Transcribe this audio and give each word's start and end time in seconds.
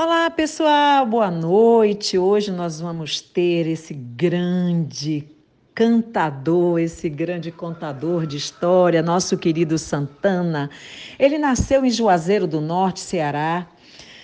Olá, 0.00 0.30
pessoal, 0.30 1.04
boa 1.04 1.28
noite. 1.28 2.16
Hoje 2.16 2.52
nós 2.52 2.80
vamos 2.80 3.20
ter 3.20 3.66
esse 3.66 3.92
grande 3.92 5.28
cantador, 5.74 6.78
esse 6.78 7.08
grande 7.08 7.50
contador 7.50 8.24
de 8.24 8.36
história, 8.36 9.02
nosso 9.02 9.36
querido 9.36 9.76
Santana. 9.76 10.70
Ele 11.18 11.36
nasceu 11.36 11.84
em 11.84 11.90
Juazeiro 11.90 12.46
do 12.46 12.60
Norte, 12.60 13.00
Ceará. 13.00 13.66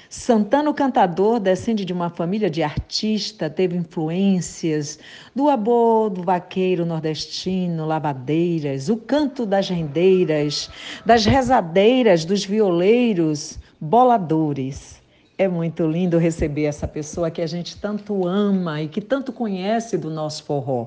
Santana, 0.09 0.71
o 0.71 0.75
cantador, 0.75 1.41
descende 1.41 1.85
de 1.85 1.93
uma 1.93 2.09
família 2.09 2.49
de 2.49 2.63
artista, 2.63 3.51
teve 3.51 3.77
influências 3.77 5.01
do 5.35 5.49
abô, 5.49 6.09
do 6.09 6.23
vaqueiro 6.23 6.87
nordestino, 6.87 7.85
lavadeiras, 7.85 8.89
o 8.89 8.97
canto 8.97 9.45
das 9.45 9.69
rendeiras, 9.69 10.71
das 11.05 11.27
rezadeiras, 11.27 12.25
dos 12.25 12.45
violeiros, 12.45 13.59
boladores. 13.81 15.03
É 15.37 15.49
muito 15.49 15.85
lindo 15.85 16.17
receber 16.17 16.65
essa 16.65 16.87
pessoa 16.87 17.29
que 17.29 17.43
a 17.43 17.47
gente 17.47 17.77
tanto 17.77 18.25
ama 18.25 18.81
e 18.81 18.87
que 18.87 19.01
tanto 19.01 19.33
conhece 19.33 19.99
do 19.99 20.09
nosso 20.09 20.45
forró. 20.45 20.87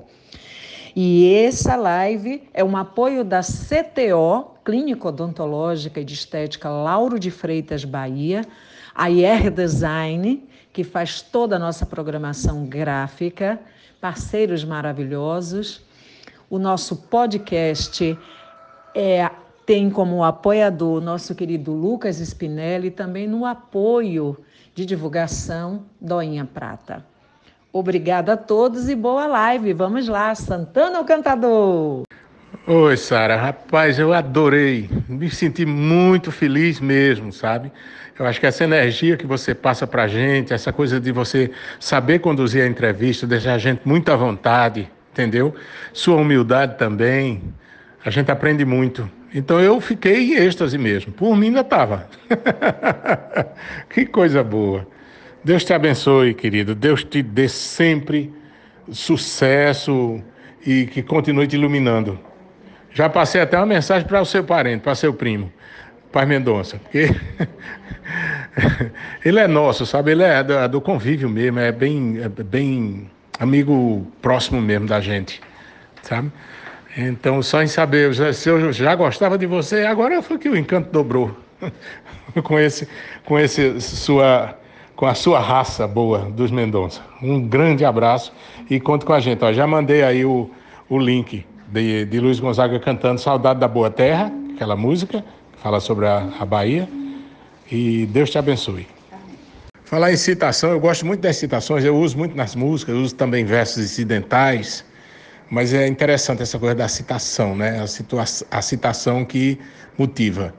E 0.96 1.34
essa 1.34 1.76
live 1.76 2.48
é 2.54 2.64
um 2.64 2.74
apoio 2.74 3.22
da 3.22 3.40
CTO, 3.42 4.54
Clínica 4.64 5.08
Odontológica 5.08 6.00
e 6.00 6.04
de 6.04 6.14
Estética 6.14 6.70
Lauro 6.70 7.18
de 7.18 7.30
Freitas, 7.30 7.84
Bahia, 7.84 8.42
a 8.94 9.10
IR 9.10 9.50
Design, 9.50 10.42
que 10.72 10.82
faz 10.82 11.20
toda 11.20 11.56
a 11.56 11.58
nossa 11.58 11.84
programação 11.84 12.64
gráfica, 12.64 13.60
parceiros 14.00 14.64
maravilhosos. 14.64 15.82
O 16.48 16.58
nosso 16.58 16.96
podcast 16.96 18.18
é 18.94 19.30
tem 19.68 19.90
como 19.90 20.24
apoiador 20.24 20.98
nosso 20.98 21.34
querido 21.34 21.72
Lucas 21.72 22.20
Spinelli, 22.20 22.90
também 22.90 23.28
no 23.28 23.44
apoio 23.44 24.34
de 24.74 24.86
divulgação 24.86 25.84
Doinha 26.00 26.46
Prata. 26.46 27.04
Obrigada 27.70 28.32
a 28.32 28.36
todos 28.38 28.88
e 28.88 28.94
boa 28.94 29.26
live. 29.26 29.74
Vamos 29.74 30.08
lá, 30.08 30.34
Santana 30.34 31.00
o 31.00 31.04
Cantador. 31.04 32.04
Oi, 32.66 32.96
Sara. 32.96 33.36
Rapaz, 33.36 33.98
eu 33.98 34.14
adorei. 34.14 34.88
Me 35.06 35.28
senti 35.28 35.66
muito 35.66 36.32
feliz 36.32 36.80
mesmo, 36.80 37.30
sabe? 37.30 37.70
Eu 38.18 38.24
acho 38.24 38.40
que 38.40 38.46
essa 38.46 38.64
energia 38.64 39.18
que 39.18 39.26
você 39.26 39.54
passa 39.54 39.86
pra 39.86 40.08
gente, 40.08 40.54
essa 40.54 40.72
coisa 40.72 40.98
de 40.98 41.12
você 41.12 41.50
saber 41.78 42.20
conduzir 42.20 42.62
a 42.62 42.66
entrevista, 42.66 43.26
deixar 43.26 43.52
a 43.52 43.58
gente 43.58 43.82
muito 43.84 44.10
à 44.10 44.16
vontade, 44.16 44.90
entendeu? 45.12 45.54
Sua 45.92 46.16
humildade 46.16 46.78
também. 46.78 47.42
A 48.04 48.10
gente 48.10 48.30
aprende 48.30 48.64
muito. 48.64 49.10
Então 49.34 49.60
eu 49.60 49.80
fiquei 49.80 50.32
em 50.32 50.36
êxtase 50.36 50.78
mesmo. 50.78 51.12
Por 51.12 51.36
mim 51.36 51.48
ainda 51.48 51.60
estava. 51.60 52.08
que 53.90 54.06
coisa 54.06 54.42
boa. 54.42 54.86
Deus 55.44 55.64
te 55.64 55.72
abençoe, 55.72 56.34
querido. 56.34 56.74
Deus 56.74 57.04
te 57.04 57.22
dê 57.22 57.48
sempre 57.48 58.32
sucesso 58.90 60.22
e 60.64 60.86
que 60.86 61.02
continue 61.02 61.46
te 61.46 61.56
iluminando. 61.56 62.18
Já 62.92 63.08
passei 63.08 63.40
até 63.40 63.56
uma 63.56 63.66
mensagem 63.66 64.06
para 64.06 64.20
o 64.20 64.24
seu 64.24 64.42
parente, 64.42 64.82
para 64.82 64.94
seu 64.94 65.12
primo, 65.12 65.52
Pai 66.10 66.26
Mendonça, 66.26 66.78
porque 66.78 67.14
ele 69.24 69.38
é 69.38 69.46
nosso, 69.46 69.86
sabe? 69.86 70.12
Ele 70.12 70.22
é 70.22 70.42
do, 70.42 70.68
do 70.68 70.80
convívio 70.80 71.28
mesmo, 71.28 71.60
é 71.60 71.70
bem, 71.70 72.18
é 72.20 72.28
bem 72.28 73.10
amigo 73.38 74.06
próximo 74.20 74.60
mesmo 74.60 74.86
da 74.86 75.00
gente, 75.00 75.40
sabe? 76.02 76.32
Então, 77.00 77.40
só 77.40 77.62
em 77.62 77.68
saber, 77.68 78.12
se 78.34 78.48
eu 78.48 78.72
já 78.72 78.92
gostava 78.96 79.38
de 79.38 79.46
você, 79.46 79.82
agora 79.82 80.20
foi 80.20 80.36
que 80.36 80.48
o 80.48 80.56
encanto 80.56 80.90
dobrou. 80.90 81.30
com 82.42 82.58
esse, 82.58 82.88
com 83.24 83.38
esse 83.38 83.80
sua, 83.80 84.58
com 84.96 85.06
a 85.06 85.14
sua 85.14 85.38
raça 85.38 85.86
boa 85.86 86.28
dos 86.30 86.50
Mendonça. 86.50 87.00
Um 87.22 87.40
grande 87.40 87.84
abraço 87.84 88.32
e 88.68 88.80
conte 88.80 89.04
com 89.04 89.12
a 89.12 89.20
gente. 89.20 89.44
Ó, 89.44 89.52
já 89.52 89.64
mandei 89.64 90.02
aí 90.02 90.24
o, 90.24 90.50
o 90.88 90.98
link 90.98 91.46
de, 91.68 92.04
de 92.04 92.18
Luiz 92.18 92.40
Gonzaga 92.40 92.80
cantando 92.80 93.20
Saudade 93.20 93.60
da 93.60 93.68
Boa 93.68 93.90
Terra, 93.90 94.32
aquela 94.56 94.74
música 94.74 95.24
que 95.52 95.62
fala 95.62 95.78
sobre 95.78 96.04
a, 96.04 96.28
a 96.40 96.44
Bahia. 96.44 96.88
E 97.70 98.06
Deus 98.06 98.28
te 98.28 98.38
abençoe. 98.38 98.88
Falar 99.84 100.12
em 100.12 100.16
citação, 100.16 100.70
eu 100.70 100.80
gosto 100.80 101.06
muito 101.06 101.20
das 101.20 101.36
citações, 101.36 101.84
eu 101.84 101.96
uso 101.96 102.18
muito 102.18 102.36
nas 102.36 102.56
músicas, 102.56 102.96
uso 102.96 103.14
também 103.14 103.44
versos 103.44 103.84
incidentais. 103.84 104.84
Mas 105.50 105.72
é 105.72 105.86
interessante 105.86 106.42
essa 106.42 106.58
coisa 106.58 106.74
da 106.74 106.88
citação, 106.88 107.56
né? 107.56 107.80
A, 107.80 108.58
a 108.58 108.62
citação 108.62 109.24
que 109.24 109.58
motiva. 109.96 110.54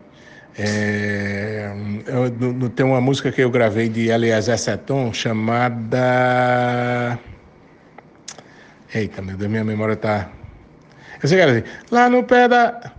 É, 0.57 1.71
eu, 2.07 2.69
tem 2.69 2.85
uma 2.85 2.99
música 2.99 3.31
que 3.31 3.41
eu 3.41 3.49
gravei 3.49 3.87
de 3.87 4.09
Eliezer 4.09 4.57
Seton 4.57 5.13
chamada. 5.13 7.17
Eita, 8.93 9.21
meu 9.21 9.37
Deus, 9.37 9.49
minha 9.49 9.63
memória 9.63 9.95
tá. 9.95 10.29
Eu 11.21 11.29
sei 11.29 11.37
que 11.37 11.41
era 11.43 11.51
assim. 11.51 11.63
Lá 11.91 12.09
no 12.09 12.23
pé 12.23 12.47
da. 12.47 12.93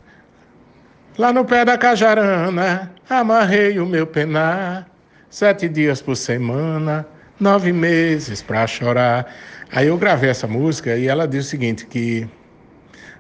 Lá 1.19 1.33
no 1.33 1.45
pé 1.45 1.65
da 1.65 1.77
cajarana, 1.77 2.93
amarrei 3.09 3.79
o 3.79 3.84
meu 3.84 4.06
penar, 4.06 4.89
sete 5.29 5.69
dias 5.69 6.00
por 6.00 6.17
semana, 6.17 7.05
nove 7.39 7.73
meses 7.73 8.41
pra 8.41 8.67
chorar. 8.67 9.27
Aí 9.72 9.86
eu 9.86 9.97
gravei 9.97 10.31
essa 10.31 10.48
música 10.48 10.97
e 10.97 11.06
ela 11.06 11.28
diz 11.28 11.47
o 11.47 11.48
seguinte, 11.48 11.86
que 11.86 12.28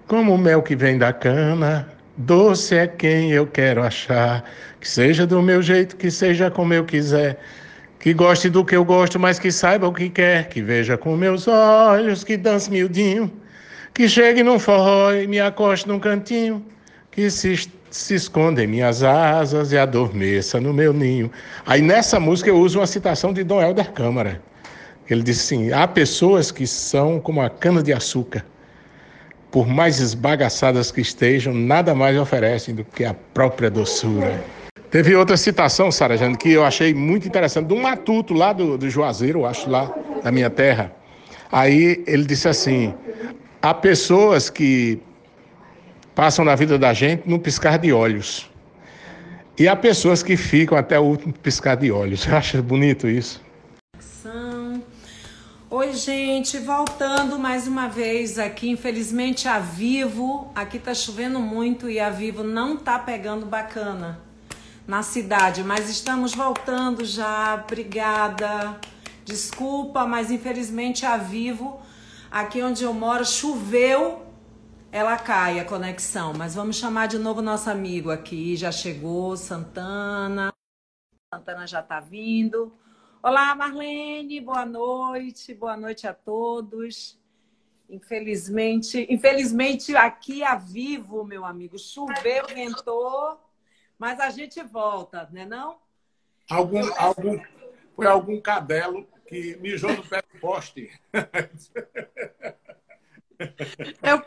como 0.08 0.34
o 0.34 0.38
mel 0.38 0.62
que 0.62 0.74
vem 0.74 0.98
da 0.98 1.12
cana, 1.12 1.88
doce 2.16 2.74
é 2.74 2.88
quem 2.88 3.30
eu 3.30 3.46
quero 3.46 3.84
achar, 3.84 4.44
que 4.80 4.88
seja 4.88 5.24
do 5.24 5.40
meu 5.40 5.62
jeito, 5.62 5.94
que 5.94 6.10
seja 6.10 6.50
como 6.50 6.74
eu 6.74 6.84
quiser, 6.84 7.38
que 8.00 8.12
goste 8.12 8.50
do 8.50 8.64
que 8.64 8.74
eu 8.74 8.84
gosto, 8.84 9.16
mas 9.16 9.38
que 9.38 9.52
saiba 9.52 9.86
o 9.86 9.92
que 9.92 10.10
quer, 10.10 10.48
que 10.48 10.60
veja 10.60 10.98
com 10.98 11.16
meus 11.16 11.46
olhos, 11.46 12.24
que 12.24 12.36
dance 12.36 12.68
miudinho, 12.68 13.30
que 13.94 14.08
chegue 14.08 14.42
num 14.42 14.58
forró 14.58 15.12
e 15.12 15.28
me 15.28 15.38
acoste 15.38 15.86
num 15.86 16.00
cantinho, 16.00 16.66
que 17.12 17.30
se, 17.30 17.70
se 17.92 18.14
esconda 18.16 18.64
em 18.64 18.66
minhas 18.66 19.04
asas 19.04 19.70
e 19.70 19.78
adormeça 19.78 20.60
no 20.60 20.74
meu 20.74 20.92
ninho. 20.92 21.30
Aí 21.64 21.80
nessa 21.80 22.18
música 22.18 22.50
eu 22.50 22.58
uso 22.58 22.80
uma 22.80 22.88
citação 22.88 23.32
de 23.32 23.44
Dom 23.44 23.62
Helder 23.62 23.92
Câmara. 23.92 24.49
Ele 25.10 25.22
disse 25.22 25.54
assim: 25.54 25.72
há 25.72 25.88
pessoas 25.88 26.52
que 26.52 26.66
são 26.66 27.18
como 27.20 27.42
a 27.42 27.50
cana-de-açúcar. 27.50 28.44
Por 29.50 29.66
mais 29.66 29.98
esbagaçadas 29.98 30.92
que 30.92 31.00
estejam, 31.00 31.52
nada 31.52 31.92
mais 31.92 32.16
oferecem 32.16 32.72
do 32.72 32.84
que 32.84 33.04
a 33.04 33.12
própria 33.34 33.68
doçura. 33.68 34.40
Teve 34.90 35.16
outra 35.16 35.36
citação, 35.36 35.90
Sara 35.90 36.16
Jane, 36.16 36.36
que 36.36 36.52
eu 36.52 36.64
achei 36.64 36.94
muito 36.94 37.26
interessante, 37.26 37.66
de 37.66 37.74
um 37.74 37.82
matuto 37.82 38.32
lá 38.32 38.52
do, 38.52 38.78
do 38.78 38.88
Juazeiro, 38.88 39.44
acho 39.44 39.68
lá 39.68 39.92
da 40.22 40.30
minha 40.30 40.48
terra. 40.48 40.92
Aí 41.50 42.04
ele 42.06 42.24
disse 42.24 42.48
assim: 42.48 42.94
há 43.60 43.74
pessoas 43.74 44.48
que 44.48 45.00
passam 46.14 46.44
na 46.44 46.54
vida 46.54 46.78
da 46.78 46.92
gente 46.92 47.28
num 47.28 47.38
piscar 47.38 47.78
de 47.78 47.92
olhos. 47.92 48.48
E 49.58 49.66
há 49.66 49.74
pessoas 49.74 50.22
que 50.22 50.36
ficam 50.36 50.78
até 50.78 50.98
o 50.98 51.02
último 51.02 51.32
piscar 51.32 51.76
de 51.76 51.90
olhos. 51.90 52.26
Acha 52.32 52.62
bonito 52.62 53.08
isso? 53.08 53.42
Oi, 55.72 55.92
gente, 55.92 56.58
voltando 56.58 57.38
mais 57.38 57.68
uma 57.68 57.86
vez 57.86 58.40
aqui, 58.40 58.68
infelizmente 58.68 59.46
a 59.46 59.60
Vivo, 59.60 60.50
aqui 60.52 60.80
tá 60.80 60.92
chovendo 60.92 61.38
muito 61.38 61.88
e 61.88 62.00
a 62.00 62.10
Vivo 62.10 62.42
não 62.42 62.76
tá 62.76 62.98
pegando 62.98 63.46
bacana 63.46 64.20
na 64.84 65.04
cidade, 65.04 65.62
mas 65.62 65.88
estamos 65.88 66.34
voltando 66.34 67.04
já. 67.04 67.54
Obrigada. 67.54 68.80
Desculpa, 69.24 70.04
mas 70.08 70.28
infelizmente 70.32 71.06
a 71.06 71.16
Vivo, 71.16 71.80
aqui 72.32 72.60
onde 72.64 72.82
eu 72.82 72.92
moro, 72.92 73.24
choveu, 73.24 74.26
ela 74.90 75.16
cai 75.16 75.60
a 75.60 75.64
conexão, 75.64 76.32
mas 76.36 76.56
vamos 76.56 76.74
chamar 76.74 77.06
de 77.06 77.16
novo 77.16 77.40
nosso 77.40 77.70
amigo 77.70 78.10
aqui, 78.10 78.56
já 78.56 78.72
chegou, 78.72 79.36
Santana. 79.36 80.52
Santana 81.32 81.64
já 81.64 81.80
tá 81.80 82.00
vindo. 82.00 82.72
Olá, 83.22 83.54
Marlene, 83.54 84.40
boa 84.40 84.64
noite, 84.64 85.52
boa 85.52 85.76
noite 85.76 86.06
a 86.06 86.14
todos. 86.14 87.20
Infelizmente, 87.86 89.06
infelizmente 89.10 89.94
aqui 89.94 90.42
a 90.42 90.54
vivo, 90.54 91.22
meu 91.22 91.44
amigo, 91.44 91.78
choveu, 91.78 92.46
ventou, 92.46 93.38
mas 93.98 94.18
a 94.20 94.30
gente 94.30 94.62
volta, 94.62 95.28
né 95.30 95.44
não? 95.44 95.76
Algum, 96.48 96.80
algum, 96.96 97.38
foi 97.94 98.06
algum 98.06 98.40
cadelo 98.40 99.06
que 99.26 99.54
mijou 99.56 99.94
no 99.94 100.02
pé 100.02 100.22
do 100.22 100.40
poste. 100.40 100.90
Eu. 104.02 104.24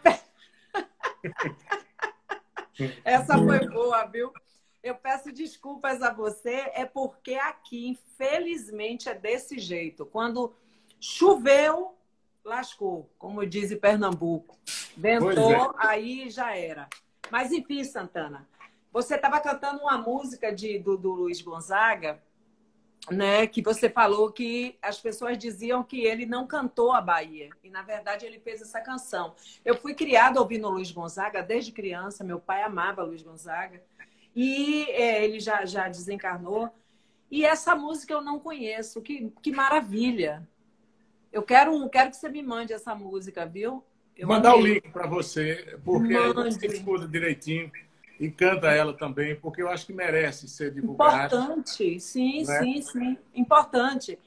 Essa 3.04 3.40
foi 3.40 3.68
boa, 3.68 4.06
viu? 4.06 4.32
Eu 4.84 4.96
peço 4.96 5.32
desculpas 5.32 6.02
a 6.02 6.12
você, 6.12 6.70
é 6.74 6.86
porque 6.86 7.36
aqui, 7.36 7.88
infelizmente, 7.88 9.08
é 9.08 9.16
desse 9.16 9.58
jeito. 9.58 10.06
Quando 10.06 10.54
choveu, 11.00 11.96
lascou, 12.44 13.10
como 13.18 13.46
diz 13.46 13.72
em 13.72 13.78
Pernambuco. 13.78 14.58
Ventou, 14.98 15.54
é. 15.54 15.70
aí 15.78 16.30
já 16.30 16.56
era. 16.56 16.90
Mas 17.32 17.54
enfim, 17.54 17.84
Santana, 17.84 18.48
você 18.92 19.16
estava 19.16 19.40
cantando 19.40 19.82
uma 19.82 19.98
música 19.98 20.54
de, 20.54 20.78
do, 20.78 20.98
do 20.98 21.14
Luiz 21.14 21.42
Gonzaga 21.42 22.22
né, 23.12 23.46
que 23.48 23.62
você 23.62 23.90
falou 23.90 24.32
que 24.32 24.78
as 24.82 25.00
pessoas 25.00 25.38
diziam 25.38 25.84
que 25.84 26.02
ele 26.02 26.26
não 26.26 26.48
cantou 26.48 26.94
a 26.94 27.02
Bahia. 27.02 27.50
E, 27.64 27.70
na 27.70 27.82
verdade, 27.82 28.26
ele 28.26 28.40
fez 28.40 28.62
essa 28.62 28.80
canção. 28.80 29.36
Eu 29.66 29.76
fui 29.76 29.94
criada 29.94 30.40
ouvindo 30.40 30.70
Luiz 30.70 30.92
Gonzaga 30.92 31.42
desde 31.44 31.72
criança. 31.72 32.24
Meu 32.24 32.40
pai 32.40 32.64
amava 32.64 33.04
Luiz 33.04 33.22
Gonzaga. 33.22 33.82
E 34.36 34.84
é, 34.92 35.24
ele 35.24 35.40
já, 35.40 35.66
já 35.66 35.88
desencarnou. 35.88 36.70
E 37.30 37.46
essa 37.46 37.76
música 37.76 38.14
eu 38.14 38.22
não 38.22 38.40
conheço. 38.40 39.02
Que, 39.02 39.32
que 39.42 39.52
maravilha. 39.52 40.48
Eu 41.32 41.44
quero, 41.44 41.90
quero 41.90 42.12
que 42.12 42.18
você 42.18 42.30
me 42.30 42.44
mande 42.44 42.74
essa 42.74 42.94
música, 42.94 43.46
viu? 43.46 43.84
Eu 44.16 44.28
Mandar 44.28 44.56
o 44.56 44.62
link 44.62 44.90
para 44.90 45.08
você, 45.08 45.80
porque 45.84 46.14
Mande. 46.14 46.54
você 46.54 46.68
escuta 46.68 47.08
direitinho 47.08 47.72
e 48.20 48.30
canta 48.30 48.72
ela 48.72 48.94
também, 48.94 49.36
porque 49.36 49.62
eu 49.62 49.68
acho 49.68 49.88
que 49.88 49.94
merece 49.94 50.48
ser 50.48 50.72
divulgada. 50.72 51.36
Importante, 51.36 52.00
sim, 52.00 52.44
né? 52.46 52.60
sim, 52.60 52.82
sim. 52.82 53.18
Importante. 53.34 54.20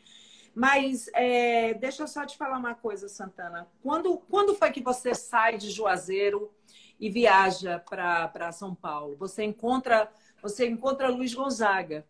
Mas 0.52 1.09
é, 1.12 1.75
deixa 1.75 2.02
eu 2.02 2.09
só 2.09 2.26
te 2.26 2.37
falar 2.37 2.59
uma 2.59 2.75
coisa, 2.75 3.09
Santana. 3.09 3.69
Quando, 3.82 4.17
quando 4.29 4.55
foi 4.55 4.73
que 4.73 4.82
você 4.82 5.14
sai 5.14 5.56
de 5.56 5.70
Juazeiro 5.70 6.50
e 6.98 7.10
viaja 7.10 7.78
para 7.78 8.52
São 8.52 8.75
Paulo? 8.75 9.16
Você 9.16 9.44
encontra 9.44 10.10
você 10.43 10.66
encontra 10.66 11.08
Luiz 11.08 11.34
Gonzaga. 11.34 12.06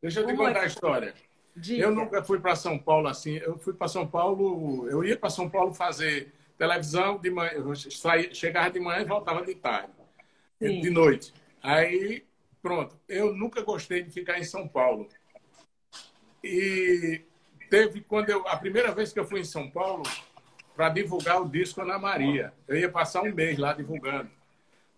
Deixa 0.00 0.20
eu 0.20 0.26
te 0.26 0.32
Como 0.32 0.46
contar 0.46 0.60
é? 0.60 0.62
a 0.62 0.66
história. 0.66 1.14
Diga. 1.54 1.82
Eu 1.82 1.94
nunca 1.94 2.22
fui 2.22 2.40
para 2.40 2.56
São 2.56 2.78
Paulo 2.78 3.08
assim. 3.08 3.36
Eu 3.36 3.58
fui 3.58 3.74
para 3.74 3.88
São 3.88 4.06
Paulo, 4.06 4.88
eu 4.88 5.04
ia 5.04 5.16
para 5.16 5.28
São 5.30 5.50
Paulo 5.50 5.74
fazer 5.74 6.32
televisão 6.56 7.18
de 7.18 7.30
manhã, 7.30 7.52
eu 7.52 7.74
saía, 7.74 8.32
chegava 8.32 8.70
de 8.70 8.80
manhã 8.80 9.02
e 9.02 9.04
voltava 9.04 9.44
de 9.44 9.54
tarde. 9.54 9.92
Sim. 10.60 10.80
de 10.80 10.90
noite. 10.90 11.32
Aí, 11.62 12.24
pronto. 12.62 12.98
Eu 13.08 13.34
nunca 13.34 13.62
gostei 13.62 14.02
de 14.02 14.10
ficar 14.10 14.38
em 14.38 14.44
São 14.44 14.68
Paulo. 14.68 15.08
E 16.42 17.22
teve 17.68 18.00
quando 18.02 18.30
eu 18.30 18.46
a 18.46 18.56
primeira 18.56 18.92
vez 18.92 19.12
que 19.12 19.20
eu 19.20 19.26
fui 19.26 19.40
em 19.40 19.44
São 19.44 19.70
Paulo 19.70 20.02
para 20.80 20.88
divulgar 20.88 21.42
o 21.42 21.46
disco 21.46 21.82
Ana 21.82 21.98
Maria. 21.98 22.54
Eu 22.66 22.74
ia 22.74 22.90
passar 22.90 23.20
um 23.20 23.34
mês 23.34 23.58
lá 23.58 23.74
divulgando. 23.74 24.30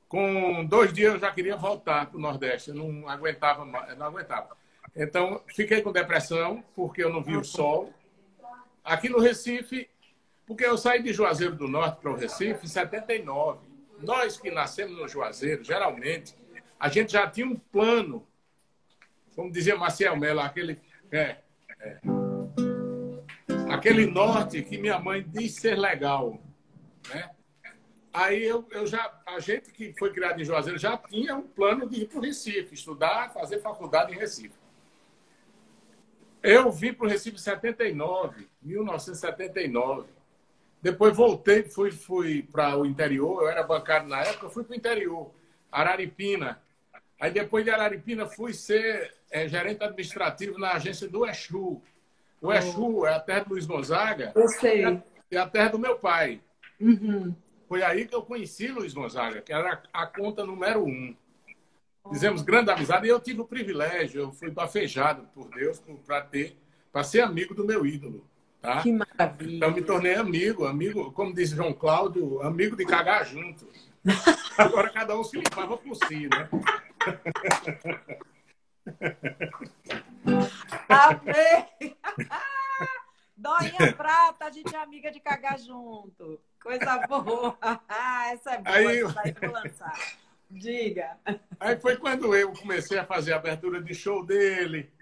Com 0.08 0.64
dois 0.64 0.92
dias 0.92 1.14
eu 1.14 1.18
já 1.18 1.32
queria 1.32 1.56
voltar 1.56 2.06
para 2.06 2.16
o 2.16 2.20
Nordeste. 2.20 2.70
Eu 2.70 2.76
não 2.76 3.08
aguentava, 3.08 3.64
não 3.64 4.06
aguentava. 4.06 4.56
Então 4.94 5.42
fiquei 5.48 5.82
com 5.82 5.90
depressão 5.90 6.62
porque 6.72 7.02
eu 7.02 7.12
não 7.12 7.20
vi 7.20 7.36
o 7.36 7.42
sol. 7.42 7.92
Aqui 8.84 9.08
no 9.08 9.18
Recife, 9.18 9.90
porque 10.46 10.64
eu 10.64 10.78
saí 10.78 11.02
de 11.02 11.12
Juazeiro 11.12 11.56
do 11.56 11.66
Norte 11.66 12.00
para 12.00 12.12
o 12.12 12.16
Recife 12.16 12.64
em 12.64 12.68
79 12.68 13.58
nós 14.00 14.36
que 14.36 14.52
nascemos 14.52 14.96
no 14.96 15.08
Juazeiro, 15.08 15.64
geralmente, 15.64 16.34
a 16.78 16.88
gente 16.88 17.12
já 17.12 17.28
tinha 17.28 17.46
um 17.46 17.56
plano, 17.56 18.24
como 19.34 19.50
dizia 19.50 19.76
Marcel 19.76 20.16
Mello, 20.16 20.40
aquele, 20.40 20.80
é, 21.10 21.36
é, 21.80 21.98
aquele 23.74 24.06
norte 24.06 24.62
que 24.62 24.78
minha 24.78 24.98
mãe 24.98 25.24
diz 25.26 25.54
ser 25.54 25.78
legal. 25.78 26.40
Né? 27.12 27.30
Aí 28.12 28.44
eu, 28.44 28.66
eu 28.70 28.86
já, 28.86 29.20
a 29.26 29.40
gente 29.40 29.72
que 29.72 29.94
foi 29.98 30.12
criado 30.12 30.40
em 30.40 30.44
Juazeiro 30.44 30.78
já 30.78 30.96
tinha 30.98 31.34
um 31.34 31.42
plano 31.42 31.88
de 31.88 32.02
ir 32.02 32.08
para 32.08 32.18
o 32.18 32.22
Recife, 32.22 32.74
estudar, 32.74 33.32
fazer 33.32 33.60
faculdade 33.60 34.12
em 34.12 34.18
Recife. 34.18 34.54
Eu 36.42 36.70
vim 36.70 36.92
para 36.92 37.06
o 37.06 37.08
Recife 37.08 37.36
em 37.36 37.40
79, 37.40 38.48
1979. 38.60 40.08
Depois 40.82 41.16
voltei, 41.16 41.62
fui, 41.62 41.92
fui 41.92 42.42
para 42.42 42.76
o 42.76 42.84
interior, 42.84 43.42
eu 43.42 43.48
era 43.48 43.62
bancário 43.62 44.08
na 44.08 44.20
época, 44.20 44.50
fui 44.50 44.64
para 44.64 44.72
o 44.72 44.76
interior, 44.76 45.32
Araripina. 45.70 46.60
Aí 47.20 47.30
depois 47.30 47.64
de 47.64 47.70
Araripina 47.70 48.26
fui 48.26 48.52
ser 48.52 49.14
é, 49.30 49.48
gerente 49.48 49.82
administrativo 49.84 50.58
na 50.58 50.72
agência 50.72 51.08
do 51.08 51.24
Exu. 51.24 51.80
O. 52.42 52.52
Exu 52.52 53.06
é 53.06 53.14
a 53.14 53.20
terra 53.20 53.44
do 53.44 53.50
Luiz 53.50 53.64
Gonzaga. 53.64 54.32
Eu 54.34 54.48
sei. 54.48 54.84
É, 54.84 55.02
é 55.30 55.38
a 55.38 55.48
terra 55.48 55.68
do 55.68 55.78
meu 55.78 55.96
pai. 55.96 56.40
Uhum. 56.80 57.34
Foi 57.68 57.82
aí 57.82 58.04
que 58.04 58.14
eu 58.14 58.22
conheci 58.22 58.68
Luiz 58.68 58.92
Gonzaga, 58.92 59.40
que 59.40 59.52
era 59.52 59.82
a 59.92 60.06
conta 60.06 60.44
número 60.44 60.84
um. 60.84 61.16
Fizemos 62.10 62.42
grande 62.42 62.70
amizade 62.70 63.06
e 63.06 63.10
eu 63.10 63.20
tive 63.20 63.40
o 63.40 63.46
privilégio, 63.46 64.20
eu 64.20 64.32
fui 64.32 64.50
bafejado 64.50 65.22
por 65.32 65.48
Deus 65.48 65.80
para 66.04 66.20
ter, 66.20 66.58
para 66.90 67.04
ser 67.04 67.20
amigo 67.20 67.54
do 67.54 67.64
meu 67.64 67.86
ídolo. 67.86 68.26
Tá? 68.60 68.82
Que 68.82 68.92
maravilha. 68.92 69.56
Então 69.56 69.70
me 69.70 69.82
tornei 69.82 70.14
amigo, 70.14 70.66
amigo, 70.66 71.12
como 71.12 71.32
disse 71.32 71.54
João 71.54 71.72
Cláudio, 71.72 72.42
amigo 72.42 72.76
de 72.76 72.84
cagar 72.84 73.24
junto. 73.24 73.66
Agora 74.58 74.90
cada 74.90 75.16
um 75.16 75.22
se 75.22 75.36
limpava 75.36 75.76
por 75.76 75.94
si, 75.94 76.28
né? 76.28 76.48
Amei! 80.88 81.96
Doinha 83.36 83.92
Prata, 83.96 84.44
a 84.44 84.50
gente 84.50 84.74
é 84.74 84.78
amiga 84.78 85.10
de 85.10 85.18
cagar 85.18 85.58
junto. 85.58 86.40
Coisa 86.62 86.98
boa. 87.08 87.58
Essa 88.30 88.52
é 88.52 88.58
boa, 88.58 88.76
aí, 88.76 89.02
essa 89.02 89.20
aí 89.20 89.34
vou 89.40 89.50
lançar. 89.50 89.94
Diga. 90.48 91.16
Aí 91.58 91.76
foi 91.80 91.96
quando 91.96 92.36
eu 92.36 92.52
comecei 92.52 92.98
a 92.98 93.04
fazer 93.04 93.32
a 93.32 93.36
abertura 93.36 93.82
de 93.82 93.94
show 93.94 94.24
dele 94.24 94.92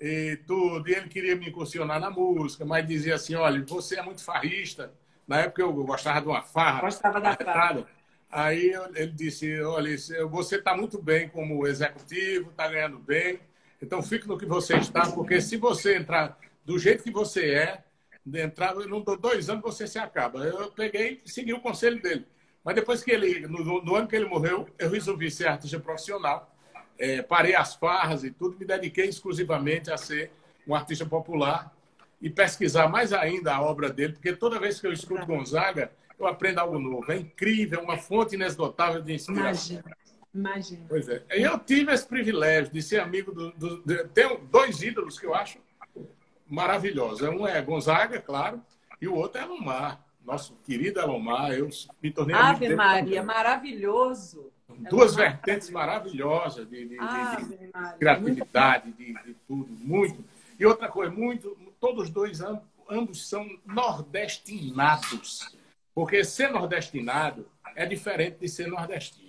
e 0.00 0.36
tudo. 0.46 0.88
E 0.88 0.94
ele 0.94 1.08
queria 1.08 1.36
me 1.36 1.48
incursionar 1.48 2.00
na 2.00 2.08
música, 2.08 2.64
mas 2.64 2.86
dizia 2.86 3.16
assim: 3.16 3.34
olha, 3.34 3.62
você 3.64 3.98
é 3.98 4.02
muito 4.02 4.24
farrista. 4.24 4.92
Na 5.26 5.40
época 5.40 5.60
eu 5.60 5.72
gostava 5.72 6.20
de 6.20 6.28
uma 6.28 6.42
farra. 6.42 6.80
Gostava 6.80 7.20
da 7.20 7.36
farra. 7.36 7.86
Aí 8.30 8.72
ele 8.94 9.12
disse: 9.12 9.60
olha, 9.60 9.90
você 10.30 10.56
está 10.56 10.74
muito 10.74 11.02
bem 11.02 11.28
como 11.28 11.66
executivo, 11.66 12.50
está 12.50 12.68
ganhando 12.68 12.98
bem, 12.98 13.38
então 13.82 14.02
fique 14.02 14.26
no 14.28 14.38
que 14.38 14.46
você 14.46 14.76
está, 14.76 15.10
porque 15.10 15.40
se 15.40 15.56
você 15.56 15.96
entrar 15.96 16.38
do 16.64 16.78
jeito 16.78 17.02
que 17.02 17.10
você 17.10 17.50
é, 17.50 17.84
entrar, 18.40 18.74
não 18.74 19.00
dou 19.00 19.16
dois 19.16 19.50
anos 19.50 19.62
você 19.62 19.86
se 19.86 19.98
acaba. 19.98 20.44
Eu 20.46 20.70
peguei 20.70 21.20
e 21.24 21.28
segui 21.30 21.52
o 21.52 21.60
conselho 21.60 22.00
dele. 22.00 22.24
Mas 22.64 22.76
depois 22.76 23.02
que 23.02 23.10
ele, 23.10 23.46
no, 23.48 23.82
no 23.82 23.96
ano 23.96 24.06
que 24.06 24.14
ele 24.14 24.26
morreu, 24.26 24.68
eu 24.78 24.88
resolvi 24.88 25.30
ser 25.30 25.48
artista 25.48 25.80
profissional 25.80 26.52
é, 26.98 27.20
parei 27.20 27.54
as 27.54 27.74
farras 27.74 28.22
e 28.22 28.30
tudo, 28.30 28.56
me 28.58 28.64
dediquei 28.64 29.06
exclusivamente 29.06 29.90
a 29.90 29.96
ser 29.96 30.30
um 30.66 30.74
artista 30.74 31.04
popular 31.04 31.74
e 32.20 32.30
pesquisar 32.30 32.88
mais 32.88 33.12
ainda 33.12 33.54
a 33.54 33.60
obra 33.60 33.90
dele, 33.90 34.12
porque 34.12 34.32
toda 34.32 34.60
vez 34.60 34.80
que 34.80 34.86
eu 34.86 34.92
escuto 34.92 35.26
Gonzaga, 35.26 35.90
eu 36.16 36.26
aprendo 36.26 36.60
algo 36.60 36.78
novo. 36.78 37.10
É 37.10 37.16
incrível, 37.16 37.80
é 37.80 37.82
uma 37.82 37.96
fonte 37.96 38.36
inesgotável 38.36 39.02
de 39.02 39.14
inspiração. 39.14 39.78
Imagina. 39.78 39.96
Imagina. 40.34 40.86
Pois 40.88 41.08
é. 41.08 41.22
Eu 41.30 41.58
tive 41.58 41.92
esse 41.92 42.06
privilégio 42.06 42.72
de 42.72 42.82
ser 42.82 43.00
amigo 43.00 43.32
do, 43.32 43.52
do, 43.52 43.82
de, 43.84 44.04
Tenho 44.08 44.38
dois 44.50 44.82
ídolos 44.82 45.18
que 45.18 45.26
eu 45.26 45.34
acho 45.34 45.58
maravilhosos. 46.48 47.22
Um 47.22 47.46
é 47.46 47.60
Gonzaga, 47.60 48.20
claro, 48.20 48.62
e 49.00 49.08
o 49.08 49.14
outro 49.14 49.40
é 49.40 49.44
Alomar. 49.44 50.00
Nosso 50.24 50.54
querido 50.64 51.00
Alomar. 51.00 51.52
Eu 51.52 51.68
me 52.02 52.10
tornei 52.10 52.34
Ave 52.34 52.66
amigo 52.66 52.76
Maria, 52.76 53.04
dele. 53.04 53.22
maravilhoso. 53.22 54.52
Duas 54.88 55.14
vertentes 55.14 55.68
maravilhosas 55.68 56.66
de, 56.66 56.88
de, 56.88 56.96
de 56.96 57.98
criatividade, 57.98 58.92
de, 58.92 59.12
de, 59.22 59.34
tudo, 59.46 59.68
muito. 59.70 60.24
E 60.58 60.64
outra 60.64 60.88
coisa, 60.88 61.12
muito, 61.12 61.56
todos 61.78 62.08
dois, 62.08 62.40
ambos 62.88 63.28
são 63.28 63.46
nordestinados. 63.66 65.54
Porque 65.94 66.24
ser 66.24 66.50
nordestinado 66.50 67.46
é 67.76 67.84
diferente 67.84 68.38
de 68.40 68.48
ser 68.48 68.66
nordestino. 68.66 69.21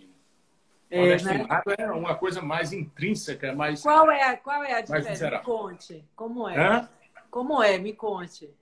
É, 0.94 0.98
nordestinado 0.98 1.70
né? 1.72 1.76
é 1.80 1.92
uma 1.92 2.14
coisa 2.14 2.40
mais 2.40 2.72
intrínseca, 2.72 3.52
mais. 3.52 3.82
Qual 3.82 4.12
é, 4.12 4.22
a, 4.22 4.38
qual 4.38 4.64
é 4.64 4.74
a 4.74 4.82
diferença? 4.82 5.32
Me 5.32 5.40
conte. 5.40 6.06
Como 6.16 6.48
é? 6.48 6.56
Hã? 6.56 6.88
Como 7.32 7.64
é? 7.64 7.80
Me 7.80 7.94
conte. 7.94 8.54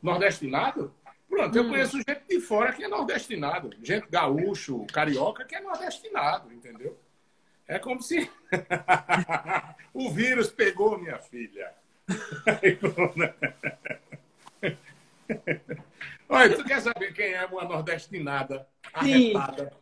Nordestinado? 0.00 0.94
Pronto, 1.28 1.56
eu 1.56 1.64
hum. 1.64 1.70
conheço 1.70 1.96
gente 1.96 2.22
de 2.28 2.40
fora 2.40 2.72
que 2.72 2.84
é 2.84 2.88
nordestinado. 2.88 3.70
Gente 3.82 4.06
gaúcho, 4.08 4.86
carioca 4.92 5.44
que 5.44 5.56
é 5.56 5.60
nordestinado, 5.60 6.52
entendeu? 6.52 6.96
É 7.66 7.76
como 7.80 8.00
se 8.00 8.30
o 9.92 10.12
vírus 10.12 10.48
pegou 10.48 10.96
minha 10.96 11.18
filha. 11.18 11.74
Olha, 16.28 16.56
tu 16.56 16.64
quer 16.64 16.80
saber 16.80 17.12
quem 17.12 17.32
é 17.32 17.44
uma 17.46 17.64
nordestinada 17.64 18.68
arretada? 18.94 19.64
Sim. 19.64 19.81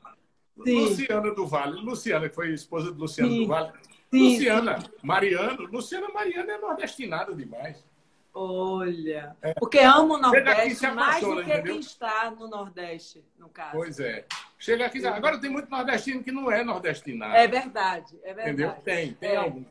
Luciana 0.65 1.35
do 1.35 1.47
Vale. 1.47 1.81
Luciana, 1.81 2.29
que 2.29 2.35
foi 2.35 2.53
esposa 2.53 2.93
de 2.93 2.99
Luciano 2.99 3.31
Sim. 3.31 3.43
do 3.43 3.49
Vale. 3.49 3.73
Sim. 4.11 4.33
Luciana, 4.33 4.79
Mariano. 5.03 5.63
Luciana 5.65 6.09
Mariano 6.09 6.51
é 6.51 6.59
nordestinada 6.59 7.35
demais. 7.35 7.85
Olha, 8.33 9.37
é. 9.43 9.55
porque 9.55 9.81
amo 9.81 10.15
o 10.15 10.19
Nordeste 10.19 10.87
mais 10.93 11.21
do 11.21 11.35
que 11.37 11.43
entendeu? 11.43 11.65
quem 11.65 11.81
está 11.81 12.31
no 12.31 12.47
Nordeste, 12.47 13.25
no 13.37 13.49
caso. 13.49 13.73
Pois 13.73 13.99
é. 13.99 14.25
Chega 14.57 14.87
aqui, 14.87 15.05
agora 15.05 15.41
tem 15.41 15.51
muito 15.51 15.69
nordestino 15.69 16.23
que 16.23 16.31
não 16.31 16.51
é 16.51 16.63
nordestinado. 16.63 17.35
É 17.35 17.49
verdade, 17.49 18.17
é 18.23 18.33
verdade. 18.33 18.51
Entendeu? 18.51 18.73
Tem, 18.85 19.13
tem 19.15 19.31
é. 19.31 19.37
algum. 19.37 19.65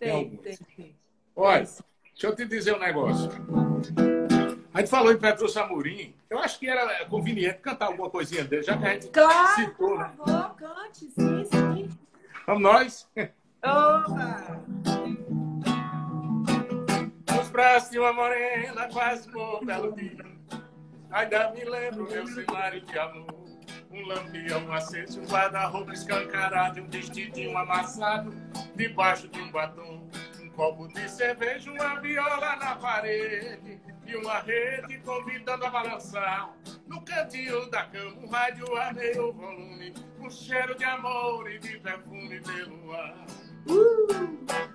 Tem, 0.00 0.36
tem, 0.36 0.56
tem, 0.56 0.96
Olha, 1.34 1.60
deixa 1.60 2.26
eu 2.26 2.34
te 2.34 2.44
dizer 2.44 2.74
um 2.74 2.80
negócio. 2.80 3.30
A 4.76 4.80
gente 4.80 4.90
falou 4.90 5.10
em 5.10 5.16
Petro 5.16 5.48
Samurim. 5.48 6.14
Eu 6.28 6.38
acho 6.38 6.58
que 6.58 6.68
era 6.68 7.06
conveniente 7.06 7.60
cantar 7.60 7.86
alguma 7.86 8.10
coisinha 8.10 8.44
dele, 8.44 8.62
já 8.62 8.76
que 8.76 8.84
a 8.84 8.92
gente 8.92 9.08
claro, 9.08 9.54
citou. 9.54 9.98
Né? 9.98 10.12
Favor, 10.18 10.54
cante, 10.54 11.10
sim, 11.18 11.44
sim. 11.46 11.98
Vamos 12.46 12.62
nós? 12.62 13.08
Opa! 13.64 14.60
braços 17.50 17.90
de 17.90 17.98
uma 17.98 18.12
morena, 18.12 18.86
quase 18.92 19.32
como 19.32 19.64
belo 19.64 19.94
dia. 19.94 20.26
Ainda 21.10 21.50
me 21.52 21.64
lembro 21.64 22.06
meu 22.10 22.26
cenário 22.26 22.82
de 22.82 22.98
amor. 22.98 23.46
Um 23.90 24.04
lampião 24.04 24.70
aceso, 24.74 25.22
um 25.22 25.24
guarda-roupa 25.24 25.94
escancarado, 25.94 26.82
um 26.82 26.90
vestidinho 26.90 27.56
amassado, 27.56 28.30
debaixo 28.74 29.26
de 29.26 29.40
um 29.40 29.50
batom. 29.50 30.06
Um 30.38 30.50
copo 30.50 30.86
de 30.88 31.08
cerveja, 31.08 31.72
uma 31.72 31.98
viola 31.98 32.56
na 32.56 32.76
parede 32.76 33.95
e 34.06 34.16
uma 34.16 34.38
rede 34.40 34.98
convidando 34.98 35.64
a 35.64 35.70
balançar. 35.70 36.54
No 36.86 37.02
cantinho 37.02 37.68
da 37.70 37.84
cama, 37.84 38.16
um 38.22 38.28
rádio 38.28 38.76
a 38.76 38.92
meio 38.92 39.32
volume, 39.32 39.94
um 40.20 40.30
cheiro 40.30 40.76
de 40.76 40.84
amor 40.84 41.50
e 41.50 41.58
de 41.58 41.78
perfume 41.78 42.40
pelo 42.40 42.94
ar. 42.94 43.26
Uh! 43.68 44.66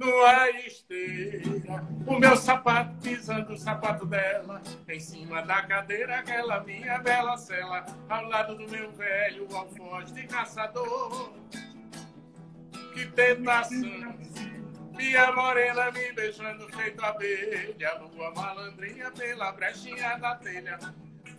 numa 0.00 0.50
esteira. 0.66 1.84
O 2.06 2.18
meu 2.18 2.34
sapato 2.36 2.96
pisando 3.02 3.52
o 3.52 3.58
sapato 3.58 4.06
dela. 4.06 4.62
Em 4.88 4.98
cima 4.98 5.42
da 5.42 5.62
cadeira, 5.62 6.18
aquela 6.18 6.60
minha 6.64 6.98
bela 6.98 7.36
cela. 7.36 7.84
Ao 8.08 8.24
lado 8.24 8.56
do 8.56 8.68
meu 8.68 8.90
velho 8.92 9.46
alfoz 9.54 10.12
de 10.12 10.26
caçador. 10.26 11.34
Que 12.94 13.06
tentação. 13.06 14.18
Minha 14.96 15.32
morena 15.32 15.90
me 15.90 16.12
beijando 16.12 16.68
feito 16.76 17.04
abelha. 17.04 17.98
Lua 18.00 18.30
malandrinha 18.32 19.10
pela 19.10 19.52
brechinha 19.52 20.16
da 20.18 20.36
telha. 20.36 20.78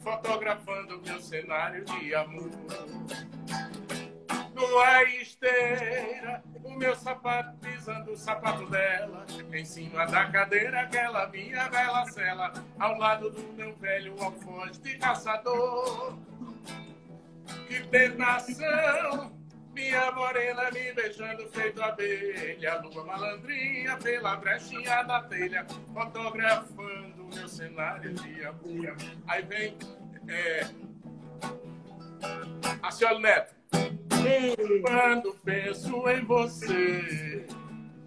Fotografando 0.01 1.01
meu 1.01 1.19
cenário 1.21 1.85
de 1.85 2.15
amor 2.15 2.49
numa 4.61 5.03
esteira, 5.03 6.43
o 6.63 6.71
meu 6.71 6.95
sapato 6.95 7.57
pisando 7.59 8.11
o 8.11 8.17
sapato 8.17 8.65
dela, 8.67 9.25
em 9.51 9.65
cima 9.65 10.05
da 10.05 10.29
cadeira, 10.29 10.81
aquela 10.81 11.27
minha 11.27 11.67
bela 11.69 12.05
cela, 12.11 12.53
ao 12.79 12.97
lado 12.97 13.31
do 13.31 13.41
meu 13.53 13.75
velho 13.77 14.15
alfoz 14.21 14.77
de 14.79 14.97
caçador. 14.97 16.17
Que 17.67 17.81
tentação! 17.87 19.40
Minha 19.81 20.11
morena 20.11 20.69
me 20.69 20.93
beijando 20.93 21.49
feito 21.49 21.81
abelha, 21.81 22.79
lua 22.83 23.03
malandrinha 23.03 23.97
pela 23.97 24.35
brechinha 24.35 25.01
da 25.01 25.23
telha, 25.23 25.65
fotografando 25.91 27.27
meu 27.33 27.47
cenário 27.47 28.13
de 28.13 28.45
amor. 28.45 28.95
Aí 29.27 29.41
vem 29.41 29.75
é, 30.27 30.67
a 32.83 32.91
senhora 32.91 33.19
Neto. 33.19 33.55
Quando 34.83 35.33
penso 35.43 36.07
em 36.09 36.25
você, 36.25 37.47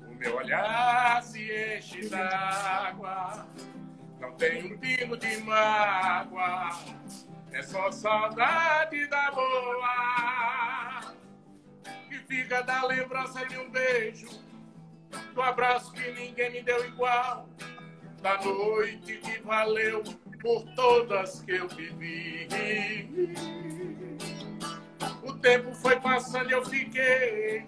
o 0.09 0.15
meu 0.15 0.37
olhar 0.37 1.21
se 1.25 1.43
enche 1.77 2.09
d'água. 2.09 3.49
Não 4.21 4.33
tem 4.37 4.73
um 4.73 4.79
pingo 4.79 5.17
de 5.17 5.39
mágoa, 5.39 6.71
é 7.51 7.63
só 7.63 7.91
saudade 7.91 9.09
da 9.09 9.33
boa. 9.33 10.45
Que 12.15 12.21
fica 12.29 12.63
da 12.63 12.87
lembrança 12.87 13.45
de 13.45 13.59
um 13.59 13.69
beijo, 13.69 14.29
do 15.35 15.43
abraço 15.43 15.93
que 15.93 16.13
ninguém 16.13 16.49
me 16.53 16.63
deu 16.63 16.87
igual, 16.87 17.49
da 18.23 18.41
noite 18.41 19.17
que 19.17 19.41
valeu 19.41 20.05
por 20.41 20.65
todas 20.77 21.43
que 21.43 21.57
eu 21.57 21.67
vivi. 21.67 22.47
O 25.25 25.33
tempo 25.39 25.75
foi 25.75 25.99
passando 25.99 26.51
e 26.51 26.53
eu 26.53 26.65
fiquei 26.65 27.67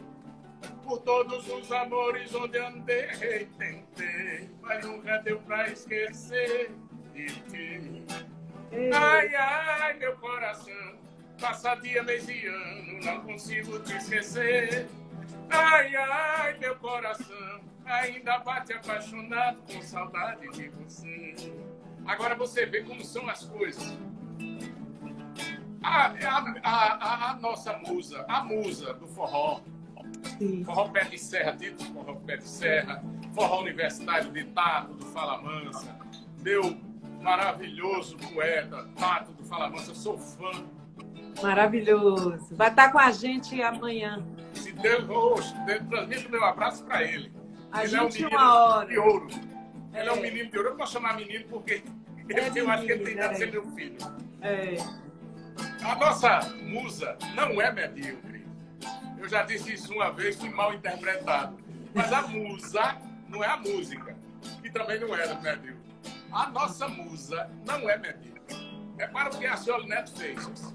por 0.85 1.01
todos 1.01 1.49
os 1.49 1.73
amores 1.73 2.33
onde 2.33 2.57
andei, 2.59 3.49
tentei, 3.59 4.49
mas 4.61 4.87
nunca 4.87 5.19
deu 5.19 5.41
pra 5.41 5.69
esquecer 5.71 6.71
de 7.13 7.27
ti. 7.27 8.05
Ai, 8.95 9.35
ai, 9.35 9.95
meu 9.95 10.17
coração, 10.19 10.96
passa 11.41 11.75
dia, 11.77 12.03
mês 12.03 12.29
e 12.29 12.47
ano, 12.47 13.05
não 13.05 13.21
consigo 13.23 13.79
te 13.81 13.97
esquecer. 13.97 14.89
Ai, 15.51 15.95
ai, 15.95 16.59
meu 16.59 16.77
coração, 16.77 17.61
ainda 17.85 18.39
bate 18.39 18.73
apaixonado 18.73 19.59
com 19.73 19.81
saudade 19.83 20.49
de 20.51 20.69
você. 20.71 21.35
Agora 22.07 22.35
você 22.35 22.67
vê 22.67 22.83
como 22.83 23.05
são 23.05 23.29
as 23.29 23.45
coisas. 23.45 23.97
A, 25.83 26.07
a, 26.07 26.55
a, 26.63 27.31
a, 27.31 27.35
nossa 27.37 27.77
musa, 27.79 28.25
a 28.29 28.43
musa 28.43 28.95
do 28.95 29.07
forró. 29.07 29.61
Sim. 30.39 30.65
Forró 30.65 30.89
pé 30.89 31.05
de 31.05 31.19
serra, 31.19 31.53
dito 31.53 31.85
forró 31.93 32.15
pé 32.17 32.37
de 32.37 32.49
serra, 32.49 33.03
forró 33.35 33.61
universitário 33.61 34.31
de 34.33 34.45
Tato 34.45 34.95
do 34.95 35.07
Fala 35.07 35.41
Mansa, 35.41 35.97
meu 36.43 36.77
maravilhoso 37.21 38.17
poeta, 38.17 38.89
Tato 38.97 39.33
do 39.33 39.45
Fala 39.45 39.69
Mansa, 39.71 39.95
sou 39.95 40.19
fã. 40.19 40.51
Maravilhoso. 41.43 42.55
Vai 42.57 42.69
estar 42.69 42.91
com 42.91 42.99
a 42.99 43.11
gente 43.11 43.61
amanhã. 43.63 44.25
Se 44.55 44.73
Deus, 44.73 45.05
oh, 45.09 45.37
transmito 45.89 46.31
meu 46.31 46.45
abraço 46.45 46.85
para 46.85 47.03
ele. 47.03 47.33
A 47.71 47.83
ele 47.83 47.89
gente 47.89 48.25
é 48.25 48.27
um 48.27 48.31
uma 48.31 48.65
hora. 48.65 48.89
de 48.89 48.99
ouro. 48.99 49.29
Ele 49.29 49.43
é. 49.93 50.07
é 50.07 50.13
um 50.13 50.21
menino 50.21 50.51
de 50.51 50.57
ouro. 50.57 50.69
Eu 50.69 50.73
não 50.73 50.79
posso 50.79 50.93
chamar 50.93 51.17
menino 51.17 51.45
porque 51.49 51.83
é 52.29 52.59
eu 52.59 52.71
acho 52.71 52.85
que 52.85 52.93
ele 52.93 53.05
tem 53.05 53.29
que 53.29 53.35
ser 53.37 53.53
meu 53.53 53.67
filho. 53.73 53.99
É. 54.41 54.77
A 55.85 55.95
nossa 55.95 56.41
musa 56.65 57.17
não 57.35 57.61
é 57.61 57.73
medíocre. 57.73 58.47
Eu 59.19 59.29
já 59.29 59.43
disse 59.43 59.75
isso 59.75 59.93
uma 59.93 60.11
vez, 60.11 60.37
fui 60.37 60.51
mal 60.51 60.75
interpretado. 60.75 61.57
Mas 61.95 62.13
a 62.13 62.23
musa 62.23 62.97
não 63.29 63.43
é 63.43 63.47
a 63.47 63.57
música, 63.57 64.17
que 64.63 64.71
também 64.71 65.01
não 65.01 65.15
era 65.15 65.35
medíocre. 65.37 65.77
A 66.33 66.49
nossa 66.51 66.89
musa 66.89 67.51
não 67.65 67.89
é 67.89 67.97
medíocre. 67.97 68.37
É 68.99 69.07
para 69.07 69.31
o 69.31 69.39
que 69.39 69.47
a 69.47 69.57
senhora 69.57 69.87
Neto 69.87 70.13
fez. 70.17 70.75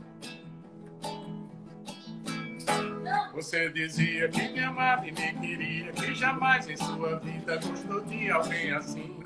Você 3.34 3.70
dizia 3.70 4.28
que 4.30 4.50
me 4.50 4.60
amava 4.60 5.08
e 5.08 5.12
me 5.12 5.34
queria, 5.34 5.92
que 5.92 6.14
jamais 6.14 6.68
em 6.68 6.78
sua 6.78 7.20
vida 7.20 7.58
gostou 7.58 8.02
de 8.02 8.30
alguém 8.30 8.72
assim. 8.72 9.20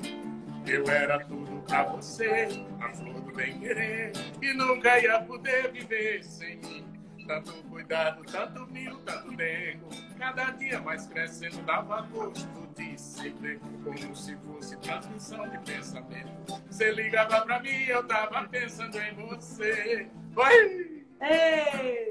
Eu 0.65 0.87
era 0.87 1.19
tudo 1.25 1.63
pra 1.67 1.83
você, 1.83 2.47
a 2.81 2.89
flor 2.89 3.21
do 3.21 3.33
bem 3.33 3.59
querer, 3.59 4.11
e 4.41 4.53
nunca 4.53 4.99
ia 4.99 5.21
poder 5.21 5.71
viver 5.71 6.23
sem 6.23 6.57
mim. 6.57 6.85
Tanto 7.27 7.51
cuidado, 7.69 8.23
tanto 8.23 8.67
mil, 8.67 8.99
tanto 8.99 9.35
dengo, 9.35 9.89
cada 10.17 10.51
dia 10.51 10.79
mais 10.79 11.07
crescendo, 11.07 11.57
dava 11.63 12.01
gosto 12.01 12.47
de 12.75 12.99
se 12.99 13.29
ver, 13.29 13.59
como 13.83 14.15
se 14.15 14.35
fosse 14.37 14.77
transmissão 14.77 15.47
de 15.49 15.57
pensamento. 15.59 16.61
Você 16.69 16.91
ligava 16.91 17.41
pra 17.41 17.59
mim, 17.59 17.83
eu 17.87 18.05
tava 18.07 18.47
pensando 18.47 18.95
em 18.99 19.13
você. 19.15 20.07
Oi! 20.35 21.05
Ei! 21.21 22.09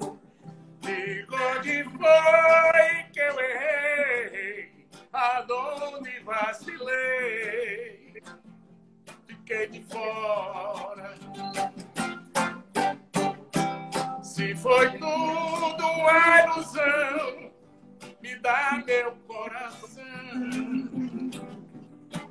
Digo 0.85 1.35
onde 1.57 1.85
foi 1.85 3.05
que 3.13 3.21
eu 3.21 3.41
errei, 3.41 4.89
aonde 5.13 6.21
vacilei 6.21 7.95
fiquei 9.45 9.69
de 9.69 9.83
fora. 9.85 11.15
Se 14.23 14.55
foi 14.57 14.91
tudo 14.99 15.87
uma 15.87 16.41
ilusão, 16.43 17.53
me 18.23 18.37
dá 18.37 18.83
meu 18.87 19.13
coração. 19.27 20.03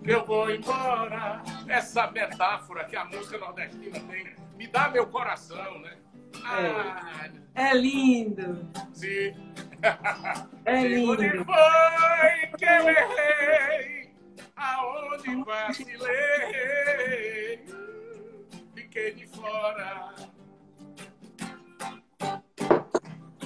Eu 0.03 0.25
vou 0.25 0.49
embora. 0.49 1.43
Essa 1.67 2.11
metáfora 2.11 2.85
que 2.85 2.95
a 2.95 3.05
música 3.05 3.37
nordestina 3.37 3.99
tem, 4.01 4.35
me 4.57 4.67
dá 4.67 4.89
meu 4.89 5.07
coração, 5.07 5.79
né? 5.79 5.97
Ah, 6.43 7.29
é. 7.55 7.73
lindo. 7.73 8.67
Sim. 8.93 9.33
É 10.65 10.87
lindo. 10.87 11.11
Onde 11.11 11.29
foi 11.29 12.57
que 12.57 12.65
eu 12.65 12.89
errei? 12.89 14.03
aonde 14.63 15.43
vacilei, 15.43 16.05
fiquei 18.73 19.13
de 19.13 19.27
fora. 19.27 20.13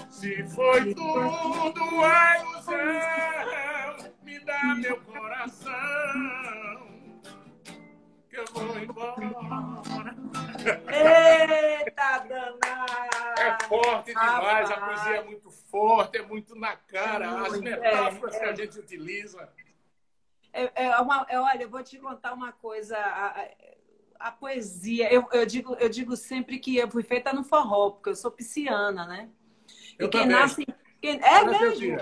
Se 0.10 0.44
foi 0.48 0.94
tudo 0.94 2.04
a 2.04 2.38
ilusão, 2.40 4.12
me 4.24 4.40
dá 4.40 4.76
meu 4.76 5.00
coração, 5.02 5.72
que 8.30 8.38
eu 8.38 8.46
vou 8.54 8.80
embora. 8.80 10.07
Eita, 10.68 12.18
danada! 12.20 13.42
É 13.42 13.64
forte 13.68 14.08
demais, 14.08 14.72
a 14.72 14.78
poesia 14.78 15.16
é 15.16 15.24
muito 15.24 15.50
forte, 15.50 16.18
é 16.18 16.22
muito 16.22 16.56
na 16.56 16.76
cara, 16.76 17.42
as 17.42 17.60
metáforas 17.60 18.36
é, 18.36 18.38
é. 18.38 18.40
que 18.40 18.46
a 18.46 18.56
gente 18.56 18.80
utiliza. 18.80 19.50
É, 20.52 20.86
é 20.86 20.98
uma, 21.00 21.26
é, 21.30 21.40
olha, 21.40 21.64
eu 21.64 21.70
vou 21.70 21.84
te 21.84 21.98
contar 22.00 22.34
uma 22.34 22.52
coisa. 22.52 22.98
A, 22.98 23.48
a 24.20 24.32
poesia, 24.32 25.12
eu, 25.14 25.28
eu, 25.32 25.46
digo, 25.46 25.76
eu 25.76 25.90
digo 25.90 26.16
sempre 26.16 26.60
que 26.60 26.78
eu 26.78 26.90
fui 26.90 27.04
feita 27.04 27.32
no 27.32 27.44
forró, 27.44 27.92
porque 27.92 28.10
eu 28.10 28.16
sou 28.16 28.32
pisciana, 28.32 29.06
né? 29.06 29.30
Eu 29.98 30.08
e 30.08 30.10
quem 30.10 30.22
também. 30.22 30.36
nasce. 30.36 30.66
Quem, 31.02 31.20
é 31.22 31.44
mesmo? 31.46 31.98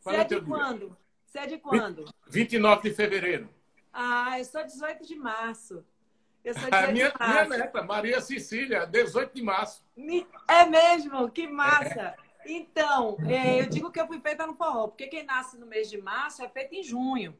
Você 0.00 0.16
é 0.16 0.24
de 0.24 0.40
quando? 0.42 0.96
Você 1.24 1.38
é 1.38 1.46
de 1.46 1.58
quando? 1.58 2.04
29 2.28 2.88
de 2.88 2.94
fevereiro. 2.94 3.48
Ah, 3.92 4.38
eu 4.38 4.44
sou 4.44 4.62
18 4.62 5.06
de 5.06 5.16
março. 5.16 5.84
Eu 6.46 6.54
sou 6.54 6.70
18 6.70 6.92
minha. 6.92 7.12
Minha 7.18 7.44
neta, 7.58 7.82
Maria 7.82 8.20
Cecília, 8.20 8.86
18 8.86 9.34
de 9.34 9.42
março. 9.42 9.84
É 10.46 10.64
mesmo? 10.64 11.28
Que 11.28 11.48
massa! 11.48 12.00
É. 12.00 12.16
Então, 12.46 13.16
é, 13.26 13.60
eu 13.60 13.66
digo 13.66 13.90
que 13.90 14.00
eu 14.00 14.06
fui 14.06 14.20
feita 14.20 14.46
no 14.46 14.54
forró, 14.54 14.86
porque 14.86 15.08
quem 15.08 15.24
nasce 15.24 15.58
no 15.58 15.66
mês 15.66 15.90
de 15.90 16.00
março 16.00 16.44
é 16.44 16.48
feito 16.48 16.72
em 16.76 16.84
junho. 16.84 17.36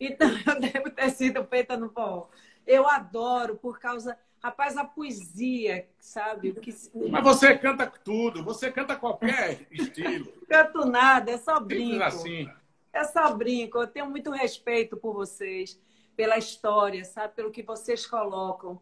Então, 0.00 0.28
eu 0.44 0.60
devo 0.60 0.90
ter 0.90 1.10
sido 1.10 1.44
feita 1.44 1.76
no 1.76 1.88
forró. 1.88 2.26
Eu 2.66 2.88
adoro, 2.88 3.54
por 3.54 3.78
causa. 3.78 4.18
Rapaz, 4.42 4.76
a 4.76 4.84
poesia, 4.84 5.88
sabe? 6.00 6.52
Que... 6.54 6.74
Mas 7.08 7.22
você 7.22 7.56
canta 7.56 7.86
tudo, 7.86 8.42
você 8.42 8.72
canta 8.72 8.96
qualquer 8.96 9.68
estilo. 9.70 10.32
Canto 10.50 10.84
nada, 10.84 11.30
é 11.30 11.38
só 11.38 11.60
brinco. 11.60 12.02
assim. 12.02 12.50
É 12.92 13.04
só 13.04 13.32
brinco. 13.36 13.78
Eu 13.78 13.86
tenho 13.86 14.10
muito 14.10 14.32
respeito 14.32 14.96
por 14.96 15.14
vocês, 15.14 15.80
pela 16.16 16.38
história, 16.38 17.04
sabe? 17.04 17.34
Pelo 17.34 17.50
que 17.50 17.62
vocês 17.62 18.06
colocam 18.06 18.80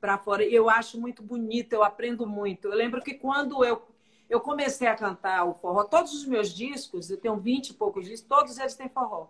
para 0.00 0.18
fora. 0.18 0.42
Eu 0.42 0.68
acho 0.68 1.00
muito 1.00 1.22
bonito, 1.22 1.72
eu 1.72 1.84
aprendo 1.84 2.26
muito. 2.26 2.68
Eu 2.68 2.74
lembro 2.74 3.02
que 3.02 3.14
quando 3.14 3.64
eu 3.64 3.82
eu 4.32 4.40
comecei 4.40 4.88
a 4.88 4.96
cantar 4.96 5.44
o 5.44 5.52
forró. 5.52 5.84
Todos 5.84 6.14
os 6.14 6.24
meus 6.24 6.54
discos, 6.54 7.10
eu 7.10 7.18
tenho 7.18 7.36
20 7.36 7.68
e 7.68 7.74
poucos 7.74 8.06
discos, 8.06 8.26
todos 8.26 8.58
eles 8.58 8.74
têm 8.74 8.88
forró. 8.88 9.28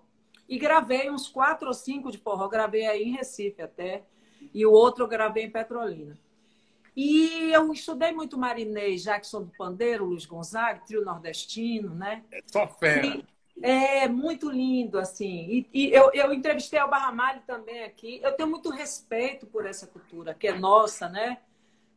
E 0.48 0.56
gravei 0.56 1.10
uns 1.10 1.26
quatro 1.28 1.66
ou 1.66 1.74
cinco 1.74 2.12
de 2.12 2.18
forró. 2.18 2.46
Gravei 2.46 2.86
aí 2.86 3.02
em 3.02 3.16
Recife 3.16 3.60
até. 3.60 4.04
E 4.54 4.64
o 4.64 4.70
outro 4.70 5.02
eu 5.02 5.08
gravei 5.08 5.44
em 5.44 5.50
Petrolina. 5.50 6.16
E 6.96 7.50
eu 7.52 7.72
estudei 7.72 8.12
muito 8.12 8.38
Marinês, 8.38 9.02
Jackson 9.02 9.42
do 9.42 9.52
Pandeiro, 9.56 10.04
Luiz 10.04 10.24
Gonzaga, 10.24 10.82
trio 10.86 11.04
nordestino, 11.04 11.94
né? 11.94 12.22
É 12.30 12.40
só 12.46 12.68
fera. 12.68 13.06
E, 13.06 13.24
é 13.60 14.08
muito 14.08 14.50
lindo, 14.50 14.98
assim. 14.98 15.48
E, 15.50 15.70
e 15.72 15.92
eu, 15.92 16.10
eu 16.12 16.32
entrevistei 16.32 16.80
o 16.80 16.88
Barramalho 16.88 17.42
também 17.46 17.84
aqui. 17.84 18.20
Eu 18.22 18.32
tenho 18.32 18.48
muito 18.48 18.70
respeito 18.70 19.46
por 19.46 19.66
essa 19.66 19.86
cultura, 19.86 20.34
que 20.34 20.48
é 20.48 20.58
nossa, 20.58 21.08
né? 21.08 21.38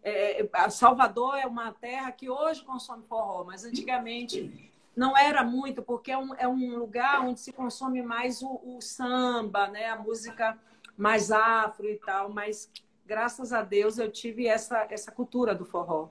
É, 0.04 0.42
é 0.42 0.70
Salvador 0.70 1.38
é 1.38 1.48
uma 1.48 1.72
terra 1.72 2.12
que 2.12 2.30
hoje 2.30 2.64
consome 2.64 3.04
forró, 3.08 3.44
mas 3.44 3.66
antigamente 3.66 4.72
não 4.96 5.18
era 5.18 5.44
muito, 5.44 5.82
porque 5.82 6.12
é 6.12 6.18
um, 6.18 6.34
é 6.36 6.48
um 6.48 6.78
lugar 6.78 7.22
onde 7.22 7.40
se 7.40 7.52
consome 7.52 8.02
mais 8.02 8.42
o, 8.42 8.62
o, 8.64 8.82
samba, 8.82 9.68
né? 9.68 9.90
a 9.90 9.98
música 9.98 10.58
mais 10.96 11.32
afro 11.32 11.90
e 11.90 11.98
tal, 11.98 12.30
mas 12.30 12.72
graças 13.06 13.52
a 13.52 13.62
Deus 13.62 13.98
eu 13.98 14.12
tive 14.12 14.48
essa, 14.48 14.88
essa 14.90 15.12
cultura 15.12 15.54
do 15.54 15.66
forró. 15.66 16.10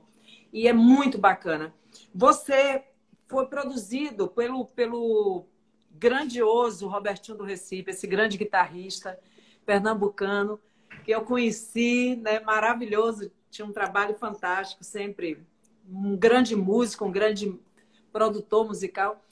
E 0.53 0.69
é 0.69 0.73
muito 0.73 1.17
bacana. 1.17 1.73
Você 2.15 2.85
foi 3.27 3.47
produzido 3.47 4.29
pelo, 4.29 4.67
pelo 4.67 5.47
grandioso 5.91 6.89
Robertinho 6.89 7.37
do 7.39 7.45
Recife, 7.45 7.91
esse 7.91 8.07
grande 8.07 8.37
guitarrista 8.37 9.19
pernambucano, 9.65 10.61
que 11.05 11.11
eu 11.11 11.23
conheci, 11.23 12.17
né, 12.17 12.41
maravilhoso, 12.41 13.31
tinha 13.51 13.67
um 13.67 13.73
trabalho 13.73 14.15
fantástico, 14.15 14.85
sempre 14.85 15.45
um 15.89 16.17
grande 16.17 16.57
músico, 16.57 17.05
um 17.05 17.13
grande 17.13 17.59
produtor 18.13 18.67
musical. 18.67 19.23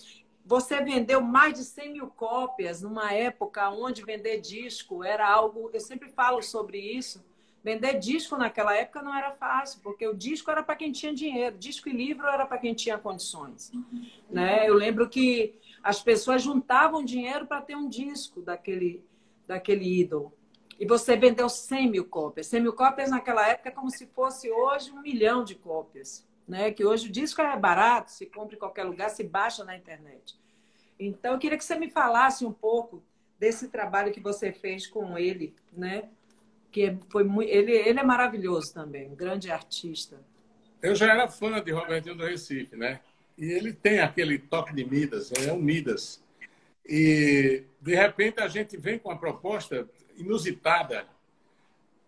Você 0.44 0.82
vendeu 0.82 1.20
mais 1.20 1.54
de 1.54 1.64
100 1.64 1.92
mil 1.92 2.08
cópias 2.08 2.82
numa 2.82 3.12
época 3.12 3.70
onde 3.70 4.04
vender 4.04 4.40
disco 4.40 5.04
era 5.04 5.28
algo. 5.28 5.70
Eu 5.72 5.80
sempre 5.80 6.08
falo 6.10 6.42
sobre 6.42 6.78
isso. 6.78 7.24
Vender 7.62 7.98
disco 7.98 8.36
naquela 8.36 8.74
época 8.74 9.02
não 9.02 9.14
era 9.14 9.30
fácil, 9.32 9.80
porque 9.82 10.06
o 10.06 10.14
disco 10.14 10.50
era 10.50 10.62
para 10.62 10.74
quem 10.74 10.90
tinha 10.90 11.14
dinheiro, 11.14 11.56
disco 11.56 11.88
e 11.88 11.92
livro 11.92 12.26
era 12.26 12.44
para 12.44 12.58
quem 12.58 12.74
tinha 12.74 12.98
condições. 12.98 13.70
Uhum. 13.72 14.06
Né? 14.28 14.68
Eu 14.68 14.74
lembro 14.74 15.08
que 15.08 15.54
as 15.82 16.02
pessoas 16.02 16.42
juntavam 16.42 17.04
dinheiro 17.04 17.46
para 17.46 17.60
ter 17.60 17.76
um 17.76 17.88
disco 17.88 18.42
daquele, 18.42 19.04
daquele 19.46 20.00
ídolo. 20.00 20.32
E 20.78 20.84
você 20.84 21.16
vendeu 21.16 21.48
100 21.48 21.90
mil 21.90 22.04
cópias. 22.04 22.48
100 22.48 22.62
mil 22.62 22.72
cópias 22.72 23.10
naquela 23.10 23.46
época 23.48 23.68
é 23.68 23.72
como 23.72 23.90
se 23.90 24.06
fosse 24.06 24.50
hoje 24.50 24.90
um 24.90 25.00
milhão 25.00 25.44
de 25.44 25.54
cópias. 25.54 26.26
Né? 26.48 26.72
Que 26.72 26.84
hoje 26.84 27.08
o 27.08 27.12
disco 27.12 27.40
é 27.40 27.56
barato, 27.56 28.10
se 28.10 28.26
compra 28.26 28.56
em 28.56 28.58
qualquer 28.58 28.84
lugar, 28.84 29.08
se 29.10 29.22
baixa 29.22 29.62
na 29.64 29.76
internet. 29.76 30.36
Então, 30.98 31.34
eu 31.34 31.38
queria 31.38 31.56
que 31.56 31.64
você 31.64 31.76
me 31.76 31.88
falasse 31.88 32.44
um 32.44 32.52
pouco 32.52 33.02
desse 33.38 33.68
trabalho 33.68 34.12
que 34.12 34.20
você 34.20 34.52
fez 34.52 34.86
com 34.86 35.16
ele, 35.18 35.54
né? 35.72 36.08
Que 36.72 36.98
foi 37.10 37.22
muito... 37.22 37.50
ele, 37.50 37.72
ele 37.72 38.00
é 38.00 38.02
maravilhoso 38.02 38.72
também, 38.72 39.08
um 39.08 39.14
grande 39.14 39.50
artista. 39.50 40.18
Eu 40.80 40.96
já 40.96 41.12
era 41.12 41.28
fã 41.28 41.62
de 41.62 41.70
Robertinho 41.70 42.16
do 42.16 42.24
Recife, 42.24 42.74
né? 42.74 43.00
E 43.38 43.44
ele 43.44 43.72
tem 43.72 44.00
aquele 44.00 44.38
toque 44.38 44.74
de 44.74 44.84
Midas, 44.84 45.30
é 45.32 45.52
um 45.52 45.60
Midas. 45.60 46.22
E, 46.84 47.62
de 47.80 47.94
repente, 47.94 48.40
a 48.40 48.48
gente 48.48 48.76
vem 48.76 48.98
com 48.98 49.10
uma 49.10 49.18
proposta 49.18 49.88
inusitada. 50.16 51.06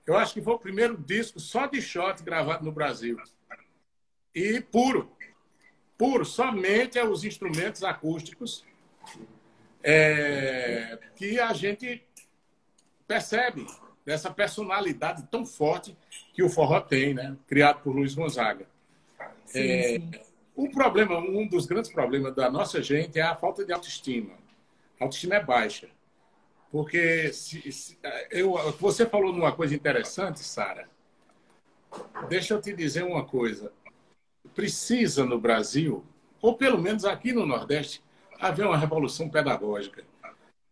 Eu 0.06 0.16
acho 0.16 0.34
que 0.34 0.42
foi 0.42 0.54
o 0.54 0.58
primeiro 0.58 0.96
disco 0.96 1.38
só 1.38 1.66
de 1.66 1.80
shot 1.80 2.22
gravado 2.22 2.64
no 2.64 2.72
Brasil. 2.72 3.16
E 4.34 4.60
puro. 4.60 5.10
Puro, 5.96 6.24
somente 6.24 6.98
os 7.00 7.24
instrumentos 7.24 7.84
acústicos 7.84 8.64
é, 9.82 10.98
que 11.14 11.38
a 11.38 11.52
gente 11.52 12.02
percebe 13.06 13.66
dessa 14.04 14.30
personalidade 14.30 15.26
tão 15.30 15.46
forte 15.46 15.96
que 16.32 16.42
o 16.42 16.48
forró 16.48 16.80
tem, 16.80 17.14
né? 17.14 17.36
Criado 17.46 17.80
por 17.80 17.94
Luiz 17.94 18.14
Gonzaga. 18.14 18.66
Sim, 19.46 19.60
é, 19.60 19.82
sim. 19.98 20.10
Um 20.56 20.70
problema, 20.70 21.18
um 21.18 21.46
dos 21.46 21.66
grandes 21.66 21.90
problemas 21.90 22.34
da 22.34 22.50
nossa 22.50 22.82
gente 22.82 23.18
é 23.18 23.22
a 23.22 23.34
falta 23.34 23.64
de 23.64 23.72
autoestima. 23.72 24.34
A 25.00 25.04
autoestima 25.04 25.36
é 25.36 25.42
baixa. 25.42 25.88
Porque 26.70 27.32
se, 27.32 27.70
se, 27.72 27.98
eu, 28.30 28.54
você 28.80 29.06
falou 29.06 29.32
numa 29.32 29.52
coisa 29.52 29.74
interessante, 29.74 30.40
Sara. 30.40 30.88
Deixa 32.28 32.54
eu 32.54 32.60
te 32.60 32.72
dizer 32.72 33.04
uma 33.04 33.24
coisa. 33.24 33.72
Precisa 34.54 35.24
no 35.24 35.38
Brasil, 35.38 36.04
ou 36.42 36.56
pelo 36.56 36.78
menos 36.78 37.04
aqui 37.04 37.32
no 37.32 37.46
Nordeste, 37.46 38.02
haver 38.40 38.66
uma 38.66 38.76
revolução 38.76 39.28
pedagógica. 39.28 40.04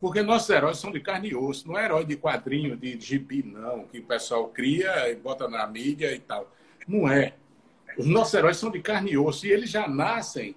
Porque 0.02 0.20
nossos 0.20 0.50
heróis 0.50 0.78
são 0.78 0.90
de 0.90 0.98
carne 0.98 1.28
e 1.28 1.36
osso, 1.36 1.68
não 1.68 1.78
é 1.78 1.84
herói 1.84 2.04
de 2.04 2.16
quadrinho, 2.16 2.76
de 2.76 2.98
gibi, 2.98 3.40
não, 3.40 3.84
que 3.84 4.00
o 4.00 4.02
pessoal 4.02 4.48
cria 4.48 5.08
e 5.08 5.14
bota 5.14 5.46
na 5.48 5.64
mídia 5.64 6.12
e 6.12 6.18
tal. 6.18 6.52
Não 6.88 7.08
é. 7.08 7.34
Os 7.96 8.04
nossos 8.04 8.34
heróis 8.34 8.56
são 8.56 8.68
de 8.68 8.80
carne 8.80 9.12
e 9.12 9.16
osso 9.16 9.46
e 9.46 9.52
eles 9.52 9.70
já 9.70 9.86
nascem 9.86 10.56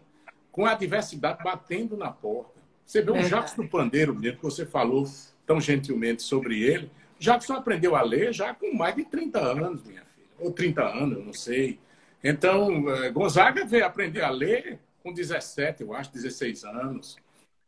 com 0.52 0.66
a 0.66 0.74
diversidade 0.74 1.44
batendo 1.44 1.96
na 1.96 2.10
porta. 2.10 2.60
Você 2.84 3.04
vê 3.04 3.12
o 3.12 3.22
Jacques 3.22 3.54
do 3.54 3.68
Pandeiro, 3.68 4.16
mesmo 4.16 4.38
que 4.38 4.44
você 4.44 4.66
falou 4.66 5.06
tão 5.46 5.62
gentilmente 5.62 6.24
sobre 6.24 6.64
ele. 6.64 6.90
Jackson 7.20 7.54
aprendeu 7.54 7.96
a 7.96 8.02
ler 8.02 8.34
já 8.34 8.52
com 8.52 8.74
mais 8.74 8.96
de 8.96 9.06
30 9.06 9.40
anos, 9.40 9.84
minha 9.84 10.02
filha. 10.16 10.28
Ou 10.40 10.52
30 10.52 10.82
anos, 10.82 11.20
eu 11.20 11.24
não 11.24 11.34
sei. 11.34 11.80
Então, 12.24 12.90
eh, 12.90 13.12
Gonzaga 13.12 13.64
veio 13.64 13.86
aprender 13.86 14.24
a 14.24 14.32
ler 14.32 14.80
com 15.04 15.14
17, 15.14 15.84
eu 15.84 15.94
acho, 15.94 16.12
16 16.12 16.64
anos. 16.64 17.24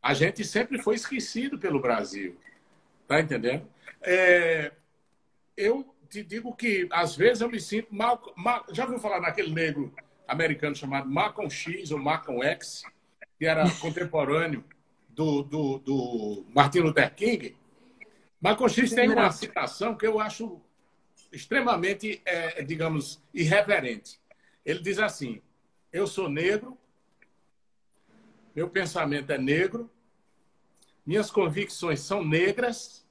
A 0.08 0.13
gente 0.13 0.46
sempre 0.46 0.82
foi 0.82 0.96
esquecido 0.96 1.60
pelo 1.60 1.82
Brasil. 1.82 2.39
Tá 3.06 3.20
entendendo? 3.20 3.67
É, 4.02 4.72
eu 5.58 5.93
te 6.10 6.24
digo 6.24 6.56
que, 6.56 6.88
às 6.89 7.13
vezes, 7.13 7.41
eu 7.41 7.50
me 7.50 7.60
sinto 7.60 7.93
mal. 7.93 8.22
mal 8.38 8.65
já 8.72 8.86
ouviu 8.86 9.00
falar 9.00 9.20
naquele 9.20 9.52
negro 9.54 9.93
americano 10.26 10.74
chamado 10.74 11.10
Malcolm 11.10 11.50
X 11.50 11.91
ou 11.91 12.00
Malcolm 12.00 12.41
X, 12.41 12.84
que 13.38 13.46
era 13.46 13.70
contemporâneo 13.82 14.63
do, 15.10 15.43
do, 15.43 15.78
do 15.80 16.46
Martin 16.56 16.80
Luther 16.80 17.13
King? 17.13 17.58
Marcos 18.39 18.72
X 18.72 18.93
tem 18.93 19.10
uma 19.10 19.30
citação 19.34 19.93
que 19.93 20.08
eu 20.08 20.22
acho 20.22 20.62
extremamente, 21.34 22.22
é, 22.24 22.63
digamos, 22.63 23.22
irreverente. 23.34 24.22
Ele 24.65 24.80
diz 24.80 25.00
assim: 25.00 25.41
Eu 25.91 26.08
sou 26.08 26.30
negro, 26.30 26.78
meu 28.56 28.70
pensamento 28.70 29.30
é 29.34 29.38
negro, 29.38 29.91
minhas 31.08 31.32
convicções 31.32 32.02
são 32.02 32.22
negras, 32.22 33.08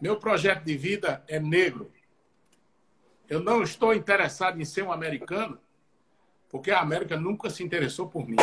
meu 0.00 0.16
projeto 0.18 0.64
de 0.64 0.76
vida 0.76 1.24
é 1.28 1.38
negro. 1.38 1.92
Eu 3.28 3.38
não 3.38 3.62
estou 3.62 3.94
interessado 3.94 4.60
em 4.60 4.64
ser 4.64 4.82
um 4.82 4.90
americano, 4.90 5.60
porque 6.50 6.72
a 6.72 6.80
América 6.80 7.16
nunca 7.16 7.48
se 7.48 7.62
interessou 7.62 8.08
por 8.08 8.28
mim. 8.28 8.36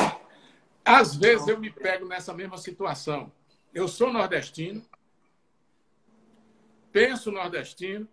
Às 0.83 1.13
vezes 1.13 1.45
eu 1.49 1.59
me 1.59 1.69
pego 1.69 2.07
nessa 2.07 2.33
mesma 2.33 2.57
situação. 2.57 3.29
Eu 3.73 3.89
sou 3.89 4.13
nordestino, 4.13 4.81
penso 6.89 7.33
nordestino, 7.33 8.07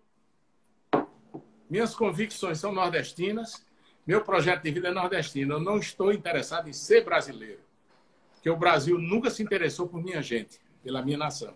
minhas 1.71 1.95
convicções 1.95 2.59
são 2.59 2.73
nordestinas, 2.73 3.65
meu 4.05 4.25
projeto 4.25 4.65
de 4.65 4.73
vida 4.73 4.89
é 4.89 4.93
nordestino. 4.93 5.55
Eu 5.55 5.61
não 5.61 5.79
estou 5.79 6.13
interessado 6.13 6.69
em 6.69 6.73
ser 6.73 7.05
brasileiro, 7.05 7.61
porque 8.49 8.51
o 8.51 8.57
Brasil 8.57 8.99
nunca 8.99 9.29
se 9.29 9.43
interessou 9.43 9.87
por 9.87 10.03
minha 10.03 10.23
gente, 10.23 10.59
pela 10.83 11.03
minha 11.03 11.19
nação. 11.19 11.55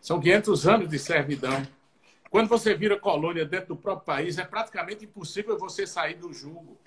São 0.00 0.18
500 0.18 0.66
anos 0.66 0.88
de 0.88 0.98
servidão. 0.98 1.62
Quando 2.30 2.48
você 2.48 2.74
vira 2.74 2.98
colônia 2.98 3.44
dentro 3.44 3.68
do 3.68 3.76
próprio 3.76 4.06
país, 4.06 4.38
é 4.38 4.44
praticamente 4.44 5.04
impossível 5.04 5.58
você 5.58 5.86
sair 5.86 6.14
do 6.14 6.32
jugo. 6.32 6.80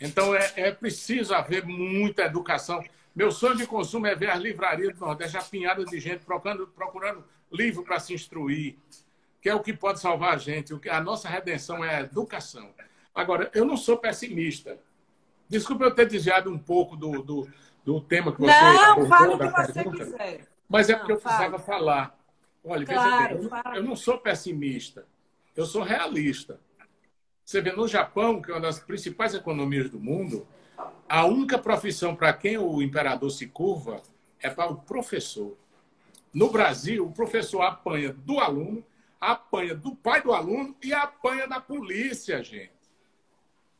Então 0.00 0.34
é, 0.34 0.52
é 0.56 0.72
preciso 0.72 1.32
haver 1.32 1.64
muita 1.64 2.24
educação. 2.24 2.82
Meu 3.14 3.30
sonho 3.30 3.56
de 3.56 3.66
consumo 3.68 4.08
é 4.08 4.16
ver 4.16 4.30
as 4.30 4.40
livrarias 4.40 4.94
do 4.94 5.00
Nordeste 5.04 5.36
apinhadas 5.36 5.88
de 5.88 6.00
gente 6.00 6.24
procurando, 6.24 6.66
procurando 6.66 7.24
livro 7.52 7.84
para 7.84 8.00
se 8.00 8.14
instruir, 8.14 8.76
que 9.40 9.48
é 9.48 9.54
o 9.54 9.60
que 9.60 9.72
pode 9.72 10.00
salvar 10.00 10.34
a 10.34 10.38
gente. 10.38 10.74
A 10.88 11.00
nossa 11.00 11.28
redenção 11.28 11.84
é 11.84 11.96
a 11.96 12.00
educação. 12.00 12.74
Agora, 13.14 13.48
eu 13.54 13.64
não 13.64 13.76
sou 13.76 13.96
pessimista. 13.96 14.76
Desculpe 15.48 15.84
eu 15.84 15.94
ter 15.94 16.08
desviado 16.08 16.50
um 16.50 16.58
pouco 16.58 16.96
do, 16.96 17.22
do, 17.22 17.48
do 17.84 18.00
tema 18.00 18.32
que 18.32 18.40
você 18.40 18.46
Não, 18.46 19.06
fala 19.06 19.34
o 19.34 19.38
que 19.38 19.48
você 19.48 19.72
pergunta, 19.72 20.04
quiser. 20.04 20.48
Mas 20.68 20.88
é 20.88 20.94
porque 20.94 21.12
não, 21.12 21.18
eu 21.18 21.22
precisava 21.22 21.58
fala. 21.58 21.78
falar. 21.78 22.20
Olha, 22.62 22.86
claro, 22.86 23.38
bem, 23.38 23.50
eu, 23.66 23.74
eu 23.76 23.82
não 23.82 23.96
sou 23.96 24.18
pessimista. 24.18 25.06
Eu 25.56 25.66
sou 25.66 25.82
realista. 25.82 26.60
Você 27.44 27.60
vê, 27.60 27.72
no 27.72 27.88
Japão, 27.88 28.40
que 28.40 28.50
é 28.50 28.54
uma 28.54 28.60
das 28.60 28.78
principais 28.78 29.34
economias 29.34 29.90
do 29.90 29.98
mundo, 29.98 30.46
a 31.08 31.26
única 31.26 31.58
profissão 31.58 32.14
para 32.14 32.32
quem 32.32 32.56
o 32.56 32.80
imperador 32.80 33.30
se 33.30 33.48
curva 33.48 34.02
é 34.38 34.48
para 34.48 34.70
o 34.70 34.76
professor. 34.76 35.56
No 36.32 36.50
Brasil, 36.50 37.04
o 37.04 37.12
professor 37.12 37.62
apanha 37.62 38.12
do 38.12 38.38
aluno, 38.38 38.84
apanha 39.20 39.74
do 39.74 39.96
pai 39.96 40.22
do 40.22 40.32
aluno 40.32 40.76
e 40.80 40.92
apanha 40.92 41.48
da 41.48 41.60
polícia, 41.60 42.42
gente. 42.44 42.70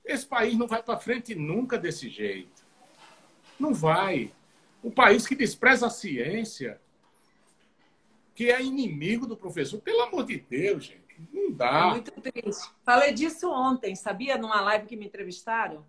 Esse 0.04 0.26
país 0.26 0.56
não 0.56 0.66
vai 0.66 0.82
para 0.82 0.98
frente 0.98 1.34
nunca 1.34 1.78
desse 1.78 2.08
jeito. 2.08 2.59
Não 3.60 3.74
vai. 3.74 4.32
Um 4.82 4.90
país 4.90 5.26
que 5.26 5.34
despreza 5.34 5.86
a 5.86 5.90
ciência, 5.90 6.80
que 8.34 8.50
é 8.50 8.62
inimigo 8.62 9.26
do 9.26 9.36
professor. 9.36 9.80
Pelo 9.80 10.02
amor 10.02 10.24
de 10.24 10.38
Deus, 10.38 10.84
gente. 10.86 11.00
Não 11.30 11.52
dá. 11.52 11.88
É 11.88 11.90
muito 11.90 12.12
triste. 12.12 12.70
Falei 12.82 13.12
disso 13.12 13.50
ontem, 13.50 13.94
sabia? 13.94 14.38
Numa 14.38 14.62
live 14.62 14.86
que 14.86 14.96
me 14.96 15.06
entrevistaram. 15.06 15.84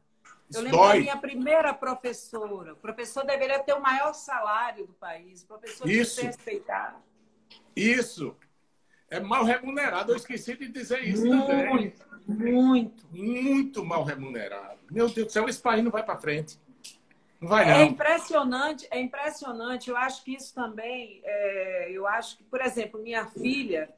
Eu 0.53 0.61
lembro 0.61 0.79
da 0.79 0.95
minha 0.95 1.17
primeira 1.17 1.73
professora. 1.73 2.73
O 2.73 2.75
professor 2.75 3.25
deveria 3.25 3.59
ter 3.59 3.73
o 3.73 3.81
maior 3.81 4.13
salário 4.13 4.85
do 4.85 4.93
país. 4.93 5.43
O 5.43 5.47
professor 5.47 5.89
isso. 5.89 6.15
ser 6.15 6.25
respeitado. 6.25 6.97
Isso. 7.73 8.35
É 9.09 9.19
mal 9.21 9.45
remunerado. 9.45 10.11
Eu 10.11 10.17
esqueci 10.17 10.57
de 10.57 10.67
dizer 10.67 11.01
isso 11.05 11.25
muito, 11.25 11.47
também. 11.47 11.93
Muito. 12.27 13.05
Muito 13.11 13.85
mal 13.85 14.03
remunerado. 14.03 14.79
Meu 14.89 15.07
Deus 15.09 15.27
do 15.27 15.31
céu, 15.31 15.47
esse 15.47 15.61
país 15.61 15.81
não 15.81 15.91
vai 15.91 16.03
para 16.03 16.17
frente. 16.17 16.59
Não 17.41 17.49
vai, 17.49 17.63
é 17.63 17.67
não. 17.67 17.75
É 17.79 17.83
impressionante, 17.85 18.87
é 18.91 19.01
impressionante. 19.01 19.89
Eu 19.89 19.97
acho 19.97 20.23
que 20.23 20.35
isso 20.35 20.53
também, 20.53 21.21
é, 21.23 21.91
eu 21.91 22.05
acho 22.05 22.37
que, 22.37 22.43
por 22.43 22.61
exemplo, 22.61 23.01
minha 23.01 23.25
filha, 23.25 23.89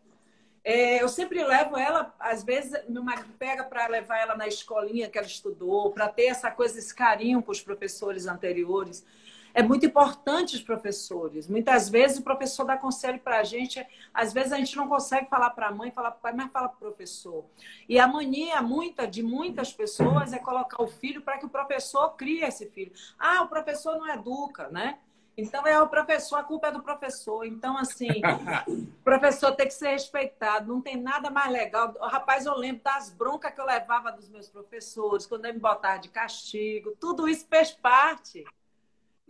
é, 0.63 1.03
eu 1.03 1.09
sempre 1.09 1.43
levo 1.43 1.77
ela, 1.77 2.15
às 2.17 2.41
vezes, 2.41 2.71
meu 2.87 3.03
marido 3.03 3.27
pega 3.37 3.65
para 3.65 3.85
levar 3.87 4.17
ela 4.17 4.35
na 4.35 4.47
escolinha 4.47 5.09
que 5.09 5.17
ela 5.17 5.27
estudou, 5.27 5.91
para 5.91 6.07
ter 6.07 6.27
essa 6.27 6.49
coisa, 6.49 6.79
esse 6.79 6.95
carinho 6.95 7.43
com 7.43 7.51
os 7.51 7.61
professores 7.61 8.27
anteriores. 8.27 9.05
É 9.53 9.61
muito 9.61 9.85
importante 9.85 10.55
os 10.55 10.61
professores. 10.61 11.47
Muitas 11.47 11.89
vezes 11.89 12.17
o 12.17 12.23
professor 12.23 12.65
dá 12.65 12.75
conselho 12.75 13.19
para 13.19 13.39
a 13.39 13.43
gente, 13.43 13.85
às 14.13 14.33
vezes 14.33 14.51
a 14.51 14.57
gente 14.57 14.75
não 14.75 14.87
consegue 14.87 15.29
falar 15.29 15.51
para 15.51 15.67
a 15.67 15.71
mãe, 15.71 15.91
falar 15.91 16.11
para 16.11 16.17
o 16.17 16.21
pai, 16.21 16.33
mas 16.33 16.51
fala 16.51 16.67
para 16.67 16.77
o 16.77 16.79
professor. 16.79 17.45
E 17.87 17.99
a 17.99 18.07
mania 18.07 18.61
muita 18.61 19.07
de 19.07 19.21
muitas 19.21 19.71
pessoas 19.71 20.33
é 20.33 20.39
colocar 20.39 20.81
o 20.81 20.87
filho 20.87 21.21
para 21.21 21.37
que 21.37 21.45
o 21.45 21.49
professor 21.49 22.09
crie 22.15 22.43
esse 22.43 22.65
filho. 22.71 22.91
Ah, 23.19 23.43
o 23.43 23.47
professor 23.47 23.97
não 23.97 24.07
educa, 24.09 24.69
né? 24.69 24.97
Então 25.35 25.65
é 25.65 25.81
o 25.81 25.87
professor, 25.87 26.37
a 26.37 26.43
culpa 26.43 26.67
é 26.67 26.71
do 26.71 26.81
professor. 26.81 27.45
Então, 27.45 27.77
assim, 27.77 28.09
o 28.67 28.85
professor 29.03 29.51
tem 29.53 29.67
que 29.67 29.73
ser 29.73 29.89
respeitado. 29.89 30.71
Não 30.71 30.79
tem 30.79 30.95
nada 30.95 31.29
mais 31.29 31.51
legal. 31.51 31.93
Rapaz, 32.01 32.45
eu 32.45 32.55
lembro 32.55 32.83
das 32.83 33.09
broncas 33.09 33.51
que 33.51 33.59
eu 33.59 33.65
levava 33.65 34.11
dos 34.11 34.29
meus 34.29 34.47
professores, 34.47 35.25
quando 35.25 35.45
eu 35.45 35.53
me 35.53 35.59
botava 35.59 35.97
de 35.97 36.09
castigo. 36.09 36.95
Tudo 36.99 37.27
isso 37.27 37.47
fez 37.49 37.71
parte. 37.71 38.45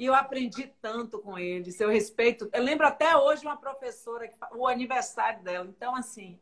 E 0.03 0.05
eu 0.05 0.13
aprendi 0.13 0.69
tanto 0.81 1.17
com 1.17 1.39
eles. 1.39 1.79
Eu 1.79 1.89
respeito. 1.89 2.49
Eu 2.51 2.61
lembro 2.61 2.85
até 2.85 3.15
hoje 3.15 3.45
uma 3.45 3.55
professora, 3.55 4.29
o 4.53 4.67
aniversário 4.67 5.41
dela. 5.41 5.65
Então, 5.69 5.95
assim, 5.95 6.37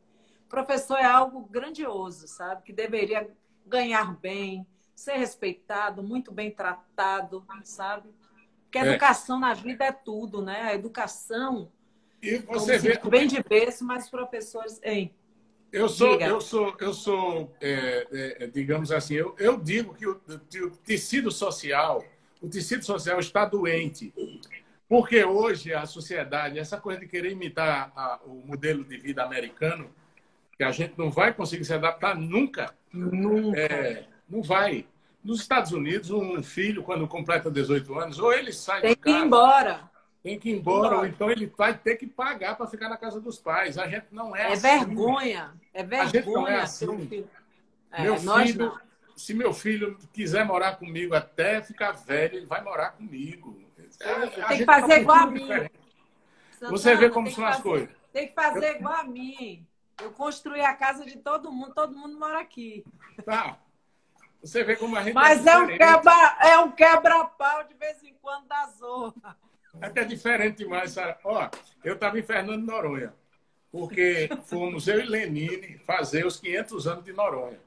professor 0.48 0.98
é 0.98 1.04
algo 1.04 1.42
grandioso, 1.42 2.26
sabe? 2.26 2.64
Que 2.64 2.72
deveria 2.72 3.30
ganhar 3.64 4.18
bem, 4.18 4.66
ser 4.96 5.12
respeitado, 5.12 6.02
muito 6.02 6.32
bem 6.32 6.50
tratado, 6.50 7.46
sabe? 7.62 8.08
Porque 8.64 8.78
a 8.78 8.84
é. 8.84 8.88
educação 8.88 9.38
na 9.38 9.54
vida 9.54 9.84
é 9.84 9.92
tudo, 9.92 10.42
né? 10.42 10.62
A 10.62 10.74
educação. 10.74 11.70
E 12.20 12.38
você 12.38 12.78
vê. 12.78 12.98
Bem 13.08 13.28
de 13.28 13.40
berço, 13.44 13.84
mas 13.84 14.06
os 14.06 14.10
professores. 14.10 14.80
Hein? 14.82 15.14
Eu 15.70 15.88
sou, 15.88 16.20
eu 16.20 16.40
sou, 16.40 16.76
eu 16.80 16.92
sou, 16.92 17.54
é, 17.60 18.08
é, 18.40 18.46
digamos 18.48 18.90
assim, 18.90 19.14
eu, 19.14 19.36
eu 19.38 19.56
digo 19.56 19.94
que 19.94 20.04
o, 20.04 20.20
o, 20.64 20.70
tecido 20.78 21.30
social, 21.30 22.04
o 22.42 22.48
tecido 22.48 22.84
social 22.84 23.20
está 23.20 23.44
doente, 23.44 24.12
porque 24.88 25.24
hoje 25.24 25.72
a 25.72 25.86
sociedade, 25.86 26.58
essa 26.58 26.76
coisa 26.76 27.00
de 27.00 27.06
querer 27.06 27.30
imitar 27.30 27.92
a, 27.96 28.18
o 28.26 28.42
modelo 28.44 28.84
de 28.84 28.98
vida 28.98 29.22
americano, 29.22 29.88
que 30.56 30.64
a 30.64 30.72
gente 30.72 30.94
não 30.98 31.10
vai 31.10 31.32
conseguir 31.32 31.64
se 31.64 31.72
adaptar 31.72 32.16
nunca, 32.16 32.74
nunca, 32.92 33.58
é, 33.58 34.04
não 34.28 34.42
vai. 34.42 34.86
Nos 35.24 35.40
Estados 35.40 35.72
Unidos, 35.72 36.10
um 36.10 36.42
filho, 36.42 36.82
quando 36.82 37.06
completa 37.06 37.50
18 37.50 37.98
anos, 37.98 38.18
ou 38.18 38.32
ele 38.32 38.52
sai 38.52 38.80
tem 38.80 38.90
de 38.90 38.96
casa... 38.96 39.04
Tem 39.04 39.14
que 39.14 39.22
ir 39.22 39.26
embora. 39.26 39.90
Tem 40.22 40.38
que 40.38 40.50
ir 40.50 40.52
embora, 40.56 40.98
ou 40.98 41.06
então 41.06 41.30
ele 41.30 41.52
vai 41.56 41.76
ter 41.76 41.96
que 41.96 42.06
pagar 42.06 42.56
para 42.56 42.66
ficar 42.66 42.88
na 42.88 42.96
casa 42.96 43.20
dos 43.20 43.38
pais. 43.38 43.78
A 43.78 43.88
gente 43.88 44.06
não 44.10 44.34
é, 44.36 44.42
é 44.42 44.52
assim. 44.52 44.62
Vergonha. 44.62 45.52
É 45.72 45.82
vergonha. 45.82 46.02
A 46.02 46.06
gente 46.06 46.26
não 46.26 46.48
é 46.48 46.60
assim. 46.60 47.24
É, 47.90 48.02
meu 48.02 48.16
filho, 48.16 48.80
se 49.16 49.34
meu 49.34 49.52
filho 49.52 49.98
quiser 50.12 50.44
morar 50.44 50.76
comigo 50.76 51.14
até 51.14 51.62
ficar 51.62 51.92
velho, 51.92 52.36
ele 52.36 52.46
vai 52.46 52.62
morar 52.62 52.90
comigo. 52.90 53.60
É, 54.00 54.26
tem 54.48 54.58
que 54.58 54.64
fazer 54.64 54.88
tá 54.88 54.98
igual 54.98 55.18
a 55.18 55.26
mim. 55.26 55.48
Santana, 55.48 56.70
Você 56.70 56.96
vê 56.96 57.10
como 57.10 57.30
são 57.30 57.44
as 57.44 57.56
fazer, 57.56 57.68
coisas. 57.68 57.96
Tem 58.12 58.28
que 58.28 58.34
fazer 58.34 58.70
eu... 58.70 58.76
igual 58.76 58.94
a 58.94 59.04
mim. 59.04 59.66
Eu 60.00 60.10
construí 60.12 60.60
a 60.60 60.74
casa 60.74 61.04
de 61.04 61.18
todo 61.18 61.52
mundo, 61.52 61.74
todo 61.74 61.96
mundo 61.96 62.18
mora 62.18 62.40
aqui. 62.40 62.84
Tá. 63.24 63.58
Você 64.42 64.64
vê 64.64 64.74
como 64.74 64.96
a 64.96 65.02
gente. 65.02 65.14
Mas 65.14 65.46
é, 65.46 65.50
é 65.50 65.58
um 65.58 65.66
quebra, 65.66 66.38
é 66.40 66.58
um 66.58 66.70
quebra-pau 66.72 67.64
de 67.64 67.74
vez 67.74 68.02
em 68.02 68.14
quando 68.20 68.46
da 68.48 68.66
zona. 68.66 69.36
É 69.80 69.88
que 69.88 70.00
é 70.00 70.04
diferente 70.04 70.58
demais, 70.58 70.92
Sara. 70.92 71.18
Ó, 71.24 71.48
eu 71.84 71.94
estava 71.94 72.18
em 72.18 72.22
Fernando 72.22 72.64
Noronha, 72.64 73.14
porque 73.72 74.28
fomos 74.44 74.86
eu 74.86 75.00
e 75.00 75.06
Lenine 75.06 75.78
fazer 75.78 76.26
os 76.26 76.38
500 76.38 76.86
anos 76.86 77.04
de 77.04 77.12
Noronha. 77.14 77.58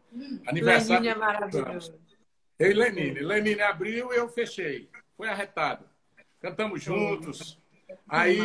Aniversário. 0.45 1.03
Lenine 1.03 1.07
é 1.07 1.15
maravilhoso. 1.15 1.99
Eu 2.59 2.71
e 2.71 2.73
Lenine. 2.73 3.19
Lenine 3.19 3.61
abriu 3.61 4.13
e 4.13 4.15
eu 4.15 4.29
fechei. 4.29 4.87
Foi 5.17 5.27
arretado. 5.27 5.83
Cantamos 6.39 6.83
juntos. 6.83 7.59
Aí. 8.07 8.39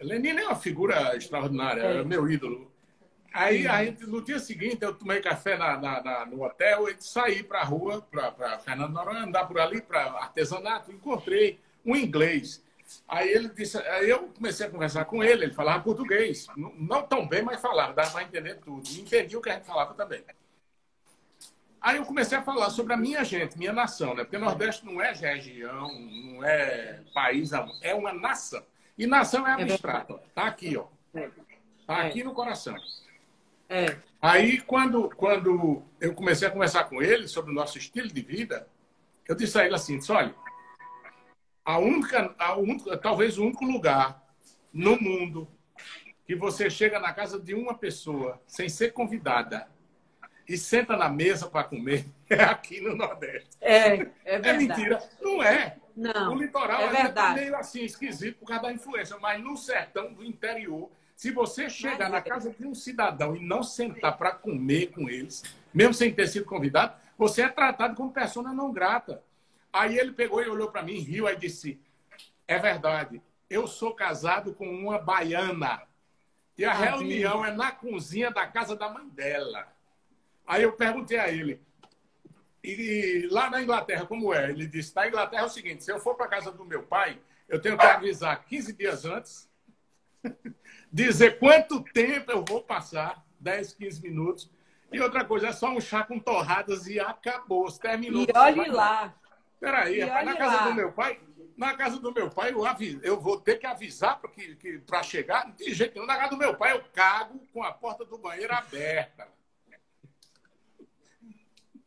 Lenine 0.00 0.40
é 0.40 0.46
uma 0.46 0.56
figura 0.56 1.16
extraordinária, 1.16 1.82
é 1.82 2.04
meu 2.04 2.28
ídolo. 2.28 2.70
Aí, 3.32 3.66
a 3.66 3.84
gente, 3.84 4.04
no 4.06 4.22
dia 4.22 4.38
seguinte, 4.38 4.78
eu 4.80 4.94
tomei 4.94 5.20
café 5.20 5.56
na, 5.56 5.78
na, 5.78 6.02
na 6.02 6.26
no 6.26 6.42
hotel 6.42 6.88
e 6.88 6.96
saí 6.98 7.42
para 7.42 7.60
a 7.60 7.64
rua, 7.64 8.00
para 8.10 8.58
Fernando 8.58 8.92
Noronha, 8.92 9.24
andar 9.24 9.46
por 9.46 9.60
ali 9.60 9.80
para 9.80 10.04
artesanato. 10.04 10.90
Encontrei 10.90 11.60
um 11.84 11.94
inglês. 11.94 12.64
Aí 13.08 13.28
ele 13.28 13.48
disse, 13.48 13.78
aí 13.78 14.08
eu 14.08 14.28
comecei 14.28 14.66
a 14.66 14.70
conversar 14.70 15.04
com 15.04 15.22
ele, 15.22 15.44
ele 15.44 15.54
falava 15.54 15.82
português. 15.82 16.46
Não, 16.56 16.72
não 16.76 17.02
tão 17.02 17.26
bem, 17.26 17.42
mas 17.42 17.60
falava, 17.60 17.92
dava 17.92 18.10
para 18.10 18.22
entender 18.22 18.56
tudo. 18.56 18.86
E 18.88 19.00
entendi 19.00 19.36
o 19.36 19.40
que 19.40 19.50
a 19.50 19.54
gente 19.54 19.66
falava 19.66 19.94
também. 19.94 20.24
Aí 21.80 21.98
eu 21.98 22.04
comecei 22.04 22.36
a 22.36 22.42
falar 22.42 22.70
sobre 22.70 22.94
a 22.94 22.96
minha 22.96 23.22
gente, 23.22 23.56
minha 23.56 23.72
nação, 23.72 24.14
né? 24.14 24.24
Porque 24.24 24.38
Nordeste 24.38 24.84
não 24.84 25.00
é 25.00 25.12
região, 25.12 25.88
não 26.00 26.44
é 26.44 27.00
país, 27.14 27.50
é 27.82 27.94
uma 27.94 28.12
nação. 28.12 28.62
E 28.98 29.06
nação 29.06 29.46
é, 29.46 29.50
é 29.60 29.62
abstrato. 29.62 30.18
Tá 30.34 30.46
aqui, 30.46 30.76
ó. 30.76 30.86
Tá 31.86 32.02
aqui 32.02 32.24
no 32.24 32.32
coração. 32.32 32.76
É. 33.68 33.96
Aí, 34.20 34.60
quando, 34.62 35.08
quando 35.10 35.82
eu 36.00 36.14
comecei 36.14 36.48
a 36.48 36.50
conversar 36.50 36.84
com 36.84 37.02
ele 37.02 37.28
sobre 37.28 37.52
o 37.52 37.54
nosso 37.54 37.78
estilo 37.78 38.08
de 38.08 38.20
vida, 38.20 38.66
eu 39.28 39.34
disse 39.34 39.58
a 39.58 39.64
ele 39.64 39.74
assim: 39.74 39.98
olha, 40.08 40.34
a 41.66 41.78
única, 41.78 42.34
a 42.38 42.56
única, 42.56 42.96
talvez 42.96 43.36
o 43.36 43.44
único 43.44 43.64
lugar 43.64 44.22
no 44.72 44.98
mundo 45.00 45.48
que 46.24 46.36
você 46.36 46.70
chega 46.70 47.00
na 47.00 47.12
casa 47.12 47.40
de 47.40 47.54
uma 47.54 47.74
pessoa 47.74 48.40
sem 48.46 48.68
ser 48.68 48.92
convidada 48.92 49.68
e 50.48 50.56
senta 50.56 50.96
na 50.96 51.08
mesa 51.08 51.48
para 51.48 51.64
comer 51.64 52.06
é 52.30 52.42
aqui 52.44 52.80
no 52.80 52.94
Nordeste. 52.94 53.50
É, 53.60 53.96
é, 53.96 54.10
é 54.24 54.38
verdade. 54.38 54.48
É 54.48 54.52
mentira. 54.52 55.02
Não 55.20 55.42
é. 55.42 55.76
Não. 55.96 56.34
O 56.34 56.38
litoral 56.38 56.82
é 56.82 57.00
é 57.00 57.34
meio 57.34 57.56
assim, 57.56 57.84
esquisito 57.84 58.38
por 58.38 58.46
causa 58.46 58.62
da 58.62 58.72
influência, 58.72 59.18
mas 59.18 59.42
no 59.42 59.56
sertão 59.56 60.12
do 60.12 60.24
interior 60.24 60.88
se 61.16 61.32
você 61.32 61.70
chegar 61.70 62.10
na 62.10 62.20
casa 62.20 62.50
de 62.50 62.66
um 62.66 62.74
cidadão 62.74 63.34
e 63.34 63.40
não 63.40 63.62
sentar 63.62 64.18
para 64.18 64.32
comer 64.32 64.88
com 64.88 65.08
eles, 65.08 65.42
mesmo 65.72 65.94
sem 65.94 66.12
ter 66.12 66.28
sido 66.28 66.44
convidado, 66.44 66.94
você 67.16 67.42
é 67.42 67.48
tratado 67.48 67.96
como 67.96 68.12
pessoa 68.12 68.52
não 68.52 68.70
grata. 68.70 69.22
Aí 69.76 69.98
ele 69.98 70.12
pegou 70.12 70.42
e 70.42 70.48
olhou 70.48 70.70
para 70.70 70.82
mim, 70.82 70.98
riu, 71.00 71.28
e 71.28 71.36
disse: 71.36 71.78
É 72.48 72.58
verdade, 72.58 73.20
eu 73.50 73.66
sou 73.66 73.94
casado 73.94 74.54
com 74.54 74.66
uma 74.66 74.98
baiana. 74.98 75.82
E 76.56 76.64
a 76.64 76.72
reunião 76.72 77.44
é 77.44 77.52
na 77.52 77.70
cozinha 77.70 78.30
da 78.30 78.46
casa 78.46 78.74
da 78.74 78.88
mãe 78.88 79.06
dela. 79.10 79.70
Aí 80.46 80.62
eu 80.62 80.72
perguntei 80.72 81.18
a 81.18 81.28
ele: 81.28 81.60
e 82.64 83.28
lá 83.30 83.50
na 83.50 83.62
Inglaterra, 83.62 84.06
como 84.06 84.32
é? 84.32 84.48
Ele 84.48 84.66
disse: 84.66 84.96
na 84.96 85.06
Inglaterra 85.06 85.42
é 85.42 85.46
o 85.46 85.50
seguinte: 85.50 85.84
se 85.84 85.92
eu 85.92 86.00
for 86.00 86.14
para 86.14 86.26
casa 86.26 86.50
do 86.50 86.64
meu 86.64 86.82
pai, 86.82 87.20
eu 87.46 87.60
tenho 87.60 87.76
que 87.76 87.84
avisar 87.84 88.46
15 88.46 88.72
dias 88.72 89.04
antes, 89.04 89.46
dizer 90.90 91.38
quanto 91.38 91.84
tempo 91.92 92.32
eu 92.32 92.42
vou 92.42 92.62
passar 92.62 93.22
10, 93.40 93.74
15 93.74 94.02
minutos. 94.02 94.50
E 94.90 95.00
outra 95.00 95.22
coisa, 95.22 95.48
é 95.48 95.52
só 95.52 95.68
um 95.68 95.80
chá 95.82 96.02
com 96.02 96.18
torradas 96.18 96.86
e 96.86 96.98
acabou. 96.98 97.70
Terminou. 97.72 98.22
E 98.22 98.32
olhe 98.34 98.70
lá. 98.70 99.14
Peraí, 99.58 100.04
na 100.04 100.36
casa 100.36 100.56
lá. 100.56 100.68
do 100.68 100.74
meu 100.74 100.92
pai, 100.92 101.18
na 101.56 101.74
casa 101.74 101.98
do 101.98 102.12
meu 102.12 102.28
pai, 102.30 102.52
eu, 102.52 102.66
aviso, 102.66 103.00
eu 103.02 103.18
vou 103.18 103.40
ter 103.40 103.58
que 103.58 103.66
avisar 103.66 104.20
para 104.20 104.30
que, 104.30 104.54
que, 104.56 104.82
chegar. 105.02 105.50
De 105.52 105.72
jeito 105.72 105.94
nenhum. 105.94 106.06
Na 106.06 106.16
casa 106.16 106.28
do 106.30 106.36
meu 106.36 106.54
pai, 106.54 106.72
eu 106.72 106.84
cago 106.92 107.40
com 107.52 107.62
a 107.62 107.72
porta 107.72 108.04
do 108.04 108.18
banheiro 108.18 108.54
aberta. 108.54 109.26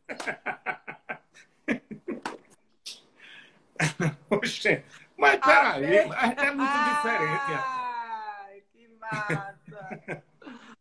Oxê, 4.30 4.84
mas 5.16 5.40
peraí, 5.40 5.96
é 5.96 6.52
muito 6.52 6.74
diferente. 6.74 7.54
Ai, 7.54 8.62
que 8.74 8.90
massa! 9.00 10.24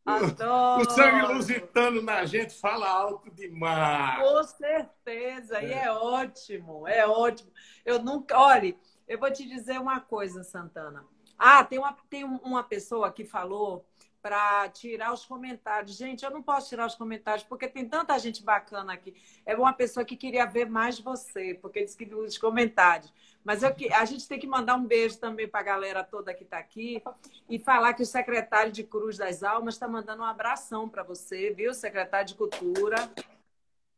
Adoro. 0.09 0.83
O 0.83 0.91
sangue 0.91 1.33
lusitano 1.33 2.03
na 2.03 2.25
gente 2.25 2.55
fala 2.55 2.89
alto 2.89 3.31
demais. 3.31 4.23
Com 4.23 4.43
certeza, 4.45 5.59
é. 5.59 5.69
e 5.69 5.73
é 5.73 5.93
ótimo, 5.93 6.89
é 6.89 7.07
ótimo. 7.07 7.51
Eu 7.85 8.03
nunca. 8.03 8.39
Olhe, 8.39 8.79
eu 9.07 9.19
vou 9.19 9.31
te 9.31 9.47
dizer 9.47 9.79
uma 9.79 10.01
coisa, 10.01 10.43
Santana. 10.43 11.05
Ah, 11.39 11.63
tem 11.63 11.79
uma, 11.79 11.97
tem 12.11 12.25
uma 12.25 12.65
pessoa 12.65 13.13
que 13.13 13.25
falou 13.25 13.87
para 14.21 14.69
tirar 14.71 15.13
os 15.13 15.25
comentários. 15.25 15.97
Gente, 15.97 16.25
eu 16.25 16.31
não 16.31 16.43
posso 16.43 16.69
tirar 16.69 16.87
os 16.87 16.95
comentários 16.95 17.45
porque 17.45 17.69
tem 17.69 17.89
tanta 17.89 18.19
gente 18.19 18.43
bacana 18.43 18.93
aqui. 18.93 19.15
É 19.47 19.55
uma 19.55 19.73
pessoa 19.73 20.05
que 20.05 20.17
queria 20.17 20.45
ver 20.45 20.69
mais 20.69 20.99
você, 20.99 21.55
porque 21.55 21.85
disse 21.85 21.97
que 21.97 22.07
nos 22.07 22.37
comentários. 22.37 23.13
Mas 23.49 23.63
eu, 23.63 23.75
a 23.95 24.05
gente 24.05 24.29
tem 24.29 24.39
que 24.39 24.47
mandar 24.47 24.75
um 24.75 24.85
beijo 24.85 25.17
também 25.17 25.49
para 25.49 25.61
a 25.61 25.63
galera 25.63 26.05
toda 26.05 26.35
que 26.35 26.45
está 26.45 26.59
aqui 26.59 27.03
e 27.49 27.59
falar 27.59 27.95
que 27.95 28.03
o 28.03 28.07
secretário 28.07 28.71
de 28.71 28.85
Cruz 28.85 29.17
das 29.17 29.43
Almas 29.43 29.73
está 29.73 29.89
mandando 29.89 30.21
um 30.21 30.27
abração 30.27 30.87
para 30.87 31.03
você, 31.03 31.51
viu, 31.55 31.73
secretário 31.73 32.29
de 32.29 32.35
Cultura. 32.35 33.11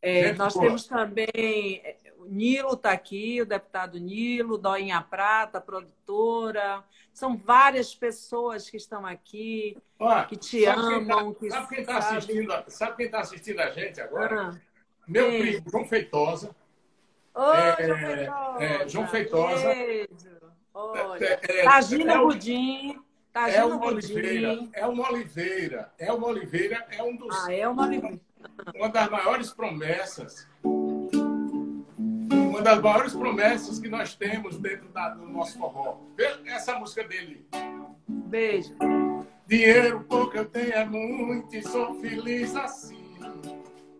É, 0.01 0.33
nós 0.35 0.55
temos 0.55 0.87
também 0.87 1.81
é, 1.83 1.97
o 2.19 2.27
Nilo 2.27 2.75
está 2.75 2.93
aqui, 2.93 3.43
o 3.43 3.45
deputado 3.45 3.99
Nilo, 3.99 4.57
Doinha 4.57 5.03
Prata, 5.03 5.61
produtora. 5.61 6.85
São 7.13 7.37
várias 7.37 7.93
pessoas 7.93 8.71
que 8.71 8.77
estão 8.77 9.05
aqui, 9.05 9.77
que 10.29 10.37
te 10.37 10.65
amam. 10.65 11.35
Quem 11.35 11.49
tá, 11.49 11.57
que 11.57 11.67
sabe, 11.67 11.69
quem 11.71 11.81
está 11.81 11.99
assistindo, 11.99 12.65
sabe 12.69 12.97
quem 12.97 13.07
está 13.07 13.19
assistindo 13.19 13.59
a 13.59 13.71
gente 13.71 14.01
agora? 14.01 14.43
Ah, 14.43 14.61
Meu 15.09 15.29
quem? 15.29 15.41
primo, 15.41 15.71
João 15.73 15.85
Feitosa. 15.85 16.55
Oi, 17.41 17.57
é, 17.57 17.87
João 17.87 17.97
Feitosa. 17.99 18.63
É, 18.63 18.89
João 18.89 19.09
Feitosa. 19.09 19.75
Beijo. 19.75 20.41
Olha, 20.75 21.25
é, 21.25 21.41
é, 21.43 21.65
Tagina 21.65 22.13
é, 22.13 22.19
Budim. 22.19 23.01
Tagina 23.33 23.59
é 23.63 23.65
uma 23.65 23.87
Oliveira. 23.87 24.69
É 24.75 24.87
uma 24.87 25.09
Oliveira. 25.09 25.93
É 25.99 26.13
uma 26.13 26.27
Oliveira. 26.27 26.87
É 26.91 27.03
um 27.03 27.17
dos. 27.17 27.35
Ah, 27.35 27.55
é 27.55 27.67
uma 27.67 27.87
Oliveira. 27.87 28.21
Uma 28.75 28.89
das 28.91 29.09
maiores 29.09 29.53
promessas. 29.55 30.47
Uma 32.31 32.61
das 32.61 32.79
maiores 32.79 33.15
promessas 33.15 33.79
que 33.79 33.89
nós 33.89 34.15
temos 34.15 34.59
dentro 34.59 34.91
da, 34.91 35.09
do 35.09 35.27
nosso 35.27 35.59
forró. 35.59 35.97
Vê 36.15 36.27
essa 36.45 36.79
música 36.79 37.05
dele. 37.05 37.47
Beijo. 38.07 38.77
Dinheiro 39.47 40.05
pouco 40.07 40.37
eu 40.37 40.45
tenho 40.45 40.75
é 40.75 40.85
muito 40.85 41.57
e 41.57 41.63
sou 41.63 41.95
feliz 42.01 42.55
assim. 42.55 43.17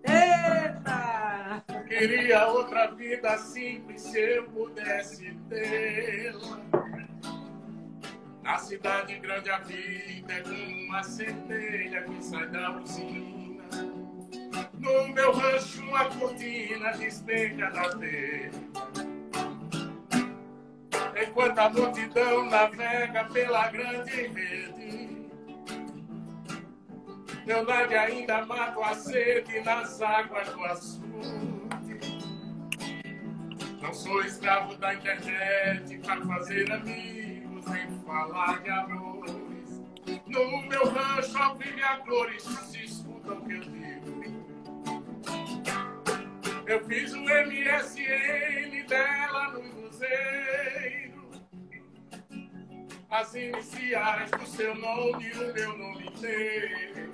Eita! 0.05 1.00
Queria 1.91 2.47
outra 2.47 2.87
vida 2.93 3.37
simples 3.37 4.01
se 4.03 4.17
eu 4.17 4.45
pudesse 4.45 5.37
tê-la. 5.49 6.61
Na 8.45 8.59
cidade 8.59 9.19
grande 9.19 9.51
a 9.51 9.59
vida 9.59 10.33
é 10.33 10.41
como 10.41 10.87
uma 10.87 11.03
centelha 11.03 12.05
que 12.05 12.25
sai 12.25 12.47
da 12.47 12.79
usina. 12.79 13.65
No 14.79 15.09
meu 15.09 15.33
rancho 15.33 15.83
uma 15.83 16.05
cortina 16.05 16.93
despenca 16.93 17.69
da 17.73 17.89
terra. 17.97 18.53
Enquanto 21.21 21.59
a 21.59 21.71
multidão 21.71 22.45
navega 22.49 23.25
pela 23.25 23.69
grande 23.69 24.29
rede 24.29 25.11
meu 27.45 27.65
nave 27.65 27.97
ainda 27.97 28.47
mata 28.47 28.81
a 28.81 28.95
sede 28.95 29.61
nas 29.63 30.01
águas 30.01 30.49
do 30.51 30.65
açude. 30.67 31.60
Não 33.81 33.95
sou 33.95 34.23
escravo 34.23 34.77
da 34.77 34.95
internet 34.95 35.99
para 35.99 36.21
fazer 36.27 36.71
amigos 36.71 37.65
nem 37.67 37.99
falar 38.01 38.63
de 38.63 38.69
amores. 38.69 39.81
No 40.27 40.63
meu 40.69 40.85
rancho 40.91 41.39
ao 41.39 41.57
vive 41.57 41.83
a 41.83 41.97
cores 41.99 42.43
se 42.43 42.85
escutam 42.85 43.39
o 43.39 43.47
que 43.47 43.55
eu 43.55 43.61
digo. 43.61 44.41
Eu 46.67 46.85
fiz 46.87 47.13
o 47.15 47.21
MSN 47.21 48.87
dela 48.87 49.53
no 49.53 49.63
cruzeiro. 49.71 51.31
As 53.09 53.35
iniciais 53.35 54.31
do 54.31 54.47
seu 54.47 54.75
nome 54.75 55.27
e 55.27 55.33
o 55.33 55.55
meu 55.55 55.79
nome 55.79 56.07
inteiro. 56.07 57.11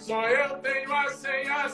Só 0.00 0.28
eu 0.28 0.58
tenho 0.58 0.92
a 0.92 1.08
senha 1.08 1.68
secreta 1.68 1.73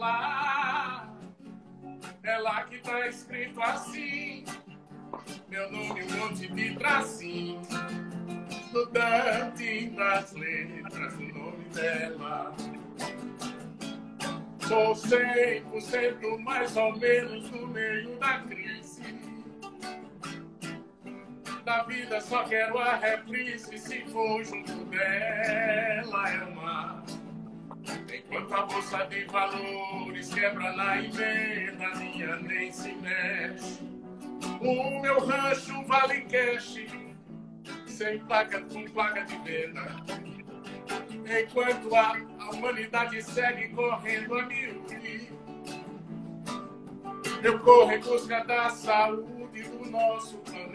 cancela. 0.00 1.08
É 2.22 2.38
lá 2.38 2.64
que 2.64 2.78
tá 2.78 3.06
escrito 3.06 3.60
assim. 3.62 4.44
Meu 5.48 5.70
nome, 5.70 6.02
um 6.02 6.18
monte 6.18 6.48
de 6.48 6.74
tracinho. 6.76 7.60
Estudante 8.50 9.90
das 9.90 10.32
letras, 10.32 11.14
o 11.14 11.22
nome 11.22 11.64
dela. 11.74 12.54
Sou 14.66 14.92
100% 14.92 16.38
mais 16.38 16.76
ou 16.76 16.96
menos 16.96 17.50
no 17.50 17.66
meio 17.66 18.16
da 18.18 18.38
crise 18.40 19.02
da 21.64 21.82
vida 21.82 22.20
só 22.20 22.44
quero 22.44 22.78
a 22.78 22.96
reprise 22.96 23.78
se 23.78 24.00
for 24.06 24.42
junto 24.44 24.84
dela 24.86 26.30
é 26.30 26.42
uma 26.44 27.02
enquanto 28.14 28.54
a 28.54 28.62
bolsa 28.62 29.06
de 29.06 29.24
valores 29.24 30.32
quebra 30.32 30.72
na 30.72 30.98
emenda 30.98 31.94
minha 31.96 32.36
nem 32.36 32.72
se 32.72 32.92
mexe 32.92 33.80
o 34.60 35.00
meu 35.00 35.20
rancho 35.24 35.84
vale 35.84 36.22
cash 36.22 36.86
sem 37.86 38.18
placa 38.20 38.60
com 38.62 38.84
placa 38.86 39.24
de 39.24 39.38
venda 39.38 39.96
enquanto 41.24 41.94
a, 41.94 42.16
a 42.38 42.50
humanidade 42.50 43.22
segue 43.22 43.68
correndo 43.68 44.38
a 44.38 44.42
mil 44.46 44.84
eu 47.42 47.58
corro 47.60 47.92
em 47.92 48.00
busca 48.00 48.44
da 48.44 48.68
saúde 48.68 49.62
do 49.62 49.90
nosso 49.90 50.36
planeta. 50.38 50.68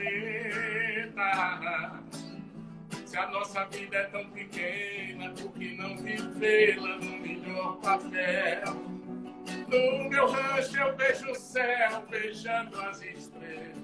Se 3.05 3.17
a 3.17 3.27
nossa 3.27 3.65
vida 3.65 3.97
é 3.97 4.03
tão 4.05 4.29
pequena, 4.31 5.31
por 5.31 5.51
que 5.53 5.75
não 5.75 5.95
vivê-la 5.97 6.97
no 6.97 7.17
melhor 7.19 7.77
papel? 7.77 8.73
No 9.67 10.09
meu 10.09 10.27
rancho 10.27 10.77
eu 10.77 10.95
vejo 10.95 11.29
o 11.31 11.35
céu, 11.35 12.03
beijando 12.09 12.79
as 12.81 13.01
estrelas. 13.01 13.77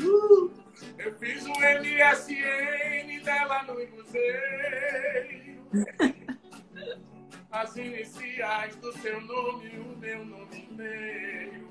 Uh! 0.00 0.50
Eu 0.98 1.14
fiz 1.18 1.44
um 1.46 1.52
MSN 1.52 3.22
dela 3.24 3.62
no 3.64 3.74
museu 3.74 5.50
as 7.50 7.76
iniciais 7.76 8.76
do 8.76 8.92
seu 8.98 9.20
nome 9.20 9.78
o 9.78 9.96
meu 9.98 10.24
nome 10.24 10.60
inteiro. 10.60 11.68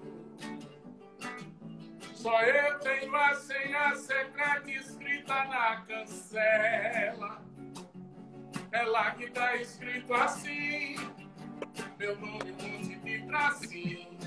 Só 2.20 2.42
eu 2.42 2.78
tenho 2.80 3.16
a 3.16 3.34
senha 3.34 3.96
secreta 3.96 4.70
escrita 4.70 5.46
na 5.46 5.78
cancela. 5.84 7.42
É 8.74 8.84
lá 8.84 9.12
que 9.12 9.32
tá 9.32 9.56
escrito 9.56 10.14
assim, 10.14 10.98
meu 11.98 12.20
nome 12.20 12.52
um 12.52 12.74
monte 12.74 12.98
de 12.98 13.26
tracinho, 13.26 14.20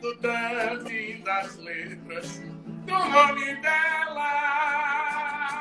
do 0.00 0.16
tanto 0.16 1.22
das 1.22 1.56
letras 1.58 2.38
do 2.38 2.98
nome 3.10 3.56
dela. 3.56 4.30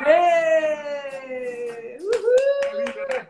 Ei! 0.07 1.97
Uhul! 1.99 2.37
É 2.63 2.75
lindo, 2.77 3.07
né? 3.09 3.27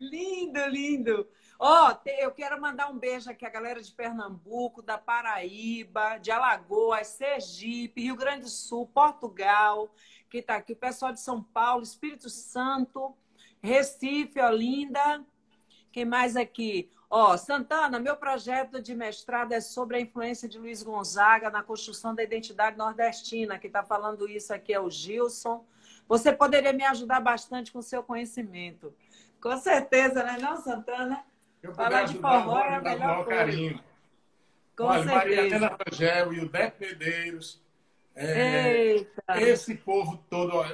Lindo, 0.00 0.66
lindo. 0.68 1.28
Ó, 1.60 1.90
oh, 1.90 2.08
eu 2.08 2.30
quero 2.30 2.60
mandar 2.60 2.88
um 2.88 2.96
beijo 2.96 3.28
aqui 3.28 3.44
à 3.44 3.50
galera 3.50 3.82
de 3.82 3.92
Pernambuco, 3.92 4.80
da 4.80 4.96
Paraíba, 4.96 6.16
de 6.18 6.30
Alagoas, 6.30 7.08
Sergipe, 7.08 8.02
Rio 8.02 8.14
Grande 8.14 8.42
do 8.42 8.48
Sul, 8.48 8.86
Portugal, 8.86 9.92
que 10.30 10.38
está 10.38 10.54
aqui, 10.54 10.72
o 10.72 10.76
pessoal 10.76 11.12
de 11.12 11.20
São 11.20 11.42
Paulo, 11.42 11.82
Espírito 11.82 12.30
Santo. 12.30 13.12
Recife, 13.60 14.40
Olinda. 14.40 15.24
Quem 15.90 16.04
mais 16.04 16.36
aqui? 16.36 16.88
Ó, 17.10 17.36
Santana, 17.36 17.98
meu 17.98 18.16
projeto 18.16 18.80
de 18.80 18.94
mestrado 18.94 19.52
é 19.52 19.60
sobre 19.60 19.96
a 19.96 20.00
influência 20.00 20.48
de 20.48 20.58
Luiz 20.58 20.82
Gonzaga 20.82 21.50
na 21.50 21.62
construção 21.62 22.14
da 22.14 22.22
identidade 22.22 22.76
nordestina. 22.76 23.58
Quem 23.58 23.68
está 23.68 23.82
falando 23.82 24.28
isso 24.28 24.52
aqui 24.52 24.72
é 24.72 24.80
o 24.80 24.90
Gilson. 24.90 25.64
Você 26.06 26.32
poderia 26.32 26.72
me 26.72 26.84
ajudar 26.84 27.20
bastante 27.20 27.72
com 27.72 27.82
seu 27.82 28.02
conhecimento. 28.02 28.94
Com 29.40 29.56
certeza, 29.56 30.22
né, 30.22 30.38
não, 30.40 30.56
Santana? 30.56 31.24
Eu 31.62 31.74
Falar 31.74 32.04
de 32.04 32.18
forró 32.18 32.58
é 32.60 32.76
a 32.76 32.80
melhor 32.80 33.26
carinho. 33.26 33.80
Com 34.76 34.84
Olha, 34.84 35.02
certeza. 35.02 35.16
Maria 35.16 35.40
Helena 35.40 35.78
Rangel 35.78 36.32
e 36.32 36.40
o 36.40 36.48
Deco 36.48 36.76
Medeiros. 36.80 37.60
É, 38.14 39.06
esse 39.36 39.74
povo 39.74 40.24
todo 40.28 40.64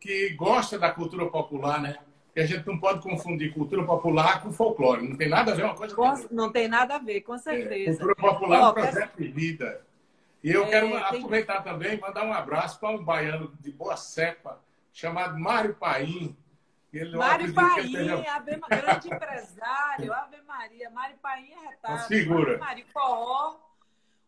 que 0.00 0.30
gosta 0.30 0.78
da 0.78 0.90
cultura 0.90 1.26
popular, 1.26 1.80
né? 1.80 1.98
Que 2.34 2.40
a 2.40 2.46
gente 2.46 2.66
não 2.66 2.78
pode 2.78 3.00
confundir 3.02 3.52
cultura 3.52 3.84
popular 3.84 4.42
com 4.42 4.52
folclore. 4.52 5.06
Não 5.06 5.16
tem 5.16 5.28
nada 5.28 5.52
a 5.52 5.54
ver 5.54 5.64
uma 5.64 5.74
coisa 5.74 5.94
com 5.94 6.04
a 6.04 6.12
outra. 6.12 6.28
Não 6.30 6.52
tem 6.52 6.68
nada 6.68 6.96
a 6.96 6.98
ver, 6.98 7.22
com 7.22 7.36
certeza. 7.36 7.90
É, 7.90 7.96
cultura 7.96 8.14
popular 8.14 8.58
é 8.58 8.66
um 8.66 8.72
projeto 8.72 9.16
de 9.16 9.28
vida. 9.28 9.80
E 10.42 10.50
eu 10.50 10.64
é, 10.64 10.70
quero 10.70 10.88
tem... 10.88 10.98
aproveitar 10.98 11.62
também 11.62 11.94
e 11.94 12.00
mandar 12.00 12.24
um 12.24 12.32
abraço 12.32 12.78
para 12.78 12.90
um 12.90 13.04
baiano 13.04 13.52
de 13.60 13.72
boa 13.72 13.96
cepa, 13.96 14.60
chamado 14.92 15.38
Mário 15.38 15.74
Paim. 15.74 16.36
Ele, 16.92 17.16
Mário 17.16 17.52
Paim, 17.52 17.92
tenha... 17.92 18.34
Ave... 18.34 18.56
grande 18.56 19.08
empresário, 19.08 20.12
Ave 20.12 20.40
Maria. 20.42 20.90
Mário 20.90 21.16
Paim 21.18 21.52
é 21.52 21.68
retado. 21.68 22.08
Figura. 22.08 22.56
Mário 22.58 22.86
Forró. 22.92 23.60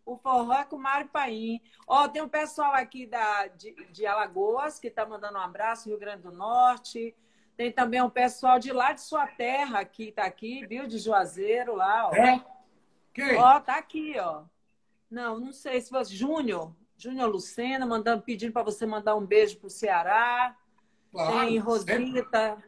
O 0.05 0.17
forró 0.17 0.53
é 0.53 0.65
com 0.65 0.77
Mário 0.77 1.09
Paim. 1.09 1.61
Ó, 1.87 2.09
tem 2.09 2.21
um 2.21 2.29
pessoal 2.29 2.75
aqui 2.75 3.07
da, 3.07 3.47
de, 3.47 3.73
de 3.91 4.07
Alagoas 4.07 4.79
que 4.79 4.89
está 4.89 5.07
mandando 5.07 5.39
um 5.39 5.43
abraço, 5.43 5.89
Rio 5.89 5.99
Grande 5.99 6.23
do 6.23 6.33
Norte. 6.33 7.15
Tem 7.57 7.71
também 7.71 8.03
um 8.03 8.11
pessoal 8.11 8.59
de 8.59 8.73
lá 8.73 8.93
de 8.93 9.03
sua 9.03 9.27
terra 9.27 9.85
que 9.85 10.09
está 10.09 10.25
aqui, 10.25 10.67
viu? 10.67 10.87
De 10.87 10.99
Juazeiro 10.99 11.77
lá, 11.77 12.09
ó. 12.09 12.15
É? 12.15 12.45
Quem? 13.13 13.37
Ó, 13.37 13.61
tá 13.61 13.77
aqui, 13.77 14.19
ó. 14.19 14.45
Não, 15.11 15.39
não 15.39 15.53
sei 15.53 15.81
se 15.81 15.91
você. 15.91 16.15
Júnior. 16.15 16.75
Júnior 16.97 17.31
Lucena, 17.31 17.87
mandando, 17.87 18.23
pedindo 18.23 18.53
para 18.53 18.63
você 18.63 18.85
mandar 18.85 19.15
um 19.15 19.25
beijo 19.25 19.59
pro 19.59 19.71
Ceará. 19.71 20.57
Claro, 21.11 21.47
tem 21.47 21.59
Rosita. 21.59 22.63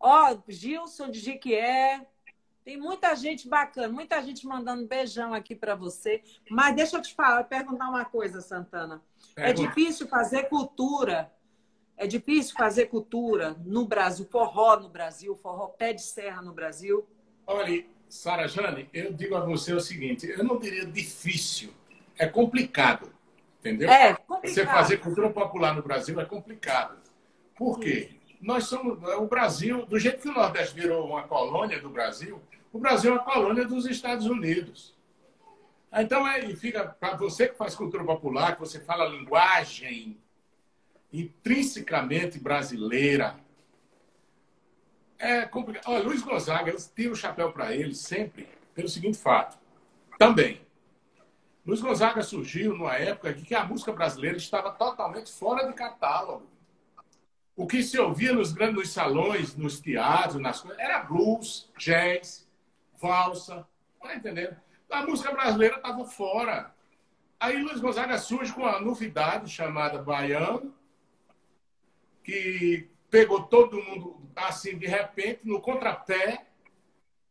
Ó, 0.00 0.36
Gilson 0.48 1.10
de 1.10 1.18
Jiquié. 1.18 2.06
Tem 2.64 2.76
muita 2.76 3.14
gente 3.16 3.48
bacana, 3.48 3.88
muita 3.88 4.20
gente 4.22 4.46
mandando 4.46 4.86
beijão 4.86 5.32
aqui 5.32 5.54
para 5.54 5.74
você. 5.74 6.22
Mas 6.50 6.76
deixa 6.76 6.98
eu 6.98 7.02
te 7.02 7.14
falar, 7.14 7.44
perguntar 7.44 7.88
uma 7.88 8.04
coisa, 8.04 8.42
Santana. 8.42 9.02
É, 9.34 9.50
é 9.50 9.52
difícil 9.54 10.06
fazer 10.06 10.50
cultura. 10.50 11.32
É 11.96 12.06
difícil 12.06 12.54
fazer 12.54 12.86
cultura 12.86 13.56
no 13.64 13.86
Brasil, 13.86 14.26
forró 14.30 14.78
no 14.78 14.88
Brasil, 14.88 15.34
forró 15.34 15.68
pé 15.68 15.94
de 15.94 16.02
serra 16.02 16.42
no 16.42 16.52
Brasil. 16.52 17.08
Olha, 17.46 17.84
Sara 18.08 18.46
Jane, 18.46 18.88
eu 18.92 19.12
digo 19.12 19.34
a 19.34 19.40
você 19.40 19.72
o 19.72 19.80
seguinte: 19.80 20.28
eu 20.28 20.44
não 20.44 20.58
diria 20.58 20.84
difícil, 20.84 21.72
é 22.18 22.26
complicado. 22.26 23.10
Entendeu? 23.60 23.90
É, 23.90 24.14
complicado. 24.14 24.54
Você 24.54 24.66
fazer 24.66 24.98
cultura 24.98 25.30
popular 25.30 25.74
no 25.74 25.82
Brasil 25.82 26.20
é 26.20 26.24
complicado. 26.24 27.07
Por 27.58 27.80
quê? 27.80 28.10
Nós 28.40 28.66
somos 28.66 29.02
o 29.02 29.26
Brasil, 29.26 29.84
do 29.84 29.98
jeito 29.98 30.22
que 30.22 30.28
o 30.28 30.32
Nordeste 30.32 30.76
virou 30.76 31.04
uma 31.04 31.24
colônia 31.24 31.80
do 31.80 31.90
Brasil, 31.90 32.40
o 32.72 32.78
Brasil 32.78 33.10
é 33.10 33.14
uma 33.14 33.24
colônia 33.24 33.66
dos 33.66 33.84
Estados 33.84 34.26
Unidos. 34.26 34.96
Então, 35.92 36.24
aí 36.24 36.54
fica 36.54 36.84
para 36.84 37.16
você 37.16 37.48
que 37.48 37.56
faz 37.56 37.74
cultura 37.74 38.04
popular, 38.04 38.54
que 38.54 38.60
você 38.60 38.78
fala 38.78 39.08
linguagem 39.08 40.16
intrinsecamente 41.12 42.38
brasileira. 42.38 43.34
É 45.18 45.44
complicado. 45.46 45.88
Olha, 45.88 46.04
Luiz 46.04 46.22
Gonzaga, 46.22 46.70
eu 46.70 46.78
tiro 46.94 47.14
o 47.14 47.16
chapéu 47.16 47.50
para 47.50 47.74
ele 47.74 47.94
sempre 47.94 48.46
pelo 48.72 48.88
seguinte 48.88 49.18
fato. 49.18 49.58
Também. 50.16 50.60
Luiz 51.66 51.80
Gonzaga 51.80 52.22
surgiu 52.22 52.74
numa 52.76 52.94
época 52.94 53.30
em 53.30 53.42
que 53.42 53.54
a 53.54 53.64
música 53.64 53.92
brasileira 53.92 54.36
estava 54.36 54.70
totalmente 54.70 55.32
fora 55.32 55.66
de 55.66 55.72
catálogo. 55.72 56.46
O 57.58 57.66
que 57.66 57.82
se 57.82 57.98
ouvia 57.98 58.32
nos 58.32 58.52
grandes 58.52 58.90
salões, 58.90 59.56
nos 59.56 59.80
teatros, 59.80 60.40
nas 60.40 60.60
coisas, 60.60 60.78
era 60.78 61.00
blues, 61.00 61.68
jazz, 61.76 62.48
valsa. 62.96 63.66
Tá 64.00 64.14
entendendo? 64.14 64.56
A 64.88 65.04
música 65.04 65.32
brasileira 65.32 65.74
estava 65.74 66.04
fora. 66.04 66.72
Aí 67.40 67.60
Luiz 67.60 67.80
Gonzaga 67.80 68.16
surge 68.16 68.52
com 68.52 68.60
uma 68.60 68.78
novidade 68.78 69.50
chamada 69.50 70.00
Baiano, 70.00 70.72
que 72.22 72.88
pegou 73.10 73.42
todo 73.42 73.82
mundo 73.82 74.22
assim 74.36 74.78
de 74.78 74.86
repente, 74.86 75.40
no 75.42 75.60
contrapé, 75.60 76.46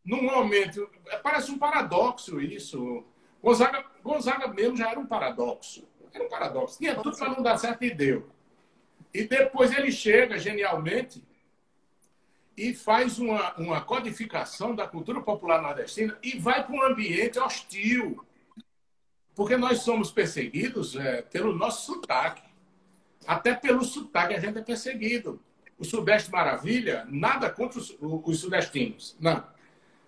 num 0.04 0.24
momento. 0.24 0.90
Parece 1.24 1.54
um 1.54 1.58
paradoxo 1.58 2.42
isso. 2.42 3.06
Gonzaga, 3.42 3.86
Gonzaga 4.04 4.50
mesmo 4.50 4.76
já 4.76 4.92
era 4.92 5.00
um 5.00 5.08
paradoxo. 5.08 5.88
Era 6.14 6.26
um 6.26 6.30
paradoxo. 6.30 6.80
Tinha 6.80 6.96
tudo 6.96 7.16
para 7.16 7.30
não 7.30 7.42
dar 7.42 7.58
certo 7.58 7.82
e 7.86 7.96
deu. 7.96 8.30
E 9.14 9.24
depois 9.24 9.72
ele 9.72 9.92
chega 9.92 10.38
genialmente 10.38 11.24
e 12.58 12.74
faz 12.74 13.20
uma, 13.20 13.54
uma 13.56 13.82
codificação 13.82 14.76
da 14.76 14.88
cultura 14.88 15.22
popular 15.22 15.62
nordestina 15.62 16.18
e 16.24 16.40
vai 16.40 16.66
para 16.66 16.76
um 16.76 16.84
ambiente 16.84 17.38
hostil. 17.38 18.26
Porque 19.36 19.56
nós 19.56 19.82
somos 19.82 20.12
perseguidos 20.12 20.96
é, 20.96 21.22
pelo 21.22 21.54
nosso 21.54 21.86
sotaque. 21.86 22.42
Até 23.28 23.54
pelo 23.54 23.84
sotaque 23.84 24.34
a 24.34 24.40
gente 24.40 24.58
é 24.58 24.62
perseguido. 24.64 25.40
O 25.78 25.86
Sudeste 25.86 26.32
Maravilha, 26.32 27.06
nada 27.08 27.48
contra 27.52 27.78
os, 27.78 27.96
os 28.02 28.40
sudestinos. 28.40 29.16
Não. 29.20 29.46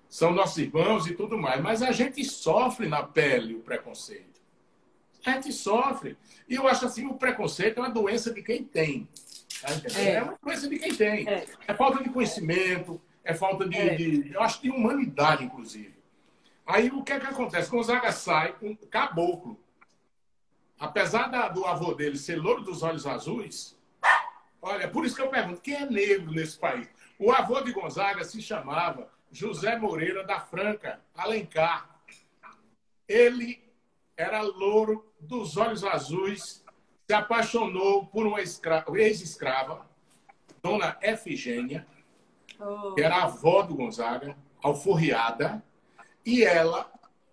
São 0.10 0.32
nossos 0.32 0.58
irmãos 0.58 1.06
e 1.06 1.14
tudo 1.14 1.38
mais. 1.38 1.62
Mas 1.62 1.84
a 1.84 1.92
gente 1.92 2.24
sofre 2.26 2.88
na 2.88 3.04
pele 3.04 3.54
o 3.54 3.60
preconceito. 3.60 4.29
A 5.26 5.32
gente 5.32 5.52
sofre. 5.52 6.18
E 6.48 6.56
eu 6.56 6.68
acho 6.68 6.86
assim, 6.86 7.06
o 7.06 7.14
preconceito 7.14 7.78
é 7.78 7.82
uma 7.82 7.90
doença 7.90 8.34
de 8.34 8.42
quem 8.42 8.64
tem. 8.64 9.08
Tá 9.62 10.00
é. 10.00 10.14
é. 10.14 10.24
uma 10.24 10.38
doença 10.42 10.70
de 10.70 10.80
quem 10.80 10.96
tem. 10.96 11.28
É, 11.28 11.46
é 11.68 11.74
falta 11.74 12.02
de 12.04 12.10
conhecimento, 12.10 13.02
é 13.24 13.34
falta 13.34 13.68
de, 13.68 13.78
é. 13.78 13.96
de, 13.96 14.34
Eu 14.34 14.42
acho 14.42 14.62
de 14.62 14.70
humanidade, 14.70 15.44
inclusive. 15.44 15.96
Aí 16.66 16.90
o 16.90 17.04
que 17.04 17.14
é 17.14 17.20
que 17.20 17.26
acontece? 17.26 17.70
Gonzaga 17.70 18.12
sai 18.12 18.56
um 18.62 18.76
caboclo. 18.76 19.60
Apesar 20.80 21.28
da, 21.28 21.50
do 21.50 21.66
avô 21.66 21.94
dele 21.94 22.18
ser 22.18 22.36
louro 22.36 22.62
dos 22.62 22.84
olhos 22.84 23.06
azuis, 23.06 23.78
olha, 24.62 24.88
por 24.88 25.06
isso 25.06 25.16
que 25.16 25.22
eu 25.22 25.30
pergunto, 25.30 25.62
quem 25.62 25.76
é 25.76 25.86
negro 25.86 26.32
nesse 26.32 26.58
país? 26.58 26.88
O 27.18 27.32
avô 27.32 27.60
de 27.60 27.74
Gonzaga 27.74 28.24
se 28.24 28.42
chamava 28.42 29.12
José 29.32 29.78
Moreira 29.78 30.24
da 30.24 30.40
Franca, 30.40 31.02
Alencar. 31.14 32.00
Ele 33.08 33.69
era 34.20 34.42
louro 34.42 35.06
dos 35.18 35.56
olhos 35.56 35.82
azuis, 35.82 36.62
se 37.08 37.14
apaixonou 37.14 38.06
por 38.08 38.28
uma 38.28 38.42
ex-escrava, 38.42 39.90
dona 40.62 40.98
Efigênia, 41.02 41.88
oh. 42.60 42.94
que 42.94 43.02
era 43.02 43.16
a 43.16 43.24
avó 43.24 43.62
do 43.62 43.76
Gonzaga, 43.76 44.36
alforriada, 44.62 45.64
e 46.26 46.44
ela, 46.44 46.92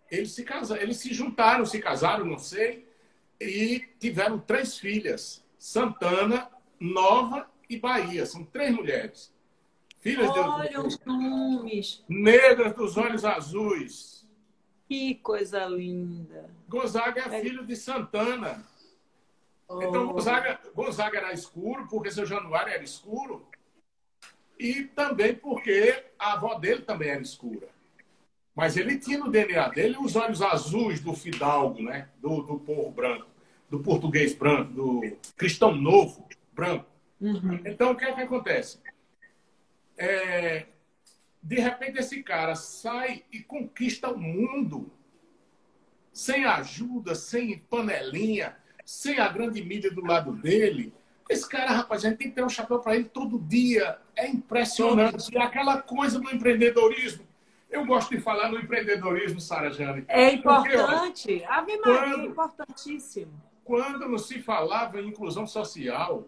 eles 0.09 0.31
se 0.31 0.44
casaram, 0.44 0.81
eles 0.81 0.99
se 0.99 1.12
juntaram, 1.12 1.66
se 1.66 1.81
casaram, 1.81 2.25
não 2.25 2.38
sei, 2.38 2.88
e 3.40 3.85
tiveram 3.99 4.38
três 4.38 4.79
filhas, 4.79 5.44
Santana, 5.59 6.49
Nova 6.79 7.51
e 7.68 7.77
Bahia. 7.77 8.25
São 8.25 8.44
três 8.44 8.72
mulheres. 8.72 9.35
Filhas 9.99 10.31
Olha 10.31 10.70
de... 10.70 10.79
os 10.79 11.01
nomes. 11.05 12.05
Negras 12.09 12.75
dos 12.75 12.96
olhos 12.96 13.25
azuis. 13.25 14.15
Que 14.88 15.16
coisa 15.16 15.64
linda. 15.66 16.49
Gonzaga 16.68 17.22
é, 17.33 17.38
é... 17.38 17.42
filho 17.42 17.66
de 17.66 17.75
Santana. 17.77 18.64
Oh. 19.68 19.83
Então, 19.83 20.07
Gonzaga, 20.07 20.61
Gonzaga 20.75 21.18
era 21.18 21.33
escuro, 21.33 21.87
porque 21.88 22.11
seu 22.11 22.25
Januário 22.25 22.72
era 22.72 22.85
escuro. 22.85 23.46
E 24.59 24.85
também 24.85 25.35
porque 25.35 26.05
a 26.18 26.35
avó 26.35 26.55
dele 26.55 26.83
também 26.83 27.11
era 27.11 27.20
escura. 27.20 27.68
Mas 28.55 28.76
ele 28.76 28.99
tinha 28.99 29.18
no 29.18 29.30
DNA 29.30 29.68
dele 29.68 29.97
os 30.01 30.16
olhos 30.16 30.41
azuis 30.41 31.01
do 31.01 31.12
fidalgo, 31.12 31.82
né? 31.82 32.09
do, 32.18 32.43
do 32.43 32.59
povo 32.59 32.91
branco, 32.91 33.26
do 33.68 33.80
português 33.80 34.34
branco, 34.34 34.72
do 34.72 35.16
cristão 35.37 35.74
novo 35.74 36.26
branco. 36.55 36.87
Uhum. 37.20 37.61
Então, 37.66 37.93
o 37.93 37.97
que 37.97 38.05
é 38.05 38.12
que 38.14 38.22
acontece? 38.22 38.78
É, 39.99 40.66
de 41.47 41.61
repente, 41.61 42.01
esse 42.01 42.24
cara 42.24 42.57
sai 42.57 43.22
e 43.32 43.38
conquista 43.38 44.11
o 44.11 44.18
mundo 44.18 44.90
sem 46.12 46.44
ajuda, 46.44 47.14
sem 47.14 47.59
panelinha, 47.70 48.57
sem 48.84 49.20
a 49.20 49.28
grande 49.28 49.62
mídia 49.62 49.92
do 49.92 50.05
lado 50.05 50.32
dele. 50.32 50.92
Esse 51.30 51.49
cara, 51.49 51.70
rapaz, 51.70 52.05
a 52.05 52.09
gente 52.09 52.18
tem 52.18 52.28
que 52.30 52.34
ter 52.34 52.44
um 52.44 52.49
chapéu 52.49 52.80
para 52.80 52.97
ele 52.97 53.05
todo 53.05 53.38
dia. 53.38 53.97
É 54.16 54.26
impressionante. 54.26 55.36
É 55.36 55.40
aquela 55.40 55.80
coisa 55.80 56.18
do 56.18 56.28
empreendedorismo. 56.30 57.24
Eu 57.70 57.86
gosto 57.86 58.11
de 58.11 58.20
falar 58.20 58.51
no 58.51 58.59
empreendedorismo, 58.59 59.40
Sara 59.40 59.70
Jane. 59.70 60.05
É 60.09 60.32
importante. 60.32 61.28
Porque, 61.28 61.44
ó, 61.47 61.53
Ave 61.53 61.78
Maria, 61.78 62.01
quando, 62.01 62.22
é 62.22 62.26
importantíssimo. 62.26 63.42
Quando 63.62 64.09
não 64.09 64.18
se 64.18 64.42
falava 64.42 65.01
em 65.01 65.09
inclusão 65.09 65.47
social, 65.47 66.26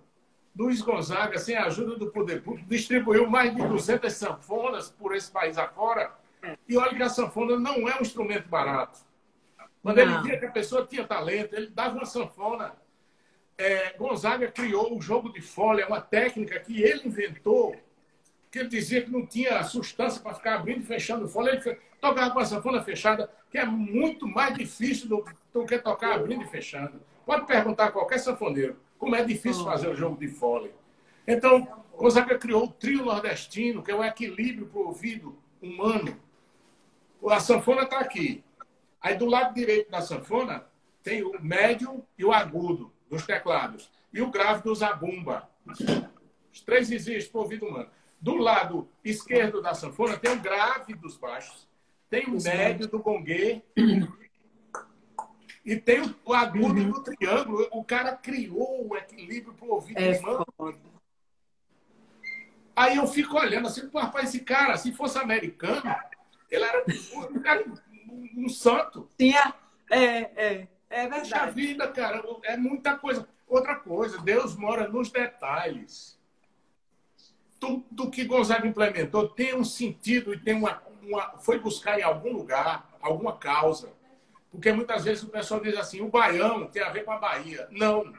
Luiz 0.58 0.82
Gonzaga, 0.82 1.38
sem 1.38 1.56
a 1.56 1.66
ajuda 1.66 1.94
do 1.94 2.10
poder 2.10 2.42
público, 2.42 2.68
distribuiu 2.68 3.30
mais 3.30 3.54
de 3.54 3.62
200 3.62 4.12
sanfonas 4.12 4.90
por 4.90 5.14
esse 5.14 5.30
país 5.30 5.56
afora. 5.56 6.12
E 6.68 6.76
olha 6.76 6.96
que 6.96 7.02
a 7.02 7.08
sanfona 7.08 7.56
não 7.56 7.88
é 7.88 7.96
um 7.96 8.02
instrumento 8.02 8.48
barato. 8.48 8.98
Quando 9.80 9.98
ele 9.98 10.18
via 10.18 10.36
que 10.36 10.46
a 10.46 10.50
pessoa 10.50 10.84
tinha 10.84 11.06
talento, 11.06 11.54
ele 11.54 11.68
dava 11.68 11.94
uma 11.94 12.04
sanfona. 12.04 12.72
É, 13.56 13.92
Gonzaga 13.96 14.50
criou 14.50 14.98
o 14.98 15.00
jogo 15.00 15.32
de 15.32 15.40
folha, 15.40 15.86
uma 15.86 16.00
técnica 16.00 16.58
que 16.58 16.82
ele 16.82 17.06
inventou, 17.06 17.76
que 18.50 18.58
ele 18.58 18.68
dizia 18.68 19.02
que 19.02 19.10
não 19.10 19.24
tinha 19.24 19.62
substância 19.62 20.20
para 20.20 20.34
ficar 20.34 20.56
abrindo 20.56 20.82
e 20.82 20.86
fechando 20.86 21.28
folha. 21.28 21.50
Ele 21.50 21.78
tocava 22.00 22.32
com 22.32 22.40
a 22.40 22.44
sanfona 22.44 22.82
fechada, 22.82 23.30
que 23.48 23.58
é 23.58 23.64
muito 23.64 24.26
mais 24.26 24.54
difícil 24.58 25.08
do, 25.08 25.24
do 25.52 25.64
que 25.64 25.78
tocar 25.78 26.16
abrindo 26.16 26.42
e 26.42 26.48
fechando. 26.48 27.00
Pode 27.24 27.46
perguntar 27.46 27.86
a 27.86 27.92
qualquer 27.92 28.18
sanfoneiro 28.18 28.76
como 28.98 29.16
é 29.16 29.24
difícil 29.24 29.64
fazer 29.64 29.88
o 29.88 29.94
jogo 29.94 30.18
de 30.18 30.28
fole. 30.28 30.72
Então, 31.26 31.66
Gonzaga 31.96 32.38
criou 32.38 32.64
o 32.64 32.72
trio 32.72 33.04
nordestino, 33.04 33.82
que 33.82 33.90
é 33.90 33.94
o 33.94 34.04
equilíbrio 34.04 34.66
para 34.66 34.80
o 34.80 34.86
ouvido 34.86 35.38
humano. 35.60 36.18
A 37.28 37.40
sanfona 37.40 37.82
está 37.82 37.98
aqui. 37.98 38.44
Aí, 39.00 39.16
do 39.16 39.26
lado 39.26 39.54
direito 39.54 39.90
da 39.90 40.00
sanfona, 40.00 40.66
tem 41.02 41.22
o 41.22 41.40
médio 41.40 42.04
e 42.16 42.24
o 42.24 42.32
agudo 42.32 42.92
dos 43.08 43.24
teclados. 43.24 43.90
E 44.12 44.20
o 44.20 44.30
grave 44.30 44.62
do 44.62 44.74
zabumba. 44.74 45.48
Os 46.52 46.60
três 46.60 46.90
existem 46.90 47.30
para 47.30 47.38
o 47.38 47.42
ouvido 47.42 47.66
humano. 47.66 47.90
Do 48.20 48.36
lado 48.36 48.88
esquerdo 49.04 49.62
da 49.62 49.74
sanfona, 49.74 50.16
tem 50.16 50.32
o 50.32 50.40
grave 50.40 50.94
dos 50.94 51.16
baixos. 51.16 51.68
Tem 52.10 52.24
o 52.26 52.42
médio 52.42 52.88
do 52.88 52.98
gongue 52.98 53.62
e 55.68 55.76
tem 55.76 56.00
o, 56.24 56.32
agudo 56.32 56.80
uhum. 56.80 56.90
do 56.92 57.02
triângulo. 57.02 57.68
O 57.70 57.84
cara 57.84 58.16
criou 58.16 58.88
o 58.88 58.96
equilíbrio 58.96 59.52
para 59.52 59.66
o 59.66 59.72
ouvido 59.72 59.98
é 59.98 60.18
humano. 60.18 60.46
Foda. 60.56 60.78
Aí 62.74 62.96
eu 62.96 63.06
fico 63.06 63.36
olhando 63.36 63.68
assim, 63.68 63.86
rapaz, 63.92 64.30
esse 64.30 64.40
cara, 64.40 64.78
se 64.78 64.92
fosse 64.92 65.18
americano, 65.18 65.94
ele 66.50 66.64
era, 66.64 66.84
era 67.44 67.64
um, 67.68 68.44
um, 68.44 68.48
santo. 68.48 69.10
Tinha, 69.18 69.52
é, 69.90 69.98
é, 69.98 70.68
é 70.88 71.00
verdade. 71.06 71.28
Puxa 71.28 71.50
vida, 71.50 71.86
cara, 71.88 72.24
é 72.44 72.56
muita 72.56 72.96
coisa. 72.96 73.28
Outra 73.46 73.74
coisa, 73.74 74.16
Deus 74.22 74.56
mora 74.56 74.88
nos 74.88 75.10
detalhes. 75.10 76.18
Tudo 77.60 78.10
que 78.10 78.24
Gonzaga 78.24 78.66
implementou 78.66 79.28
tem 79.28 79.54
um 79.54 79.64
sentido 79.64 80.32
e 80.32 80.38
tem 80.38 80.54
uma, 80.54 80.82
uma 81.02 81.36
foi 81.40 81.58
buscar 81.58 81.98
em 81.98 82.02
algum 82.02 82.32
lugar, 82.32 82.88
alguma 83.02 83.36
causa. 83.36 83.97
Porque 84.50 84.72
muitas 84.72 85.04
vezes 85.04 85.22
o 85.22 85.28
pessoal 85.28 85.60
diz 85.60 85.76
assim, 85.76 86.00
o 86.00 86.08
baião 86.08 86.66
tem 86.66 86.82
a 86.82 86.90
ver 86.90 87.04
com 87.04 87.12
a 87.12 87.18
Bahia. 87.18 87.68
Não. 87.70 88.12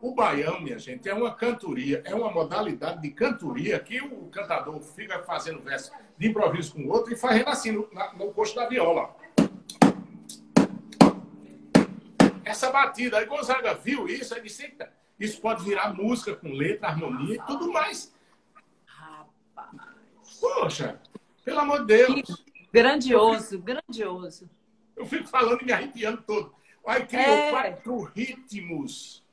O 0.00 0.14
baião, 0.14 0.60
minha 0.60 0.78
gente, 0.78 1.08
é 1.08 1.14
uma 1.14 1.34
cantoria, 1.34 2.02
é 2.04 2.14
uma 2.14 2.30
modalidade 2.30 3.00
de 3.00 3.10
cantoria 3.10 3.78
que 3.80 4.00
o 4.00 4.26
cantador 4.26 4.78
fica 4.80 5.22
fazendo 5.22 5.60
verso 5.62 5.90
de 6.18 6.28
improviso 6.28 6.74
com 6.74 6.82
o 6.82 6.88
outro 6.88 7.12
e 7.12 7.16
fazendo 7.16 7.48
assim 7.48 7.72
no, 7.72 7.88
no 8.16 8.32
coxo 8.32 8.54
da 8.54 8.68
viola. 8.68 9.16
Essa 12.44 12.70
batida, 12.70 13.18
aí 13.18 13.26
Gonzaga 13.26 13.74
viu 13.74 14.06
isso, 14.06 14.34
aí 14.34 14.42
disse, 14.42 14.76
isso 15.18 15.40
pode 15.40 15.64
virar 15.64 15.92
música 15.92 16.36
com 16.36 16.52
letra, 16.52 16.88
harmonia 16.88 17.36
e 17.36 17.42
tudo 17.46 17.72
mais. 17.72 18.14
Rapaz. 18.84 20.38
Poxa, 20.40 21.00
pelo 21.44 21.60
amor 21.60 21.80
de 21.80 21.96
Deus. 21.96 22.44
Grandioso, 22.72 23.58
grandioso. 23.58 24.48
Eu 24.96 25.06
fico 25.06 25.28
falando 25.28 25.60
e 25.62 25.66
me 25.66 25.72
arrepiando 25.72 26.22
todo. 26.22 26.54
Aí 26.86 27.04
criou 27.06 27.24
é. 27.24 27.50
quatro 27.50 28.02
ritmos. 28.04 29.24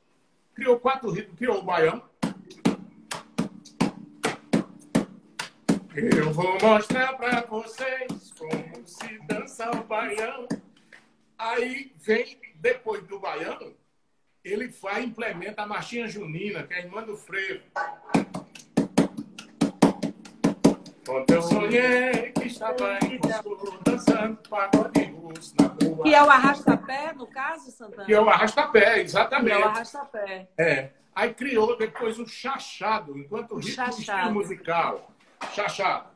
Criou 0.54 0.78
quatro 0.78 1.10
ritmos. 1.10 1.38
Criou 1.38 1.58
o 1.58 1.62
baião. 1.62 2.02
Eu 5.94 6.32
vou 6.32 6.58
mostrar 6.60 7.16
para 7.16 7.42
vocês 7.42 8.32
como 8.36 8.86
se 8.86 9.18
dança 9.26 9.70
o 9.70 9.84
baião. 9.84 10.46
Aí 11.38 11.92
vem, 12.00 12.38
depois 12.56 13.02
do 13.04 13.18
baião, 13.20 13.72
ele 14.44 14.68
vai 14.68 15.02
e 15.02 15.06
implementa 15.06 15.62
a 15.62 15.66
marchinha 15.66 16.08
junina, 16.08 16.64
que 16.64 16.74
é 16.74 16.78
a 16.78 16.80
irmã 16.80 17.02
do 17.02 17.16
frevo. 17.16 17.62
Ontem 21.08 21.34
eu 21.34 21.42
sonhei 21.42 22.32
que 22.32 22.46
estava 22.46 22.98
em 23.04 23.18
Cusco, 23.18 23.78
dançando 23.84 24.36
pagode 24.48 25.13
russo 25.28 25.54
na 25.58 25.66
rua. 25.68 26.02
Que 26.02 26.14
é 26.14 26.22
o 26.22 26.30
arrasta-pé, 26.30 27.12
no 27.12 27.26
caso, 27.26 27.70
Santana? 27.70 28.04
Que 28.04 28.14
é 28.14 28.20
o 28.20 28.28
arrasta-pé, 28.28 29.00
exatamente. 29.00 29.56
Que 29.56 29.62
é 29.62 29.64
o 29.64 29.68
arrasta-pé. 29.68 30.48
É. 30.58 30.90
Aí 31.14 31.32
criou 31.32 31.76
depois 31.76 32.18
o 32.18 32.26
chachado, 32.26 33.16
enquanto 33.16 33.52
o 33.52 33.58
ritmo 33.58 33.72
chachado. 33.72 34.32
musical. 34.32 35.10
Chachado. 35.52 36.08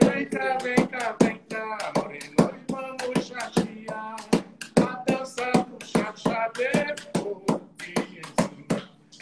Vem 0.00 0.26
cá, 0.26 0.58
vem 0.62 0.86
cá, 0.86 1.16
vem 1.20 1.38
cá, 1.50 1.92
moreno, 1.96 2.50
e 2.54 2.72
vamos 2.72 3.26
chatear. 3.26 4.16
A 4.80 5.04
dança 5.06 5.52
do 5.52 5.84
chachado 5.84 6.62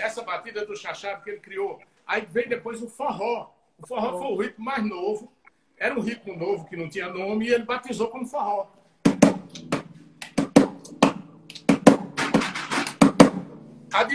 essa 0.03 0.23
batida 0.23 0.67
do 0.67 0.77
chachado 0.77 1.23
que 1.23 1.31
ele 1.31 1.41
criou. 1.41 1.81
Aí 2.07 2.27
vem 2.31 2.49
depois 2.49 2.83
o 2.83 2.89
forró. 2.89 3.51
O 3.79 3.87
forró 3.87 4.19
foi 4.19 4.27
o 4.29 4.37
ritmo 4.37 4.65
mais 4.65 4.85
novo. 4.85 5.33
Era 5.77 5.99
um 5.99 6.01
ritmo 6.03 6.37
novo 6.37 6.65
que 6.67 6.77
não 6.77 6.89
tinha 6.89 7.09
nome 7.09 7.47
e 7.47 7.53
ele 7.53 7.65
batizou 7.65 8.09
como 8.09 8.27
forró. 8.27 8.69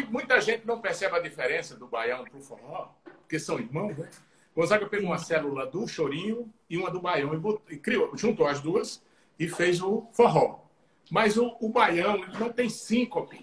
muita 0.09 0.41
gente 0.41 0.65
não 0.65 0.81
percebe 0.81 1.15
a 1.15 1.19
diferença 1.19 1.75
do 1.75 1.87
baião 1.87 2.23
para 2.23 2.37
o 2.37 2.41
forró, 2.41 2.89
porque 3.21 3.39
são 3.39 3.59
irmãos, 3.59 3.97
né? 3.97 4.09
Gonzaga 4.55 4.87
pegou 4.87 5.07
uma 5.07 5.17
célula 5.17 5.65
do 5.65 5.87
chorinho 5.87 6.51
e 6.69 6.77
uma 6.77 6.89
do 6.89 6.99
baião 6.99 7.33
e, 7.33 7.37
botou, 7.37 7.61
e 7.69 7.77
criou, 7.77 8.17
juntou 8.17 8.47
as 8.47 8.59
duas 8.59 9.03
e 9.37 9.47
fez 9.47 9.81
o 9.81 10.07
forró. 10.11 10.65
Mas 11.11 11.37
o, 11.37 11.55
o 11.61 11.69
baião 11.69 12.15
ele 12.15 12.37
não 12.39 12.51
tem 12.51 12.67
síncope. 12.67 13.41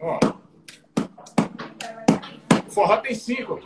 Ó, 0.00 0.18
forró 2.70 2.96
tem 2.96 3.14
cinco. 3.14 3.60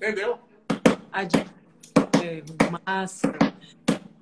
Entendeu? 0.00 0.38
É, 1.12 2.42
massa. 2.86 3.30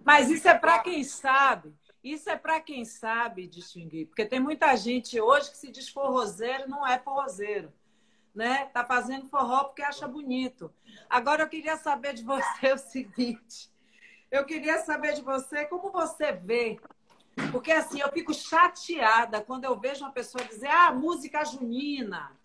Mas 0.05 0.29
isso 0.29 0.49
é 0.49 0.55
para 0.55 0.81
quem 0.81 1.05
sabe. 1.05 1.73
Isso 2.03 2.29
é 2.29 2.37
para 2.37 2.61
quem 2.61 2.85
sabe 2.85 3.47
distinguir. 3.47 4.09
Porque 4.09 4.27
tem 4.27 4.41
muita 4.41 4.75
gente 4.75 5.21
hoje 5.21 5.53
que 5.53 5.57
se 5.57 5.71
diz 5.71 5.89
forrozeiro 5.89 6.69
não 6.69 6.85
é 6.85 6.99
forrozeiro. 6.99 7.73
Né? 8.35 8.65
Tá 8.73 8.85
fazendo 8.85 9.29
forró 9.29 9.65
porque 9.65 9.83
acha 9.83 10.09
bonito. 10.09 10.75
Agora 11.09 11.45
eu 11.45 11.49
queria 11.49 11.77
saber 11.77 12.13
de 12.13 12.25
você 12.25 12.73
o 12.75 12.79
seguinte. 12.79 13.71
Eu 14.33 14.45
queria 14.45 14.79
saber 14.79 15.15
de 15.15 15.23
você 15.23 15.65
como 15.65 15.93
você 15.93 16.33
vê 16.33 16.81
porque 17.53 17.71
assim, 17.71 18.01
eu 18.01 18.11
fico 18.11 18.35
chateada 18.35 19.41
quando 19.41 19.65
eu 19.65 19.79
vejo 19.79 20.05
uma 20.05 20.11
pessoa 20.11 20.45
dizer, 20.45 20.69
ah, 20.69 20.93
música 20.93 21.45
junina. 21.45 22.37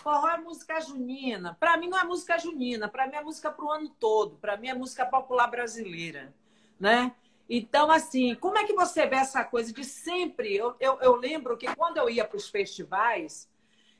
Forró 0.00 0.28
é 0.28 0.38
música 0.38 0.80
junina. 0.80 1.56
Para 1.60 1.76
mim 1.76 1.88
não 1.88 1.98
é 1.98 2.04
música 2.04 2.38
junina, 2.38 2.88
para 2.88 3.06
mim 3.06 3.16
é 3.16 3.22
música 3.22 3.50
para 3.50 3.64
o 3.64 3.70
ano 3.70 3.88
todo, 3.88 4.36
para 4.36 4.56
mim 4.56 4.68
é 4.68 4.74
música 4.74 5.04
popular 5.04 5.46
brasileira, 5.46 6.34
né? 6.78 7.14
Então, 7.48 7.90
assim, 7.90 8.34
como 8.36 8.56
é 8.58 8.64
que 8.64 8.72
você 8.72 9.06
vê 9.06 9.16
essa 9.16 9.44
coisa 9.44 9.72
de 9.72 9.84
sempre? 9.84 10.54
Eu, 10.54 10.76
eu, 10.78 10.98
eu 11.00 11.16
lembro 11.16 11.56
que 11.56 11.74
quando 11.74 11.96
eu 11.96 12.08
ia 12.08 12.24
para 12.24 12.36
os 12.36 12.48
festivais, 12.48 13.50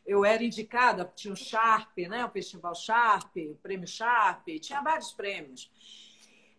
eu 0.07 0.25
era 0.25 0.43
indicada, 0.43 1.11
tinha 1.15 1.35
o 1.35 1.37
Sharp, 1.37 1.99
né? 2.09 2.25
O 2.25 2.31
Festival 2.31 2.75
Sharp, 2.75 3.37
o 3.37 3.57
Prêmio 3.57 3.89
Sharp, 3.89 4.47
tinha 4.61 4.81
vários 4.81 5.13
prêmios. 5.13 5.71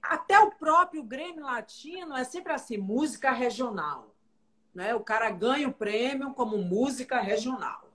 Até 0.02 0.40
o 0.40 0.52
próprio 0.52 1.04
Grêmio 1.04 1.46
Latino 1.46 2.16
é 2.16 2.24
sempre 2.24 2.54
assim, 2.54 2.78
música 2.78 3.32
regional. 3.32 4.16
Né? 4.74 4.96
O 4.96 5.02
cara 5.02 5.30
ganha 5.30 5.68
o 5.68 5.74
prêmio 5.74 6.34
como 6.34 6.58
música 6.58 7.20
regional. 7.20 7.91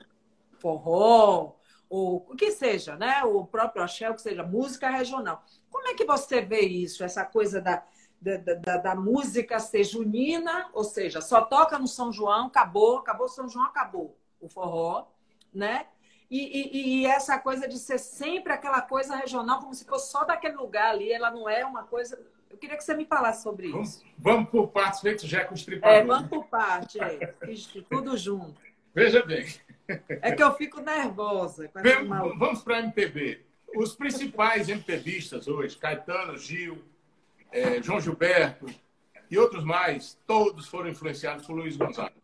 Forró, 0.58 1.56
ou 1.88 2.26
o 2.28 2.36
que 2.36 2.50
seja, 2.50 2.96
né? 2.96 3.22
O 3.24 3.44
próprio 3.44 3.82
axé, 3.82 4.10
o 4.10 4.14
que 4.14 4.22
seja, 4.22 4.42
música 4.42 4.90
regional. 4.90 5.42
Como 5.70 5.88
é 5.88 5.94
que 5.94 6.04
você 6.04 6.40
vê 6.40 6.60
isso, 6.60 7.04
essa 7.04 7.24
coisa 7.24 7.60
da, 7.60 7.82
da, 8.20 8.36
da, 8.36 8.76
da, 8.78 8.94
música 8.94 9.58
ser 9.58 9.84
junina, 9.84 10.68
ou 10.72 10.84
seja, 10.84 11.20
só 11.20 11.42
toca 11.42 11.78
no 11.78 11.86
São 11.86 12.12
João, 12.12 12.46
acabou, 12.46 12.98
acabou 12.98 13.28
São 13.28 13.48
João, 13.48 13.66
acabou 13.66 14.16
o 14.40 14.48
forró, 14.48 15.06
né? 15.52 15.86
E, 16.28 16.40
e, 16.40 17.02
e, 17.02 17.06
essa 17.06 17.38
coisa 17.38 17.68
de 17.68 17.78
ser 17.78 17.98
sempre 17.98 18.52
aquela 18.52 18.80
coisa 18.82 19.14
regional, 19.14 19.60
como 19.60 19.72
se 19.72 19.84
fosse 19.84 20.10
só 20.10 20.24
daquele 20.24 20.56
lugar 20.56 20.90
ali, 20.90 21.12
ela 21.12 21.30
não 21.30 21.48
é 21.48 21.64
uma 21.64 21.84
coisa. 21.84 22.20
Eu 22.50 22.58
queria 22.58 22.76
que 22.76 22.82
você 22.82 22.94
me 22.94 23.04
falasse 23.04 23.44
sobre 23.44 23.70
vamos, 23.70 23.88
isso. 23.90 24.04
Vamos 24.18 24.50
por 24.50 24.68
partes, 24.68 25.00
feito 25.00 25.24
já 25.24 25.44
com 25.44 25.54
os 25.54 25.64
tripadores. 25.64 26.02
É, 26.02 26.04
vamos 26.04 26.28
por 26.28 26.46
parte, 26.46 27.00
é. 27.00 27.32
tudo 27.88 28.16
junto. 28.16 28.60
Veja 28.92 29.22
bem. 29.24 29.46
É 30.08 30.32
que 30.32 30.42
eu 30.42 30.52
fico 30.54 30.80
nervosa. 30.80 31.70
Vamos, 31.74 32.38
vamos 32.38 32.62
para 32.62 32.78
a 32.78 32.80
MPB. 32.80 33.44
Os 33.74 33.94
principais 33.94 34.68
MPBistas 34.68 35.46
hoje, 35.48 35.76
Caetano, 35.76 36.36
Gil, 36.38 36.82
é, 37.52 37.82
João 37.82 38.00
Gilberto, 38.00 38.66
e 39.30 39.38
outros 39.38 39.64
mais, 39.64 40.18
todos 40.26 40.66
foram 40.66 40.88
influenciados 40.88 41.46
por 41.46 41.54
Luiz 41.54 41.76
Gonzaga. 41.76 42.14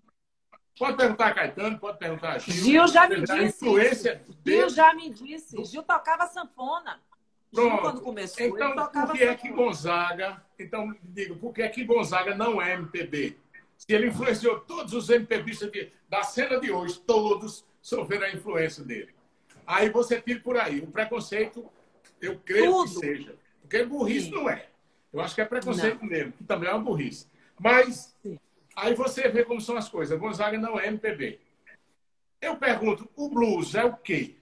Pode 0.78 0.96
perguntar 0.96 1.28
a 1.28 1.34
Caetano, 1.34 1.78
pode 1.78 1.98
perguntar 1.98 2.32
a 2.32 2.38
Gil. 2.38 2.64
Gil 2.64 2.88
já 2.88 3.08
me 3.08 3.20
disse. 3.20 3.44
Influência 3.44 4.22
Gil 4.44 4.68
já 4.70 4.94
me 4.94 5.10
disse. 5.10 5.64
Gil 5.64 5.82
tocava 5.82 6.26
sanfona. 6.26 7.00
Gil, 7.52 7.78
quando 7.78 8.00
começou, 8.00 8.46
então, 8.46 8.74
por 8.74 9.12
que 9.12 9.22
é 9.22 9.34
que 9.34 9.50
Gonzaga... 9.50 10.42
Então, 10.58 10.96
digo, 11.02 11.36
por 11.36 11.52
que 11.52 11.62
é 11.62 11.68
que 11.68 11.84
Gonzaga 11.84 12.34
não 12.34 12.62
é 12.62 12.72
MPB? 12.74 13.36
Se 13.82 13.92
ele 13.92 14.06
influenciou 14.06 14.60
todos 14.60 14.92
os 14.92 15.10
MPBistas 15.10 15.68
da 16.08 16.22
cena 16.22 16.60
de 16.60 16.70
hoje, 16.70 17.00
todos 17.00 17.66
sofreram 17.80 18.26
a 18.26 18.30
influência 18.30 18.84
dele. 18.84 19.12
Aí 19.66 19.90
você 19.90 20.20
tira 20.20 20.38
por 20.38 20.56
aí. 20.56 20.78
O 20.78 20.86
preconceito, 20.86 21.68
eu 22.20 22.38
creio 22.44 22.70
Tudo. 22.70 22.84
que 22.84 22.90
seja. 23.00 23.36
Porque 23.60 23.84
burrice 23.84 24.26
Sim. 24.26 24.34
não 24.34 24.48
é. 24.48 24.68
Eu 25.12 25.20
acho 25.20 25.34
que 25.34 25.40
é 25.40 25.44
preconceito 25.44 26.00
não. 26.00 26.08
mesmo, 26.08 26.30
que 26.30 26.44
também 26.44 26.68
é 26.70 26.72
uma 26.72 26.84
burrice. 26.84 27.26
Mas 27.58 28.16
Sim. 28.22 28.38
aí 28.76 28.94
você 28.94 29.28
vê 29.28 29.44
como 29.44 29.60
são 29.60 29.76
as 29.76 29.88
coisas. 29.88 30.16
Gonzaga 30.16 30.56
não 30.56 30.78
é 30.78 30.86
MPB. 30.86 31.40
Eu 32.40 32.54
pergunto, 32.56 33.10
o 33.16 33.28
blues 33.28 33.74
é 33.74 33.84
o 33.84 33.96
quê? 33.96 34.36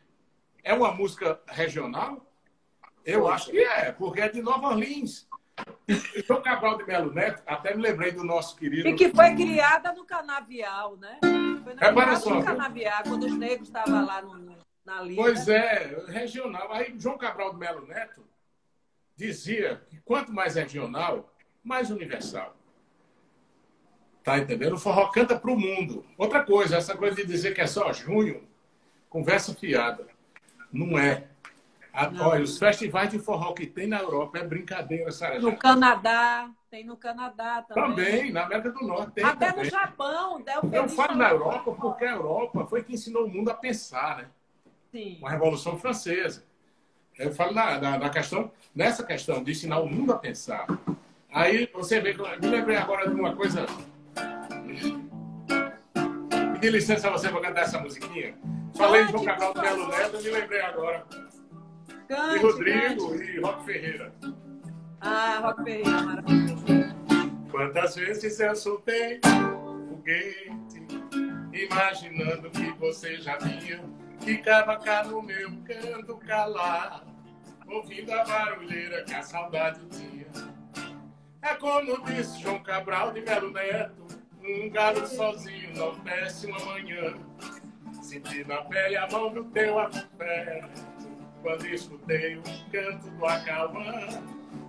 É 0.62 0.74
uma 0.74 0.92
música 0.92 1.40
regional? 1.46 2.30
Eu 3.06 3.26
acho 3.26 3.50
que 3.50 3.58
é, 3.58 3.90
porque 3.90 4.20
é 4.20 4.28
de 4.28 4.42
Nova 4.42 4.68
Orleans. 4.68 5.26
Então, 6.16 6.40
Cabral 6.40 6.78
de 6.78 6.84
Melo 6.84 7.12
Neto, 7.12 7.42
até 7.46 7.74
me 7.74 7.82
lembrei 7.82 8.12
do 8.12 8.22
nosso 8.22 8.56
querido. 8.56 8.88
E 8.88 8.94
que 8.94 9.08
foi 9.10 9.34
criada 9.34 9.92
no 9.92 10.04
Canavial, 10.04 10.96
né? 10.96 11.18
Foi 11.64 11.74
na 11.74 11.86
é, 11.86 11.90
no 11.90 12.44
Canavial, 12.44 13.02
quando 13.02 13.24
os 13.24 13.36
negros 13.36 13.68
estavam 13.68 14.06
lá 14.06 14.22
no, 14.22 14.56
na 14.84 15.02
linha. 15.02 15.16
Pois 15.16 15.48
é, 15.48 16.04
regional. 16.08 16.72
Aí 16.72 16.94
João 16.98 17.18
Cabral 17.18 17.52
de 17.52 17.58
Melo 17.58 17.86
Neto 17.86 18.22
dizia 19.16 19.82
que 19.88 19.98
quanto 19.98 20.32
mais 20.32 20.54
regional, 20.54 21.32
mais 21.62 21.90
universal. 21.90 22.56
Tá 24.22 24.38
entendendo? 24.38 24.74
O 24.74 24.78
forró 24.78 25.08
canta 25.08 25.38
para 25.38 25.50
o 25.50 25.58
mundo. 25.58 26.04
Outra 26.16 26.44
coisa, 26.44 26.76
essa 26.76 26.96
coisa 26.96 27.16
de 27.16 27.24
dizer 27.24 27.54
que 27.54 27.60
é 27.60 27.66
só 27.66 27.92
junho, 27.92 28.46
conversa 29.08 29.54
fiada. 29.54 30.06
Não 30.72 30.98
é. 30.98 31.26
Olha, 31.92 32.42
os 32.42 32.58
festivais 32.58 33.10
de 33.10 33.18
forró 33.18 33.52
que 33.52 33.66
tem 33.66 33.86
na 33.86 33.98
Europa 33.98 34.38
é 34.38 34.44
brincadeira, 34.44 35.10
Sara. 35.10 35.40
No 35.40 35.56
Canadá, 35.56 36.50
tem 36.70 36.84
no 36.84 36.96
Canadá 36.96 37.62
também. 37.62 37.82
Também, 37.82 38.32
na 38.32 38.44
América 38.44 38.70
do 38.70 38.86
Norte 38.86 39.12
tem 39.12 39.24
Até 39.24 39.50
também. 39.50 39.64
no 39.64 39.70
Japão. 39.70 40.44
Eu 40.72 40.88
falo 40.88 41.16
na 41.16 41.30
Europa 41.30 41.72
porque 41.72 42.04
a 42.04 42.12
Europa 42.12 42.66
foi 42.66 42.84
que 42.84 42.94
ensinou 42.94 43.24
o 43.24 43.28
mundo 43.28 43.50
a 43.50 43.54
pensar, 43.54 44.18
né? 44.18 44.28
Sim. 44.92 45.18
Com 45.20 45.26
a 45.26 45.30
Revolução 45.30 45.78
Francesa. 45.78 46.44
Eu 47.18 47.32
falo 47.32 47.52
na, 47.52 47.78
na, 47.78 47.98
na, 47.98 48.08
questão, 48.08 48.50
nessa 48.74 49.04
questão 49.04 49.42
de 49.42 49.50
ensinar 49.50 49.80
o 49.80 49.86
mundo 49.86 50.12
a 50.12 50.18
pensar. 50.18 50.66
Aí 51.32 51.68
você 51.72 52.00
vê, 52.00 52.14
me 52.14 52.48
lembrei 52.48 52.76
agora 52.76 53.08
de 53.08 53.14
uma 53.14 53.36
coisa. 53.36 53.66
Pedi 56.54 56.70
licença 56.70 57.08
a 57.08 57.10
você 57.10 57.28
para 57.28 57.40
cantar 57.40 57.62
essa 57.62 57.78
musiquinha. 57.78 58.34
Falei 58.74 59.04
de 59.04 59.12
João 59.12 59.24
Cabral 59.24 59.54
do 59.54 59.60
Belo 59.60 59.88
Neto, 59.88 60.22
me 60.22 60.30
lembrei 60.30 60.60
agora. 60.60 61.06
Cante, 62.10 62.34
e 62.34 62.38
Rodrigo 62.42 63.10
cante. 63.10 63.22
e 63.22 63.40
Roque 63.40 63.64
Ferreira. 63.64 64.12
Ah, 65.00 65.38
Roque 65.42 65.62
Ferreira, 65.62 66.02
maravilhoso. 66.02 66.64
Quantas 67.52 67.94
vezes 67.94 68.40
eu 68.40 68.56
soltei 68.56 69.20
foguete, 69.88 70.86
imaginando 71.52 72.50
que 72.50 72.70
você 72.72 73.16
já 73.16 73.36
vinha 73.38 73.80
Ficava 74.20 74.76
cá 74.76 75.04
no 75.04 75.22
meu 75.22 75.50
canto 75.62 76.16
calado, 76.18 77.06
ouvindo 77.66 78.12
a 78.12 78.24
barulheira 78.24 79.02
que 79.04 79.14
a 79.14 79.22
saudade 79.22 79.80
tinha. 79.86 80.26
É 81.40 81.54
como 81.54 82.04
disse 82.04 82.40
João 82.42 82.62
Cabral 82.62 83.12
de 83.12 83.22
Melo 83.22 83.50
Neto, 83.50 84.06
um 84.42 84.68
galo 84.68 85.06
sozinho 85.06 85.74
não 85.74 85.98
desce 86.00 86.46
uma 86.46 86.58
manhã. 86.66 87.14
Senti 88.02 88.44
na 88.44 88.62
pele 88.64 88.96
a 88.96 89.08
mão 89.08 89.32
do 89.32 89.44
teu 89.44 89.78
afeto, 89.78 90.89
quando 91.42 91.66
escutei 91.66 92.36
o 92.36 92.42
canto 92.70 93.10
do 93.10 93.26
acalmã. 93.26 94.06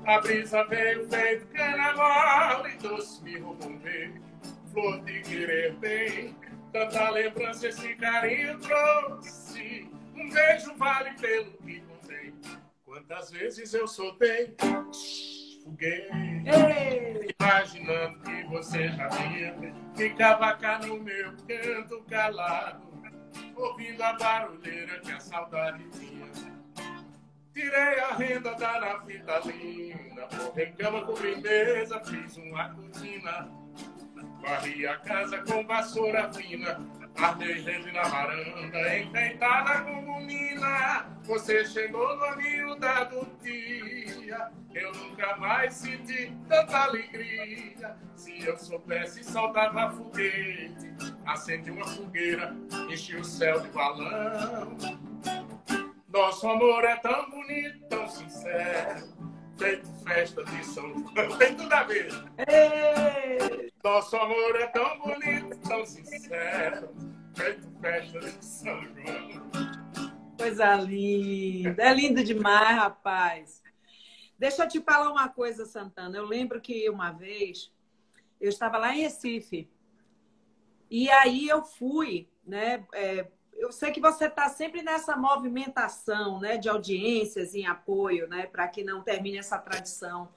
A 0.05 0.19
brisa 0.19 0.63
veio 0.65 1.07
feito 1.09 1.47
carnaval 1.47 2.67
e 2.67 2.77
doce 2.77 3.23
me 3.23 3.37
roubou 3.39 3.69
um 3.69 3.77
beijo, 3.77 4.21
flor 4.71 4.99
de 5.01 5.21
querer 5.21 5.73
bem 5.75 6.35
Tanta 6.71 7.09
lembrança 7.09 7.67
esse 7.67 7.95
carinho 7.95 8.57
trouxe. 8.59 9.91
Um 10.15 10.29
beijo 10.29 10.73
vale 10.75 11.11
pelo 11.15 11.51
que 11.57 11.81
contei. 11.81 12.33
Quantas 12.85 13.29
vezes 13.29 13.73
eu 13.73 13.87
soltei 13.87 14.55
foguete, 15.63 16.13
imaginando 17.39 18.19
que 18.21 18.43
você 18.47 18.87
já 18.87 19.07
vinha. 19.09 19.53
Ficava 19.95 20.53
cá 20.55 20.79
no 20.79 20.97
meu 21.01 21.33
canto 21.45 22.01
calado, 22.09 22.87
ouvindo 23.55 24.01
a 24.01 24.13
barulheira 24.13 24.99
que 25.01 25.11
a 25.11 25.19
saudade 25.19 25.83
tinha. 25.89 26.50
Tirei 27.53 27.99
a 27.99 28.13
renda 28.13 28.55
da 28.55 28.79
naftalina, 28.79 30.27
em 30.55 30.73
cama 30.73 31.05
com 31.05 31.13
mesa, 31.41 31.99
fiz 31.99 32.37
uma 32.37 32.73
cortina 32.73 33.61
Varri 34.41 34.87
a 34.87 34.97
casa 34.97 35.37
com 35.43 35.63
vassoura 35.65 36.31
fina, 36.33 36.79
armei 37.15 37.61
rede 37.61 37.91
na 37.91 38.01
varanda, 38.01 38.97
enfeitada 38.97 39.81
como 39.83 40.19
mina. 40.21 41.05
Você 41.23 41.63
chegou 41.65 42.15
no 42.17 42.25
amigo 42.25 42.75
do 42.75 43.25
dia, 43.43 44.51
eu 44.73 44.91
nunca 44.93 45.35
mais 45.37 45.75
senti 45.75 46.35
tanta 46.49 46.85
alegria. 46.85 47.95
Se 48.15 48.43
eu 48.43 48.57
soubesse, 48.57 49.23
soltava 49.23 49.91
foguete, 49.91 50.95
acende 51.25 51.69
uma 51.69 51.85
fogueira, 51.85 52.55
enchi 52.89 53.15
o 53.15 53.23
céu 53.23 53.59
de 53.59 53.69
balão. 53.69 54.75
Nosso 56.11 56.47
amor 56.47 56.83
é 56.83 56.95
tão 56.97 57.29
bonito, 57.29 57.87
tão 57.87 58.07
sincero 58.07 59.31
feito 59.61 59.87
festa 60.03 60.43
de 60.43 60.65
São 60.65 60.89
João. 60.89 61.37
Tem 61.37 61.55
tudo 61.55 61.71
a 61.71 61.83
ver. 61.83 62.09
Nosso 63.83 64.17
amor 64.17 64.55
é 64.55 64.67
tão 64.67 64.99
bonito, 64.99 65.55
tão 65.67 65.85
sincero. 65.85 66.89
Feito 67.35 67.69
festa 67.79 68.19
de 68.19 68.43
São 68.43 68.83
João. 68.83 69.51
Coisa 70.35 70.75
linda. 70.77 71.83
É 71.83 71.93
lindo 71.93 72.23
demais, 72.23 72.75
rapaz. 72.75 73.61
Deixa 74.39 74.63
eu 74.63 74.67
te 74.67 74.81
falar 74.81 75.11
uma 75.11 75.29
coisa, 75.29 75.63
Santana. 75.67 76.17
Eu 76.17 76.25
lembro 76.25 76.59
que 76.59 76.89
uma 76.89 77.11
vez 77.11 77.71
eu 78.39 78.49
estava 78.49 78.79
lá 78.79 78.95
em 78.95 79.01
Recife. 79.01 79.69
E 80.89 81.07
aí 81.11 81.47
eu 81.47 81.63
fui, 81.63 82.27
né? 82.43 82.83
É, 82.93 83.27
eu 83.71 83.73
sei 83.73 83.89
que 83.89 84.01
você 84.01 84.25
está 84.25 84.49
sempre 84.49 84.81
nessa 84.81 85.15
movimentação 85.15 86.41
né, 86.41 86.57
de 86.57 86.67
audiências 86.67 87.55
em 87.55 87.65
apoio, 87.65 88.27
né, 88.27 88.45
para 88.45 88.67
que 88.67 88.83
não 88.83 89.01
termine 89.01 89.37
essa 89.37 89.57
tradição 89.57 90.27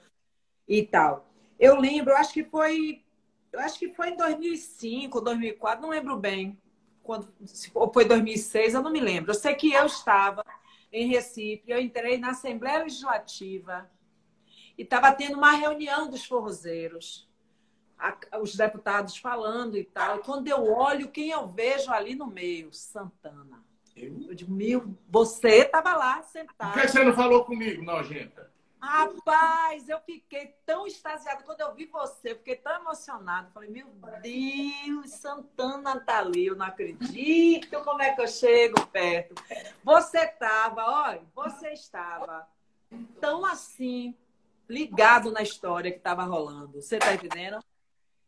e 0.65 0.83
tal. 0.83 1.27
Eu 1.59 1.77
lembro, 1.77 2.15
acho 2.15 2.31
que 2.31 2.45
foi, 2.45 3.03
eu 3.51 3.59
acho 3.59 3.77
que 3.77 3.93
foi 3.93 4.11
em 4.11 4.15
2005, 4.15 5.19
2004, 5.19 5.81
não 5.81 5.89
lembro 5.89 6.15
bem, 6.15 6.57
quando 7.03 7.27
se 7.45 7.69
foi 7.69 8.05
2006, 8.05 8.73
eu 8.73 8.81
não 8.81 8.89
me 8.89 9.01
lembro. 9.01 9.31
Eu 9.31 9.35
sei 9.35 9.53
que 9.53 9.73
eu 9.73 9.85
estava 9.85 10.41
em 10.89 11.09
Recife, 11.09 11.63
eu 11.67 11.81
entrei 11.81 12.17
na 12.17 12.29
Assembleia 12.29 12.83
Legislativa 12.83 13.91
e 14.77 14.83
estava 14.83 15.11
tendo 15.11 15.35
uma 15.35 15.51
reunião 15.51 16.09
dos 16.09 16.23
forrozeiros 16.23 17.27
a, 17.97 18.39
os 18.39 18.55
deputados 18.55 19.17
falando 19.17 19.77
e 19.77 19.83
tal. 19.83 20.17
E 20.17 20.23
quando 20.23 20.47
eu 20.47 20.71
olho, 20.71 21.09
quem 21.09 21.29
eu 21.29 21.47
vejo 21.47 21.91
ali 21.91 22.15
no 22.15 22.27
meio? 22.27 22.73
Santana. 22.73 23.63
Eu, 23.95 24.27
eu 24.27 24.35
digo, 24.35 24.51
meu, 24.51 24.93
você 25.09 25.61
estava 25.61 25.95
lá 25.95 26.21
sentado. 26.23 26.73
Por 26.73 26.81
que 26.81 26.87
você 26.89 27.03
não 27.03 27.13
falou 27.13 27.45
comigo, 27.45 27.81
nojenta? 27.81 28.53
Rapaz, 28.85 29.89
eu 29.89 29.99
fiquei 30.01 30.53
tão 30.63 30.85
extasiada 30.85 31.43
quando 31.43 31.61
eu 31.61 31.73
vi 31.73 31.85
você, 31.87 32.33
eu 32.33 32.35
fiquei 32.35 32.55
tão 32.55 32.75
emocionada. 32.75 33.49
Falei, 33.51 33.69
meu 33.69 33.87
Deus, 34.21 35.09
Santana 35.11 35.99
tá 35.99 36.19
ali, 36.19 36.45
eu 36.45 36.55
não 36.55 36.67
acredito 36.67 37.81
como 37.83 38.01
é 38.01 38.13
que 38.13 38.21
eu 38.21 38.27
chego 38.27 38.85
perto. 38.87 39.33
Você 39.83 40.19
estava, 40.19 40.85
olha, 40.85 41.21
você 41.33 41.69
estava 41.69 42.47
tão 43.19 43.43
assim, 43.43 44.15
ligado 44.69 45.31
na 45.31 45.41
história 45.41 45.91
que 45.91 45.97
estava 45.97 46.23
rolando. 46.23 46.79
Você 46.79 46.99
tá 46.99 47.15
entendendo? 47.15 47.59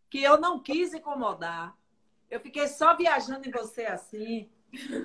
Que 0.09 0.21
eu 0.21 0.39
não 0.39 0.59
quis 0.59 0.93
incomodar. 0.93 1.75
Eu 2.29 2.39
fiquei 2.39 2.67
só 2.67 2.95
viajando 2.95 3.47
em 3.47 3.51
você 3.51 3.85
assim, 3.85 4.49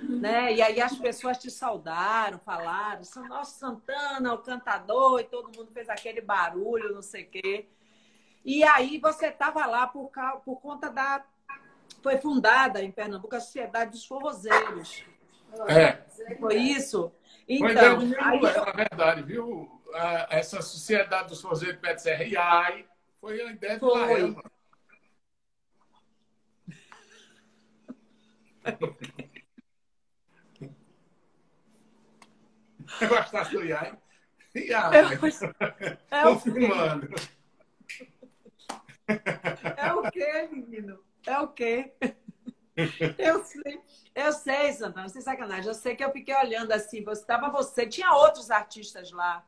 né? 0.09 0.53
E 0.53 0.61
aí 0.62 0.80
as 0.80 0.96
pessoas 0.96 1.38
te 1.38 1.50
saudaram, 1.50 2.38
falaram, 2.38 3.03
nosso 3.28 3.59
Santana, 3.59 4.34
o 4.34 4.38
cantador, 4.38 5.20
e 5.20 5.24
todo 5.24 5.57
mundo 5.57 5.70
fez 5.72 5.88
aquele 5.88 6.20
barulho, 6.20 6.94
não 6.94 7.03
sei 7.03 7.24
o 7.24 7.30
quê. 7.30 7.68
E 8.44 8.64
aí 8.64 8.98
você 8.98 9.26
estava 9.26 9.64
lá 9.66 9.86
por, 9.86 10.11
por 10.44 10.61
conta 10.61 10.90
da. 10.90 11.24
Foi 12.03 12.18
fundada 12.18 12.82
em 12.82 12.90
Pernambuco 12.90 13.36
a 13.36 13.40
Sociedade 13.40 13.92
dos 13.92 14.05
Forrozeiros. 14.05 15.05
É. 15.68 16.03
Foi 16.40 16.57
isso? 16.57 17.12
Então, 17.48 18.00
Mas 18.00 18.12
é, 18.12 18.20
aí... 18.20 18.38
é, 18.38 18.64
na 18.64 18.72
verdade, 18.72 19.22
viu? 19.22 19.80
Essa 20.30 20.62
Sociedade 20.62 21.28
dos 21.28 21.40
Forrozeiros 21.40 21.78
IAI, 22.05 22.86
Foi 23.20 23.40
a 23.40 23.53
ideia 23.53 23.78
do 23.78 23.86
Laelma. 23.86 24.42
Gostasse 33.09 33.53
do 33.53 33.65
Iai? 33.65 33.99
Iai. 34.55 34.99
É 36.11 36.23
Confirmando. 36.23 37.09
É 39.77 39.93
o 39.93 40.11
quê, 40.11 40.49
menino? 40.53 41.03
É 41.27 41.39
o 41.39 41.49
quê? 41.49 41.93
Eu 43.19 43.45
sei, 43.45 43.81
eu 44.15 44.33
sei, 44.33 44.73
Santana, 44.73 45.09
sem 45.09 45.21
sacanagem. 45.21 45.69
Eu 45.69 45.75
sei 45.75 45.95
que 45.95 46.05
eu 46.05 46.11
fiquei 46.11 46.35
olhando 46.35 46.73
assim, 46.73 47.05
você 47.05 47.21
estava 47.21 47.51
você, 47.51 47.87
tinha 47.87 48.13
outros 48.15 48.51
artistas 48.51 49.13
lá. 49.13 49.45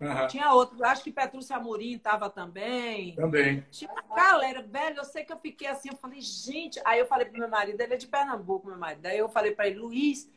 Uhum. 0.00 0.26
Tinha 0.28 0.52
outros, 0.54 0.80
acho 0.80 1.04
que 1.04 1.12
Petrúcia 1.12 1.56
Amorim 1.56 1.96
estava 1.96 2.30
também. 2.30 3.14
Também. 3.14 3.66
Tinha 3.70 3.90
uma 3.92 4.16
galera, 4.16 4.62
velho, 4.62 4.96
eu 4.96 5.04
sei 5.04 5.24
que 5.24 5.32
eu 5.32 5.38
fiquei 5.38 5.68
assim, 5.68 5.90
eu 5.90 5.96
falei, 5.96 6.22
gente. 6.22 6.80
Aí 6.86 6.98
eu 6.98 7.06
falei 7.06 7.26
pro 7.26 7.38
meu 7.38 7.48
marido, 7.48 7.78
ele 7.78 7.92
é 7.92 7.96
de 7.98 8.06
Pernambuco, 8.06 8.66
meu 8.66 8.78
marido. 8.78 9.02
Daí 9.02 9.18
eu 9.18 9.28
falei 9.28 9.52
para 9.52 9.68
ele, 9.68 9.78
Luiz, 9.78 10.30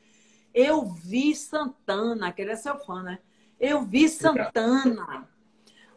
eu 0.54 0.84
vi 0.84 1.34
Santana, 1.34 2.34
que 2.34 2.42
ele 2.42 2.52
é 2.52 2.56
seu 2.58 2.78
fã, 2.78 3.02
né? 3.02 3.20
Eu 3.58 3.84
vi 3.84 4.10
Santana. 4.10 5.30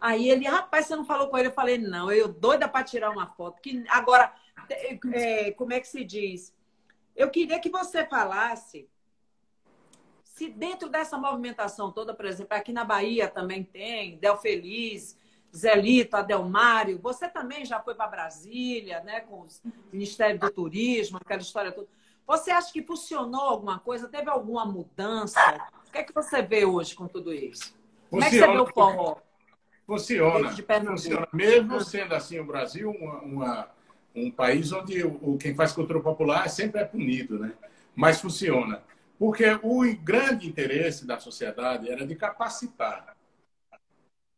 Aí 0.00 0.30
ele, 0.30 0.46
rapaz, 0.46 0.86
você 0.86 0.94
não 0.94 1.04
falou 1.04 1.28
com 1.28 1.36
ele? 1.36 1.48
Eu 1.48 1.52
falei, 1.52 1.76
não, 1.76 2.12
eu 2.12 2.28
doida 2.28 2.68
para 2.68 2.84
tirar 2.84 3.10
uma 3.10 3.26
foto. 3.26 3.60
Que 3.60 3.84
agora, 3.88 4.32
é, 5.12 5.50
como 5.52 5.72
é 5.72 5.80
que 5.80 5.88
se 5.88 6.04
diz? 6.04 6.54
Eu 7.16 7.30
queria 7.30 7.58
que 7.58 7.68
você 7.68 8.06
falasse 8.06 8.88
se 10.36 10.50
dentro 10.50 10.90
dessa 10.90 11.16
movimentação 11.16 11.90
toda, 11.90 12.12
por 12.12 12.26
exemplo, 12.26 12.54
aqui 12.54 12.70
na 12.70 12.84
Bahia 12.84 13.26
também 13.26 13.64
tem, 13.64 14.18
Del 14.18 14.36
Feliz, 14.36 15.16
Zelito, 15.54 16.14
Adelmário, 16.14 16.98
você 17.02 17.26
também 17.26 17.64
já 17.64 17.80
foi 17.80 17.94
para 17.94 18.06
Brasília, 18.06 19.00
né, 19.00 19.20
com 19.20 19.36
o 19.36 19.46
Ministério 19.90 20.38
do 20.38 20.50
Turismo, 20.50 21.16
aquela 21.16 21.40
história 21.40 21.72
toda. 21.72 21.88
Você 22.26 22.50
acha 22.50 22.70
que 22.70 22.82
funcionou 22.82 23.40
alguma 23.40 23.78
coisa? 23.78 24.08
Teve 24.08 24.28
alguma 24.28 24.66
mudança? 24.66 25.40
O 25.88 25.90
que 25.90 25.98
é 25.98 26.02
que 26.02 26.12
você 26.12 26.42
vê 26.42 26.66
hoje 26.66 26.94
com 26.94 27.08
tudo 27.08 27.32
isso? 27.32 27.74
Como 28.10 28.22
é 28.22 28.28
que 28.28 28.38
você 28.38 28.46
vê 28.46 28.58
o 28.58 28.66
forró? 28.66 29.16
Funciona. 29.86 30.50
Funciona. 30.90 31.28
Mesmo 31.32 31.80
sendo 31.80 32.14
assim 32.14 32.38
o 32.38 32.44
Brasil 32.44 32.90
uma, 32.90 33.20
uma, 33.22 33.70
um 34.14 34.30
país 34.30 34.70
onde 34.70 35.02
o, 35.02 35.38
quem 35.38 35.54
faz 35.54 35.72
cultura 35.72 36.00
popular 36.00 36.46
sempre 36.50 36.82
é 36.82 36.84
punido, 36.84 37.38
né? 37.38 37.54
Mas 37.94 38.20
funciona. 38.20 38.82
Porque 39.18 39.44
o 39.62 39.82
grande 40.02 40.46
interesse 40.46 41.06
da 41.06 41.18
sociedade 41.18 41.90
era 41.90 42.06
de 42.06 42.14
capacitar. 42.14 43.16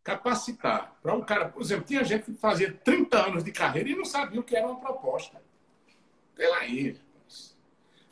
Capacitar. 0.05 0.97
Para 1.03 1.15
um 1.15 1.21
cara, 1.21 1.49
por 1.49 1.61
exemplo, 1.61 1.85
tinha 1.85 2.05
gente 2.05 2.27
que 2.27 2.35
fazia 2.35 2.73
30 2.73 3.27
anos 3.27 3.45
de 3.45 3.51
carreira 3.53 3.89
e 3.89 3.97
não 3.97 4.05
sabia 4.05 4.41
o 4.41 4.45
que 4.45 4.57
era 4.57 4.67
uma 4.67 4.81
proposta. 4.81 5.43
Pela. 6.37 6.61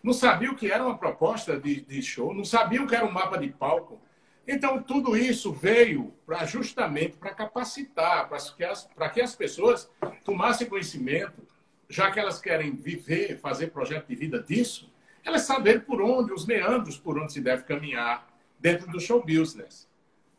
Não 0.03 0.13
sabia 0.13 0.51
o 0.51 0.57
que 0.57 0.71
era 0.71 0.85
uma 0.85 0.99
proposta 0.99 1.59
de, 1.59 1.81
de 1.81 2.03
show, 2.03 2.35
não 2.35 2.45
sabia 2.45 2.83
o 2.83 2.87
que 2.87 2.95
era 2.95 3.05
um 3.05 3.11
mapa 3.11 3.39
de 3.39 3.49
palco. 3.49 4.01
Então, 4.47 4.81
tudo 4.81 5.17
isso 5.17 5.53
veio 5.53 6.15
para 6.25 6.45
justamente 6.45 7.17
para 7.17 7.35
capacitar, 7.35 8.29
para 8.29 8.39
que, 8.39 9.15
que 9.15 9.21
as 9.21 9.35
pessoas 9.35 9.91
tomassem 10.25 10.69
conhecimento, 10.69 11.43
já 11.89 12.11
que 12.11 12.21
elas 12.21 12.41
querem 12.41 12.73
viver, 12.75 13.39
fazer 13.39 13.69
projeto 13.69 14.07
de 14.07 14.15
vida 14.15 14.41
disso, 14.41 14.89
elas 15.27 15.43
saberem 15.43 15.81
por 15.81 16.01
onde, 16.01 16.33
os 16.33 16.47
meandros 16.47 16.97
por 16.97 17.19
onde 17.19 17.33
se 17.33 17.41
deve 17.41 17.65
caminhar 17.65 18.33
dentro 18.61 18.89
do 18.89 19.01
show 19.01 19.21
business. 19.21 19.89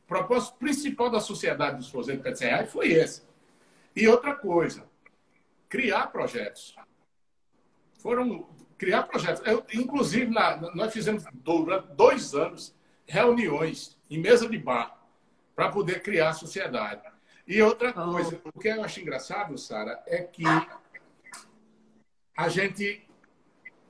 O 0.06 0.08
propósito 0.08 0.58
principal 0.58 1.10
da 1.10 1.20
Sociedade 1.20 1.76
dos 1.76 1.90
Fazendeiros 1.90 2.40
Pet 2.40 2.50
Reais 2.50 2.72
foi 2.72 2.94
esse. 2.94 3.22
E 3.94 4.08
outra 4.08 4.34
coisa, 4.34 4.86
criar 5.68 6.08
projetos. 6.08 6.74
Foram 8.00 8.48
criar 8.78 9.04
projetos. 9.04 9.46
Eu, 9.46 9.66
inclusive, 9.74 10.32
na, 10.32 10.56
nós 10.74 10.94
fizemos 10.94 11.26
durante 11.34 11.94
dois 11.94 12.34
anos 12.34 12.74
reuniões 13.06 13.98
em 14.10 14.20
mesa 14.20 14.48
de 14.48 14.58
bar 14.58 14.98
para 15.54 15.70
poder 15.70 16.02
criar 16.02 16.30
a 16.30 16.34
sociedade. 16.34 17.02
E 17.46 17.62
outra 17.62 17.92
coisa, 17.92 18.40
o 18.42 18.58
que 18.58 18.70
eu 18.70 18.84
acho 18.84 19.02
engraçado, 19.02 19.58
Sara, 19.58 20.02
é 20.08 20.22
que 20.22 20.44
a 22.38 22.48
gente 22.48 23.07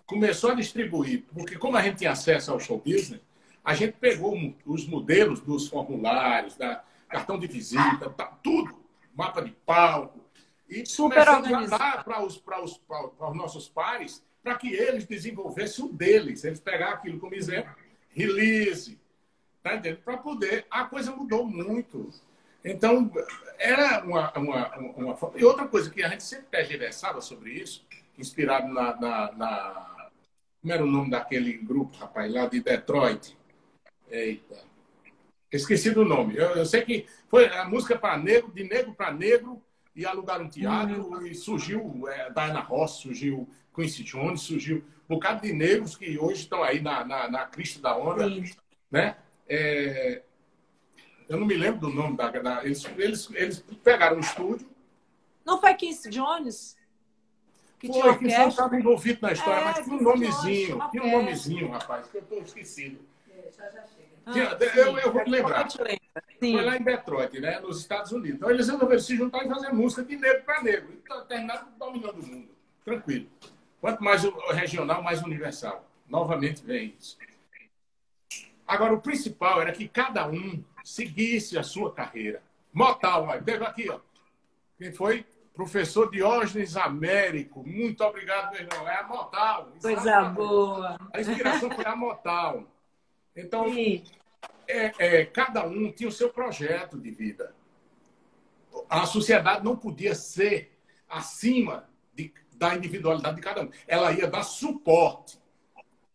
começou 0.07 0.51
a 0.51 0.55
distribuir, 0.55 1.25
porque 1.33 1.57
como 1.57 1.77
a 1.77 1.81
gente 1.81 1.97
tinha 1.97 2.11
acesso 2.11 2.51
ao 2.51 2.59
show 2.59 2.77
business, 2.79 3.21
a 3.63 3.75
gente 3.75 3.97
pegou 3.99 4.33
os 4.65 4.87
modelos 4.87 5.41
dos 5.41 5.67
formulários, 5.67 6.55
da 6.55 6.81
cartão 7.09 7.37
de 7.37 7.45
visita, 7.45 8.09
tá, 8.09 8.25
tudo, 8.41 8.79
mapa 9.13 9.41
de 9.41 9.51
palco, 9.65 10.25
e 10.69 10.85
Super 10.85 11.25
começamos 11.25 11.73
a 11.73 11.77
dar 11.77 12.03
para 12.03 12.25
os, 12.25 12.41
os, 12.63 12.81
os 13.19 13.35
nossos 13.35 13.69
pares 13.69 14.25
para 14.43 14.55
que 14.55 14.73
eles 14.73 15.05
desenvolvessem 15.05 15.85
o 15.85 15.89
deles. 15.89 16.43
Eles 16.43 16.59
pegaram 16.59 16.93
aquilo 16.93 17.19
como 17.19 17.35
exemplo, 17.35 17.73
release, 18.09 18.99
tá 19.61 19.75
entendendo? 19.75 20.01
Para 20.03 20.17
poder. 20.17 20.65
A 20.69 20.85
coisa 20.85 21.11
mudou 21.11 21.45
muito. 21.45 22.09
Então, 22.63 23.11
era 23.57 24.03
uma, 24.03 24.31
uma, 24.37 24.77
uma, 24.77 25.17
E 25.35 25.43
outra 25.43 25.67
coisa 25.67 25.89
que 25.89 26.03
a 26.03 26.09
gente 26.09 26.23
sempre 26.23 26.47
tergiversava 26.47 27.21
sobre 27.21 27.51
isso, 27.51 27.85
inspirado 28.17 28.67
na, 28.67 28.95
na, 28.95 29.31
na 29.33 29.86
como 30.67 30.73
era 30.73 30.83
o 30.83 30.87
nome 30.87 31.09
daquele 31.09 31.53
grupo, 31.53 31.97
rapaz, 31.97 32.29
lá 32.29 32.45
de 32.45 32.59
Detroit? 32.59 33.37
Eita. 34.11 34.57
Esqueci 35.49 35.91
do 35.91 36.03
nome. 36.03 36.35
Eu, 36.35 36.49
eu 36.57 36.65
sei 36.65 36.81
que 36.81 37.05
foi 37.29 37.47
a 37.47 37.63
música 37.63 37.97
para 37.97 38.17
negro, 38.17 38.51
de 38.51 38.65
negro 38.65 38.93
para 38.93 39.13
negro, 39.13 39.63
e 39.95 40.05
alugaram 40.05 40.43
um 40.43 40.49
teatro, 40.49 41.07
uhum. 41.07 41.25
e 41.25 41.33
surgiu 41.33 42.05
é, 42.09 42.29
Diana 42.31 42.59
Ross, 42.59 42.99
surgiu 42.99 43.47
Quincy 43.73 44.03
Jones, 44.03 44.41
surgiu 44.41 44.83
um 45.09 45.15
bocado 45.15 45.41
de 45.41 45.53
negros 45.53 45.95
que 45.95 46.19
hoje 46.19 46.41
estão 46.41 46.61
aí 46.61 46.81
na, 46.81 47.05
na, 47.05 47.29
na 47.29 47.45
crista 47.45 47.81
da 47.81 47.97
onda. 47.97 48.29
Sim. 48.29 48.51
Né? 48.91 49.15
É, 49.47 50.21
eu 51.29 51.39
não 51.39 51.47
me 51.47 51.55
lembro 51.55 51.79
do 51.79 51.89
nome 51.89 52.17
da. 52.17 52.29
da 52.29 52.65
eles, 52.65 52.83
eles, 52.97 53.29
eles 53.33 53.63
pegaram 53.81 54.17
um 54.17 54.19
estúdio. 54.19 54.69
Não 55.45 55.61
foi 55.61 55.73
Quincy 55.75 56.09
Jones? 56.09 56.76
Que 57.79 57.87
Foi, 57.87 58.17
que 58.17 58.29
só 58.31 58.47
estava 58.47 58.75
envolvido 58.75 59.19
na 59.21 59.33
história, 59.33 59.59
é, 59.59 59.63
mas 59.65 59.85
tinha 59.85 59.95
um 59.95 60.01
nomezinho, 60.01 60.79
tinha 60.89 61.03
um 61.03 61.11
nomezinho, 61.11 61.69
rapaz, 61.69 62.07
que 62.07 62.17
eu 62.17 62.21
estou 62.21 62.41
esquecido. 62.41 62.99
É, 63.29 63.51
já, 63.55 63.65
já 63.69 63.83
chega. 63.85 64.07
Ah, 64.25 64.35
eu, 64.75 64.97
eu, 64.97 65.13
vou 65.13 65.23
lembrar. 65.27 65.69
Foi 65.69 66.61
lá 66.61 66.75
em 66.75 66.83
Detroit, 66.83 67.39
né, 67.39 67.59
nos 67.59 67.79
Estados 67.79 68.11
Unidos. 68.11 68.37
Então 68.37 68.49
eles 68.49 68.67
resolveram 68.67 68.99
se 68.99 69.15
juntar 69.15 69.45
e 69.45 69.49
fazer 69.49 69.71
música 69.71 70.03
de 70.03 70.17
negro 70.17 70.43
para 70.43 70.61
negro. 70.63 70.91
E 70.91 70.97
tá 70.97 71.21
terminaram 71.21 71.67
dominando 71.79 72.19
o 72.19 72.27
mundo. 72.27 72.49
Tranquilo. 72.83 73.27
Quanto 73.79 74.03
mais 74.03 74.23
regional, 74.51 75.01
mais 75.01 75.21
universal. 75.21 75.87
Novamente 76.09 76.63
vem 76.63 76.95
isso. 76.99 77.17
Agora, 78.67 78.93
o 78.93 79.01
principal 79.01 79.61
era 79.61 79.71
que 79.71 79.87
cada 79.87 80.27
um 80.27 80.63
seguisse 80.83 81.57
a 81.57 81.63
sua 81.63 81.93
carreira. 81.93 82.41
Motal, 82.73 83.25
teve 83.43 83.63
aqui, 83.63 83.89
ó. 83.89 83.99
Quem 84.77 84.91
foi? 84.91 85.25
Professor 85.57 86.11
Diógenes 86.11 86.77
Américo, 86.77 87.67
muito 87.67 88.03
obrigado, 88.03 88.51
meu 88.51 88.61
irmão. 88.61 88.87
É 88.87 88.99
a 88.99 89.07
Motal. 89.07 89.71
Coisa 89.81 90.25
boa. 90.25 90.99
A 91.11 91.19
inspiração 91.19 91.71
foi 91.71 91.83
a 91.83 91.95
Motal. 91.95 92.63
Então, 93.35 93.65
é, 94.67 94.91
é, 94.99 95.25
cada 95.25 95.65
um 95.65 95.91
tinha 95.91 96.09
o 96.09 96.11
seu 96.11 96.29
projeto 96.29 96.95
de 96.99 97.09
vida. 97.09 97.55
A 98.87 99.07
sociedade 99.07 99.65
não 99.65 99.75
podia 99.75 100.13
ser 100.13 100.77
acima 101.09 101.89
de, 102.13 102.31
da 102.55 102.75
individualidade 102.75 103.37
de 103.37 103.41
cada 103.41 103.63
um. 103.63 103.71
Ela 103.87 104.11
ia 104.11 104.27
dar 104.27 104.43
suporte. 104.43 105.39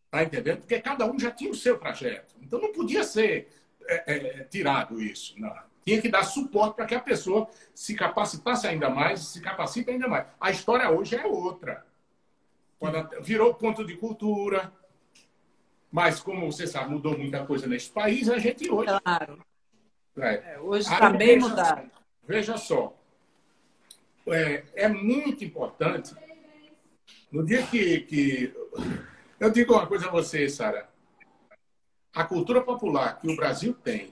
Tá 0.09 0.23
entendendo? 0.23 0.59
Porque 0.59 0.81
cada 0.81 1.05
um 1.05 1.19
já 1.19 1.33
tinha 1.33 1.51
o 1.51 1.57
seu 1.57 1.77
projeto. 1.81 2.37
Então 2.41 2.61
não 2.61 2.71
podia 2.71 3.03
ser 3.03 3.49
é, 3.89 4.41
é 4.41 4.45
tirado 4.45 5.03
isso. 5.03 5.35
Não 5.37 5.53
tinha 5.85 6.01
que 6.01 6.09
dar 6.09 6.23
suporte 6.23 6.77
para 6.77 6.87
que 6.87 6.95
a 6.95 7.01
pessoa 7.01 7.49
se 7.75 7.95
capacitasse 7.95 8.67
ainda 8.67 8.89
mais, 8.89 9.21
se 9.21 9.41
capacite 9.41 9.91
ainda 9.91 10.09
mais. 10.09 10.27
A 10.41 10.51
história 10.51 10.91
hoje 10.91 11.17
é 11.17 11.27
outra. 11.27 11.85
Quando 12.79 13.23
virou 13.23 13.55
ponto 13.55 13.85
de 13.85 13.97
cultura, 13.97 14.73
mas 15.91 16.21
como 16.21 16.51
você 16.51 16.67
sabe, 16.67 16.91
mudou 16.91 17.17
muita 17.19 17.45
coisa 17.45 17.67
neste 17.67 17.91
país, 17.91 18.29
a 18.29 18.39
gente 18.39 18.71
hoje. 18.71 18.91
Claro. 19.05 19.45
É, 20.19 20.55
é 20.55 20.61
hoje 20.61 20.89
está 20.91 21.11
bem 21.11 21.39
mudado. 21.39 21.91
Veja 22.27 22.57
só. 22.57 22.97
É, 24.27 24.65
é, 24.75 24.89
muito 24.89 25.45
importante. 25.45 26.15
No 27.31 27.45
dia 27.45 27.67
que, 27.67 28.01
que. 28.01 28.55
Eu 29.41 29.51
digo 29.51 29.75
uma 29.75 29.87
coisa 29.87 30.07
a 30.07 30.11
você, 30.11 30.49
Sara. 30.49 30.89
A 32.15 32.25
cultura 32.25 32.63
popular 32.63 33.19
que 33.21 33.29
o 33.29 33.37
Brasil 33.37 33.75
tem 33.75 34.12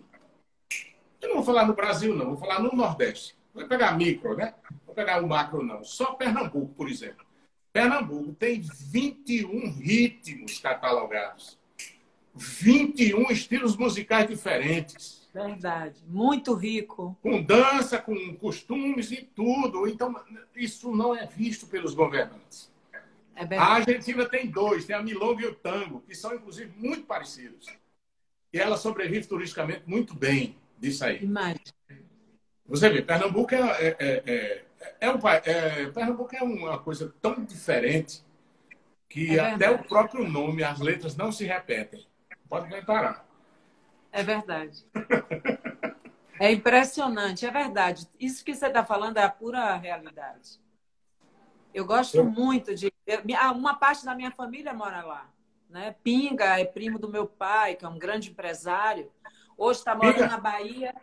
eu 1.20 1.28
não 1.28 1.36
vou 1.36 1.44
falar 1.44 1.66
no 1.66 1.74
Brasil, 1.74 2.14
não, 2.14 2.26
vou 2.26 2.36
falar 2.36 2.60
no 2.60 2.72
Nordeste. 2.72 3.36
Vou 3.54 3.66
pegar 3.66 3.96
micro, 3.96 4.36
né? 4.36 4.54
Vou 4.86 4.94
pegar 4.94 5.22
o 5.22 5.28
macro, 5.28 5.62
não. 5.62 5.84
Só 5.84 6.14
Pernambuco, 6.14 6.74
por 6.74 6.88
exemplo. 6.88 7.26
Pernambuco 7.72 8.32
tem 8.32 8.60
21 8.60 9.72
ritmos 9.72 10.58
catalogados. 10.58 11.58
21 12.34 13.30
estilos 13.30 13.76
musicais 13.76 14.28
diferentes. 14.28 15.28
Verdade. 15.32 16.02
Muito 16.08 16.54
rico. 16.54 17.16
Com 17.22 17.42
dança, 17.42 17.98
com 17.98 18.34
costumes 18.36 19.10
e 19.10 19.22
tudo. 19.22 19.86
Então, 19.86 20.14
isso 20.54 20.94
não 20.94 21.14
é 21.14 21.26
visto 21.26 21.66
pelos 21.66 21.94
governantes. 21.94 22.70
É 23.34 23.56
a 23.56 23.74
Argentina 23.74 24.28
tem 24.28 24.46
dois, 24.48 24.84
tem 24.84 24.94
a 24.94 25.02
milonga 25.02 25.42
e 25.42 25.46
o 25.46 25.54
tango, 25.54 26.02
que 26.06 26.14
são, 26.14 26.34
inclusive, 26.34 26.72
muito 26.76 27.04
parecidos. 27.04 27.66
E 28.52 28.58
ela 28.58 28.76
sobrevive 28.76 29.26
turisticamente 29.26 29.82
muito 29.86 30.14
bem 30.14 30.56
disso 30.80 31.04
aí. 31.04 31.22
Imagina. 31.22 31.60
Você 32.66 32.88
vê, 32.88 33.02
Pernambuco 33.02 33.54
é, 33.54 33.58
é, 33.58 33.96
é, 34.00 34.64
é 35.00 35.10
um, 35.10 35.18
é, 35.28 35.86
Pernambuco 35.90 36.34
é 36.34 36.42
uma 36.42 36.78
coisa 36.78 37.12
tão 37.20 37.44
diferente 37.44 38.24
que 39.08 39.38
é 39.38 39.52
até 39.52 39.68
o 39.68 39.82
próprio 39.82 40.26
nome, 40.28 40.62
as 40.62 40.78
letras 40.78 41.16
não 41.16 41.32
se 41.32 41.44
repetem. 41.44 42.06
Pode 42.48 42.68
reparar. 42.68 43.26
É 44.12 44.22
verdade. 44.22 44.84
é 46.38 46.52
impressionante, 46.52 47.44
é 47.44 47.50
verdade. 47.50 48.08
Isso 48.18 48.44
que 48.44 48.54
você 48.54 48.66
está 48.66 48.84
falando 48.84 49.18
é 49.18 49.22
a 49.24 49.28
pura 49.28 49.74
realidade. 49.76 50.60
Eu 51.74 51.84
gosto 51.84 52.16
eu... 52.16 52.24
muito 52.24 52.74
de. 52.74 52.92
Uma 53.54 53.74
parte 53.74 54.04
da 54.04 54.14
minha 54.14 54.30
família 54.30 54.72
mora 54.72 55.04
lá. 55.04 55.30
Né? 55.68 55.94
Pinga 56.02 56.58
é 56.58 56.64
primo 56.64 56.98
do 56.98 57.08
meu 57.08 57.26
pai, 57.26 57.74
que 57.74 57.84
é 57.84 57.88
um 57.88 57.98
grande 57.98 58.30
empresário. 58.30 59.10
Hoje 59.60 59.80
está 59.80 59.94
morando 59.94 60.20
na 60.20 60.38
Bahia. 60.38 60.94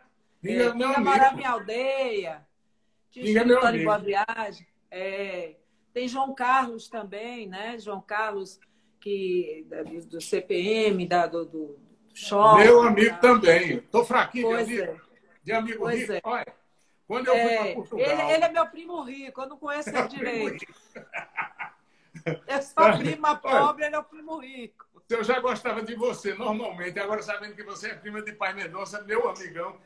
Pinga, 0.41 0.63
é, 0.63 0.99
morava 0.99 1.39
em 1.39 1.45
aldeia. 1.45 2.43
Tinha 3.11 3.23
Pinga 3.23 3.39
escritório 3.41 3.81
em 3.81 3.83
Boa 3.83 3.99
Viagem. 3.99 4.67
É, 4.89 5.57
tem 5.93 6.07
João 6.07 6.33
Carlos 6.33 6.89
também, 6.89 7.47
né? 7.47 7.77
João 7.77 8.01
Carlos, 8.01 8.59
que, 8.99 9.63
do 10.09 10.19
CPM, 10.19 11.05
da, 11.05 11.27
do, 11.27 11.45
do 11.45 11.79
shopping. 12.15 12.63
Meu 12.63 12.81
amigo 12.81 13.11
da... 13.11 13.17
também. 13.19 13.75
Estou 13.75 14.03
fraquinho 14.03 14.47
pois 14.47 14.67
de 14.67 14.81
amigo, 14.81 14.91
é. 14.91 15.01
de 15.43 15.51
amigo 15.51 15.77
pois 15.77 15.99
rico. 15.99 16.13
É. 16.13 16.21
Olha, 16.23 16.53
quando 17.07 17.27
eu 17.27 17.35
é, 17.35 17.47
fui 17.47 17.57
para 17.57 17.73
Portugal... 17.75 18.07
Ele, 18.07 18.21
ele, 18.33 18.43
é 18.43 18.49
meu 18.49 18.67
primo 18.67 19.03
rico, 19.03 19.39
eu 19.39 19.49
não 19.49 19.57
conheço 19.57 19.89
ele 19.95 20.07
direito. 20.07 20.65
Eu 22.25 22.61
sou 22.63 22.73
prima 22.97 23.35
pobre, 23.35 23.85
ele 23.85 23.95
é 23.95 23.99
o 23.99 24.03
primo 24.03 24.39
rico. 24.39 24.86
Eu 25.09 25.23
já 25.23 25.39
gostava 25.39 25.81
de 25.81 25.95
você, 25.95 26.33
normalmente. 26.33 26.99
Agora, 26.99 27.21
sabendo 27.21 27.55
que 27.55 27.63
você 27.63 27.91
é 27.91 27.95
prima 27.95 28.21
de 28.21 28.33
Pai 28.33 28.53
Mendonça, 28.53 29.01
meu 29.03 29.29
amigão. 29.29 29.77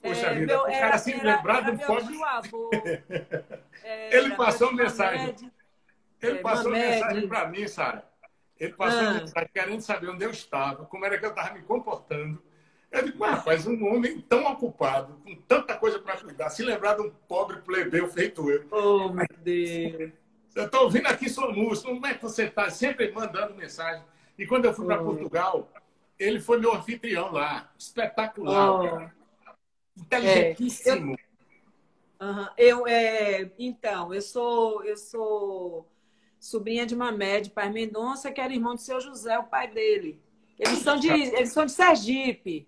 Poxa 0.00 0.28
é, 0.28 0.34
vida, 0.34 0.54
meu, 0.54 0.62
o 0.62 0.64
cara 0.64 0.76
era, 0.76 0.98
se 0.98 1.12
lembrar 1.12 1.60
do 1.60 1.78
pobre. 1.78 2.18
ele 4.10 4.34
passou 4.34 4.72
mensagem. 4.72 5.36
Ele 6.22 6.38
é, 6.38 6.42
passou 6.42 6.70
mensagem 6.70 7.28
para 7.28 7.48
mim, 7.48 7.68
Sara. 7.68 8.08
Ele 8.58 8.72
passou 8.72 9.00
ah. 9.00 9.14
mensagem 9.14 9.50
querendo 9.52 9.80
saber 9.82 10.08
onde 10.08 10.24
eu 10.24 10.30
estava, 10.30 10.86
como 10.86 11.04
era 11.04 11.18
que 11.18 11.26
eu 11.26 11.30
estava 11.30 11.52
me 11.52 11.62
comportando. 11.62 12.42
Eu 12.90 13.04
digo, 13.04 13.18
mas 13.18 13.30
rapaz, 13.30 13.66
um 13.66 13.86
homem 13.86 14.20
tão 14.22 14.44
ocupado, 14.46 15.14
com 15.22 15.34
tanta 15.42 15.76
coisa 15.76 15.98
para 15.98 16.16
cuidar, 16.16 16.50
se 16.50 16.62
lembrar 16.62 16.96
de 16.96 17.02
um 17.02 17.10
pobre 17.28 17.60
plebeu 17.60 18.08
feito 18.08 18.50
eu. 18.50 18.66
Oh, 18.70 19.08
meu 19.10 19.26
Deus. 19.38 20.12
Eu 20.56 20.64
estou 20.64 20.84
ouvindo 20.84 21.06
aqui 21.06 21.28
sua 21.28 21.52
música, 21.52 21.88
como 21.88 22.06
é 22.06 22.14
que 22.14 22.22
você 22.22 22.44
está? 22.44 22.68
Sempre 22.68 23.12
mandando 23.12 23.54
mensagem. 23.54 24.02
E 24.40 24.46
quando 24.46 24.64
eu 24.64 24.72
fui 24.72 24.86
para 24.86 25.04
Portugal, 25.04 25.70
ele 26.18 26.40
foi 26.40 26.58
meu 26.58 26.74
anfitrião 26.74 27.30
lá. 27.30 27.70
Espetacular. 27.78 29.12
Oh. 29.94 30.00
Inteligentíssimo. 30.00 31.14
É, 31.14 32.26
eu, 32.56 32.78
eu 32.78 32.86
é, 32.86 33.50
então, 33.58 34.14
eu 34.14 34.22
sou, 34.22 34.82
eu 34.82 34.96
sou 34.96 35.86
sobrinha 36.38 36.86
de 36.86 36.96
Mamé, 36.96 37.42
de 37.42 37.50
Pai 37.50 37.68
Mendonça, 37.68 38.32
que 38.32 38.40
era 38.40 38.50
irmão 38.50 38.74
de 38.74 38.80
seu 38.80 38.98
José, 38.98 39.38
o 39.38 39.44
pai 39.44 39.68
dele. 39.68 40.18
Eles 40.58 40.78
são 40.78 40.98
de, 40.98 41.08
eles 41.08 41.52
são 41.52 41.66
de 41.66 41.72
Sergipe. 41.72 42.66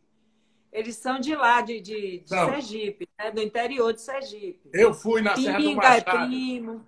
Eles 0.70 0.97
são 0.97 1.18
de 1.18 1.35
lá, 1.35 1.62
de, 1.62 1.81
de, 1.81 2.18
de 2.18 2.29
Sergipe, 2.29 3.09
né? 3.18 3.31
do 3.31 3.41
interior 3.41 3.95
de 3.95 4.01
Sergipe. 4.03 4.68
Eu 4.75 4.93
fui 4.93 5.23
na 5.23 5.37
Serra 5.37 5.59
do 5.59 5.75
Machado. 5.75 6.11
é 6.11 6.27
primo. 6.27 6.87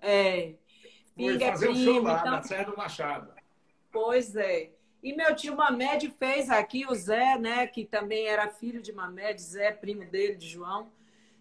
É. 0.00 0.52
Pinga 1.14 1.38
Fui 1.38 1.50
fazer 1.50 1.66
é 1.66 1.68
primo. 1.70 1.84
Show 1.84 2.02
lá, 2.02 2.18
então... 2.18 2.30
na 2.32 2.42
Serra 2.42 2.64
do 2.64 2.76
Machado. 2.76 3.35
Pois 3.96 4.36
é. 4.36 4.72
E 5.02 5.14
meu 5.14 5.34
tio 5.34 5.56
Mamed 5.56 6.14
fez 6.18 6.50
aqui, 6.50 6.84
o 6.86 6.94
Zé, 6.94 7.38
né? 7.38 7.66
Que 7.66 7.82
também 7.82 8.26
era 8.26 8.46
filho 8.46 8.82
de 8.82 8.92
Mamed, 8.92 9.40
Zé, 9.40 9.72
primo 9.72 10.04
dele, 10.04 10.34
de 10.34 10.46
João. 10.46 10.92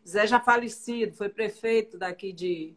Zé 0.08 0.26
já 0.26 0.40
falecido, 0.40 1.14
foi 1.18 1.28
prefeito 1.28 1.98
daqui 1.98 2.32
de, 2.32 2.74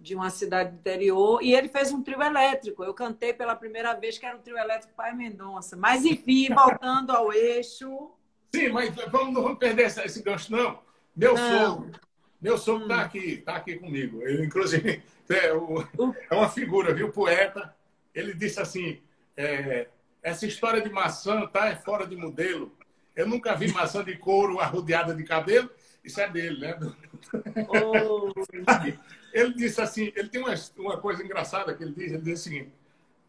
de 0.00 0.16
uma 0.16 0.30
cidade 0.30 0.72
do 0.72 0.78
interior, 0.78 1.40
e 1.40 1.54
ele 1.54 1.68
fez 1.68 1.92
um 1.92 2.02
trio 2.02 2.20
elétrico. 2.20 2.82
Eu 2.82 2.92
cantei 2.92 3.32
pela 3.32 3.54
primeira 3.54 3.94
vez 3.94 4.18
que 4.18 4.26
era 4.26 4.36
um 4.36 4.40
trio 4.40 4.58
elétrico 4.58 4.94
Pai 4.96 5.14
Mendonça. 5.14 5.76
Mas, 5.76 6.04
enfim, 6.04 6.48
voltando 6.52 7.12
ao 7.12 7.32
eixo. 7.32 8.10
Sim, 8.52 8.70
mas 8.70 8.92
vamos, 9.12 9.32
não 9.32 9.42
vamos 9.44 9.58
perder 9.60 9.86
esse 9.86 10.22
gancho, 10.24 10.50
não. 10.50 10.80
Meu 11.14 11.36
não. 11.36 11.76
sogro, 11.76 12.00
meu 12.42 12.58
sogro 12.58 12.82
está 12.82 12.96
hum. 12.96 13.00
aqui, 13.00 13.28
está 13.34 13.54
aqui 13.54 13.76
comigo. 13.76 14.22
Ele, 14.22 14.44
inclusive, 14.44 15.00
é, 15.30 15.52
o, 15.52 15.82
é, 16.28 16.34
uma 16.34 16.48
figura, 16.48 16.92
viu? 16.92 17.12
Poeta. 17.12 17.72
Ele 18.12 18.34
disse 18.34 18.60
assim: 18.60 19.00
é, 19.36 19.88
essa 20.22 20.46
história 20.46 20.82
de 20.82 20.90
maçã 20.90 21.46
tá 21.46 21.68
é 21.68 21.76
fora 21.76 22.06
de 22.06 22.16
modelo. 22.16 22.76
Eu 23.14 23.26
nunca 23.26 23.54
vi 23.54 23.72
maçã 23.72 24.04
de 24.04 24.16
couro 24.16 24.60
arrodeada 24.60 25.14
de 25.14 25.24
cabelo. 25.24 25.70
Isso 26.02 26.20
é 26.20 26.28
dele, 26.28 26.60
né? 26.60 26.78
Oh. 27.68 28.32
Ele 29.32 29.54
disse 29.54 29.80
assim, 29.80 30.12
ele 30.16 30.28
tem 30.28 30.40
uma, 30.40 30.52
uma 30.76 31.00
coisa 31.00 31.22
engraçada 31.22 31.72
que 31.72 31.84
ele 31.84 31.92
diz, 31.92 32.10
ele 32.10 32.22
diz 32.22 32.40
o 32.40 32.42
seguinte, 32.42 32.72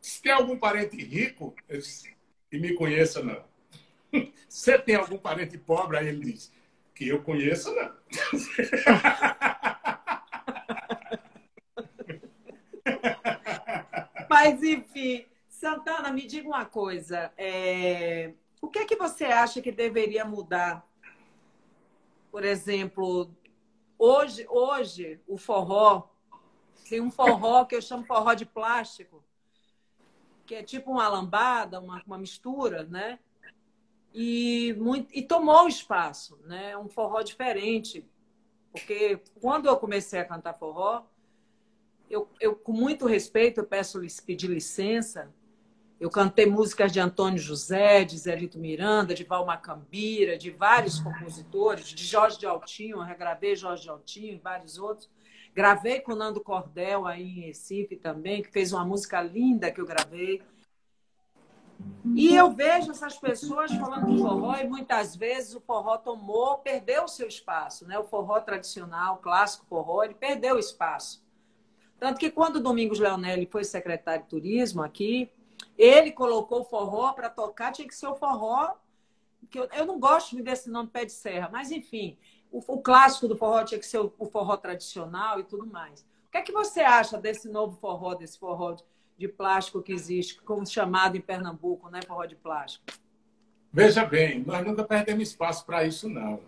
se 0.01 0.19
tem 0.19 0.31
algum 0.31 0.57
parente 0.57 0.97
rico, 0.97 1.55
disse, 1.69 2.11
e 2.51 2.57
me 2.57 2.73
conheça, 2.73 3.21
não. 3.21 3.43
Você 4.49 4.79
tem 4.79 4.95
algum 4.95 5.19
parente 5.19 5.59
pobre? 5.59 5.97
Aí 5.97 6.07
ele 6.07 6.31
diz, 6.31 6.51
que 6.95 7.07
eu 7.07 7.21
conheça, 7.21 7.71
não. 7.71 7.93
Mas, 14.27 14.63
enfim, 14.63 15.27
Santana, 15.61 16.11
me 16.11 16.25
diga 16.25 16.47
uma 16.47 16.65
coisa. 16.65 17.31
É... 17.37 18.33
O 18.59 18.67
que 18.67 18.79
é 18.79 18.85
que 18.85 18.95
você 18.95 19.25
acha 19.25 19.61
que 19.61 19.71
deveria 19.71 20.25
mudar? 20.25 20.83
Por 22.31 22.43
exemplo, 22.43 23.31
Hoje, 24.03 24.47
hoje, 24.49 25.21
o 25.27 25.37
forró, 25.37 26.09
tem 26.89 26.99
um 26.99 27.11
forró 27.11 27.65
que 27.65 27.75
eu 27.75 27.81
chamo 27.83 28.03
forró 28.03 28.33
de 28.33 28.47
plástico, 28.47 29.23
que 30.43 30.55
é 30.55 30.63
tipo 30.63 30.89
uma 30.89 31.07
lambada, 31.07 31.79
uma, 31.79 32.01
uma 32.07 32.17
mistura, 32.17 32.83
né? 32.85 33.19
E, 34.11 34.75
muito, 34.79 35.15
e 35.15 35.21
tomou 35.21 35.67
espaço, 35.67 36.39
né? 36.45 36.75
Um 36.75 36.89
forró 36.89 37.21
diferente. 37.21 38.03
Porque 38.71 39.21
quando 39.39 39.67
eu 39.67 39.77
comecei 39.77 40.19
a 40.19 40.25
cantar 40.25 40.57
forró, 40.57 41.03
eu, 42.09 42.27
eu 42.39 42.55
com 42.55 42.71
muito 42.71 43.05
respeito, 43.05 43.59
eu 43.59 43.67
peço 43.67 44.01
pedir 44.25 44.47
licença 44.47 45.31
eu 46.01 46.09
cantei 46.09 46.47
músicas 46.47 46.91
de 46.91 46.99
Antônio 46.99 47.37
José, 47.37 48.03
de 48.03 48.17
Zelito 48.17 48.57
Miranda, 48.57 49.13
de 49.13 49.23
Val 49.23 49.45
Macambira, 49.45 50.35
de 50.35 50.49
vários 50.49 50.99
compositores, 50.99 51.89
de 51.89 52.03
Jorge 52.03 52.39
de 52.39 52.47
Altinho, 52.47 52.97
eu 52.97 53.03
regravei 53.03 53.55
Jorge 53.55 53.83
de 53.83 53.89
Altinho 53.91 54.33
e 54.33 54.39
vários 54.39 54.79
outros. 54.79 55.07
Gravei 55.53 55.99
com 55.99 56.15
Nando 56.15 56.41
Cordel 56.41 57.05
aí 57.05 57.21
em 57.21 57.41
Recife 57.41 57.95
também, 57.95 58.41
que 58.41 58.49
fez 58.49 58.73
uma 58.73 58.83
música 58.83 59.21
linda 59.21 59.71
que 59.71 59.79
eu 59.79 59.85
gravei. 59.85 60.41
E 62.15 62.35
eu 62.35 62.49
vejo 62.49 62.89
essas 62.89 63.19
pessoas 63.19 63.71
falando 63.71 64.07
do 64.07 64.17
forró 64.23 64.55
e 64.55 64.67
muitas 64.67 65.15
vezes 65.15 65.53
o 65.53 65.61
forró 65.61 65.99
tomou, 65.99 66.57
perdeu 66.57 67.03
o 67.03 67.07
seu 67.07 67.27
espaço, 67.27 67.85
né? 67.85 67.99
O 67.99 68.05
forró 68.05 68.39
tradicional, 68.39 69.17
clássico 69.17 69.67
forró, 69.67 70.03
ele 70.03 70.15
perdeu 70.15 70.55
o 70.55 70.59
espaço. 70.59 71.23
Tanto 71.99 72.19
que 72.19 72.31
quando 72.31 72.55
o 72.55 72.63
Domingos 72.63 72.97
Leonelli 72.97 73.45
foi 73.45 73.63
secretário 73.63 74.23
de 74.23 74.29
turismo 74.29 74.81
aqui, 74.81 75.29
ele 75.81 76.11
colocou 76.11 76.61
o 76.61 76.63
forró 76.63 77.13
para 77.13 77.29
tocar, 77.29 77.71
tinha 77.71 77.87
que 77.87 77.95
ser 77.95 78.07
o 78.07 78.15
forró. 78.15 78.75
Que 79.49 79.59
eu, 79.59 79.67
eu 79.73 79.85
não 79.85 79.99
gosto 79.99 80.41
desse 80.43 80.69
nome 80.69 80.89
pé 80.89 81.03
de 81.03 81.11
serra, 81.11 81.49
mas 81.51 81.71
enfim, 81.71 82.17
o, 82.51 82.59
o 82.75 82.81
clássico 82.81 83.27
do 83.27 83.35
forró 83.35 83.63
tinha 83.63 83.79
que 83.79 83.85
ser 83.85 83.97
o, 83.97 84.13
o, 84.19 84.25
forró 84.27 84.55
tradicional 84.55 85.39
e 85.39 85.43
tudo 85.43 85.65
mais. 85.65 86.01
O 86.01 86.31
que 86.31 86.37
é 86.37 86.41
que 86.43 86.51
você 86.51 86.81
acha 86.81 87.17
desse 87.17 87.49
novo 87.49 87.75
forró, 87.77 88.13
desse 88.13 88.37
forró 88.37 88.73
de, 88.73 88.83
de 89.17 89.27
plástico 89.27 89.81
que 89.81 89.91
existe, 89.91 90.39
como 90.41 90.65
chamado 90.67 91.17
em 91.17 91.21
Pernambuco, 91.21 91.89
né? 91.89 91.99
Forró 92.05 92.25
de 92.25 92.35
plástico. 92.35 92.85
Veja 93.73 94.05
bem, 94.05 94.43
nós 94.45 94.65
nunca 94.65 94.83
perdemos 94.83 95.29
espaço 95.29 95.65
para 95.65 95.83
isso, 95.83 96.07
não. 96.07 96.39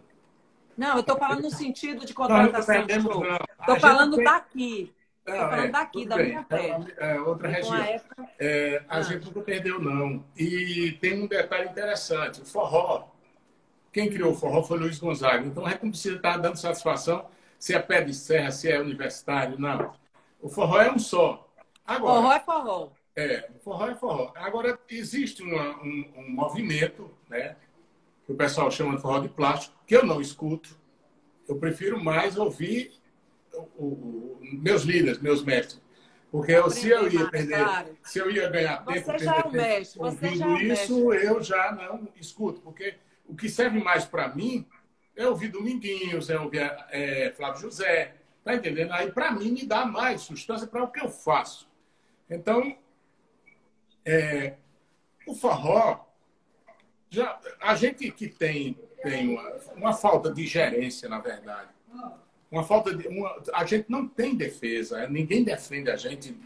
Não, 0.78 0.96
eu 0.96 1.00
estou 1.00 1.18
falando 1.18 1.42
no 1.42 1.52
sentido 1.52 2.06
de 2.06 2.14
contratação. 2.14 2.86
Estou 2.86 3.80
falando 3.80 4.18
daqui. 4.18 4.94
Estou 5.26 5.36
falando 5.36 5.66
é, 5.66 5.68
daqui, 5.70 6.06
da 6.06 6.16
bem. 6.18 6.28
minha 6.28 6.44
terra. 6.44 6.86
É, 6.98 7.20
outra 7.22 7.48
região. 7.48 7.82
Época... 7.82 8.30
É, 8.38 8.84
a 8.90 8.98
ah. 8.98 9.02
gente 9.02 9.26
nunca 9.26 9.42
perdeu, 9.42 9.80
não. 9.80 10.24
E 10.38 10.98
tem 11.00 11.22
um 11.22 11.28
detalhe 11.28 11.70
interessante. 11.70 12.42
O 12.42 12.46
forró, 12.46 13.08
quem 13.92 14.10
criou 14.10 14.34
o 14.34 14.36
forró 14.36 14.64
foi 14.64 14.80
Luiz 14.80 15.00
Gonzaga. 15.00 15.46
Então, 15.46 15.66
a 15.66 15.70
gente 15.70 15.84
não 15.84 15.92
precisa 15.92 16.18
estar 16.18 16.38
dando 16.38 16.58
satisfação 16.58 17.26
se 17.58 17.74
é 17.74 17.80
pé 17.80 18.02
de 18.02 18.14
serra, 18.14 18.52
se 18.52 18.70
é 18.70 18.78
universitário, 18.80 19.58
não. 19.58 19.94
O 20.42 20.50
forró 20.50 20.82
é 20.82 20.92
um 20.92 21.00
só. 21.00 21.48
Agora, 21.86 22.16
forró 22.16 22.34
é 22.34 22.40
forró. 22.42 22.90
É, 23.16 23.50
forró 23.64 23.88
é 23.88 23.96
forró. 23.96 24.32
Agora, 24.36 24.78
existe 24.90 25.42
uma, 25.42 25.78
um, 25.82 26.14
um 26.18 26.32
movimento, 26.32 27.10
né? 27.30 27.56
que 28.26 28.32
o 28.32 28.36
pessoal 28.36 28.70
chama 28.72 28.96
de 28.96 29.02
forró 29.02 29.20
de 29.20 29.30
plástico, 29.30 29.76
que 29.86 29.96
eu 29.96 30.06
não 30.06 30.20
escuto. 30.20 30.78
Eu 31.48 31.58
prefiro 31.58 32.04
mais 32.04 32.38
ouvir 32.38 32.94
o, 33.54 33.86
o, 33.86 34.40
meus 34.42 34.84
líderes, 34.84 35.20
meus 35.20 35.44
mestres. 35.44 35.82
Porque 36.32 36.52
eu, 36.52 36.70
se 36.70 36.90
eu 36.90 37.08
ia 37.08 37.30
perder, 37.30 37.64
claro. 37.64 37.98
se 38.02 38.20
eu 38.20 38.32
ia 38.32 38.50
ganhar 38.50 38.84
tempo 38.84 39.06
você 39.06 39.20
já 39.20 39.36
é 39.38 39.48
um 39.48 39.52
mestre, 39.52 40.02
ouvindo 40.02 40.36
já 40.36 40.50
é 40.50 40.64
isso, 40.64 41.14
eu 41.14 41.44
já 41.44 41.72
não 41.72 42.10
escuto. 42.16 42.60
Porque 42.62 42.96
o 43.28 43.36
que 43.36 43.48
serve 43.48 43.80
mais 43.80 44.04
para 44.04 44.30
mim 44.30 44.68
é 45.16 45.28
ouvir 45.28 45.50
Dominguinhos, 45.50 46.30
é 46.32 46.40
ouvir 46.40 46.62
é, 46.90 47.32
Flávio 47.38 47.62
José. 47.62 48.16
Tá 48.44 48.56
entendendo? 48.56 48.92
Aí, 48.94 49.12
para 49.12 49.32
mim, 49.32 49.52
me 49.52 49.66
dá 49.66 49.86
mais 49.86 50.22
substância 50.22 50.68
para 50.68 50.84
o 50.84 50.92
que 50.92 51.00
eu 51.00 51.10
faço. 51.10 51.70
Então, 52.30 52.76
é, 54.04 54.56
o 55.28 55.36
forró, 55.36 56.06
já, 57.10 57.40
a 57.62 57.76
gente 57.76 58.12
que 58.12 58.28
tem, 58.28 58.78
tem 59.04 59.30
uma, 59.30 59.50
uma 59.76 59.94
falta 59.94 60.34
de 60.34 60.46
gerência, 60.48 61.08
na 61.08 61.20
verdade, 61.20 61.70
uma 62.54 62.64
falta 62.64 62.96
de. 62.96 63.08
Uma, 63.08 63.42
a 63.52 63.66
gente 63.66 63.90
não 63.90 64.08
tem 64.08 64.36
defesa, 64.36 65.08
ninguém 65.08 65.44
defende 65.44 65.90
a 65.90 65.96
gente, 65.96 66.38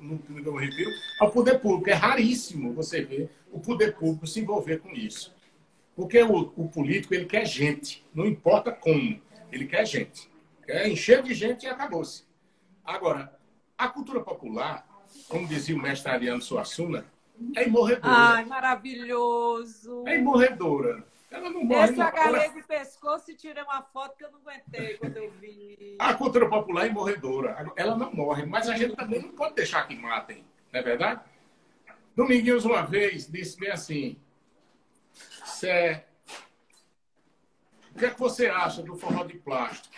no, 0.00 0.18
no, 0.18 0.40
eu 0.44 0.56
refiro 0.56 0.90
ao 1.20 1.30
poder 1.30 1.60
público. 1.60 1.88
É 1.88 1.94
raríssimo 1.94 2.74
você 2.74 3.02
ver 3.02 3.30
o 3.52 3.60
poder 3.60 3.94
público 3.94 4.26
se 4.26 4.40
envolver 4.40 4.78
com 4.78 4.90
isso. 4.90 5.32
Porque 5.94 6.20
o, 6.20 6.52
o 6.56 6.68
político, 6.68 7.14
ele 7.14 7.26
quer 7.26 7.46
gente, 7.46 8.04
não 8.12 8.26
importa 8.26 8.72
como, 8.72 9.20
ele 9.52 9.66
quer 9.66 9.86
gente. 9.86 10.28
Quer 10.66 10.88
encher 10.88 11.22
de 11.22 11.32
gente 11.32 11.64
e 11.64 11.68
acabou-se. 11.68 12.24
Agora, 12.84 13.32
a 13.78 13.86
cultura 13.86 14.20
popular, 14.20 14.84
como 15.28 15.46
dizia 15.46 15.76
o 15.76 15.78
mestre 15.80 16.10
Ariano 16.10 16.42
Suassuna, 16.42 17.04
é 17.54 17.68
imorredora. 17.68 18.12
Ai, 18.12 18.44
maravilhoso! 18.44 20.02
É 20.08 20.18
imorredora. 20.18 21.04
Ela 21.32 21.50
não 21.50 21.64
morre. 21.64 21.90
Esse 21.90 22.00
agarrei 22.00 22.50
de 22.50 22.62
pescoço 22.62 23.30
e 23.30 23.34
tirei 23.34 23.62
uma 23.62 23.82
foto 23.82 24.16
que 24.16 24.24
eu 24.24 24.30
não 24.30 24.40
aguentei 24.40 24.98
quando 24.98 25.16
eu 25.16 25.30
vi. 25.32 25.96
A 25.98 26.12
cultura 26.14 26.48
popular 26.48 26.86
é 26.86 26.90
morredora. 26.90 27.72
Ela 27.74 27.96
não 27.96 28.12
morre, 28.12 28.44
mas 28.44 28.68
a 28.68 28.76
gente 28.76 28.94
também 28.94 29.22
não 29.22 29.30
pode 29.30 29.54
deixar 29.54 29.88
que 29.88 29.96
matem, 29.96 30.44
não 30.70 30.80
é 30.80 30.82
verdade? 30.82 31.20
Dominguinhos, 32.14 32.66
uma 32.66 32.82
vez, 32.82 33.26
disse 33.26 33.58
bem 33.58 33.70
assim: 33.70 34.16
Sé, 35.46 36.04
o 37.94 37.98
que 37.98 38.04
é 38.04 38.10
que 38.10 38.20
você 38.20 38.48
acha 38.48 38.82
do 38.82 38.94
forró 38.94 39.24
de 39.24 39.38
plástico? 39.38 39.94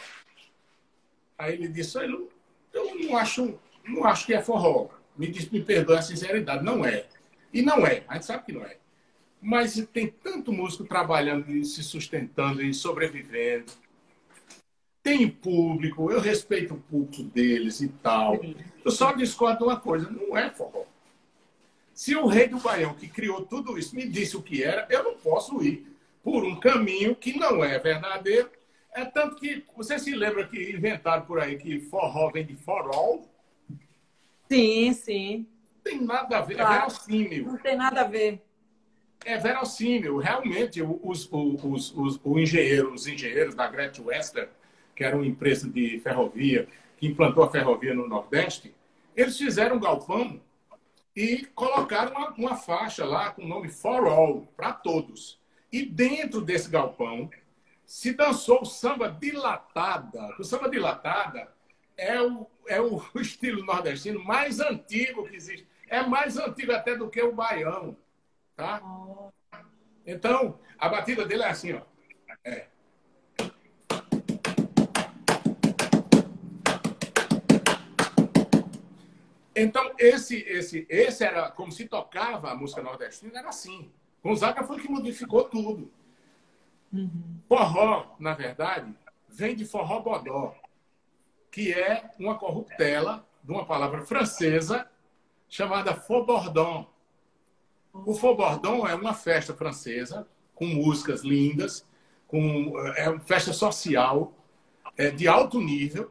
Aí 1.37 1.55
ele 1.55 1.66
disse: 1.66 1.99
Eu, 1.99 2.30
não, 2.72 3.16
acho, 3.16 3.59
não 3.85 4.05
acho 4.05 4.26
que 4.26 4.35
é 4.35 4.41
forró. 4.41 4.89
Me, 5.16 5.28
me 5.28 5.61
perdoe 5.61 5.97
a 5.97 6.03
sinceridade, 6.03 6.64
não 6.64 6.85
é. 6.85 7.07
E 7.53 7.62
não 7.62 7.85
é, 7.85 8.05
a 8.07 8.14
gente 8.14 8.26
sabe 8.26 8.45
que 8.45 8.53
não 8.53 8.64
é. 8.64 8.78
Mas 9.45 9.74
tem 9.92 10.07
tanto 10.07 10.51
músico 10.51 10.84
trabalhando 10.84 11.55
e 11.55 11.66
se 11.66 11.82
sustentando 11.82 12.62
e 12.62 12.72
sobrevivendo. 12.72 13.70
Tem 15.03 15.28
público, 15.28 16.11
eu 16.11 16.18
respeito 16.18 16.72
o 16.72 16.80
público 16.80 17.22
deles 17.24 17.82
e 17.82 17.88
tal. 17.88 18.40
Eu 18.82 18.90
só 18.90 19.12
discordo 19.12 19.66
uma 19.66 19.78
coisa: 19.78 20.11
não 20.11 20.34
é 20.34 20.49
forró. 20.49 20.86
Se 21.92 22.16
o 22.16 22.26
rei 22.26 22.49
do 22.49 22.59
Baião, 22.59 22.95
que 22.95 23.07
criou 23.07 23.45
tudo 23.45 23.78
isso, 23.78 23.95
me 23.95 24.09
disse 24.09 24.34
o 24.34 24.42
que 24.42 24.64
era, 24.64 24.86
eu 24.88 25.05
não 25.05 25.14
posso 25.14 25.62
ir 25.62 25.95
por 26.22 26.42
um 26.42 26.59
caminho 26.59 27.14
que 27.14 27.38
não 27.38 27.62
é 27.62 27.78
verdadeiro. 27.78 28.49
É 28.95 29.05
tanto 29.05 29.36
que 29.36 29.62
você 29.76 29.99
se 29.99 30.14
lembra 30.14 30.49
que 30.49 30.72
inventaram 30.72 31.26
por 31.26 31.38
aí 31.38 31.59
que 31.59 31.80
forró 31.80 32.30
vem 32.30 32.47
de 32.47 32.57
forol? 32.57 33.28
Sim, 34.51 34.95
sim. 34.95 35.47
Tem 35.82 36.01
nada 36.01 36.38
a 36.38 36.40
ver, 36.40 36.55
é 36.55 36.57
claro. 36.57 36.74
é 36.74 36.78
verossímil. 36.78 37.45
Não 37.45 37.59
tem 37.59 37.76
nada 37.76 38.01
a 38.01 38.05
ver 38.05 38.42
é 39.24 39.38
verossímil. 39.38 40.18
Realmente, 40.18 40.82
os, 40.82 41.28
os, 41.30 41.94
os, 41.94 42.20
os, 42.24 42.38
engenheiros, 42.38 43.02
os 43.02 43.06
engenheiros 43.06 43.54
da 43.54 43.66
Gretchen 43.66 44.04
Wester, 44.04 44.48
que 44.94 45.04
era 45.04 45.16
uma 45.16 45.26
empresa 45.26 45.68
de 45.68 45.98
ferrovia, 46.00 46.68
que 46.96 47.06
implantou 47.06 47.44
a 47.44 47.50
ferrovia 47.50 47.94
no 47.94 48.08
Nordeste, 48.08 48.74
eles 49.16 49.36
fizeram 49.36 49.76
um 49.76 49.80
galpão 49.80 50.40
e 51.14 51.46
colocaram 51.54 52.12
uma, 52.12 52.30
uma 52.34 52.56
faixa 52.56 53.04
lá 53.04 53.30
com 53.30 53.42
o 53.42 53.48
nome 53.48 53.68
For 53.68 54.06
All, 54.06 54.48
para 54.56 54.72
todos. 54.72 55.38
E 55.72 55.84
dentro 55.84 56.40
desse 56.40 56.70
galpão 56.70 57.30
se 57.84 58.12
dançou 58.12 58.62
o 58.62 58.66
samba 58.66 59.08
dilatada. 59.08 60.34
O 60.38 60.44
samba 60.44 60.68
dilatada 60.68 61.48
é 61.96 62.20
o, 62.20 62.46
é 62.66 62.80
o 62.80 63.00
estilo 63.20 63.64
nordestino 63.64 64.22
mais 64.22 64.60
antigo 64.60 65.28
que 65.28 65.36
existe. 65.36 65.66
É 65.88 66.02
mais 66.02 66.36
antigo 66.36 66.72
até 66.72 66.96
do 66.96 67.08
que 67.08 67.22
o 67.22 67.32
baião. 67.32 67.96
Tá? 68.57 68.80
Então, 70.07 70.59
a 70.78 70.88
batida 70.88 71.26
dele 71.26 71.42
é 71.42 71.48
assim, 71.48 71.72
ó. 71.72 71.82
É. 72.44 72.66
Então, 79.57 79.92
esse, 79.98 80.38
esse, 80.48 80.86
esse 80.88 81.24
era 81.24 81.50
como 81.50 81.70
se 81.70 81.86
tocava 81.86 82.50
a 82.50 82.55
música 82.55 82.82
nordestina, 82.82 83.38
era 83.38 83.48
assim. 83.48 83.90
Gonzaga 84.22 84.64
foi 84.64 84.80
que 84.80 84.88
modificou 84.88 85.44
tudo. 85.44 85.90
Uhum. 86.92 87.40
Forró, 87.48 88.16
na 88.18 88.34
verdade, 88.34 88.94
vem 89.28 89.55
de 89.55 89.64
forró 89.64 90.00
bodó, 90.00 90.55
que 91.50 91.72
é 91.72 92.11
uma 92.18 92.36
corruptela 92.36 93.26
de 93.42 93.52
uma 93.52 93.64
palavra 93.64 94.02
francesa 94.02 94.88
chamada 95.48 95.94
faux-bordon, 95.94 96.88
o 97.95 98.12
Faux-Bordon 98.12 98.86
é 98.88 98.95
uma 98.95 99.14
festa 99.14 99.55
francesa 99.55 100.26
com 100.55 100.66
músicas 100.66 101.22
lindas, 101.22 101.86
com, 102.26 102.76
é 102.97 103.09
uma 103.09 103.20
festa 103.20 103.53
social 103.53 104.34
é, 104.97 105.11
de 105.11 105.28
alto 105.28 105.61
nível. 105.61 106.11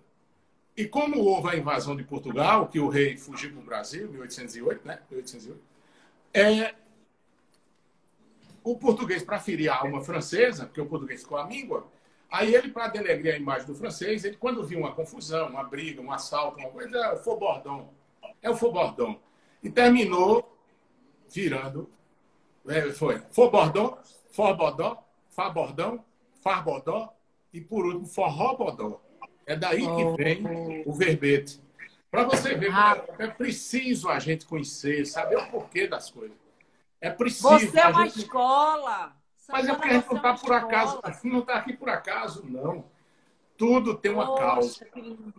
E 0.76 0.86
como 0.86 1.20
houve 1.20 1.50
a 1.50 1.56
invasão 1.56 1.96
de 1.96 2.04
Portugal, 2.04 2.68
que 2.68 2.80
o 2.80 2.88
rei 2.88 3.18
fugiu 3.18 3.52
para 3.52 3.60
o 3.60 3.66
Brasil, 3.66 4.08
em 4.08 4.12
1808, 4.12 4.88
né? 4.88 5.00
1808, 5.12 5.62
é, 6.34 6.74
o 8.64 8.78
português, 8.78 9.22
para 9.22 9.40
ferir 9.40 9.70
a 9.70 9.76
alma 9.76 10.02
francesa, 10.02 10.66
porque 10.66 10.82
o 10.82 10.86
português 10.86 11.22
ficou 11.22 11.38
a 11.38 11.44
língua, 11.44 11.86
aí 12.32 12.56
ele, 12.56 12.70
para 12.70 12.88
denegrir 12.88 13.36
a 13.36 13.38
imagem 13.38 13.68
do 13.68 13.76
francês, 13.76 14.24
ele, 14.24 14.38
quando 14.38 14.64
viu 14.66 14.80
uma 14.80 14.94
confusão, 14.94 15.50
uma 15.50 15.64
briga, 15.64 16.02
um 16.02 16.12
assalto, 16.12 16.58
uma 16.58 16.70
coisa, 16.70 16.98
é 16.98 17.14
o 17.14 17.18
Faux-Bordon. 17.18 17.94
É 18.42 18.50
o 18.50 18.56
Faux-Bordon. 18.56 19.20
E 19.62 19.70
terminou 19.70 20.53
virando. 21.34 21.90
É, 22.68 22.92
foi 22.92 23.22
Fobordó, 23.32 24.00
Forbodó, 24.32 25.04
Fabordão, 25.30 26.04
Farbodó 26.42 27.14
e, 27.52 27.60
por 27.60 27.86
último, 27.86 28.06
Forrobodó. 28.06 29.02
É 29.46 29.56
daí 29.56 29.82
que 29.82 30.24
vem 30.24 30.84
o 30.86 30.94
verbete. 30.94 31.62
Para 32.10 32.24
você 32.24 32.56
ver, 32.56 32.72
ah. 32.72 33.04
é 33.18 33.28
preciso 33.28 34.08
a 34.08 34.20
gente 34.20 34.46
conhecer, 34.46 35.06
saber 35.06 35.38
o 35.38 35.48
porquê 35.50 35.88
das 35.88 36.12
coisas. 36.12 36.38
É 37.02 37.10
preciso. 37.10 37.50
Você 37.50 37.80
é 37.80 37.88
uma 37.88 38.06
gente... 38.06 38.20
escola. 38.20 39.16
Mas 39.50 39.68
é 39.68 39.74
porque 39.74 39.90
a 39.90 39.94
gente 39.94 40.08
não 40.08 40.18
está 40.18 40.30
é 40.30 40.38
por 40.38 40.54
acaso. 40.54 41.02
Não 41.24 41.40
está 41.40 41.56
aqui 41.56 41.74
por 41.74 41.90
acaso, 41.90 42.46
não. 42.46 42.86
Tudo 43.64 43.96
tem 43.96 44.12
uma 44.12 44.26
Poxa, 44.26 44.42
causa. 44.42 44.88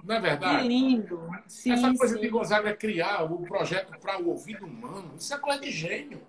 Não 0.02 0.14
é 0.14 0.18
verdade? 0.18 0.62
Que 0.62 0.68
lindo. 0.68 1.28
Sim, 1.46 1.72
Essa 1.72 1.94
coisa 1.94 2.14
sim. 2.14 2.22
de 2.22 2.28
Gonzaga 2.30 2.74
criar 2.74 3.30
o 3.30 3.42
projeto 3.42 3.98
para 4.00 4.18
o 4.18 4.30
ouvido 4.30 4.64
humano, 4.64 5.14
isso 5.18 5.34
é 5.34 5.38
coisa 5.38 5.60
de 5.60 5.70
gênio. 5.70 6.26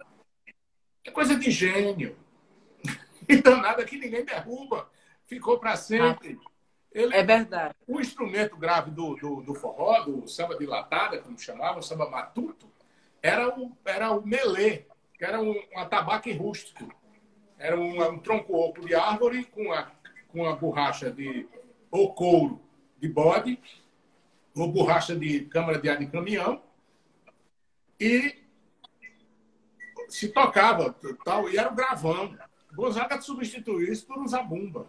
É 1.05 1.09
coisa 1.09 1.37
de 1.37 1.49
gênio. 1.49 2.17
Então, 3.27 3.59
nada 3.59 3.83
que 3.85 3.97
ninguém 3.97 4.23
derruba. 4.23 4.87
Ficou 5.25 5.57
para 5.57 5.75
sempre. 5.77 6.37
Ele, 6.91 7.15
é 7.15 7.23
verdade. 7.23 7.73
O 7.87 7.99
instrumento 7.99 8.55
grave 8.55 8.91
do, 8.91 9.15
do, 9.15 9.41
do 9.41 9.55
forró, 9.55 10.01
do 10.01 10.27
samba 10.27 10.55
dilatada, 10.55 11.17
como 11.17 11.39
chamavam, 11.39 11.81
samba 11.81 12.07
matuto, 12.07 12.69
era 13.23 13.47
o, 13.57 13.71
era 13.83 14.11
o 14.11 14.23
melê, 14.23 14.83
que 15.17 15.25
era 15.25 15.41
um, 15.41 15.55
um 15.73 15.79
atabaque 15.79 16.31
rústico. 16.33 16.93
Era 17.57 17.79
um, 17.79 18.11
um 18.11 18.19
tronco 18.19 18.53
oco 18.53 18.85
de 18.85 18.93
árvore 18.93 19.45
com 19.45 19.73
a, 19.73 19.91
com 20.27 20.45
a 20.45 20.55
borracha 20.55 21.09
de 21.09 21.47
ou 21.95 22.13
couro 22.13 22.61
de 22.99 23.07
bode, 23.07 23.57
ou 24.55 24.71
borracha 24.71 25.15
de 25.15 25.41
câmara 25.45 25.79
de 25.79 25.89
ar 25.89 25.97
de 25.97 26.07
caminhão, 26.07 26.61
e 27.99 28.35
se 30.09 30.29
tocava 30.29 30.93
tal, 31.23 31.49
e 31.49 31.57
era 31.57 31.71
o 31.71 31.75
gravão. 31.75 32.37
Gonzaga 32.73 33.21
substituiu 33.21 33.91
isso 33.91 34.05
por 34.05 34.17
um 34.17 34.27
zabumba. 34.27 34.87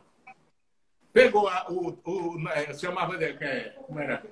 Pegou 1.13 1.49
a, 1.49 1.71
o, 1.71 1.97
o, 2.05 2.49
é, 2.49 2.75
chamava 2.75 3.17
de. 3.17 3.25
É, 3.25 3.71
como 3.87 4.01
era? 4.01 4.23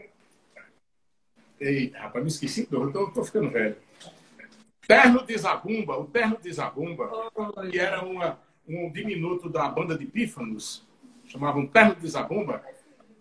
Eita, 1.60 1.98
rapaz, 1.98 2.24
me 2.24 2.30
esqueci, 2.30 2.68
eu 2.70 2.92
tô, 2.92 3.10
tô 3.12 3.24
ficando 3.24 3.50
velho. 3.50 3.76
Terno 4.86 5.24
de 5.24 5.38
Zabumba, 5.38 5.96
o 5.96 6.06
Terno 6.06 6.36
de 6.42 6.52
Zabumba, 6.52 7.10
que 7.70 7.78
era 7.78 8.04
uma, 8.04 8.38
um 8.68 8.90
diminuto 8.90 9.48
da 9.48 9.66
banda 9.68 9.96
de 9.96 10.04
Pífanos, 10.04 10.86
chamavam 11.34 11.66
Terno 11.66 11.96
de 11.96 12.08
Zabumba, 12.08 12.64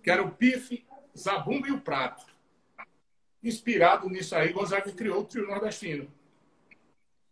que 0.03 0.11
era 0.11 0.22
o 0.22 0.32
pife, 0.32 0.86
zabumba 1.18 1.68
e 1.68 1.72
o 1.72 1.82
prato. 1.82 2.24
Inspirado 3.43 4.07
nisso 4.07 4.36
aí, 4.36 4.53
Gonzaga 4.53 4.91
criou 4.91 5.22
o 5.22 5.26
trio 5.26 5.47
nordestino. 5.47 6.07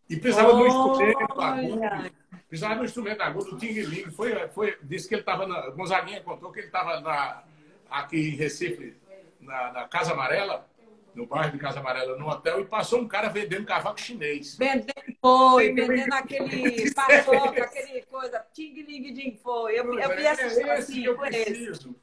E 0.09 0.17
precisava 0.17 0.51
oh, 0.51 0.57
de 0.57 0.63
um 0.63 0.67
instrumento 0.67 1.41
agudo. 1.41 2.11
precisava 2.49 2.75
do 2.75 2.85
instrumento 2.85 3.21
agudo, 3.21 3.51
do 3.51 3.57
Ting. 3.57 4.11
Foi, 4.11 4.47
foi, 4.49 4.77
disse 4.81 5.07
que 5.07 5.13
ele 5.13 5.21
estava 5.21 5.47
na. 5.47 5.69
Gonzaguinha 5.69 6.21
contou 6.21 6.51
que 6.51 6.59
ele 6.59 6.67
estava 6.67 7.45
aqui 7.89 8.17
em 8.17 8.35
Recife, 8.35 8.97
na, 9.39 9.71
na 9.71 9.87
Casa 9.87 10.11
Amarela, 10.13 10.67
no 11.13 11.25
bairro 11.25 11.51
de 11.51 11.57
Casa 11.57 11.79
Amarela, 11.79 12.17
no 12.17 12.27
hotel, 12.27 12.61
e 12.61 12.65
passou 12.65 12.99
um 12.99 13.07
cara 13.07 13.29
vendendo 13.29 13.65
cavaco 13.65 13.99
chinês. 13.99 14.57
Vendendo, 14.57 14.93
foi, 15.21 15.73
vendendo 15.73 16.13
aquele 16.13 16.91
paçoca, 16.93 17.63
aquele 17.63 18.01
coisa, 18.03 18.39
ting 18.53 18.73
ling 18.83 19.13
ding 19.13 19.39
foi. 19.41 19.79
Eu, 19.79 19.99
eu 19.99 20.15
vi 20.15 20.25
essa 20.25 20.61
é 20.61 20.77
assim, 20.77 21.05
eu 21.05 21.17
preciso. 21.17 21.95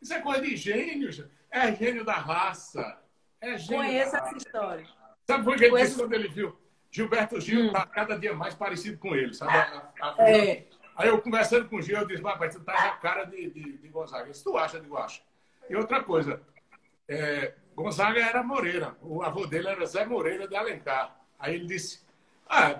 Isso 0.00 0.14
é 0.14 0.20
coisa 0.20 0.42
de 0.42 0.56
gênio, 0.56 1.10
é 1.50 1.74
gênio 1.74 2.04
da 2.04 2.14
raça. 2.14 2.98
É 3.40 3.56
gênio 3.58 3.84
Conheço 3.84 4.16
essa 4.16 4.36
história. 4.36 4.86
Sabe 5.26 5.44
por 5.44 5.56
que 5.56 5.64
ele 5.64 5.82
disse 5.82 5.96
quando 5.96 6.12
ele 6.12 6.28
viu? 6.28 6.56
Gilberto 6.90 7.40
Gil 7.40 7.66
está 7.66 7.84
hum. 7.84 7.90
cada 7.92 8.18
dia 8.18 8.34
mais 8.34 8.54
parecido 8.54 8.98
com 8.98 9.14
ele, 9.14 9.32
sabe? 9.32 9.52
A, 9.52 9.92
a, 10.00 10.22
a, 10.22 10.30
é. 10.30 10.66
Aí 10.94 11.08
eu 11.08 11.20
conversando 11.22 11.68
com 11.68 11.76
o 11.76 11.82
Gil, 11.82 11.96
eu 11.96 12.06
disse, 12.06 12.22
rapaz, 12.22 12.54
tu 12.54 12.62
tá 12.62 12.74
a 12.74 12.96
cara 12.96 13.24
de, 13.24 13.50
de, 13.50 13.78
de 13.78 13.88
Gonzaga. 13.88 14.32
Se 14.32 14.44
tu 14.44 14.58
acha, 14.58 14.78
digo, 14.78 14.96
acho. 14.98 15.22
E 15.70 15.74
outra 15.74 16.02
coisa, 16.02 16.42
é, 17.08 17.54
Gonzaga 17.74 18.20
era 18.20 18.42
Moreira, 18.42 18.96
o 19.00 19.22
avô 19.22 19.46
dele 19.46 19.68
era 19.68 19.84
Zé 19.86 20.04
Moreira 20.04 20.46
de 20.46 20.54
Alencar. 20.54 21.20
Aí 21.38 21.54
ele 21.54 21.66
disse, 21.66 22.02
ah, 22.46 22.74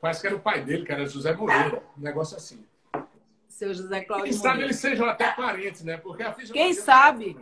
parece 0.00 0.20
que 0.20 0.26
era 0.26 0.36
o 0.36 0.40
pai 0.40 0.62
dele, 0.62 0.84
que 0.84 0.92
era 0.92 1.06
José 1.06 1.32
Moreira, 1.34 1.82
um 1.96 2.00
negócio 2.00 2.36
assim. 2.36 2.64
Seu 3.48 3.74
José 3.74 4.02
Cláudio 4.04 4.30
Quem 4.30 4.32
sabe 4.32 4.62
eles 4.62 4.76
sejam 4.76 5.06
até 5.06 5.32
parentes, 5.32 5.82
né? 5.82 5.96
Porque 5.96 6.22
a 6.22 6.32
Quem 6.32 6.72
sabe? 6.72 7.36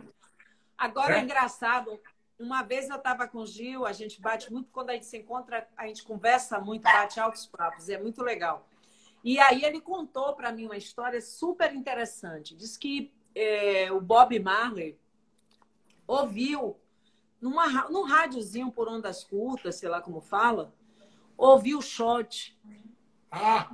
Agora 0.77 1.15
é, 1.15 1.19
é 1.19 1.23
engraçado, 1.23 1.99
uma 2.39 2.63
vez 2.63 2.89
eu 2.89 2.97
estava 2.97 3.27
com 3.27 3.39
o 3.39 3.45
Gil, 3.45 3.85
a 3.85 3.93
gente 3.93 4.21
bate 4.21 4.51
muito, 4.51 4.69
quando 4.71 4.89
a 4.89 4.93
gente 4.93 5.05
se 5.05 5.17
encontra, 5.17 5.67
a 5.75 5.87
gente 5.87 6.03
conversa 6.03 6.59
muito, 6.59 6.83
bate 6.83 7.19
altos 7.19 7.45
papos, 7.45 7.89
é 7.89 7.99
muito 7.99 8.23
legal. 8.23 8.67
E 9.23 9.39
aí 9.39 9.63
ele 9.63 9.81
contou 9.81 10.33
para 10.33 10.51
mim 10.51 10.65
uma 10.65 10.77
história 10.77 11.19
super 11.19 11.73
interessante. 11.73 12.55
Diz 12.55 12.77
que 12.77 13.11
é, 13.35 13.91
o 13.91 13.99
Bob 13.99 14.39
Marley 14.39 14.97
ouviu 16.07 16.79
numa, 17.41 17.89
num 17.89 18.03
rádiozinho 18.03 18.71
por 18.71 18.87
ondas 18.87 19.23
curtas, 19.23 19.75
sei 19.75 19.89
lá 19.89 20.01
como 20.01 20.21
fala, 20.21 20.73
ouviu 21.37 21.79
o 21.79 21.81
shot. 21.81 22.57
Ah. 23.31 23.69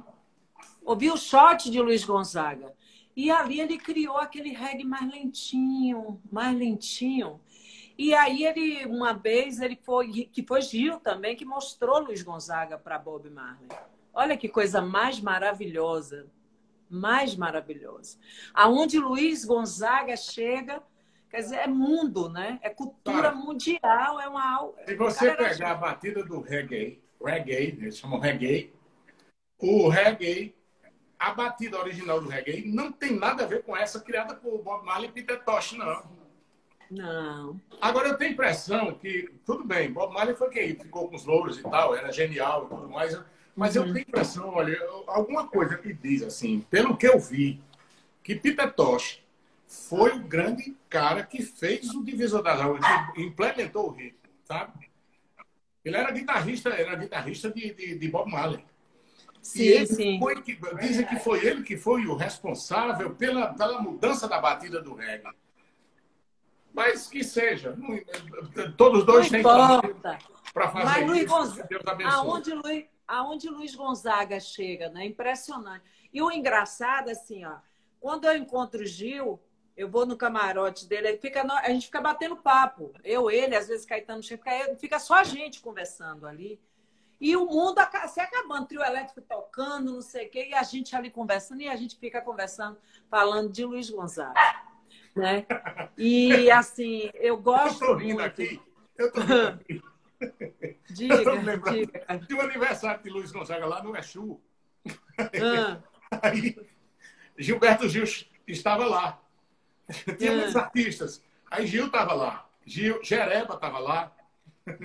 Ouviu 0.84 1.14
o 1.14 1.18
shot 1.18 1.70
de 1.72 1.82
Luiz 1.82 2.03
Gonzaga. 2.03 2.74
E 3.16 3.30
ali 3.30 3.61
ele 3.61 3.78
criou 3.78 4.18
aquele 4.18 4.51
reggae 4.51 4.84
mais 4.84 5.09
lentinho, 5.09 6.20
mais 6.32 6.57
lentinho. 6.57 7.39
E 7.97 8.14
aí 8.14 8.43
ele, 8.43 8.86
uma 8.88 9.14
vez, 9.14 9.61
ele 9.61 9.80
foi, 9.82 10.26
que 10.26 10.43
foi 10.43 10.61
Gil 10.61 10.99
também, 10.99 11.36
que 11.36 11.45
mostrou 11.45 11.99
Luiz 11.99 12.24
Gonzaga 12.24 12.78
para 12.78 12.97
Bob 12.97 13.30
Marley. 13.30 13.70
Olha 14.14 14.36
que 14.36 14.49
coisa 14.49 14.82
mais 14.82 15.20
maravilhosa, 15.20 16.28
mais 16.89 17.36
maravilhosa. 17.36 18.18
Aonde 18.53 18.97
Luiz 18.97 19.45
Gonzaga 19.45 20.18
chega, 20.18 20.82
quer 21.34 21.42
dizer, 21.42 21.56
é 21.56 21.68
mundo, 21.68 22.30
né? 22.30 22.60
É 22.62 22.70
cultura 22.70 23.32
mundial, 23.32 24.22
é 24.22 24.28
uma 24.28 24.72
Se 24.86 24.94
você 24.94 25.32
pegar 25.32 25.50
era... 25.50 25.72
a 25.72 25.76
batida 25.76 26.24
do 26.24 26.40
reggae, 26.40 27.02
reggae, 27.20 27.54
eles 27.54 27.98
chamam 27.98 28.20
reggae, 28.20 28.72
o 29.58 29.90
reggae, 29.90 30.54
a 31.18 31.34
batida 31.34 31.80
original 31.80 32.22
do 32.22 32.30
reggae 32.30 32.72
não 32.72 32.92
tem 32.92 33.18
nada 33.18 33.46
a 33.46 33.48
ver 33.48 33.64
com 33.64 33.76
essa 33.76 34.00
criada 34.00 34.36
por 34.36 34.62
Bob 34.62 34.86
Marley 34.86 35.10
e 35.10 35.12
Peter 35.12 35.44
Tosh, 35.44 35.72
não. 35.72 36.04
Não. 36.92 37.60
Agora 37.82 38.10
eu 38.10 38.18
tenho 38.18 38.30
a 38.30 38.34
impressão 38.34 38.94
que, 38.94 39.34
tudo 39.44 39.64
bem, 39.64 39.92
Bob 39.92 40.14
Marley 40.14 40.36
foi 40.36 40.52
quem 40.52 40.76
ficou 40.76 41.10
com 41.10 41.16
os 41.16 41.26
louros 41.26 41.58
e 41.58 41.64
tal, 41.64 41.96
era 41.96 42.12
genial 42.12 42.66
e 42.66 42.76
tudo 42.76 42.90
mais, 42.90 43.20
mas 43.56 43.76
uhum. 43.76 43.88
eu 43.88 43.94
tenho 43.94 44.06
a 44.06 44.10
impressão, 44.10 44.50
olha, 44.50 44.80
alguma 45.08 45.48
coisa 45.48 45.80
que 45.80 45.94
diz 45.94 46.22
assim, 46.22 46.62
pelo 46.70 46.96
que 46.96 47.08
eu 47.08 47.18
vi, 47.18 47.60
que 48.22 48.36
Peter 48.36 48.72
Tosh 48.72 49.22
foi 49.68 50.16
o 50.16 50.20
grande 50.20 50.76
cara 50.89 51.24
que 51.24 51.41
fez 51.41 51.89
o 51.93 52.03
divisor 52.03 52.43
das 52.43 52.59
águas, 52.59 52.82
que 53.14 53.22
implementou 53.22 53.88
o 53.88 53.91
ritmo, 53.91 54.20
sabe? 54.43 54.89
Ele 55.84 55.97
era 55.97 56.11
guitarrista, 56.11 56.70
era 56.70 56.95
guitarrista 56.95 57.51
de, 57.51 57.74
de, 57.74 57.97
de 57.97 58.07
Bob 58.07 58.32
Marley. 58.32 58.64
Sim, 59.41 59.86
sim. 59.86 60.20
Foi 60.20 60.41
que, 60.41 60.57
dizem 60.80 61.05
que 61.05 61.20
foi 61.20 61.45
ele 61.45 61.64
que 61.64 61.76
foi 61.76 62.05
o 62.05 62.16
responsável 62.16 63.14
pela, 63.14 63.53
pela 63.53 63.82
mudança 63.82 64.28
da 64.28 64.39
batida 64.39 64.82
do 64.82 64.93
reggae. 64.93 65.30
Mas 66.74 67.07
que 67.07 67.24
seja. 67.24 67.78
todos 68.78 69.05
dois 69.05 69.30
têm 69.30 69.43
para 69.43 70.70
fazer 70.70 70.86
Mas 70.86 71.07
Luiz 71.07 71.26
Gonzaga, 71.26 71.80
aonde, 72.05 72.53
Luiz, 72.53 72.86
aonde 73.07 73.49
Luiz 73.49 73.76
Gonzaga 73.76 74.39
chega, 74.39 74.89
né? 74.89 75.05
Impressionante. 75.05 75.84
E 76.11 76.22
o 76.22 76.32
engraçado, 76.32 77.09
assim, 77.09 77.43
ó, 77.43 77.57
quando 77.99 78.26
eu 78.26 78.38
encontro 78.38 78.82
o 78.82 78.86
Gil, 78.86 79.39
eu 79.76 79.89
vou 79.89 80.05
no 80.05 80.17
camarote 80.17 80.88
dele, 80.88 81.17
fica, 81.17 81.41
a 81.41 81.69
gente 81.69 81.88
fica 81.88 82.01
batendo 82.01 82.38
papo. 82.38 82.93
Eu, 83.03 83.30
ele, 83.30 83.55
às 83.55 83.67
vezes 83.67 83.86
Caetano 83.86 84.21
chega, 84.21 84.76
fica 84.80 84.99
só 84.99 85.15
a 85.15 85.24
gente 85.24 85.61
conversando 85.61 86.28
ali. 86.28 86.59
E 87.19 87.36
o 87.38 87.45
mundo 87.45 87.80
se 88.09 88.19
acabando, 88.19 88.67
trio 88.67 88.84
elétrico 88.84 89.21
tocando, 89.21 89.93
não 89.93 90.01
sei 90.01 90.28
o 90.28 90.30
quê, 90.30 90.49
e 90.49 90.53
a 90.53 90.63
gente 90.63 90.95
ali 90.95 91.09
conversando, 91.09 91.61
e 91.61 91.69
a 91.69 91.76
gente 91.76 91.97
fica 91.97 92.21
conversando, 92.21 92.78
falando 93.09 93.49
de 93.49 93.63
Luiz 93.63 93.89
Gonzaga 93.89 94.34
né? 95.15 95.45
E 95.97 96.49
assim, 96.51 97.09
eu 97.13 97.38
gosto 97.38 97.84
eu 97.84 97.99
muito. 97.99 98.21
Aqui, 98.21 98.61
eu 98.97 99.11
tô 99.11 99.21
aqui. 99.47 99.82
Diga, 100.89 101.15
eu 101.15 101.24
tô 101.24 101.32
lembrando 101.32 101.76
diga. 101.76 102.17
de 102.28 102.34
um 102.34 102.41
aniversário 102.41 103.03
de 103.03 103.09
Luiz 103.09 103.32
Gonzaga 103.32 103.65
lá 103.65 103.84
no 103.84 103.95
Exu. 103.95 104.41
Ah. 105.41 105.80
Aí, 106.21 106.55
Gilberto 107.38 107.89
Gil 107.89 108.03
estava 108.47 108.86
lá. 108.86 109.19
Tinha 110.18 110.32
ah. 110.32 110.36
muitos 110.36 110.56
artistas. 110.56 111.24
Aí 111.50 111.68
Gil 111.68 111.88
estava 111.88 112.14
lá. 112.14 112.50
Gil, 112.66 113.04
Jereba 113.04 113.56
estava 113.56 113.80
lá. 113.80 114.12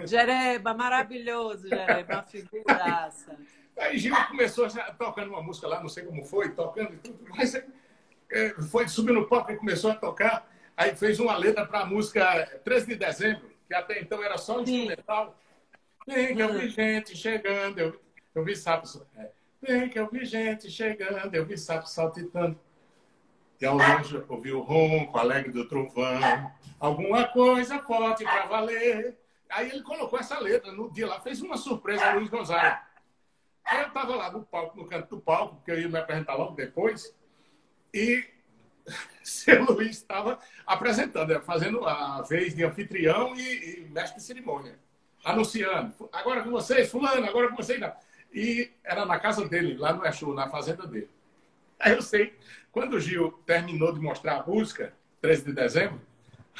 Jereba, 0.04 0.74
maravilhoso, 0.74 1.68
Jereba, 1.68 2.14
uma 2.14 2.22
figuraça. 2.24 3.36
Aí 3.78 3.96
Gil 3.98 4.14
começou 4.26 4.66
tocando 4.98 5.28
uma 5.28 5.42
música 5.42 5.68
lá, 5.68 5.80
não 5.80 5.88
sei 5.88 6.04
como 6.04 6.24
foi, 6.24 6.50
tocando 6.50 6.94
e 6.94 6.96
tudo. 6.98 7.24
Mas 7.28 7.54
é, 7.54 8.50
foi 8.70 8.88
subir 8.88 9.12
no 9.12 9.26
palco 9.26 9.52
e 9.52 9.56
começou 9.56 9.90
a 9.90 9.94
tocar. 9.94 10.50
Aí 10.76 10.94
fez 10.94 11.18
uma 11.18 11.36
letra 11.36 11.66
para 11.66 11.80
a 11.80 11.86
música 11.86 12.60
13 12.64 12.86
de 12.86 12.96
dezembro, 12.96 13.50
que 13.66 13.74
até 13.74 14.00
então 14.00 14.22
era 14.22 14.36
só 14.36 14.60
instrumental. 14.60 15.36
Vem 16.06 16.34
que 16.34 16.42
eu 16.42 16.52
vi 16.54 16.68
gente 16.68 17.16
chegando, 17.16 17.78
eu, 17.78 18.00
eu 18.34 18.44
vi 18.44 18.56
sapo. 18.56 18.86
É, 19.16 19.30
Vem 19.60 19.88
que 19.88 19.98
eu 19.98 20.08
vi 20.08 20.24
gente 20.24 20.70
chegando, 20.70 21.34
eu 21.34 21.44
vi 21.44 21.58
sapo 21.58 21.88
saltitando. 21.88 22.58
E 23.60 23.66
ao 23.66 23.76
longe 23.76 24.24
ouvi 24.28 24.52
o 24.52 24.60
ronco 24.60 25.18
alegre 25.18 25.50
do 25.50 25.68
trovão. 25.68 26.20
Alguma 26.78 27.24
coisa 27.26 27.80
forte 27.80 28.24
para 28.24 28.46
valer. 28.46 29.18
Aí 29.50 29.70
ele 29.70 29.82
colocou 29.82 30.18
essa 30.18 30.38
letra 30.38 30.70
no 30.70 30.90
dia 30.92 31.06
lá, 31.06 31.20
fez 31.20 31.40
uma 31.40 31.56
surpresa 31.56 32.04
a 32.04 32.14
Luiz 32.14 32.28
Gonzaga. 32.28 32.82
Aí 33.64 33.82
eu 33.82 33.88
estava 33.88 34.14
lá 34.14 34.30
no 34.30 34.44
palco, 34.44 34.76
no 34.76 34.86
canto 34.86 35.16
do 35.16 35.20
palco, 35.20 35.56
porque 35.56 35.70
eu 35.70 35.80
ia 35.80 35.88
me 35.88 35.98
apresentar 35.98 36.34
logo 36.34 36.54
depois. 36.54 37.14
E 37.92 38.24
seu 39.22 39.64
Luiz 39.64 39.96
estava 39.96 40.38
apresentando, 40.66 41.34
né, 41.34 41.40
fazendo 41.40 41.84
a 41.86 42.22
vez 42.22 42.54
de 42.54 42.64
anfitrião 42.64 43.34
e, 43.34 43.80
e 43.80 43.90
mestre 43.90 44.18
de 44.18 44.24
cerimônia, 44.24 44.78
anunciando. 45.24 46.08
Agora 46.12 46.42
com 46.42 46.50
vocês, 46.50 46.90
fulano, 46.90 47.26
agora 47.26 47.48
com 47.48 47.56
vocês. 47.56 47.80
Não. 47.80 47.92
E 48.32 48.70
era 48.84 49.04
na 49.04 49.18
casa 49.18 49.46
dele, 49.48 49.76
lá 49.76 49.92
no 49.92 50.06
Exu, 50.06 50.32
na 50.32 50.48
fazenda 50.48 50.86
dele. 50.86 51.10
Aí 51.78 51.92
eu 51.92 52.02
sei, 52.02 52.36
quando 52.70 52.94
o 52.94 53.00
Gil 53.00 53.32
terminou 53.46 53.92
de 53.92 54.00
mostrar 54.00 54.40
a 54.40 54.46
música, 54.46 54.94
13 55.20 55.44
de 55.44 55.52
dezembro, 55.52 56.00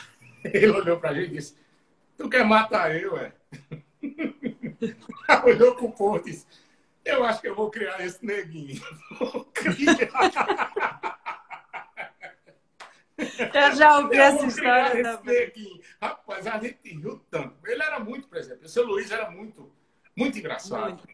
ele 0.45 0.71
olhou 0.71 0.99
para 0.99 1.11
a 1.11 1.15
gente 1.15 1.31
e 1.31 1.37
disse: 1.37 1.57
Tu 2.17 2.29
quer 2.29 2.45
matar 2.45 2.95
eu, 2.95 3.17
é? 3.17 3.33
Olhou 5.45 5.75
para 5.75 5.85
o 5.85 5.93
povo 5.93 6.19
e 6.19 6.31
disse: 6.31 6.47
Eu 7.05 7.25
acho 7.25 7.41
que 7.41 7.49
eu 7.49 7.55
vou 7.55 7.71
criar 7.71 8.05
esse 8.05 8.25
neguinho. 8.25 8.81
Vou 9.19 9.45
criar. 9.55 11.19
Eu 13.19 13.77
já 13.77 13.99
ouvi 13.99 14.17
essa 14.17 14.47
história 14.47 15.03
também. 15.03 15.83
Rapaz, 16.01 16.47
a 16.47 16.59
gente 16.61 16.79
riu 16.89 17.25
tanto. 17.31 17.57
Ele 17.67 17.83
era 17.83 17.99
muito, 17.99 18.29
por 18.29 18.39
exemplo. 18.39 18.65
O 18.65 18.69
seu 18.69 18.87
Luiz 18.87 19.11
era 19.11 19.31
muito, 19.31 19.73
muito 20.17 20.39
engraçado. 20.39 20.89
Muito, 20.89 21.09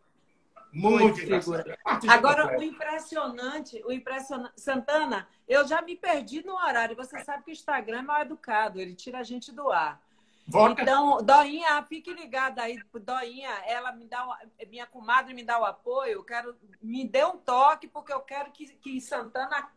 muito, 0.75 1.21
engraçado. 1.21 1.65
Agora, 2.09 2.59
o 2.59 2.63
impressionante, 2.63 3.81
o 3.85 3.93
impressionante. 3.93 4.61
Santana, 4.61 5.29
eu 5.47 5.67
já 5.67 5.81
me 5.81 5.95
perdi 5.95 6.45
no 6.45 6.55
horário. 6.55 6.97
Você 6.97 7.23
sabe 7.25 7.45
que 7.45 7.51
o 7.51 7.53
Instagram 7.53 8.01
é 8.01 8.03
mal 8.03 8.23
educado, 8.23 8.81
ele 8.81 8.95
tira 8.95 9.21
a 9.21 9.23
gente 9.23 9.53
do 9.53 9.71
ar. 9.71 10.03
Volta. 10.47 10.83
Então, 10.83 11.23
Doinha, 11.23 11.83
fique 11.85 12.13
ligada 12.13 12.63
aí, 12.63 12.79
Doinha, 12.93 13.51
ela 13.67 13.93
me 13.93 14.05
dá, 14.05 14.27
minha 14.69 14.87
comadre 14.87 15.33
me 15.33 15.43
dá 15.43 15.59
o 15.59 15.65
apoio, 15.65 16.23
quero, 16.23 16.55
me 16.83 17.07
dê 17.07 17.25
um 17.25 17.39
toque, 17.39 17.89
porque 17.89 18.13
eu 18.13 18.21
quero 18.21 18.51
que, 18.51 18.67
que 18.75 19.01
Santana 19.01 19.71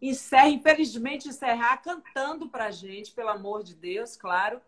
encerra, 0.00 0.48
infelizmente, 0.48 1.28
encerrar 1.28 1.78
cantando 1.78 2.48
pra 2.48 2.70
gente, 2.70 3.12
pelo 3.12 3.30
amor 3.30 3.62
de 3.62 3.74
Deus, 3.74 4.16
claro. 4.16 4.60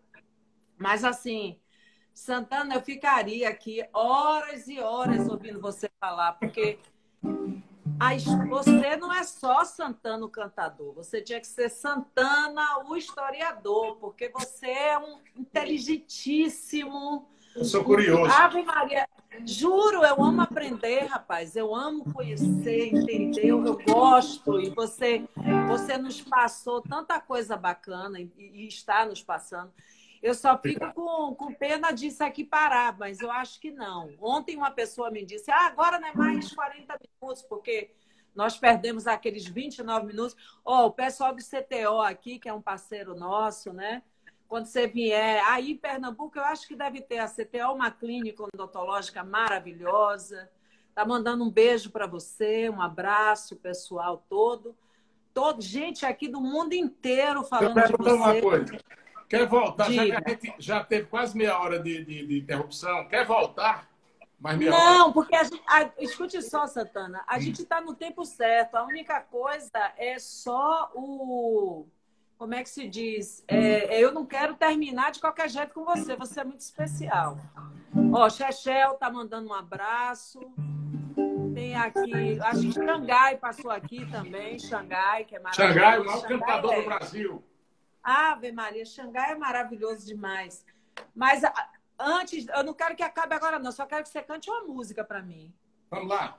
Mas 0.75 1.03
assim, 1.03 1.59
Santana, 2.13 2.75
eu 2.75 2.81
ficaria 2.81 3.49
aqui 3.49 3.83
horas 3.93 4.67
e 4.67 4.79
horas 4.79 5.27
ouvindo 5.29 5.59
você 5.59 5.89
falar, 5.99 6.33
porque 6.33 6.77
você 8.49 8.97
não 8.97 9.13
é 9.13 9.23
só 9.23 9.63
Santana 9.63 10.25
o 10.25 10.29
cantador, 10.29 10.93
você 10.93 11.21
tinha 11.21 11.39
que 11.39 11.47
ser 11.47 11.69
Santana 11.69 12.83
o 12.85 12.95
historiador, 12.95 13.97
porque 13.97 14.29
você 14.29 14.67
é 14.67 14.97
um 14.97 15.19
inteligentíssimo. 15.35 17.27
Eu 17.55 17.65
sou 17.65 17.83
curioso. 17.83 18.31
Ave 18.31 18.63
Maria, 18.63 19.07
juro, 19.45 20.03
eu 20.03 20.23
amo 20.23 20.41
aprender, 20.41 21.05
rapaz. 21.05 21.55
Eu 21.55 21.75
amo 21.75 22.11
conhecer, 22.13 22.93
entender, 22.93 23.47
eu 23.47 23.77
gosto. 23.83 24.59
E 24.59 24.69
você, 24.69 25.27
você 25.67 25.97
nos 25.97 26.21
passou 26.21 26.81
tanta 26.81 27.19
coisa 27.19 27.57
bacana 27.57 28.19
e, 28.19 28.31
e 28.37 28.67
está 28.67 29.05
nos 29.05 29.21
passando. 29.21 29.71
Eu 30.21 30.35
só 30.35 30.57
fico 30.57 30.93
com, 30.93 31.33
com 31.33 31.53
pena 31.53 31.91
disso 31.91 32.23
aqui 32.23 32.43
parar, 32.43 32.95
mas 32.97 33.19
eu 33.19 33.31
acho 33.31 33.59
que 33.59 33.71
não. 33.71 34.11
Ontem 34.21 34.55
uma 34.55 34.69
pessoa 34.69 35.09
me 35.09 35.25
disse: 35.25 35.49
ah, 35.49 35.65
agora 35.65 35.99
não 35.99 36.07
é 36.07 36.13
mais 36.13 36.53
40 36.53 36.95
minutos, 37.19 37.41
porque 37.41 37.89
nós 38.35 38.57
perdemos 38.57 39.07
aqueles 39.07 39.45
29 39.47 40.05
minutos. 40.05 40.35
Ó, 40.63 40.83
oh, 40.83 40.87
o 40.87 40.91
pessoal 40.91 41.33
do 41.33 41.41
CTO 41.41 42.01
aqui, 42.01 42.37
que 42.37 42.47
é 42.47 42.53
um 42.53 42.61
parceiro 42.61 43.15
nosso, 43.15 43.73
né? 43.73 44.03
Quando 44.47 44.65
você 44.65 44.85
vier, 44.85 45.41
aí 45.47 45.71
em 45.71 45.77
Pernambuco, 45.77 46.37
eu 46.37 46.43
acho 46.43 46.67
que 46.67 46.75
deve 46.75 47.01
ter 47.01 47.19
a 47.19 47.27
CTO, 47.27 47.73
uma 47.73 47.89
clínica 47.89 48.43
odontológica 48.43 49.23
maravilhosa. 49.23 50.49
Tá 50.93 51.05
mandando 51.05 51.43
um 51.43 51.49
beijo 51.49 51.89
para 51.89 52.05
você, 52.05 52.69
um 52.69 52.81
abraço 52.81 53.55
pessoal 53.55 54.23
todo. 54.29 54.75
todo. 55.33 55.61
Gente 55.61 56.05
aqui 56.05 56.27
do 56.27 56.41
mundo 56.41 56.73
inteiro 56.73 57.43
falando 57.43 57.79
eu 57.79 57.87
de 57.87 57.93
você. 57.93 58.11
Uma 58.11 58.41
coisa. 58.41 58.77
Quer 59.31 59.47
voltar? 59.47 59.89
Já 59.89 60.05
que 60.05 60.11
a 60.11 60.29
gente 60.29 60.55
já 60.59 60.83
teve 60.83 61.07
quase 61.07 61.37
meia 61.37 61.57
hora 61.57 61.79
de, 61.79 62.03
de, 62.03 62.27
de 62.27 62.39
interrupção. 62.39 63.07
Quer 63.07 63.25
voltar? 63.25 63.87
Mais 64.37 64.57
meia 64.57 64.71
Não, 64.71 65.05
hora? 65.05 65.13
porque 65.13 65.33
a 65.33 65.43
gente. 65.45 65.63
A, 65.65 65.89
escute 65.99 66.41
só, 66.41 66.67
Santana. 66.67 67.23
A 67.25 67.37
hum. 67.37 67.39
gente 67.39 67.61
está 67.61 67.79
no 67.79 67.95
tempo 67.95 68.25
certo. 68.25 68.75
A 68.75 68.83
única 68.83 69.21
coisa 69.21 69.93
é 69.97 70.19
só 70.19 70.91
o. 70.93 71.87
Como 72.37 72.53
é 72.53 72.61
que 72.61 72.69
se 72.69 72.89
diz? 72.89 73.41
É, 73.47 73.95
é 73.95 74.03
eu 74.03 74.11
não 74.11 74.25
quero 74.25 74.55
terminar 74.55 75.13
de 75.13 75.21
qualquer 75.21 75.49
jeito 75.49 75.73
com 75.73 75.85
você. 75.85 76.13
Você 76.17 76.41
é 76.41 76.43
muito 76.43 76.59
especial. 76.59 77.37
Ó, 78.13 78.29
Chechel 78.29 78.95
tá 78.95 79.09
mandando 79.09 79.47
um 79.47 79.53
abraço. 79.53 80.41
Tem 81.53 81.75
aqui, 81.75 82.37
acho 82.41 82.61
que 82.61 82.73
Xangai 82.73 83.37
passou 83.37 83.71
aqui 83.71 84.05
também, 84.11 84.59
Xangai, 84.59 85.23
que 85.23 85.35
é 85.35 85.39
maravilhoso. 85.39 85.73
Xangai, 85.73 85.99
o 85.99 86.05
maior 86.05 86.21
cantador 86.27 86.73
é. 86.73 86.81
do 86.81 86.85
Brasil. 86.85 87.43
Ave 88.03 88.51
Maria, 88.51 88.85
Xangai 88.85 89.31
é 89.31 89.35
maravilhoso 89.35 90.05
demais. 90.05 90.65
Mas 91.15 91.41
antes, 91.99 92.47
eu 92.47 92.63
não 92.63 92.73
quero 92.73 92.95
que 92.95 93.03
acabe 93.03 93.35
agora, 93.35 93.59
não. 93.59 93.71
Só 93.71 93.85
quero 93.85 94.03
que 94.03 94.09
você 94.09 94.21
cante 94.21 94.49
uma 94.49 94.63
música 94.63 95.03
para 95.03 95.21
mim. 95.21 95.53
Vamos 95.89 96.09
lá. 96.09 96.37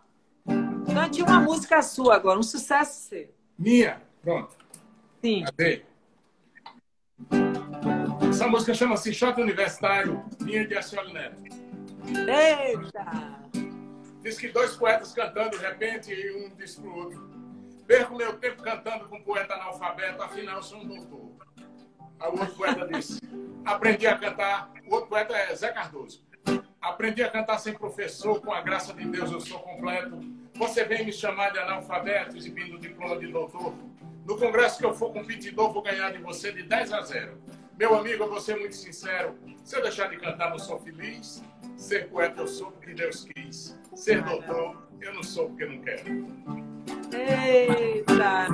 Cante 0.92 1.22
uma 1.22 1.40
música 1.40 1.82
sua 1.82 2.16
agora, 2.16 2.38
um 2.38 2.42
sucesso 2.42 3.08
seu. 3.08 3.34
Minha, 3.58 4.02
pronto. 4.20 4.56
Sim. 5.20 5.44
Cadê? 5.44 5.84
Essa 8.28 8.48
música 8.48 8.74
chama-se 8.74 9.12
Shot 9.12 9.40
Universitário, 9.40 10.24
minha 10.40 10.66
de 10.66 10.76
Acioli 10.76 11.12
Neto. 11.12 11.42
Eita! 12.08 13.42
Diz 14.22 14.38
que 14.38 14.48
dois 14.48 14.76
poetas 14.76 15.12
cantando 15.12 15.50
de 15.50 15.64
repente 15.64 16.12
e 16.12 16.46
um 16.46 16.54
diz 16.56 16.74
pro 16.76 16.94
outro. 16.94 17.31
Perco 17.86 18.14
meu 18.14 18.38
tempo 18.38 18.62
cantando 18.62 19.08
com 19.08 19.22
poeta 19.22 19.54
analfabeto, 19.54 20.22
afinal 20.22 20.62
sou 20.62 20.78
um 20.78 20.86
doutor. 20.86 21.32
Aí 22.20 22.28
o 22.28 22.38
outro 22.38 22.54
poeta 22.54 22.86
disse: 22.86 23.20
Aprendi 23.64 24.06
a 24.06 24.16
cantar. 24.16 24.72
O 24.86 24.94
outro 24.94 25.08
poeta 25.08 25.34
é 25.34 25.54
Zé 25.54 25.72
Cardoso. 25.72 26.24
Aprendi 26.80 27.22
a 27.22 27.30
cantar 27.30 27.58
sem 27.58 27.74
professor, 27.74 28.40
com 28.40 28.52
a 28.52 28.60
graça 28.60 28.92
de 28.92 29.04
Deus 29.06 29.30
eu 29.30 29.40
sou 29.40 29.60
completo. 29.60 30.18
Você 30.54 30.84
vem 30.84 31.04
me 31.04 31.12
chamar 31.12 31.50
de 31.50 31.58
analfabeto, 31.58 32.36
exibindo 32.36 32.78
diploma 32.78 33.18
de 33.18 33.28
doutor. 33.28 33.74
No 34.26 34.36
congresso 34.36 34.78
que 34.78 34.86
eu 34.86 34.94
for 34.94 35.12
competidor, 35.12 35.72
vou 35.72 35.82
ganhar 35.82 36.10
de 36.10 36.18
você 36.18 36.52
de 36.52 36.62
10 36.62 36.92
a 36.92 37.02
0. 37.02 37.40
Meu 37.78 37.94
amigo, 37.94 38.24
eu 38.24 38.28
vou 38.28 38.40
ser 38.40 38.56
muito 38.56 38.74
sincero. 38.74 39.36
Se 39.64 39.76
eu 39.76 39.82
deixar 39.82 40.08
de 40.08 40.16
cantar, 40.18 40.50
não 40.50 40.58
sou 40.58 40.78
feliz. 40.78 41.42
Ser 41.76 42.08
poeta 42.08 42.42
eu 42.42 42.48
sou 42.48 42.70
porque 42.70 42.94
Deus 42.94 43.24
quis. 43.24 43.78
Ser 43.94 44.22
doutor, 44.22 44.88
eu 45.00 45.14
não 45.14 45.22
sou 45.22 45.48
porque 45.48 45.66
não 45.66 45.80
quero. 45.82 46.71
Eita! 47.14 48.46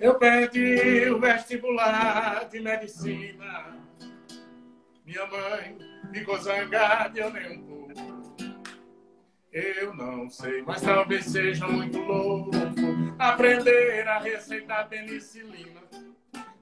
Eu 0.00 0.18
perdi 0.18 1.10
o 1.10 1.18
vestibular 1.18 2.48
de 2.48 2.60
medicina. 2.60 3.76
Minha 5.04 5.26
mãe 5.26 5.78
ficou 6.12 6.38
zangada 6.38 7.18
e 7.18 7.22
eu 7.22 7.30
nem 7.30 7.58
um 7.58 7.62
pouco. 7.62 7.76
Eu 9.52 9.94
não 9.94 10.28
sei, 10.28 10.62
mas 10.62 10.82
talvez 10.82 11.24
seja 11.26 11.66
muito 11.66 11.98
louco 11.98 12.50
aprender 13.18 14.06
a 14.06 14.18
receitar 14.18 14.88
penicilina. 14.88 15.80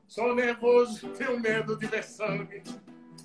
Sou 0.06 0.34
nervoso, 0.34 1.08
tenho 1.10 1.40
medo 1.40 1.76
de 1.76 1.86
ver 1.86 2.04
sangue. 2.04 2.62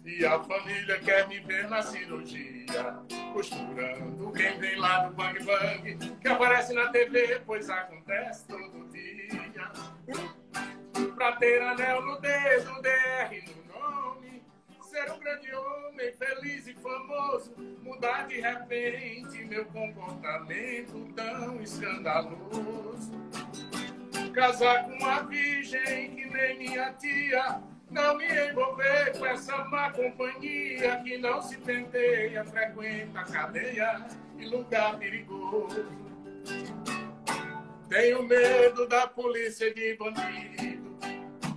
E 0.06 0.26
a 0.26 0.40
família 0.40 1.00
quer 1.00 1.28
me 1.28 1.40
ver 1.40 1.70
na 1.70 1.82
cirurgia, 1.82 2.96
costurando 3.34 4.32
quem 4.32 4.58
vem 4.60 4.76
lá 4.78 5.04
do 5.04 5.14
Bang 5.14 5.44
Bang, 5.44 5.98
que 6.20 6.28
aparece 6.28 6.74
na 6.74 6.90
TV, 6.90 7.42
pois 7.46 7.70
acontece 7.70 8.48
todo 8.48 8.90
dia. 8.90 9.72
Pra 11.16 11.34
ter 11.34 11.62
anel 11.62 12.02
no 12.02 12.20
dedo, 12.20 12.82
DR 12.82 13.44
no 13.48 13.80
nome, 13.80 14.44
ser 14.82 15.12
um 15.12 15.20
grande 15.20 15.54
homem, 15.54 16.12
feliz 16.14 16.68
e 16.68 16.74
famoso, 16.76 17.54
mudar 17.82 18.28
de 18.28 18.40
repente 18.40 19.44
meu 19.46 19.66
comportamento 19.66 21.14
tão 21.14 21.62
escandaloso. 21.62 23.12
Casar 24.34 24.86
com 24.86 24.94
uma 24.94 25.22
virgem 25.24 26.16
que 26.16 26.26
nem 26.26 26.58
minha 26.58 26.94
tia 26.94 27.62
não 27.90 28.18
me 28.18 28.26
envolver 28.26 29.18
com 29.18 29.26
essa 29.26 29.58
má 29.66 29.92
companhia 29.92 31.02
que 31.04 31.18
não 31.18 31.42
se 31.42 31.58
penteia, 31.58 32.46
frequenta 32.46 33.24
cadeia 33.24 34.06
e 34.38 34.46
lugar 34.48 34.98
perigoso. 34.98 35.86
Tenho 37.88 38.24
medo 38.24 38.88
da 38.88 39.08
polícia 39.08 39.74
de 39.74 39.96
bandido, 39.98 40.98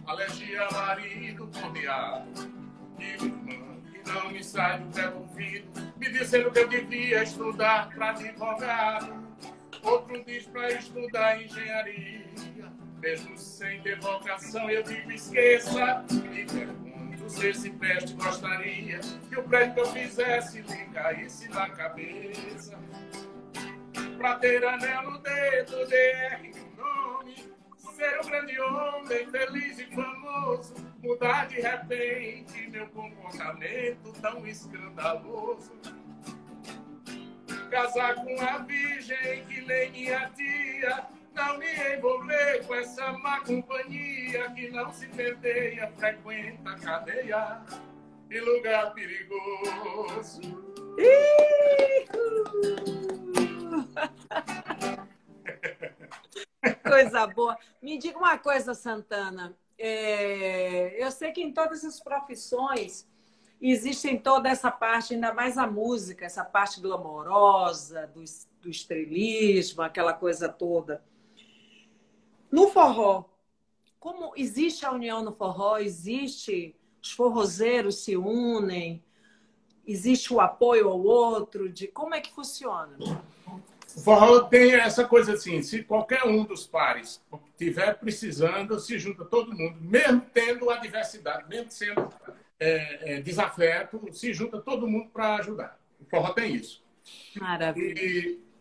alergia 0.07 0.67
marido 0.73 1.47
torneado. 1.49 2.53
E 2.99 3.05
irmã 3.05 3.83
que 3.93 4.11
não 4.11 4.31
me 4.31 4.43
sai 4.43 4.79
do 4.79 4.95
pé 4.95 5.09
do 5.09 5.19
ouvido, 5.19 5.93
me 5.97 6.11
dizendo 6.11 6.51
que 6.51 6.61
eu 6.61 6.69
devia 6.69 7.23
estudar 7.23 7.91
para 7.95 8.11
advogado. 8.11 9.23
Outro 9.83 10.25
diz 10.25 10.47
para 10.47 10.73
estudar 10.73 11.43
engenharia 11.43 12.23
mesmo 13.03 13.37
sem 13.37 13.83
ter 13.83 13.99
eu 14.71 14.83
digo 14.85 15.11
esqueça. 15.11 16.05
Me 16.31 16.47
pergunto 16.47 17.29
se 17.29 17.49
esse 17.49 17.71
peste 17.71 18.15
gostaria 18.15 19.01
que 19.29 19.37
o 19.37 19.43
prédio 19.43 19.75
que 19.75 19.81
eu 19.81 19.87
fizesse 19.87 20.61
lhe 20.61 20.85
caísse 20.87 21.49
na 21.49 21.69
cabeça. 21.71 22.79
Pra 24.17 24.37
ter 24.37 24.65
anel 24.65 25.11
no 25.11 25.19
dedo, 25.19 25.87
DR 25.89 26.53
no 26.55 26.77
nome, 26.77 27.35
ser 27.77 28.21
um 28.21 28.29
grande 28.29 28.61
homem, 28.61 29.27
feliz 29.27 29.79
e 29.81 29.87
famoso, 29.87 30.75
mudar 31.03 31.49
de 31.49 31.61
repente 31.61 32.71
meu 32.71 32.87
comportamento 32.89 34.13
tão 34.21 34.47
escandaloso. 34.47 35.73
Casar 37.69 38.15
com 38.15 38.41
a 38.41 38.59
virgem 38.59 39.45
que 39.47 39.61
nem 39.63 39.91
minha 39.91 40.31
tia 40.31 41.09
não 41.35 41.59
me 41.59 41.97
envolver 41.97 42.67
com 42.67 42.75
essa 42.75 43.13
má 43.19 43.41
companhia 43.41 44.51
que 44.51 44.71
não 44.71 44.93
se 44.93 45.07
penteia, 45.09 45.93
frequenta 45.97 46.71
a 46.71 46.79
cadeia 46.79 47.63
e 48.31 48.41
lugar 48.41 48.93
perigoso. 48.95 50.41
coisa 56.83 57.27
boa. 57.27 57.57
Me 57.81 57.99
diga 57.99 58.19
uma 58.19 58.39
coisa, 58.39 58.75
Santana. 58.75 59.57
É, 59.79 61.03
eu 61.03 61.11
sei 61.11 61.33
que 61.33 61.43
em 61.43 61.53
todas 61.53 61.85
as 61.85 61.99
profissões 61.99 63.09
existem 63.61 64.19
toda 64.19 64.49
essa 64.49 64.71
parte, 64.71 65.15
ainda 65.15 65.33
mais 65.33 65.57
a 65.57 65.67
música, 65.67 66.25
essa 66.25 66.45
parte 66.45 66.81
glamourosa, 66.81 68.07
do, 68.09 68.23
do 68.61 68.69
estrelismo, 68.69 69.83
aquela 69.83 70.13
coisa 70.13 70.49
toda. 70.49 71.03
No 72.53 72.69
forró, 72.69 73.25
como 73.99 74.35
existe 74.37 74.85
a 74.85 74.93
união 74.93 75.25
no 75.25 75.33
forró, 75.33 75.79
existe, 75.79 76.77
os 77.03 77.11
forrozeiros 77.13 78.05
se 78.05 78.17
unem, 78.17 79.03
existe 79.87 80.33
o 80.33 80.41
apoio 80.41 80.89
ao 80.89 81.03
outro, 81.03 81.69
de 81.69 81.89
como 81.89 82.15
é 82.15 82.21
que 82.21 82.33
funciona? 82.33 82.97
O 83.97 84.01
forró 84.01 84.41
tem 84.41 84.75
essa 84.75 85.05
coisa 85.05 85.33
assim, 85.33 85.63
se 85.63 85.83
qualquer 85.83 86.25
um 86.25 86.45
dos 86.45 86.67
pares 86.67 87.23
tiver 87.57 87.99
precisando, 87.99 88.79
se 88.79 88.99
junta 88.99 89.25
todo 89.25 89.57
mundo, 89.57 89.79
mesmo 89.81 90.21
tendo 90.33 90.71
adversidade, 90.71 91.49
mesmo 91.49 91.71
sendo 91.71 92.09
é, 92.61 93.15
é, 93.15 93.21
desafeto, 93.23 94.01
se 94.13 94.33
junta 94.33 94.61
todo 94.61 94.87
mundo 94.87 95.09
para 95.11 95.37
ajudar. 95.37 95.81
O 96.01 96.05
forró 96.05 96.33
tem 96.33 96.55
isso. 96.55 96.83
Maravilha. 97.37 97.99
E, 97.99 98.53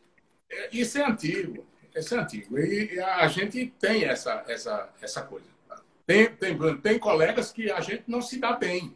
É, 0.51 0.69
isso 0.71 0.97
é 0.97 1.05
antigo. 1.05 1.65
Isso 1.95 2.15
é 2.15 2.19
antigo. 2.19 2.57
E 2.57 2.99
a 2.99 3.27
gente 3.27 3.67
tem 3.79 4.05
essa, 4.05 4.43
essa, 4.47 4.89
essa 5.01 5.21
coisa. 5.23 5.45
Tem, 6.05 6.29
tem, 6.35 6.77
tem 6.77 6.99
colegas 6.99 7.51
que 7.51 7.71
a 7.71 7.79
gente 7.81 8.03
não 8.07 8.21
se 8.21 8.39
dá 8.39 8.53
bem. 8.53 8.95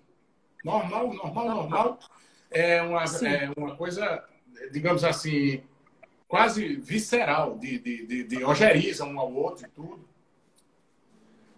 Normal, 0.64 1.14
normal, 1.14 1.50
normal. 1.50 2.00
É 2.50 2.82
uma, 2.82 3.04
é 3.04 3.52
uma 3.56 3.76
coisa, 3.76 4.24
digamos 4.72 5.04
assim, 5.04 5.62
quase 6.28 6.76
visceral, 6.76 7.58
de, 7.58 7.78
de, 7.80 8.06
de, 8.06 8.24
de 8.24 8.44
ojeriza 8.44 9.06
um 9.06 9.20
ao 9.20 9.32
outro 9.34 9.66
e 9.66 9.70
tudo. 9.70 10.08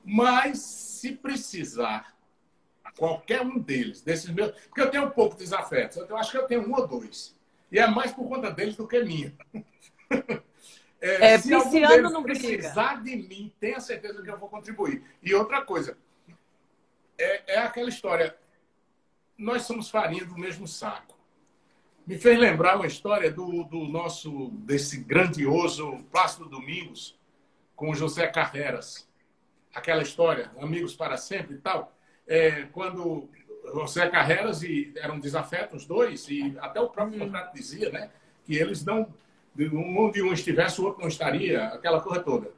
Mas, 0.03 0.59
se 0.59 1.13
precisar, 1.13 2.15
qualquer 2.97 3.41
um 3.41 3.59
deles, 3.59 4.01
desses 4.01 4.29
meus. 4.29 4.51
Porque 4.51 4.81
eu 4.81 4.89
tenho 4.89 5.05
um 5.05 5.09
pouco 5.09 5.35
de 5.35 5.43
desafetos, 5.43 5.97
eu 5.97 6.17
acho 6.17 6.31
que 6.31 6.37
eu 6.37 6.47
tenho 6.47 6.67
um 6.67 6.73
ou 6.73 6.87
dois. 6.87 7.35
E 7.71 7.79
é 7.79 7.87
mais 7.87 8.11
por 8.11 8.27
conta 8.27 8.49
deles 8.49 8.75
do 8.75 8.87
que 8.87 9.03
minha. 9.03 9.33
É, 10.99 11.33
é 11.33 11.37
se 11.37 11.49
não 11.49 12.23
precisar 12.23 13.03
de 13.03 13.15
mim, 13.15 13.53
tenha 13.59 13.79
certeza 13.79 14.21
que 14.21 14.29
eu 14.29 14.37
vou 14.37 14.49
contribuir. 14.49 15.03
E 15.21 15.33
outra 15.33 15.61
coisa, 15.61 15.97
é, 17.17 17.55
é 17.55 17.59
aquela 17.59 17.89
história. 17.89 18.35
Nós 19.37 19.63
somos 19.63 19.89
farinha 19.89 20.25
do 20.25 20.37
mesmo 20.37 20.67
saco. 20.67 21.15
Me 22.05 22.17
fez 22.17 22.39
lembrar 22.39 22.77
uma 22.77 22.87
história 22.87 23.29
do, 23.29 23.63
do 23.65 23.85
nosso, 23.85 24.49
desse 24.65 24.97
grandioso 25.01 26.03
Plácido 26.11 26.47
Domingos, 26.47 27.19
com 27.75 27.93
José 27.93 28.25
Carreras. 28.27 29.07
Aquela 29.75 30.01
história, 30.01 30.51
amigos 30.59 30.95
para 30.95 31.17
sempre 31.17 31.55
e 31.55 31.59
tal. 31.59 31.93
É, 32.25 32.63
quando 32.71 33.29
José 33.73 34.09
Carreras 34.09 34.63
e 34.63 34.93
eram 34.97 35.19
desafetos 35.19 35.81
os 35.81 35.85
dois, 35.87 36.27
e 36.29 36.57
até 36.59 36.79
o 36.79 36.89
próprio 36.89 37.19
contrato 37.19 37.53
dizia, 37.53 37.89
né? 37.91 38.09
Que 38.45 38.55
eles 38.55 38.83
não 38.83 39.13
onde 39.73 40.21
um 40.21 40.33
estivesse, 40.33 40.79
o 40.79 40.85
outro 40.85 41.01
não 41.01 41.07
estaria, 41.07 41.65
aquela 41.67 42.01
coisa 42.01 42.21
toda. 42.21 42.51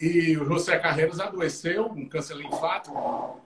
E 0.00 0.36
o 0.36 0.44
José 0.44 0.78
Carreiras 0.78 1.20
adoeceu, 1.20 1.86
um 1.86 2.08
câncer 2.08 2.36
linfático, 2.36 3.40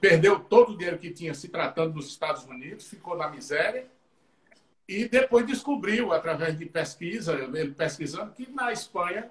perdeu 0.00 0.40
todo 0.40 0.72
o 0.72 0.76
dinheiro 0.76 0.98
que 0.98 1.10
tinha 1.10 1.32
se 1.34 1.48
tratando 1.48 1.94
dos 1.94 2.08
Estados 2.08 2.44
Unidos, 2.44 2.88
ficou 2.88 3.16
na 3.16 3.28
miséria. 3.28 3.86
E 4.86 5.06
depois 5.06 5.46
descobriu, 5.46 6.12
através 6.12 6.58
de 6.58 6.66
pesquisa, 6.66 7.34
ele 7.34 7.72
pesquisando, 7.72 8.32
que 8.32 8.50
na 8.50 8.72
Espanha 8.72 9.30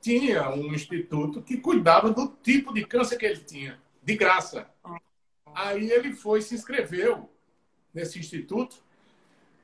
tinha 0.00 0.48
um 0.50 0.72
instituto 0.72 1.42
que 1.42 1.58
cuidava 1.58 2.10
do 2.10 2.28
tipo 2.42 2.72
de 2.72 2.84
câncer 2.84 3.16
que 3.16 3.26
ele 3.26 3.40
tinha, 3.40 3.78
de 4.02 4.16
graça. 4.16 4.68
Aí 5.54 5.90
ele 5.90 6.12
foi, 6.12 6.40
se 6.40 6.54
inscreveu 6.54 7.30
nesse 7.92 8.18
instituto, 8.18 8.76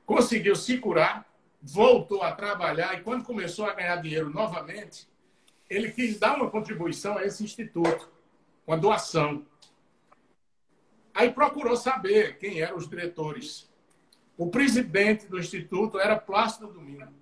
conseguiu 0.05 0.55
se 0.55 0.77
curar, 0.77 1.27
voltou 1.61 2.21
a 2.21 2.31
trabalhar 2.31 2.97
e 2.97 3.03
quando 3.03 3.23
começou 3.23 3.65
a 3.65 3.73
ganhar 3.73 3.95
dinheiro 3.97 4.29
novamente, 4.29 5.07
ele 5.69 5.91
quis 5.91 6.19
dar 6.19 6.35
uma 6.35 6.49
contribuição 6.49 7.17
a 7.17 7.25
esse 7.25 7.43
instituto, 7.43 8.09
uma 8.65 8.77
doação. 8.77 9.45
Aí 11.13 11.31
procurou 11.31 11.75
saber 11.75 12.37
quem 12.37 12.61
eram 12.61 12.77
os 12.77 12.87
diretores. 12.87 13.71
O 14.37 14.49
presidente 14.49 15.27
do 15.27 15.39
instituto 15.39 15.99
era 15.99 16.19
Plácido 16.19 16.67
Domingo. 16.67 17.13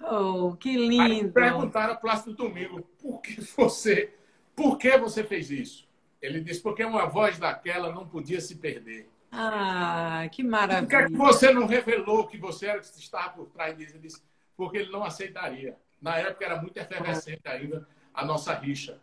Oh, 0.00 0.54
que 0.56 0.76
lindo! 0.76 1.02
Aí 1.02 1.28
perguntaram 1.30 1.94
a 1.94 1.96
Plácido 1.96 2.34
Domingo, 2.34 2.82
por 3.00 3.22
que 3.22 3.40
você, 3.40 4.12
por 4.54 4.76
que 4.76 4.96
você 4.98 5.24
fez 5.24 5.50
isso? 5.50 5.88
Ele 6.20 6.40
disse, 6.40 6.60
porque 6.60 6.84
uma 6.84 7.06
voz 7.06 7.38
daquela 7.38 7.92
não 7.92 8.06
podia 8.06 8.40
se 8.40 8.56
perder. 8.56 9.08
Ah, 9.36 10.28
que 10.30 10.42
maravilha. 10.42 10.82
Por 10.82 10.88
que, 10.88 10.96
é 10.96 11.06
que 11.06 11.16
você 11.16 11.52
não 11.52 11.66
revelou 11.66 12.26
que 12.26 12.38
você 12.38 12.66
era 12.66 12.80
que 12.80 12.86
estava 12.86 13.30
por 13.30 13.46
trás 13.46 13.76
disso? 13.76 14.22
Porque 14.56 14.78
ele 14.78 14.92
não 14.92 15.02
aceitaria. 15.02 15.76
Na 16.00 16.16
época 16.18 16.44
era 16.44 16.60
muito 16.60 16.76
efervescente 16.76 17.42
ainda 17.44 17.86
a 18.12 18.24
nossa 18.24 18.54
rixa. 18.54 19.00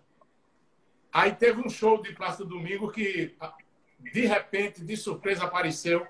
Aí 1.12 1.34
teve 1.34 1.60
um 1.60 1.70
show 1.70 2.02
de 2.02 2.14
Praça 2.14 2.46
do 2.46 2.52
Domingo 2.52 2.90
que, 2.90 3.36
de 4.00 4.26
repente, 4.26 4.82
de 4.82 4.96
surpresa, 4.96 5.44
apareceu 5.44 6.08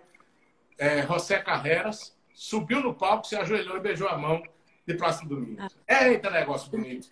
é, 0.77 1.01
José 1.07 1.39
Carreras, 1.39 2.15
subiu 2.33 2.81
no 2.81 2.93
palco, 2.93 3.25
se 3.25 3.35
ajoelhou 3.35 3.77
e 3.77 3.81
beijou 3.81 4.07
a 4.07 4.17
mão 4.17 4.43
de 4.85 4.93
Praça 4.93 5.23
do 5.23 5.35
Domingo. 5.35 5.61
Ah. 5.87 6.05
Eita, 6.05 6.29
negócio 6.29 6.69
bonito. 6.69 7.09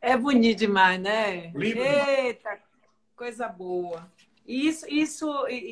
É 0.00 0.16
bonito 0.16 0.58
demais, 0.58 1.00
né? 1.00 1.52
Lindo 1.54 1.80
Eita, 1.80 2.50
demais. 2.50 2.62
coisa 3.14 3.48
boa. 3.48 4.10
Isso, 4.46 4.86
isso 4.88 5.28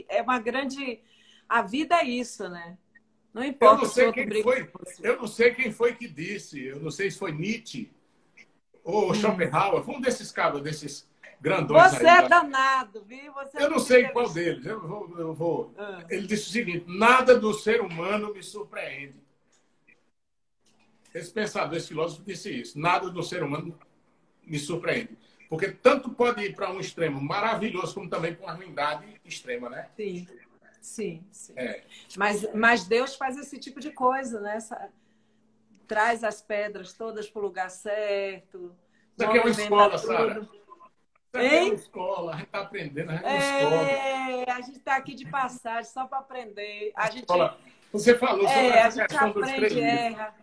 é 0.09 0.23
uma 0.23 0.39
grande. 0.39 1.01
A 1.49 1.63
vida 1.63 1.97
é 1.97 2.05
isso, 2.05 2.49
né? 2.49 2.79
Não 3.33 3.45
importa. 3.45 3.77
Eu 3.77 3.83
não 3.83 3.89
sei 3.89 4.13
quem 4.13 4.43
foi. 4.43 4.73
Eu 5.03 5.17
não 5.17 5.27
sei 5.27 5.55
quem 5.55 5.73
foi 5.73 5.95
que 5.95 6.09
disse. 6.09 6.65
Eu 6.65 6.81
não 6.81 6.91
sei 6.91 7.11
se 7.11 7.19
foi 7.19 7.33
Nietzsche 7.33 7.91
ou 8.83 9.11
hum. 9.11 9.15
Schopenhauer. 9.15 9.83
Foi 9.83 9.95
um 9.95 10.01
desses 10.01 10.33
cabos, 10.33 10.63
desses 10.63 11.09
grandões. 11.41 11.93
Você 11.93 12.07
aí, 12.07 12.25
é 12.25 12.29
danado, 12.29 13.05
viu? 13.05 13.33
Você 13.33 13.59
é 13.59 13.65
eu 13.65 13.71
não 13.71 13.79
sei 13.79 14.09
qual 14.09 14.29
deles. 14.31 14.65
Eu 14.67 14.81
vou. 14.81 15.19
Eu 15.19 15.35
vou. 15.35 15.75
Ah. 15.79 16.05
Ele 16.11 16.27
disse 16.27 16.49
o 16.49 16.53
seguinte: 16.53 16.85
nada 16.89 17.39
do 17.39 17.55
ser 17.55 17.81
humano 17.81 18.33
me 18.33 18.43
surpreende. 18.43 19.15
Esse 21.13 21.33
pensador, 21.33 21.77
esse 21.77 21.89
filósofo 21.89 22.23
disse 22.25 22.51
isso. 22.51 22.79
Nada 22.79 23.11
do 23.11 23.23
ser 23.23 23.43
humano 23.43 23.77
me 24.45 24.59
surpreende. 24.59 25.17
Porque 25.51 25.69
tanto 25.69 26.11
pode 26.11 26.45
ir 26.45 26.55
para 26.55 26.71
um 26.71 26.79
extremo 26.79 27.21
maravilhoso, 27.21 27.93
como 27.93 28.09
também 28.09 28.33
para 28.33 28.47
uma 28.47 28.55
ruindade 28.55 29.21
extrema, 29.25 29.69
né? 29.69 29.89
Sim, 29.97 30.29
sim, 30.81 31.25
sim. 31.33 31.53
É. 31.57 31.83
Mas, 32.17 32.55
mas 32.55 32.87
Deus 32.87 33.17
faz 33.17 33.37
esse 33.37 33.59
tipo 33.59 33.81
de 33.81 33.91
coisa, 33.91 34.41
né? 34.41 34.55
Essa, 34.55 34.89
traz 35.89 36.23
as 36.23 36.41
pedras 36.41 36.93
todas 36.93 37.29
para 37.29 37.41
o 37.41 37.43
lugar 37.43 37.69
certo. 37.69 38.73
Isso 39.19 39.29
aqui 39.29 39.39
é 39.39 39.41
uma 39.41 39.51
escola, 39.51 39.99
Sara. 39.99 40.41
Isso 40.41 40.51
aqui 41.35 41.47
é 41.47 41.63
uma 41.65 41.75
escola, 41.75 42.33
a 42.33 42.37
gente 42.37 42.47
está 42.47 42.61
aprendendo, 42.61 43.11
a 43.11 43.17
gente 43.17 43.27
é, 43.27 44.45
é 44.45 44.51
A 44.53 44.61
gente 44.61 44.79
está 44.79 44.97
aqui 44.97 45.15
de 45.17 45.29
passagem 45.29 45.91
só 45.91 46.07
para 46.07 46.19
aprender. 46.19 46.93
A 46.95 47.11
gente... 47.11 47.27
Você 47.93 48.17
falou 48.17 48.47
sobre 48.47 48.67
é, 48.67 48.83
a 48.83 48.93
questão 48.93 49.33
do 49.33 49.45
estrelismo. 49.45 49.81
Erra. 49.81 50.35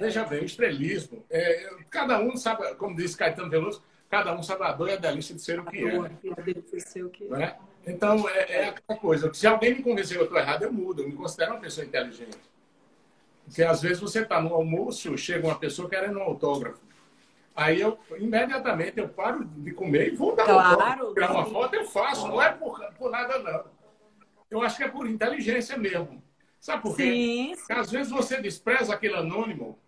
Veja 0.00 0.24
bem, 0.24 0.40
o 0.40 0.44
estrelismo, 0.44 1.24
é, 1.30 1.76
cada 1.88 2.18
um 2.18 2.36
sabe, 2.36 2.74
como 2.74 2.96
disse 2.96 3.16
Caetano 3.16 3.48
Veloso, 3.48 3.84
cada 4.12 4.34
um 4.34 4.42
sabe 4.42 4.62
a 4.64 4.72
dor 4.72 4.90
e 4.90 4.92
a 4.92 4.96
delícia 4.96 5.34
de 5.34 5.40
ser 5.40 5.58
o 5.58 5.64
que 5.64 5.78
é. 5.78 5.98
Né? 5.98 6.10
Né? 7.30 7.56
Então, 7.86 8.28
é, 8.28 8.52
é 8.52 8.68
aquela 8.68 8.98
coisa. 9.00 9.32
Se 9.32 9.46
alguém 9.46 9.74
me 9.74 9.82
convencer 9.82 10.18
que 10.18 10.22
eu 10.22 10.26
estou 10.26 10.38
errado, 10.38 10.64
eu 10.64 10.72
mudo. 10.72 11.00
Eu 11.00 11.08
me 11.08 11.14
considero 11.14 11.52
uma 11.52 11.60
pessoa 11.60 11.86
inteligente. 11.86 12.36
Porque 13.46 13.62
às 13.62 13.80
vezes 13.80 14.00
você 14.00 14.20
está 14.20 14.38
no 14.38 14.52
almoço, 14.52 15.16
chega 15.16 15.46
uma 15.46 15.58
pessoa 15.58 15.88
querendo 15.88 16.18
um 16.18 16.22
autógrafo. 16.22 16.78
Aí 17.56 17.80
eu, 17.80 17.98
imediatamente, 18.18 18.98
eu 18.98 19.08
paro 19.08 19.46
de 19.46 19.72
comer 19.72 20.12
e 20.12 20.16
vou 20.16 20.36
dar 20.36 20.44
claro, 20.44 20.60
um 20.60 20.82
autógrafo. 20.82 21.14
Tirar 21.14 21.32
uma 21.32 21.46
foto, 21.46 21.74
eu 21.74 21.84
faço. 21.86 22.28
Não 22.28 22.42
é 22.42 22.52
por, 22.52 22.84
por 22.98 23.10
nada, 23.10 23.38
não. 23.38 23.64
Eu 24.50 24.60
acho 24.60 24.76
que 24.76 24.84
é 24.84 24.88
por 24.88 25.08
inteligência 25.08 25.78
mesmo. 25.78 26.22
Sabe 26.60 26.82
por 26.82 26.94
quê? 26.94 27.02
Sim. 27.02 27.54
Porque 27.56 27.72
às 27.72 27.90
vezes 27.90 28.12
você 28.12 28.42
despreza 28.42 28.92
aquele 28.92 29.16
anônimo 29.16 29.78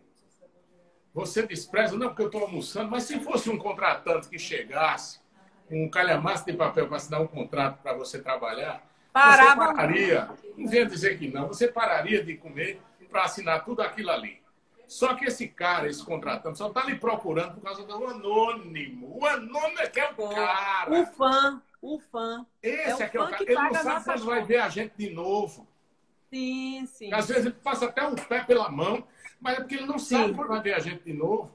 você 1.15 1.47
despreza, 1.47 1.97
não 1.97 2.09
porque 2.09 2.23
eu 2.23 2.27
estou 2.27 2.43
almoçando, 2.43 2.91
mas 2.91 3.05
se 3.05 3.20
fosse 3.20 3.49
um 3.49 3.57
contratante 3.57 4.28
que 4.28 4.39
chegasse 4.39 5.20
com 5.69 5.85
um 5.85 5.89
calhamaço 5.89 6.45
de 6.45 6.53
papel 6.53 6.89
para 6.89 6.97
assinar 6.97 7.23
um 7.23 7.27
contrato 7.27 7.81
para 7.81 7.95
você 7.95 8.20
trabalhar, 8.20 8.85
Parava. 9.12 9.66
você 9.66 9.74
pararia, 9.74 10.28
não 10.57 10.69
venha 10.69 10.85
dizer 10.85 11.16
que 11.16 11.28
não, 11.28 11.47
você 11.47 11.69
pararia 11.69 12.23
de 12.23 12.36
comer 12.36 12.81
para 13.09 13.23
assinar 13.23 13.65
tudo 13.65 13.81
aquilo 13.81 14.11
ali. 14.11 14.43
Só 14.89 15.15
que 15.15 15.24
esse 15.24 15.49
cara, 15.49 15.89
esse 15.89 16.05
contratante, 16.05 16.59
só 16.59 16.66
está 16.69 16.85
lhe 16.85 16.97
procurando 16.97 17.55
por 17.55 17.62
causa 17.62 17.85
do 17.85 18.07
anônimo. 18.07 19.16
O 19.19 19.24
anônimo 19.24 19.78
é 19.78 19.86
que 19.86 20.01
é 20.01 20.11
o 20.11 20.28
cara. 20.28 20.91
O 20.91 21.07
fã, 21.07 21.62
o 21.81 21.99
fã. 21.99 22.45
Esse 22.62 23.03
é, 23.03 23.07
é 23.07 23.09
que 23.09 23.16
é 23.16 23.23
o 23.23 23.31
cara. 23.31 23.43
Ele 23.43 23.55
não 23.55 23.74
sabe 23.74 24.05
quando 24.05 24.24
vai 24.27 24.43
ver 24.43 24.59
a 24.59 24.69
gente 24.69 24.93
de 24.99 25.11
novo. 25.11 25.66
Sim, 26.28 26.85
sim. 26.86 27.12
Às 27.15 27.28
vezes 27.28 27.47
ele 27.47 27.55
passa 27.55 27.86
até 27.86 28.07
o 28.07 28.15
pé 28.15 28.43
pela 28.43 28.69
mão 28.69 29.05
mas 29.45 29.59
é 29.59 29.61
porque 29.61 29.75
ele 29.75 29.85
não 29.85 29.99
sabe 29.99 30.29
Sim. 30.29 30.35
quando 30.35 30.49
vai 30.49 30.62
ver 30.62 30.73
a 30.73 30.79
gente 30.79 31.05
de 31.05 31.12
novo. 31.12 31.53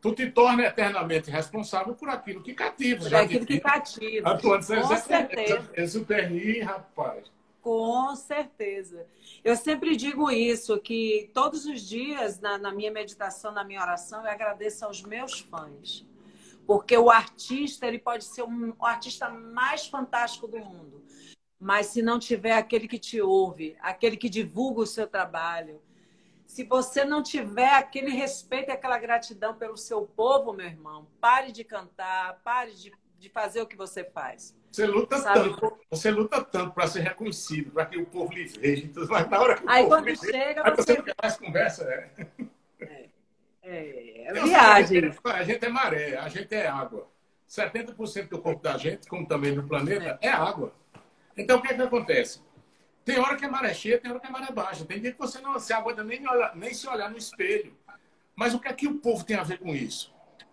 Tu 0.00 0.12
te 0.16 0.28
torna 0.32 0.64
eternamente 0.64 1.30
responsável 1.30 1.94
por 1.94 2.08
aquilo 2.08 2.42
que 2.42 2.54
cativa. 2.54 3.04
Por 3.04 3.14
aquilo 3.14 3.46
que 3.46 3.60
cativa. 3.60 4.30
Atuando 4.32 4.66
Com 4.66 4.96
certeza. 4.96 5.70
Exuperni, 5.74 6.58
rapaz. 6.58 7.30
Com 7.60 8.16
certeza. 8.16 9.06
Eu 9.44 9.54
sempre 9.54 9.94
digo 9.94 10.28
isso, 10.28 10.76
que 10.80 11.30
todos 11.32 11.66
os 11.66 11.82
dias, 11.82 12.40
na, 12.40 12.58
na 12.58 12.72
minha 12.72 12.90
meditação, 12.90 13.52
na 13.52 13.62
minha 13.62 13.80
oração, 13.80 14.24
eu 14.24 14.30
agradeço 14.32 14.84
aos 14.84 15.02
meus 15.02 15.38
fãs. 15.38 16.04
Porque 16.66 16.98
o 16.98 17.12
artista, 17.12 17.86
ele 17.86 18.00
pode 18.00 18.24
ser 18.24 18.42
um, 18.42 18.74
o 18.76 18.84
artista 18.84 19.30
mais 19.30 19.86
fantástico 19.86 20.48
do 20.48 20.58
mundo. 20.58 21.00
Mas 21.60 21.86
se 21.86 22.02
não 22.02 22.18
tiver 22.18 22.54
aquele 22.54 22.88
que 22.88 22.98
te 22.98 23.20
ouve, 23.20 23.76
aquele 23.80 24.16
que 24.16 24.28
divulga 24.28 24.80
o 24.80 24.86
seu 24.86 25.06
trabalho, 25.06 25.80
se 26.52 26.64
você 26.64 27.02
não 27.02 27.22
tiver 27.22 27.72
aquele 27.72 28.10
respeito 28.10 28.68
e 28.68 28.72
aquela 28.72 28.98
gratidão 28.98 29.54
pelo 29.54 29.74
seu 29.74 30.02
povo, 30.02 30.52
meu 30.52 30.66
irmão, 30.66 31.06
pare 31.18 31.50
de 31.50 31.64
cantar, 31.64 32.42
pare 32.44 32.74
de, 32.74 32.92
de 33.18 33.30
fazer 33.30 33.62
o 33.62 33.66
que 33.66 33.74
você 33.74 34.04
faz. 34.04 34.54
Você 34.70 34.84
luta 34.84 35.16
Sabe? 35.16 35.48
tanto, 35.48 35.78
você 35.88 36.10
luta 36.10 36.44
tanto 36.44 36.74
para 36.74 36.86
ser 36.88 37.00
reconhecido, 37.00 37.70
para 37.70 37.86
que 37.86 37.96
o 37.96 38.04
povo 38.04 38.34
lhe 38.34 38.44
veja. 38.44 38.84
Então, 38.84 39.02
mas 39.08 39.30
na 39.30 39.40
hora 39.40 39.56
que 39.56 39.64
aí 39.66 39.86
quando 39.86 40.14
chega, 40.14 40.62
aí 40.62 40.76
você 40.76 40.94
não 40.94 41.02
quer 41.02 41.14
mais 41.22 41.36
conversa, 41.38 41.84
é. 41.84 42.10
É, 43.62 44.24
é 44.26 44.32
viagem. 44.34 45.10
A 45.24 45.42
gente 45.44 45.64
é 45.64 45.68
maré, 45.70 46.18
a 46.18 46.28
gente 46.28 46.54
é 46.54 46.66
água. 46.66 47.08
70% 47.48 48.28
do 48.28 48.42
corpo 48.42 48.62
da 48.62 48.76
gente, 48.76 49.08
como 49.08 49.26
também 49.26 49.54
do 49.54 49.62
planeta, 49.62 50.18
é, 50.20 50.28
é 50.28 50.30
água. 50.30 50.74
Então, 51.34 51.58
o 51.58 51.62
que, 51.62 51.72
é 51.72 51.74
que 51.74 51.80
acontece? 51.80 52.42
Tem 53.04 53.18
hora 53.18 53.36
que 53.36 53.44
a 53.44 53.50
maré 53.50 53.74
cheia, 53.74 53.98
tem 53.98 54.10
hora 54.10 54.20
que 54.20 54.26
a 54.26 54.30
maré 54.30 54.52
baixa. 54.52 54.84
Tem 54.84 55.00
dia 55.00 55.12
que 55.12 55.18
você 55.18 55.40
não 55.40 55.58
se 55.58 55.72
aguenta 55.72 56.04
nem, 56.04 56.26
olhar, 56.26 56.54
nem 56.54 56.72
se 56.72 56.88
olhar 56.88 57.10
no 57.10 57.18
espelho. 57.18 57.76
Mas 58.34 58.54
o 58.54 58.60
que 58.60 58.68
é 58.68 58.72
que 58.72 58.86
o 58.86 58.98
povo 58.98 59.24
tem 59.24 59.36
a 59.36 59.42
ver 59.42 59.58
com 59.58 59.74
isso? 59.74 60.12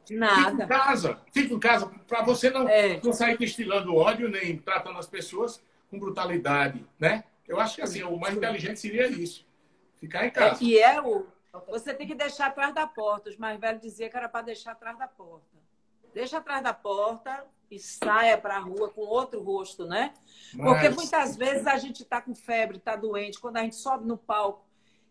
Nada. 0.09 0.51
Fica 0.51 0.63
em 0.63 0.67
casa. 0.67 1.21
Fica 1.31 1.53
em 1.53 1.59
casa 1.59 1.91
para 2.07 2.23
você 2.23 2.49
não, 2.49 2.67
é. 2.67 2.99
não 3.03 3.13
sair 3.13 3.37
destilando 3.37 3.95
ódio, 3.95 4.27
nem 4.27 4.57
tratando 4.57 4.97
as 4.97 5.07
pessoas 5.07 5.61
com 5.89 5.99
brutalidade, 5.99 6.85
né? 6.99 7.23
Eu 7.47 7.59
acho 7.59 7.75
que 7.75 7.81
assim, 7.81 8.03
o 8.03 8.17
mais 8.17 8.35
inteligente 8.35 8.79
seria 8.79 9.07
isso. 9.07 9.47
Ficar 9.99 10.25
em 10.25 10.31
casa. 10.31 10.63
É, 10.63 10.65
e 10.65 10.79
é 10.79 11.01
o... 11.01 11.27
Você 11.67 11.93
tem 11.93 12.07
que 12.07 12.15
deixar 12.15 12.47
atrás 12.47 12.73
da 12.73 12.85
porta. 12.85 13.29
Os 13.29 13.37
mais 13.37 13.59
velhos 13.59 13.81
diziam 13.81 14.09
que 14.09 14.17
era 14.17 14.29
para 14.29 14.45
deixar 14.45 14.71
atrás 14.71 14.97
da 14.97 15.07
porta. 15.07 15.45
Deixa 16.13 16.37
atrás 16.37 16.63
da 16.63 16.73
porta 16.73 17.43
e 17.69 17.77
saia 17.77 18.37
para 18.37 18.57
a 18.57 18.59
rua 18.59 18.89
com 18.89 19.01
outro 19.01 19.41
rosto, 19.41 19.85
né? 19.85 20.13
Mas... 20.53 20.65
Porque 20.65 20.89
muitas 20.89 21.35
vezes 21.35 21.67
a 21.67 21.77
gente 21.77 22.03
está 22.03 22.21
com 22.21 22.33
febre, 22.33 22.77
está 22.77 22.95
doente. 22.95 23.39
Quando 23.39 23.57
a 23.57 23.61
gente 23.61 23.75
sobe 23.75 24.07
no 24.07 24.17
palco, 24.17 24.65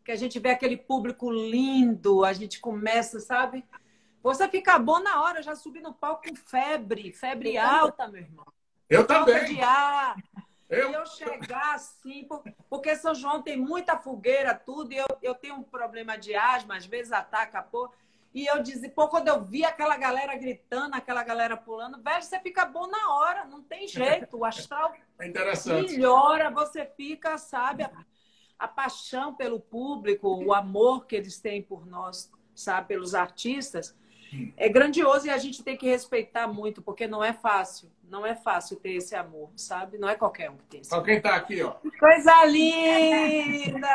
que 0.04 0.10
a 0.10 0.16
gente 0.16 0.38
vê 0.38 0.50
aquele 0.50 0.76
público 0.76 1.30
lindo, 1.30 2.24
a 2.24 2.32
gente 2.32 2.60
começa, 2.60 3.20
sabe? 3.20 3.64
Você 4.22 4.48
fica 4.48 4.78
bom 4.78 4.98
na 4.98 5.22
hora, 5.22 5.42
já 5.42 5.54
subi 5.54 5.80
no 5.80 5.94
palco 5.94 6.28
com 6.28 6.34
febre, 6.34 7.12
febre 7.12 7.56
alta, 7.56 8.08
meu 8.08 8.22
irmão. 8.22 8.46
Eu 8.88 9.06
Falta 9.06 9.32
também. 9.32 9.54
de 9.54 9.60
ar. 9.60 10.16
Eu... 10.68 10.90
E 10.90 10.94
eu 10.94 11.06
chegar 11.06 11.74
assim, 11.74 12.26
porque 12.68 12.94
São 12.96 13.14
João 13.14 13.40
tem 13.42 13.56
muita 13.56 13.96
fogueira, 13.96 14.54
tudo, 14.54 14.92
e 14.92 14.96
eu, 14.96 15.06
eu 15.22 15.34
tenho 15.34 15.54
um 15.54 15.62
problema 15.62 16.16
de 16.16 16.34
asma, 16.34 16.76
às 16.76 16.84
vezes 16.84 17.12
ataca, 17.12 17.62
pô. 17.62 17.90
E 18.34 18.46
eu 18.46 18.62
dizia, 18.62 18.90
pô, 18.90 19.08
quando 19.08 19.28
eu 19.28 19.42
vi 19.42 19.64
aquela 19.64 19.96
galera 19.96 20.36
gritando, 20.36 20.94
aquela 20.94 21.22
galera 21.22 21.56
pulando, 21.56 22.02
velho, 22.02 22.22
você 22.22 22.38
fica 22.40 22.64
bom 22.64 22.86
na 22.86 23.14
hora, 23.14 23.44
não 23.46 23.62
tem 23.62 23.88
jeito. 23.88 24.36
O 24.36 24.44
astral 24.44 24.94
é 25.18 25.28
melhora, 25.72 26.50
você 26.50 26.84
fica, 26.84 27.38
sabe, 27.38 27.84
a, 27.84 27.90
a, 28.58 28.68
paixão 28.68 29.34
pelo 29.34 29.58
público, 29.58 30.28
o 30.44 30.52
amor 30.52 31.06
que 31.06 31.16
eles 31.16 31.40
têm 31.40 31.62
por 31.62 31.86
nós, 31.86 32.30
sabe, 32.54 32.88
pelos 32.88 33.14
artistas, 33.14 33.96
é 34.56 34.68
grandioso 34.68 35.26
e 35.26 35.30
a 35.30 35.38
gente 35.38 35.62
tem 35.62 35.76
que 35.76 35.86
respeitar 35.86 36.46
muito, 36.46 36.82
porque 36.82 37.06
não 37.06 37.24
é 37.24 37.32
fácil. 37.32 37.90
Não 38.04 38.26
é 38.26 38.34
fácil 38.34 38.76
ter 38.76 38.92
esse 38.92 39.14
amor, 39.14 39.50
sabe? 39.56 39.98
Não 39.98 40.08
é 40.08 40.14
qualquer 40.14 40.50
um 40.50 40.56
que 40.56 40.64
tem 40.64 40.80
esse 40.80 40.92
amor. 40.94 41.04
quem 41.04 41.20
tá 41.20 41.34
aqui, 41.34 41.62
ó. 41.62 41.72
Coisa 41.98 42.44
linda! 42.44 43.88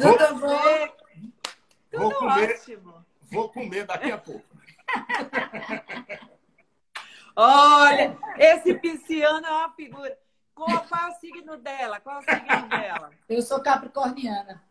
Tudo 0.00 0.40
bom? 0.40 0.88
Tudo 1.90 2.02
vou 2.02 2.14
comer, 2.14 2.54
ótimo. 2.54 3.04
Vou 3.30 3.48
comer 3.48 3.86
daqui 3.86 4.10
a 4.10 4.18
pouco. 4.18 4.44
Olha, 7.36 8.16
esse 8.38 8.74
pisciano 8.74 9.46
é 9.46 9.50
uma 9.50 9.70
figura. 9.72 10.16
Qual, 10.54 10.68
qual 10.84 11.02
é 11.02 11.08
o 11.08 11.14
signo 11.16 11.56
dela? 11.58 12.00
Qual 12.00 12.16
é 12.16 12.18
o 12.18 12.22
signo 12.22 12.68
dela? 12.68 13.10
Eu 13.28 13.42
sou 13.42 13.60
capricorniana. 13.60 14.64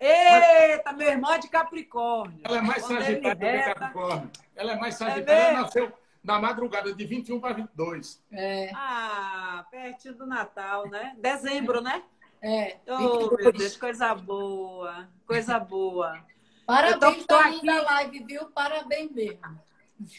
Eita, 0.00 0.92
meu 0.92 1.08
irmão 1.08 1.32
é 1.32 1.38
de 1.38 1.48
Capricórnio. 1.48 2.40
Ela 2.44 2.58
é 2.58 2.60
mais 2.60 2.84
sagitária 2.84 3.34
que 3.34 3.74
Capricórnio. 3.74 4.30
Ela 4.54 4.72
é 4.72 4.76
mais 4.76 4.94
é 4.94 4.98
sagitária. 4.98 5.32
É 5.32 5.50
ela 5.50 5.62
nasceu 5.62 5.92
na 6.22 6.40
madrugada 6.40 6.92
de 6.92 7.04
21 7.04 7.40
para 7.40 7.54
22. 7.54 8.22
É. 8.32 8.70
Ah, 8.74 9.66
pertinho 9.70 10.14
do 10.14 10.26
Natal, 10.26 10.88
né? 10.88 11.16
Dezembro, 11.18 11.80
né? 11.80 12.02
É. 12.40 12.76
Oh, 12.86 13.36
meu 13.36 13.52
Deus, 13.52 13.76
coisa 13.76 14.14
boa. 14.14 15.08
Coisa 15.26 15.58
boa. 15.58 16.24
Parabéns 16.68 17.24
pela 17.24 17.46
aqui... 17.46 17.66
live, 17.66 18.24
viu? 18.24 18.44
Parabéns 18.50 19.10
mesmo. 19.10 19.58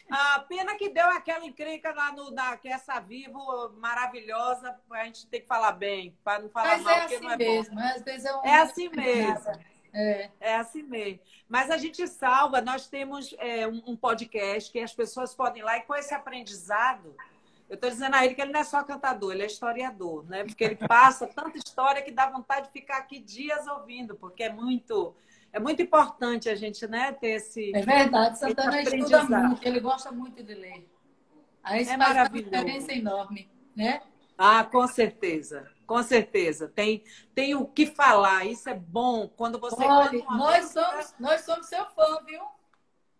A 0.10 0.40
pena 0.40 0.76
que 0.76 0.90
deu 0.90 1.06
aquela 1.12 1.46
encrenca 1.46 1.94
lá 1.94 2.12
no, 2.12 2.32
na 2.32 2.58
que 2.58 2.68
essa 2.68 3.00
vivo 3.00 3.70
maravilhosa, 3.78 4.76
a 4.90 5.06
gente 5.06 5.28
tem 5.28 5.42
que 5.42 5.48
falar 5.48 5.74
bem, 5.74 6.18
para 6.24 6.42
não 6.42 6.50
falar 6.50 6.70
Mas 6.70 6.84
mal, 6.84 6.94
é 6.94 7.06
assim 7.06 7.20
não 7.20 7.32
é 7.32 7.38
mesmo. 7.38 7.76
bom. 7.76 7.82
Às 7.82 8.02
vezes 8.02 8.26
é, 8.26 8.36
um... 8.36 8.44
é 8.44 8.56
assim 8.62 8.90
mesmo. 8.90 9.52
É. 9.94 10.30
é 10.40 10.56
assim 10.56 10.82
mesmo. 10.82 11.20
Mas 11.48 11.70
a 11.70 11.78
gente 11.78 12.08
salva, 12.08 12.62
nós 12.62 12.88
temos 12.88 13.34
é, 13.38 13.68
um 13.68 13.96
podcast 13.96 14.72
que 14.72 14.80
as 14.80 14.94
pessoas 14.94 15.36
podem 15.36 15.62
ir 15.62 15.66
lá 15.66 15.78
e 15.78 15.82
com 15.82 15.96
esse 15.96 16.16
aprendizado. 16.16 17.16
Eu 17.70 17.76
estou 17.76 17.92
dizendo 17.92 18.16
a 18.16 18.26
ele 18.26 18.34
que 18.34 18.42
ele 18.42 18.52
não 18.52 18.60
é 18.60 18.64
só 18.64 18.84
cantador, 18.84 19.34
ele 19.34 19.44
é 19.44 19.46
historiador, 19.46 20.28
né? 20.28 20.44
Porque 20.44 20.64
ele 20.64 20.76
passa 20.76 21.28
tanta 21.28 21.60
história 21.60 22.02
que 22.02 22.12
dá 22.12 22.28
vontade 22.28 22.66
de 22.66 22.74
ficar 22.74 22.98
aqui 22.98 23.20
dias 23.20 23.68
ouvindo, 23.68 24.16
porque 24.16 24.44
é 24.44 24.52
muito 24.52 25.16
é 25.52 25.60
muito 25.60 25.82
importante 25.82 26.50
a 26.50 26.56
gente 26.56 26.88
né, 26.88 27.12
ter 27.14 27.30
esse. 27.30 27.76
É 27.76 27.82
verdade, 27.82 28.38
Santana 28.38 28.82
estuda 28.82 29.24
muito, 29.24 29.68
ele 29.68 29.80
gosta 29.80 30.12
muito 30.12 30.44
de 30.44 30.54
ler. 30.54 30.88
Aí 31.64 31.82
isso 31.82 31.92
é 31.92 31.98
faz 31.98 32.18
uma 32.18 32.30
diferença 32.30 32.94
enorme, 32.94 33.50
né? 33.76 34.02
Ah, 34.38 34.64
com 34.64 34.88
certeza, 34.88 35.70
com 35.86 36.02
certeza. 36.02 36.68
Tem, 36.70 37.04
tem 37.36 37.56
o 37.56 37.66
que 37.66 37.86
falar, 37.86 38.46
isso 38.46 38.70
é 38.70 38.74
bom 38.74 39.28
quando 39.28 39.60
você. 39.60 39.84
Olha, 39.84 40.24
nós, 40.26 40.66
somos, 40.66 41.16
nós 41.20 41.42
somos 41.42 41.66
seu 41.66 41.86
fã, 41.88 42.24
viu? 42.26 42.42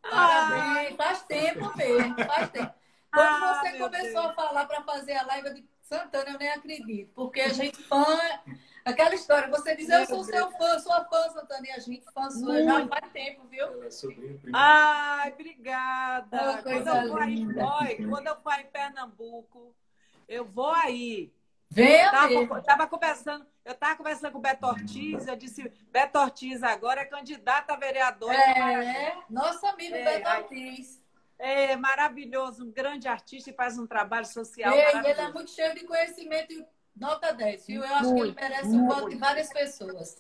Ah. 0.04 0.10
Parabéns, 0.10 0.96
faz 0.96 1.24
tempo 1.24 1.78
mesmo, 1.78 2.16
faz 2.26 2.50
tempo. 2.52 2.74
Quando 3.12 3.28
ah, 3.28 3.62
você 3.62 3.78
começou 3.78 4.22
Deus. 4.22 4.26
a 4.26 4.34
falar 4.34 4.66
para 4.66 4.84
fazer 4.84 5.14
a 5.14 5.26
live, 5.26 5.56
de 5.56 5.66
Santana, 5.82 6.30
eu 6.30 6.38
nem 6.38 6.50
acredito, 6.50 7.12
porque 7.16 7.42
a 7.42 7.50
gente 7.50 7.82
fã 7.84 8.06
Aquela 8.86 9.14
história, 9.14 9.50
você 9.50 9.76
diz, 9.76 9.90
eu 9.90 10.06
sou 10.06 10.24
seu 10.24 10.50
fã, 10.52 10.80
sua 10.80 11.06
fã, 11.06 11.30
Santana, 11.30 11.68
e 11.68 11.72
a 11.72 11.80
gente 11.80 12.04
fã 12.12 12.30
sua 12.30 12.64
já 12.64 12.88
faz 12.88 13.12
tempo, 13.12 13.48
viu? 13.48 13.68
Ai, 14.54 15.32
obrigada. 15.32 16.60
Oh, 16.60 16.64
quando, 16.64 16.88
eu 16.88 17.10
for 17.10 17.22
aí, 17.22 18.08
quando 18.08 18.28
eu 18.28 18.36
for 18.42 18.54
em 18.54 18.66
Pernambuco, 18.68 19.76
eu 20.28 20.46
vou 20.46 20.72
aí. 20.72 21.32
Venha 21.72 22.10
tava, 22.10 22.62
tava 22.64 22.88
conversando, 22.88 23.46
eu 23.64 23.74
estava 23.74 23.96
conversando 23.96 24.32
com 24.32 24.40
o 24.40 24.42
Beto 24.42 24.66
Ortiz, 24.66 25.28
eu 25.28 25.36
disse, 25.36 25.72
Beto 25.92 26.18
Ortiz 26.18 26.64
agora 26.64 27.02
é 27.02 27.06
candidato 27.06 27.70
a 27.70 27.76
vereador. 27.76 28.34
É, 28.34 29.16
nosso 29.30 29.66
amigo 29.68 29.96
é, 29.96 30.04
Beto 30.04 30.30
Ortiz. 30.30 31.00
É 31.38 31.76
maravilhoso, 31.78 32.66
um 32.66 32.72
grande 32.72 33.08
artista 33.08 33.50
e 33.50 33.54
faz 33.54 33.78
um 33.78 33.88
trabalho 33.88 34.26
social. 34.26 34.76
E 34.76 34.80
ele 34.80 35.08
é 35.08 35.32
muito 35.32 35.52
cheio 35.52 35.74
de 35.74 35.86
conhecimento 35.86 36.54
Nota 37.00 37.32
10, 37.32 37.66
viu? 37.66 37.84
Eu 37.84 37.96
acho 37.96 38.10
muito, 38.10 38.36
que 38.36 38.44
ele 38.44 38.50
merece 38.50 38.76
o 38.76 38.86
voto 38.86 39.10
de 39.10 39.16
várias 39.16 39.52
pessoas. 39.52 40.18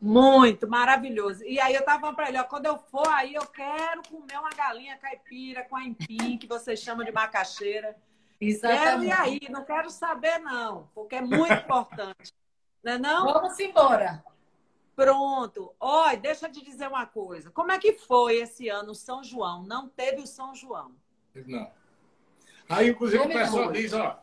Muito, 0.00 0.68
maravilhoso. 0.68 1.44
E 1.44 1.58
aí 1.60 1.74
eu 1.74 1.84
tava 1.84 2.00
falando 2.00 2.16
para 2.16 2.28
ele, 2.28 2.38
ó, 2.38 2.44
quando 2.44 2.66
eu 2.66 2.76
for 2.76 3.08
aí, 3.08 3.34
eu 3.34 3.46
quero 3.46 4.02
comer 4.08 4.38
uma 4.38 4.50
galinha 4.50 4.98
caipira 4.98 5.64
com 5.64 5.76
a 5.76 5.84
empim, 5.84 6.36
que 6.36 6.46
vocês 6.46 6.80
chamam 6.80 7.04
de 7.04 7.12
macaxeira. 7.12 7.96
Exatamente. 8.40 8.84
Quero 8.84 9.04
ir 9.04 9.12
aí, 9.12 9.40
não 9.48 9.64
quero 9.64 9.88
saber 9.88 10.38
não, 10.38 10.90
porque 10.94 11.14
é 11.14 11.22
muito 11.22 11.52
importante. 11.52 12.34
Não 12.82 12.92
é 12.92 12.98
não? 12.98 13.32
Vamos 13.32 13.58
embora. 13.58 14.22
Pronto. 14.94 15.74
Olha, 15.78 16.16
deixa 16.16 16.46
eu 16.46 16.52
te 16.52 16.62
dizer 16.62 16.88
uma 16.88 17.06
coisa. 17.06 17.50
Como 17.50 17.70
é 17.70 17.78
que 17.78 17.92
foi 17.92 18.36
esse 18.36 18.68
ano 18.68 18.92
o 18.92 18.94
São 18.94 19.22
João? 19.22 19.62
Não 19.62 19.88
teve 19.88 20.22
o 20.22 20.26
São 20.26 20.54
João. 20.54 20.92
Não. 21.46 21.70
Aí, 22.68 22.90
inclusive, 22.90 23.22
o 23.22 23.28
pessoal 23.28 23.72
diz, 23.72 23.92
ó, 23.92 24.18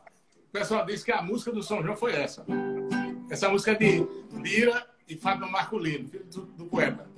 pessoal 0.54 0.86
disse 0.86 1.04
que 1.04 1.12
a 1.12 1.22
música 1.22 1.52
do 1.52 1.64
São 1.64 1.82
João 1.82 1.98
foi 1.98 2.14
essa. 2.14 2.46
Essa 3.30 3.50
música 3.50 3.72
é 3.72 3.76
de 3.76 4.08
Lira 4.32 4.88
e 5.10 5.18
Fábio 5.18 5.50
Marcolino, 5.50 6.08
filho 6.08 6.26
do, 6.26 6.42
do 6.46 6.66
poeta. 6.66 7.10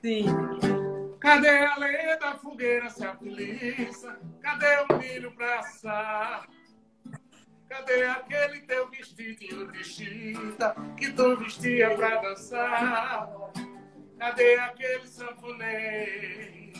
Sim. 0.00 0.24
Cadê 1.20 1.48
a 1.48 1.76
lenha 1.76 2.16
da 2.16 2.38
fogueira 2.38 2.88
se 2.88 3.04
afiliça? 3.04 4.18
Cadê 4.40 4.66
o 4.88 4.96
milho 4.96 5.30
pra 5.32 5.58
assar? 5.58 6.48
Cadê 7.68 8.04
aquele 8.04 8.62
teu 8.62 8.88
vestidinho 8.88 9.70
de 9.70 9.84
chita 9.84 10.74
que 10.96 11.12
tu 11.12 11.36
vestia 11.36 11.94
pra 11.94 12.22
dançar? 12.22 13.30
Cadê 14.18 14.54
aquele 14.54 15.06
sanfonês 15.06 16.72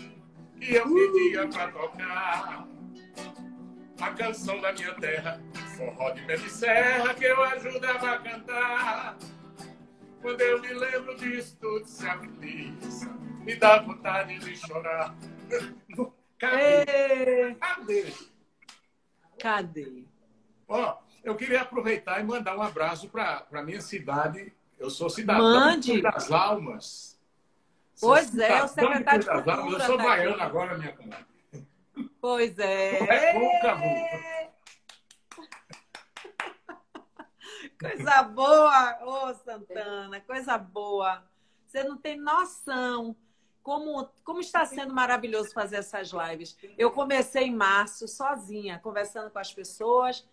que 0.58 0.74
eu 0.74 0.88
pedia 0.88 1.46
pra 1.48 1.68
tocar? 1.70 2.66
A 4.00 4.14
canção 4.14 4.60
da 4.60 4.72
minha 4.72 4.94
terra, 4.94 5.40
forró 5.76 6.10
de 6.10 6.22
pé 6.22 6.36
de 6.36 6.50
serra 6.50 7.14
que 7.14 7.24
eu 7.24 7.42
ajudava 7.44 8.12
a 8.12 8.18
cantar. 8.18 9.16
Quando 10.22 10.40
eu 10.40 10.60
me 10.60 10.72
lembro 10.72 11.14
disso, 11.16 11.56
tudo 11.60 11.86
se 11.86 12.06
afliça, 12.06 13.08
me 13.44 13.56
dá 13.56 13.80
vontade 13.80 14.38
de 14.38 14.56
chorar. 14.56 15.14
Cadê? 16.38 17.54
Cadê? 17.54 18.12
Cadê? 19.38 20.04
Ó, 20.66 20.98
eu 21.22 21.34
queria 21.34 21.62
aproveitar 21.62 22.20
e 22.20 22.24
mandar 22.24 22.56
um 22.56 22.62
abraço 22.62 23.08
para 23.08 23.46
a 23.52 23.62
minha 23.62 23.80
cidade. 23.80 24.52
Eu 24.78 24.88
sou 24.88 25.10
cidadão 25.10 25.42
Mande. 25.42 26.00
das 26.00 26.30
Almas. 26.30 27.20
Pois 28.00 28.36
é, 28.38 28.62
o 28.62 28.68
secretário 28.68 29.20
de 29.20 29.26
Cultura. 29.26 29.56
Eu 29.56 29.80
sou 29.80 29.98
tá 29.98 30.04
baiano 30.04 30.42
agora, 30.42 30.78
minha 30.78 30.92
comadre. 30.92 31.26
Pois 32.20 32.58
é. 32.58 32.98
É 32.98 34.50
Coisa 37.80 38.22
boa, 38.22 38.98
ô 39.02 39.30
oh, 39.30 39.34
Santana, 39.34 40.20
coisa 40.20 40.58
boa. 40.58 41.24
Você 41.66 41.82
não 41.82 41.96
tem 41.96 42.18
noção 42.18 43.16
como, 43.62 44.08
como 44.22 44.40
está 44.40 44.66
sendo 44.66 44.92
maravilhoso 44.92 45.52
fazer 45.52 45.76
essas 45.76 46.10
lives. 46.10 46.58
Eu 46.76 46.90
comecei 46.90 47.44
em 47.44 47.54
março, 47.54 48.06
sozinha, 48.06 48.78
conversando 48.78 49.30
com 49.30 49.38
as 49.38 49.54
pessoas. 49.54 50.26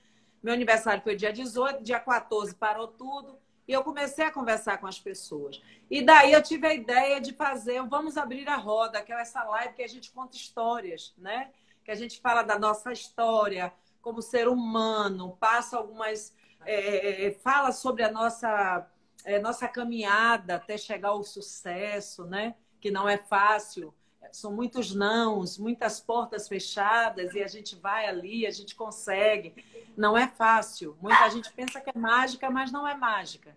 Meu 0.43 0.53
aniversário 0.53 1.01
foi 1.01 1.15
dia 1.15 1.31
18, 1.31 1.83
dia 1.83 1.99
14 1.99 2.53
parou 2.55 2.87
tudo. 2.87 3.37
E 3.67 3.73
eu 3.73 3.83
comecei 3.83 4.25
a 4.25 4.31
conversar 4.31 4.77
com 4.77 4.87
as 4.87 4.99
pessoas. 4.99 5.61
E 5.89 6.01
daí 6.01 6.31
eu 6.31 6.41
tive 6.41 6.67
a 6.67 6.73
ideia 6.73 7.19
de 7.19 7.33
fazer, 7.33 7.81
vamos 7.83 8.17
abrir 8.17 8.47
a 8.47 8.55
roda, 8.55 9.01
que 9.01 9.11
é 9.11 9.21
essa 9.21 9.43
live 9.43 9.73
que 9.73 9.83
a 9.83 9.87
gente 9.87 10.11
conta 10.11 10.37
histórias, 10.37 11.13
né? 11.17 11.51
Que 11.87 11.91
a 11.91 11.95
gente 11.95 12.19
fala 12.19 12.43
da 12.43 12.59
nossa 12.59 12.91
história 12.91 13.71
como 14.01 14.21
ser 14.21 14.49
humano, 14.49 15.37
passa 15.39 15.77
algumas. 15.77 16.35
É, 16.65 17.33
fala 17.41 17.71
sobre 17.71 18.03
a 18.03 18.11
nossa, 18.11 18.85
é, 19.23 19.39
nossa 19.39 19.69
caminhada 19.69 20.55
até 20.55 20.77
chegar 20.77 21.11
ao 21.11 21.23
sucesso, 21.23 22.25
né? 22.25 22.55
Que 22.81 22.91
não 22.91 23.07
é 23.07 23.17
fácil. 23.17 23.93
São 24.33 24.51
muitos 24.51 24.93
nãos, 24.93 25.57
muitas 25.57 26.01
portas 26.01 26.49
fechadas, 26.49 27.33
e 27.33 27.41
a 27.41 27.47
gente 27.47 27.77
vai 27.77 28.05
ali, 28.05 28.45
a 28.45 28.51
gente 28.51 28.75
consegue. 28.75 29.55
Não 29.95 30.17
é 30.17 30.27
fácil. 30.27 30.97
Muita 31.01 31.29
gente 31.29 31.49
pensa 31.53 31.79
que 31.79 31.89
é 31.89 31.97
mágica, 31.97 32.49
mas 32.49 32.69
não 32.69 32.85
é 32.85 32.95
mágica. 32.95 33.55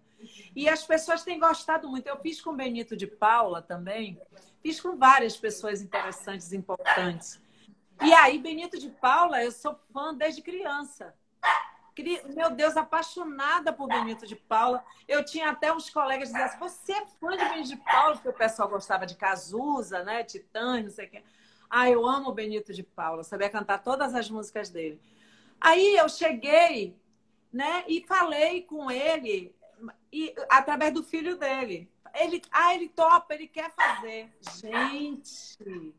E 0.54 0.68
as 0.68 0.86
pessoas 0.86 1.24
têm 1.24 1.40
gostado 1.40 1.88
muito. 1.88 2.06
Eu 2.06 2.20
fiz 2.20 2.40
com 2.40 2.50
o 2.50 2.56
Benito 2.56 2.96
de 2.96 3.08
Paula 3.08 3.60
também, 3.60 4.20
fiz 4.62 4.80
com 4.80 4.96
várias 4.96 5.36
pessoas 5.36 5.82
interessantes, 5.82 6.52
importantes. 6.52 7.40
E 8.02 8.14
aí, 8.14 8.38
Benito 8.38 8.78
de 8.78 8.88
Paula, 8.88 9.42
eu 9.42 9.52
sou 9.52 9.78
fã 9.92 10.14
desde 10.14 10.40
criança. 10.42 11.14
Meu 12.34 12.50
Deus, 12.50 12.76
apaixonada 12.76 13.72
por 13.74 13.86
Benito 13.86 14.26
de 14.26 14.34
Paula. 14.34 14.82
Eu 15.06 15.22
tinha 15.22 15.50
até 15.50 15.70
uns 15.70 15.90
colegas 15.90 16.28
que 16.30 16.34
diziam 16.34 16.48
assim, 16.48 16.58
você 16.58 16.92
é 16.92 17.06
fã 17.06 17.36
de 17.36 17.44
Benito 17.44 17.68
de 17.68 17.76
Paula? 17.76 18.14
Porque 18.14 18.28
o 18.30 18.32
pessoal 18.32 18.68
gostava 18.68 19.04
de 19.04 19.16
Cazuza, 19.16 20.02
né? 20.02 20.24
Titã, 20.24 20.82
não 20.82 20.88
sei 20.90 21.06
o 21.06 21.10
quê. 21.10 21.22
Ah, 21.68 21.90
eu 21.90 22.06
amo 22.06 22.32
Benito 22.32 22.72
de 22.72 22.82
Paula. 22.82 23.22
Sabia 23.22 23.50
cantar 23.50 23.82
todas 23.82 24.14
as 24.14 24.30
músicas 24.30 24.70
dele. 24.70 24.98
Aí 25.60 25.96
eu 25.96 26.08
cheguei, 26.08 26.96
né? 27.52 27.84
E 27.86 28.02
falei 28.06 28.62
com 28.62 28.90
ele 28.90 29.54
e, 30.10 30.34
através 30.48 30.94
do 30.94 31.02
filho 31.02 31.36
dele. 31.36 31.90
Ele, 32.14 32.40
ah, 32.50 32.74
ele 32.74 32.88
topa, 32.88 33.34
ele 33.34 33.46
quer 33.46 33.70
fazer. 33.72 34.32
Gente, 34.56 35.94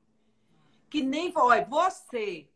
que 0.91 1.01
nem. 1.01 1.31
Você, 1.31 2.47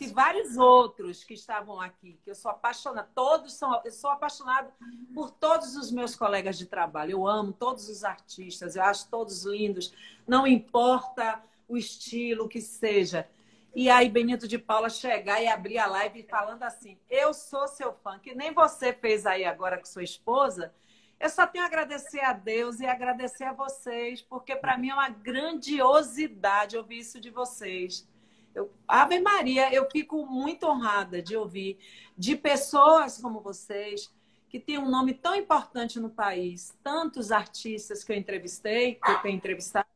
e 0.00 0.06
vários 0.12 0.56
outros 0.56 1.24
que 1.24 1.34
estavam 1.34 1.80
aqui, 1.80 2.18
que 2.22 2.30
eu 2.30 2.34
sou 2.34 2.50
apaixonada, 2.50 3.08
todos 3.12 3.52
são, 3.54 3.82
eu 3.84 3.90
sou 3.90 4.08
apaixonada 4.08 4.72
por 5.12 5.30
todos 5.32 5.76
os 5.76 5.90
meus 5.90 6.14
colegas 6.14 6.56
de 6.56 6.64
trabalho. 6.64 7.10
Eu 7.10 7.26
amo 7.26 7.52
todos 7.52 7.88
os 7.88 8.04
artistas, 8.04 8.76
eu 8.76 8.82
acho 8.84 9.10
todos 9.10 9.44
lindos, 9.44 9.92
não 10.26 10.46
importa 10.46 11.42
o 11.68 11.76
estilo 11.76 12.48
que 12.48 12.60
seja. 12.60 13.28
E 13.74 13.90
aí, 13.90 14.08
Benito 14.08 14.46
de 14.46 14.58
Paula 14.58 14.88
chegar 14.88 15.42
e 15.42 15.48
abrir 15.48 15.78
a 15.78 15.86
live 15.86 16.22
falando 16.22 16.62
assim: 16.62 16.96
Eu 17.10 17.34
sou 17.34 17.66
seu 17.66 17.92
fã, 17.92 18.18
que 18.20 18.34
nem 18.34 18.52
você 18.52 18.92
fez 18.92 19.26
aí 19.26 19.44
agora 19.44 19.76
com 19.76 19.84
sua 19.84 20.04
esposa. 20.04 20.72
Eu 21.22 21.30
só 21.30 21.46
tenho 21.46 21.62
a 21.62 21.68
agradecer 21.68 22.18
a 22.18 22.32
Deus 22.32 22.80
e 22.80 22.84
agradecer 22.84 23.44
a 23.44 23.52
vocês, 23.52 24.20
porque 24.20 24.56
para 24.56 24.76
mim 24.76 24.90
é 24.90 24.94
uma 24.94 25.08
grandiosidade 25.08 26.76
ouvir 26.76 26.98
isso 26.98 27.20
de 27.20 27.30
vocês. 27.30 28.04
Eu, 28.52 28.68
Ave 28.88 29.20
Maria, 29.20 29.72
eu 29.72 29.88
fico 29.88 30.26
muito 30.26 30.66
honrada 30.66 31.22
de 31.22 31.36
ouvir 31.36 31.78
de 32.18 32.34
pessoas 32.34 33.18
como 33.18 33.38
vocês, 33.38 34.12
que 34.48 34.58
têm 34.58 34.78
um 34.78 34.90
nome 34.90 35.14
tão 35.14 35.36
importante 35.36 36.00
no 36.00 36.10
país, 36.10 36.76
tantos 36.82 37.30
artistas 37.30 38.02
que 38.02 38.10
eu 38.10 38.16
entrevistei, 38.16 38.96
que 38.96 39.08
eu 39.08 39.22
tenho 39.22 39.36
entrevistado, 39.36 39.86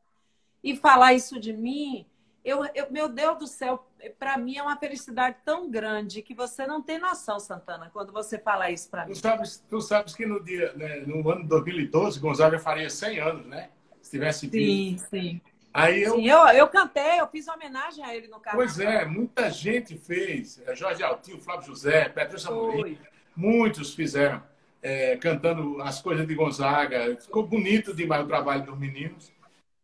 e 0.63 0.77
falar 0.77 1.13
isso 1.13 1.37
de 1.41 1.51
mim, 1.51 2.05
eu, 2.47 2.65
eu 2.73 2.89
meu 2.89 3.09
Deus 3.09 3.37
do 3.37 3.45
céu, 3.45 3.85
para 4.17 4.37
mim 4.37 4.55
é 4.55 4.63
uma 4.63 4.77
felicidade 4.77 5.35
tão 5.43 5.69
grande 5.69 6.21
que 6.21 6.33
você 6.33 6.65
não 6.65 6.81
tem 6.81 6.97
noção, 6.97 7.41
Santana, 7.41 7.89
quando 7.91 8.13
você 8.13 8.39
fala 8.39 8.71
isso 8.71 8.89
para 8.89 9.05
mim. 9.05 9.11
Tu 9.11 9.19
sabes, 9.19 9.65
tu 9.69 9.81
sabes 9.81 10.15
que 10.15 10.25
no 10.25 10.41
dia, 10.41 10.71
né, 10.73 11.03
no 11.05 11.29
ano 11.29 11.41
de 11.41 11.49
2012, 11.49 12.21
Gonzaga 12.21 12.57
faria 12.57 12.89
100 12.89 13.19
anos, 13.19 13.45
né? 13.47 13.69
Se 14.01 14.11
tivesse 14.11 14.47
vivo. 14.47 14.65
Sim, 14.65 14.97
sim. 15.09 15.41
Aí 15.73 16.03
eu... 16.03 16.15
Sim, 16.15 16.25
eu, 16.29 16.37
eu 16.47 16.69
cantei, 16.69 17.19
eu 17.19 17.27
fiz 17.27 17.49
homenagem 17.49 18.01
a 18.05 18.15
ele 18.15 18.29
no 18.29 18.39
carro. 18.39 18.55
Pois 18.55 18.79
é, 18.79 19.03
muita 19.03 19.51
gente 19.51 19.97
fez. 19.97 20.61
É, 20.65 20.73
Jorge 20.73 21.03
Altinho, 21.03 21.41
Flávio 21.41 21.67
José, 21.67 22.07
Pedro 22.07 22.37
Amorim, 22.47 22.97
muitos 23.35 23.93
fizeram, 23.93 24.41
é, 24.81 25.17
cantando 25.17 25.81
as 25.81 26.01
coisas 26.01 26.25
de 26.25 26.33
Gonzaga. 26.33 27.17
Ficou 27.19 27.45
bonito 27.45 27.93
demais 27.93 28.23
o 28.23 28.27
trabalho 28.27 28.63
dos 28.63 28.79
meninos. 28.79 29.33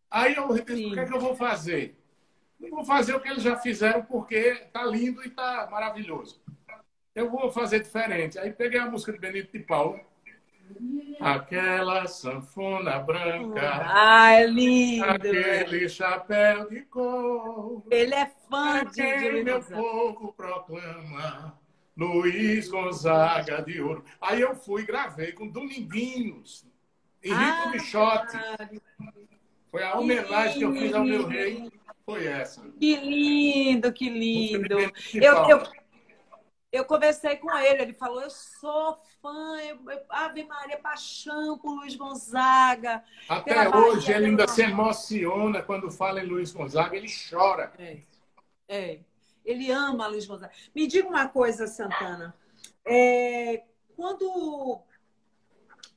Aí 0.10 0.34
eu 0.34 0.48
pensei, 0.64 0.86
o 0.86 0.94
que 0.94 1.00
é 1.02 1.06
que 1.06 1.14
eu 1.14 1.20
vou 1.20 1.36
fazer? 1.36 1.98
Não 2.64 2.70
vou 2.70 2.86
fazer 2.86 3.14
o 3.14 3.20
que 3.20 3.28
eles 3.28 3.44
já 3.44 3.58
fizeram 3.58 4.04
porque 4.04 4.56
tá 4.72 4.86
lindo 4.86 5.24
e 5.24 5.30
tá 5.30 5.68
maravilhoso. 5.70 6.42
Eu 7.14 7.30
vou 7.30 7.52
fazer 7.52 7.82
diferente. 7.82 8.40
Aí 8.40 8.52
peguei 8.52 8.80
a 8.80 8.90
música 8.90 9.12
de 9.12 9.20
Benito 9.20 9.52
de 9.52 9.60
Paula. 9.60 10.00
Aquela 11.20 12.08
sanfona 12.08 12.98
branca. 13.00 13.82
Ah, 13.86 14.32
é 14.32 14.48
lindo. 14.48 15.06
Aquele 15.06 15.90
chapéu 15.90 16.70
de 16.70 16.82
cor. 16.84 17.84
Ele 17.92 18.16
é 18.16 18.32
fã 18.50 18.86
de, 18.86 19.18
de 19.18 19.44
meu 19.44 19.62
povo 19.62 20.34
proclama. 20.34 21.60
Luiz 21.96 22.70
Gonzaga 22.70 23.62
de 23.62 23.80
Ouro. 23.80 24.04
Aí 24.20 24.42
eu 24.42 24.56
fui 24.56 24.82
e 24.82 24.86
gravei 24.86 25.34
com 25.34 25.48
Dominguinhos. 25.48 26.66
Henrique 27.22 27.42
ah, 27.42 27.70
Bichotti. 27.72 28.38
Foi 29.70 29.84
a 29.84 30.00
homenagem 30.00 30.58
que 30.58 30.64
eu 30.64 30.74
fiz 30.74 30.94
ao 30.94 31.04
meu 31.04 31.28
rei 31.28 31.72
foi 32.06 32.28
essa. 32.28 32.62
Que 32.80 32.96
lindo, 32.98 33.94
que 33.94 34.10
lindo. 34.10 34.78
Eu, 35.14 35.50
eu, 35.50 35.64
eu 36.72 36.86
conversei 36.86 37.38
com 37.38 37.56
ele, 37.56 37.84
ele 37.84 37.94
falou: 37.94 38.22
Eu 38.22 38.30
sou 38.30 39.00
fã, 39.22 39.58
eu, 39.62 39.80
eu, 39.90 40.02
Ave 40.10 40.44
Maria, 40.44 40.78
paixão 40.80 41.58
por 41.58 41.76
Luiz 41.76 41.96
Gonzaga. 41.96 43.04
Até 43.30 43.70
hoje 43.70 44.12
ele 44.12 44.26
ainda 44.26 44.48
se 44.48 44.64
emociona 44.64 45.62
quando 45.62 45.92
fala 45.92 46.20
em 46.20 46.26
Luiz 46.26 46.52
Gonzaga, 46.52 46.98
ele 46.98 47.08
chora. 47.30 47.72
É, 47.78 48.00
é. 48.68 49.00
ele 49.46 49.72
ama 49.72 50.08
Luiz 50.08 50.26
Gonzaga. 50.26 50.52
Me 50.76 50.88
diga 50.88 51.08
uma 51.08 51.28
coisa, 51.28 51.68
Santana. 51.68 52.36
É, 52.84 53.64
quando, 53.96 54.82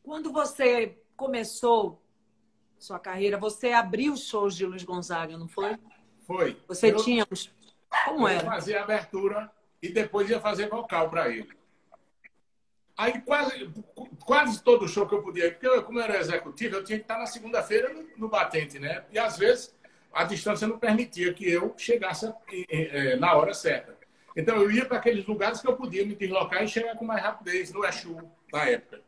quando 0.05 0.31
você 0.31 0.99
começou 1.16 2.01
sua 2.78 2.99
carreira, 2.99 3.39
você 3.39 3.73
abriu 3.73 4.16
shows 4.16 4.55
de 4.55 4.66
Luiz 4.66 4.85
Gonzaga, 4.85 5.37
não 5.37 5.49
foi? 5.49 5.77
Foi. 6.27 6.61
Você 6.66 6.90
eu, 6.90 6.97
tinha. 6.97 7.27
Como 8.05 8.27
era? 8.27 8.43
Eu 8.43 8.51
fazia 8.51 8.82
abertura 8.82 9.51
e 9.81 9.89
depois 9.89 10.28
ia 10.28 10.40
fazer 10.40 10.69
vocal 10.69 11.09
para 11.09 11.28
ele. 11.31 11.48
Aí 12.97 13.20
quase, 13.20 13.70
quase 14.24 14.62
todo 14.62 14.89
show 14.89 15.07
que 15.07 15.15
eu 15.15 15.23
podia 15.23 15.51
porque 15.53 15.66
eu, 15.66 15.82
como 15.82 15.98
eu 15.98 16.05
era 16.05 16.19
executivo, 16.19 16.77
eu 16.77 16.85
tinha 16.85 16.98
que 16.98 17.05
estar 17.05 17.19
na 17.19 17.27
segunda-feira 17.27 17.93
no, 17.93 18.07
no, 18.16 18.28
batente, 18.28 18.78
né? 18.78 19.05
E 19.12 19.19
às 19.19 19.36
vezes 19.36 19.74
a 20.12 20.24
distância 20.24 20.66
não 20.66 20.78
permitia 20.78 21.32
que 21.35 21.48
eu 21.48 21.74
chegasse 21.77 22.32
é, 22.70 23.16
na 23.16 23.35
hora 23.35 23.53
certa. 23.53 23.94
Então 24.35 24.57
eu 24.57 24.70
ia 24.70 24.86
para 24.86 24.97
aqueles 24.97 25.27
lugares 25.27 25.61
que 25.61 25.69
eu 25.69 25.77
podia 25.77 26.07
me 26.07 26.15
deslocar 26.15 26.65
e 26.65 26.69
chegar 26.69 26.97
com 26.97 27.05
mais 27.05 27.23
rapidez 27.23 27.70
no 27.70 27.85
Exu 27.85 28.19
na 28.51 28.65
época. 28.65 29.03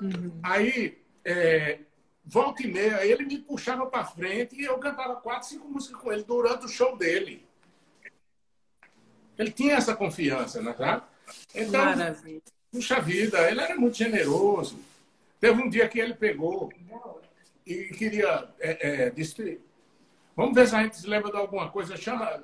Uhum. 0.00 0.40
Aí 0.42 0.98
é, 1.24 1.78
volta 2.24 2.62
e 2.62 2.72
meia, 2.72 3.04
ele 3.04 3.24
me 3.24 3.38
puxava 3.38 3.86
para 3.86 4.04
frente 4.04 4.54
e 4.56 4.64
eu 4.64 4.78
cantava 4.78 5.16
quatro, 5.16 5.48
cinco 5.48 5.68
músicas 5.68 6.00
com 6.00 6.12
ele 6.12 6.22
durante 6.22 6.66
o 6.66 6.68
show 6.68 6.96
dele. 6.96 7.46
Ele 9.38 9.50
tinha 9.50 9.74
essa 9.74 9.96
confiança, 9.96 10.60
não 10.60 10.70
é 10.70 10.74
verdade? 10.74 11.02
Então, 11.54 11.84
Maravilha. 11.84 12.42
puxa 12.70 13.00
vida, 13.00 13.50
ele 13.50 13.60
era 13.60 13.74
muito 13.76 13.96
generoso. 13.96 14.78
Teve 15.40 15.60
um 15.60 15.68
dia 15.68 15.88
que 15.88 15.98
ele 15.98 16.14
pegou 16.14 16.72
e 17.66 17.84
queria 17.86 18.48
é, 18.60 19.06
é, 19.06 19.10
distribuir. 19.10 19.60
Vamos 20.36 20.54
ver 20.54 20.68
se 20.68 20.76
a 20.76 20.82
gente 20.82 20.96
se 20.96 21.06
lembra 21.06 21.30
de 21.30 21.36
alguma 21.36 21.70
coisa. 21.70 21.96
Chama, 21.96 22.42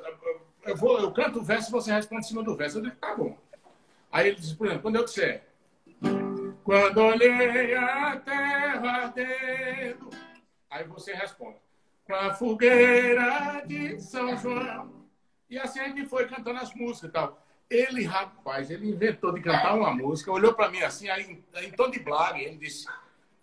eu, 0.65 0.77
vou, 0.77 0.99
eu 0.99 1.13
canto 1.13 1.39
o 1.39 1.43
verso 1.43 1.71
e 1.71 1.73
você 1.73 1.93
responde 1.93 2.25
em 2.25 2.29
cima 2.29 2.43
do 2.43 2.57
verso. 2.57 2.79
Eu 2.79 2.83
digo, 2.83 2.97
tá 2.97 3.15
bom. 3.15 3.37
Aí 4.11 4.29
ele 4.29 4.37
disse, 4.37 4.55
por 4.55 4.67
exemplo, 4.67 4.83
quando 4.83 4.97
eu 4.97 5.05
disser 5.05 5.48
quando 6.69 6.99
olhei 6.99 7.75
a 7.75 8.17
terra 8.17 9.05
ardendo. 9.05 10.11
Aí 10.69 10.85
você 10.85 11.15
responde. 11.15 11.57
Com 12.05 12.15
a 12.15 12.35
fogueira 12.35 13.63
de 13.67 13.99
São 13.99 14.37
João. 14.37 15.07
E 15.49 15.59
assim 15.59 15.81
a 15.81 15.85
gente 15.85 16.05
foi 16.05 16.29
cantando 16.29 16.59
as 16.59 16.75
músicas 16.75 17.09
e 17.09 17.13
tal. 17.15 17.43
Ele, 17.71 18.05
rapaz, 18.05 18.71
ele 18.71 18.91
inventou 18.91 19.33
de 19.33 19.41
cantar 19.41 19.77
uma 19.77 19.95
música, 19.95 20.31
olhou 20.31 20.53
para 20.53 20.69
mim 20.69 20.83
assim, 20.83 21.09
aí 21.09 21.43
em 21.57 21.71
tom 21.71 21.89
de 21.89 22.01
blague, 22.01 22.45
ele 22.45 22.59
disse: 22.59 22.87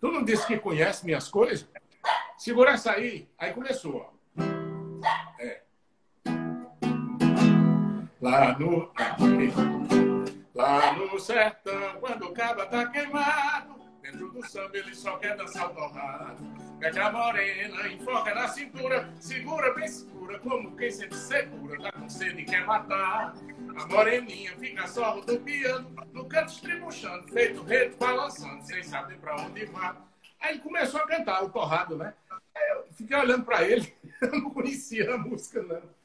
Tu 0.00 0.12
não 0.12 0.22
disse 0.22 0.46
que 0.46 0.56
conhece 0.56 1.04
minhas 1.04 1.28
coisas? 1.28 1.68
Segura 2.38 2.74
essa 2.74 2.92
aí. 2.92 3.28
Aí 3.36 3.52
começou. 3.52 4.08
É. 5.40 5.62
Lá 8.20 8.56
no. 8.56 8.88
Lá 10.56 10.94
no 10.94 11.20
sertão, 11.20 12.00
quando 12.00 12.28
o 12.28 12.32
caba 12.32 12.64
tá 12.64 12.86
queimado, 12.86 13.78
dentro 14.00 14.30
do 14.30 14.48
samba 14.48 14.78
ele 14.78 14.94
só 14.94 15.18
quer 15.18 15.36
dançar 15.36 15.70
o 15.70 15.74
torrado. 15.74 16.42
Pega 16.80 17.08
a 17.08 17.12
morena, 17.12 17.86
enfoca 17.88 18.34
na 18.34 18.48
cintura, 18.48 19.12
segura 19.20 19.74
bem 19.74 19.86
segura, 19.86 20.38
como 20.38 20.74
quem 20.74 20.90
sente 20.90 21.14
segura, 21.14 21.78
tá 21.82 21.92
com 21.92 22.08
sede 22.08 22.40
e 22.40 22.44
quer 22.46 22.64
matar. 22.64 23.34
A 23.76 23.86
moreninha 23.86 24.56
fica 24.56 24.86
só 24.86 25.16
rodopiando, 25.16 25.90
no 26.14 26.24
canto 26.24 26.50
estribuchando, 26.50 27.28
feito 27.28 27.62
reto 27.62 27.98
balançando, 27.98 28.64
sem 28.64 28.82
saber 28.82 29.18
pra 29.18 29.36
onde 29.36 29.66
vai. 29.66 29.94
Aí 30.40 30.54
ele 30.54 30.60
começou 30.60 31.00
a 31.02 31.06
cantar, 31.06 31.44
o 31.44 31.50
torrado, 31.50 31.98
né? 31.98 32.14
Aí 32.54 32.70
eu 32.70 32.86
fiquei 32.94 33.14
olhando 33.14 33.44
pra 33.44 33.62
ele, 33.62 33.94
eu 34.22 34.40
não 34.40 34.48
conhecia 34.48 35.16
a 35.16 35.18
música, 35.18 35.62
não. 35.62 35.95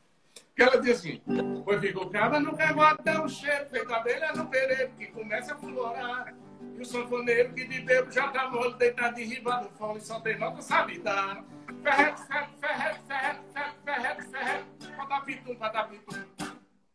Porque 0.62 0.76
ela 0.76 0.78
dizia 0.78 0.94
assim, 0.94 1.22
pois 1.66 1.82
ficou 1.82 2.10
cava 2.12 2.40
no 2.40 2.56
cabotão, 2.56 3.28
cheiro, 3.28 3.66
feito 3.68 3.92
abelha 3.92 4.32
no 4.34 4.46
pereiro, 4.48 4.92
que 4.92 5.08
começa 5.08 5.56
a 5.56 5.58
florar. 5.58 6.36
E 6.78 6.82
o 6.82 6.86
sanfoneiro 6.86 7.52
que 7.54 7.66
de 7.66 8.12
já 8.12 8.28
tá 8.28 8.48
mole, 8.48 8.76
deitado 8.76 9.20
em 9.20 9.24
riba 9.24 9.56
do 9.58 9.70
fone, 9.72 10.00
só 10.00 10.20
tem 10.20 10.38
nota 10.38 10.62
sabe 10.62 11.00
dar. 11.00 11.44
Ferrete, 11.82 12.22
ferrete, 12.28 12.52
ferrete, 12.60 13.00
ferrete, 13.08 13.76
ferrete, 13.84 14.28
ferrete, 14.30 14.66
patapitum, 14.96 15.56
patapitum. 15.56 16.26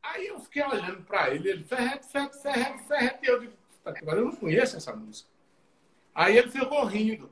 Aí 0.00 0.28
eu 0.28 0.38
fiquei 0.38 0.62
olhando 0.62 1.02
pra 1.02 1.30
ele, 1.30 1.48
ele, 1.48 1.64
ferrete, 1.64 2.06
ferrete, 2.06 2.38
ferrete, 2.40 2.84
ferrete, 2.84 3.18
e 3.24 3.26
eu 3.26 3.40
digo, 3.40 3.52
agora 3.84 4.18
eu 4.18 4.26
não 4.26 4.36
conheço 4.36 4.76
essa 4.76 4.94
música. 4.94 5.28
Aí 6.14 6.38
ele 6.38 6.52
ficou 6.52 6.84
rindo. 6.84 7.28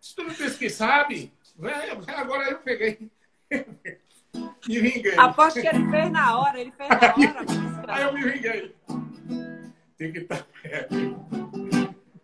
Se 0.00 0.16
tu 0.16 0.24
não 0.24 0.30
disse 0.30 0.58
que 0.58 0.68
sabe, 0.68 1.32
agora 2.08 2.50
eu 2.50 2.58
peguei. 2.58 3.08
me 4.68 4.80
vinguei. 4.80 5.14
Aposto 5.18 5.60
que 5.60 5.66
ele 5.66 5.90
fez 5.90 6.10
na 6.10 6.38
hora, 6.38 6.60
ele 6.60 6.72
fez 6.72 6.88
na 6.88 6.96
hora. 6.96 7.44
Aí 7.94 8.02
eu 8.02 8.12
me 8.12 8.22
vinguei. 8.22 8.74
Tic-tac. 9.96 10.44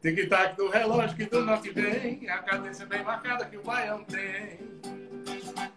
Tic-tac 0.00 0.56
do 0.56 0.68
relógio 0.68 1.16
que 1.16 1.26
do 1.26 1.44
norte 1.44 1.70
vem, 1.70 2.28
a 2.28 2.38
cadência 2.38 2.86
bem 2.86 3.04
marcada 3.04 3.44
que 3.44 3.56
o 3.56 3.62
baião 3.62 4.02
tem. 4.04 4.58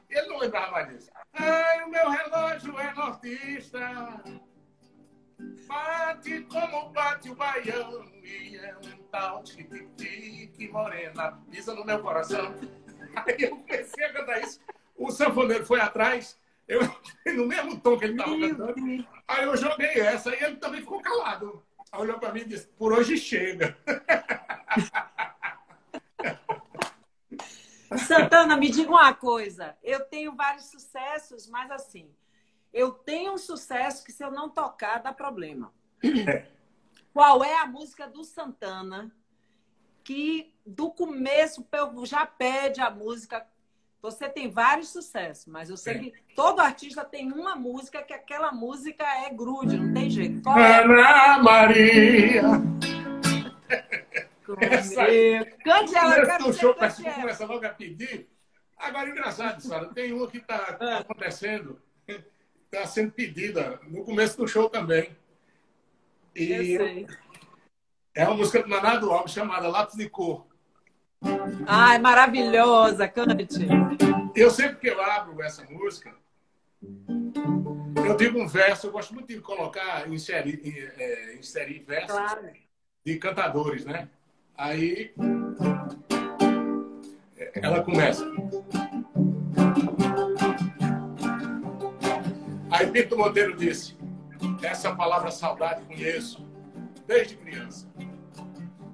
Ele 0.09 0.27
não 0.27 0.39
lembrava 0.39 0.71
mais 0.71 0.89
disso. 0.89 1.11
Ai, 1.33 1.83
o 1.83 1.89
meu 1.89 2.09
relógio 2.09 2.79
é 2.79 2.93
nortista. 2.93 4.23
Bate 5.67 6.41
como 6.43 6.89
bate 6.89 7.29
o 7.29 7.35
baião 7.35 8.05
e 8.23 8.55
é 8.57 8.75
um 8.77 9.03
tal 9.11 9.43
tic-tic 9.43 10.71
morena. 10.71 11.39
Pisa 11.51 11.73
no 11.73 11.83
meu 11.83 11.99
coração. 11.99 12.53
Aí 13.15 13.35
eu 13.39 13.57
comecei 13.57 14.05
a 14.05 14.13
cantar 14.13 14.41
isso. 14.41 14.59
O 14.95 15.11
sanfoneiro 15.11 15.65
foi 15.65 15.79
atrás, 15.79 16.39
eu 16.67 16.81
no 17.35 17.45
mesmo 17.45 17.79
tom 17.79 17.97
que 17.97 18.05
ele 18.05 18.13
estava 18.13 18.39
cantando. 18.39 19.07
Aí 19.27 19.43
eu 19.43 19.57
joguei 19.57 19.99
essa 19.99 20.29
e 20.35 20.43
ele 20.43 20.57
também 20.57 20.81
ficou 20.81 21.01
calado. 21.01 21.63
Aí 21.91 22.01
olhou 22.01 22.19
para 22.19 22.33
mim 22.33 22.41
e 22.41 22.45
disse: 22.45 22.67
Por 22.67 22.93
hoje 22.93 23.17
chega. 23.17 23.77
Santana, 27.97 28.57
me 28.57 28.69
diga 28.69 28.89
uma 28.89 29.13
coisa. 29.13 29.77
Eu 29.83 29.99
tenho 30.05 30.35
vários 30.35 30.65
sucessos, 30.65 31.47
mas 31.47 31.69
assim, 31.69 32.09
eu 32.73 32.91
tenho 32.91 33.33
um 33.33 33.37
sucesso 33.37 34.03
que 34.03 34.11
se 34.11 34.23
eu 34.23 34.31
não 34.31 34.49
tocar 34.49 34.97
dá 34.97 35.13
problema. 35.13 35.71
Qual 37.13 37.43
é 37.43 37.59
a 37.59 37.67
música 37.67 38.07
do 38.07 38.23
Santana 38.23 39.15
que 40.03 40.53
do 40.65 40.89
começo 40.91 41.65
já 42.05 42.25
pede 42.25 42.81
a 42.81 42.89
música? 42.89 43.47
Você 44.03 44.27
tem 44.27 44.49
vários 44.49 44.89
sucessos, 44.89 45.45
mas 45.47 45.69
eu 45.69 45.77
sei 45.77 45.97
que 45.97 46.13
todo 46.35 46.59
artista 46.59 47.05
tem 47.05 47.31
uma 47.31 47.55
música 47.55 48.03
que 48.03 48.11
aquela 48.11 48.51
música 48.51 49.05
é 49.25 49.29
grude, 49.29 49.77
não 49.77 49.93
tem 49.93 50.09
jeito. 50.09 50.41
Qual 50.41 50.59
é? 50.59 50.83
Ana 50.83 51.41
Maria. 51.41 52.41
Cante 55.63 55.95
ela, 55.95 56.17
eu 56.17 56.25
quero 56.25 56.53
show, 56.53 56.75
parece 56.75 57.01
que 57.01 57.11
começa 57.11 57.45
logo 57.45 57.65
a 57.65 57.69
pedir. 57.69 58.27
Agora, 58.77 59.09
engraçado, 59.09 59.61
Sara, 59.61 59.85
tem 59.93 60.11
uma 60.11 60.27
que 60.27 60.39
está 60.39 60.77
é. 60.81 60.95
acontecendo, 60.95 61.81
está 62.05 62.85
sendo 62.85 63.13
pedida 63.13 63.79
no 63.87 64.03
começo 64.03 64.35
do 64.35 64.45
show 64.45 64.69
também. 64.69 65.15
E 66.35 67.07
é 68.13 68.27
uma 68.27 68.35
música 68.35 68.61
do 68.61 68.67
Nanado 68.67 69.09
Alves 69.13 69.31
chamada 69.31 69.69
Lápis 69.69 69.95
de 69.95 70.09
Cor. 70.09 70.45
Ai, 71.67 71.97
maravilhosa, 71.99 73.07
cante. 73.07 73.67
Eu 74.35 74.49
sempre 74.49 74.77
que 74.77 74.87
eu 74.87 75.01
abro 75.01 75.41
essa 75.41 75.63
música, 75.65 76.13
eu 78.05 78.17
digo 78.17 78.39
um 78.39 78.47
verso, 78.47 78.87
eu 78.87 78.91
gosto 78.91 79.13
muito 79.13 79.27
de 79.27 79.39
colocar, 79.39 80.09
inserir, 80.11 80.91
é, 80.97 81.35
inserir 81.35 81.79
versos 81.79 82.11
claro. 82.11 82.49
de 83.05 83.17
cantadores, 83.17 83.85
né? 83.85 84.09
Aí 84.57 85.13
ela 87.55 87.81
começa. 87.83 88.25
Aí 92.69 92.87
Pinto 92.91 93.17
Monteiro 93.17 93.55
disse: 93.55 93.95
Essa 94.61 94.95
palavra 94.95 95.31
saudade 95.31 95.83
conheço 95.85 96.45
desde 97.07 97.35
criança. 97.35 97.92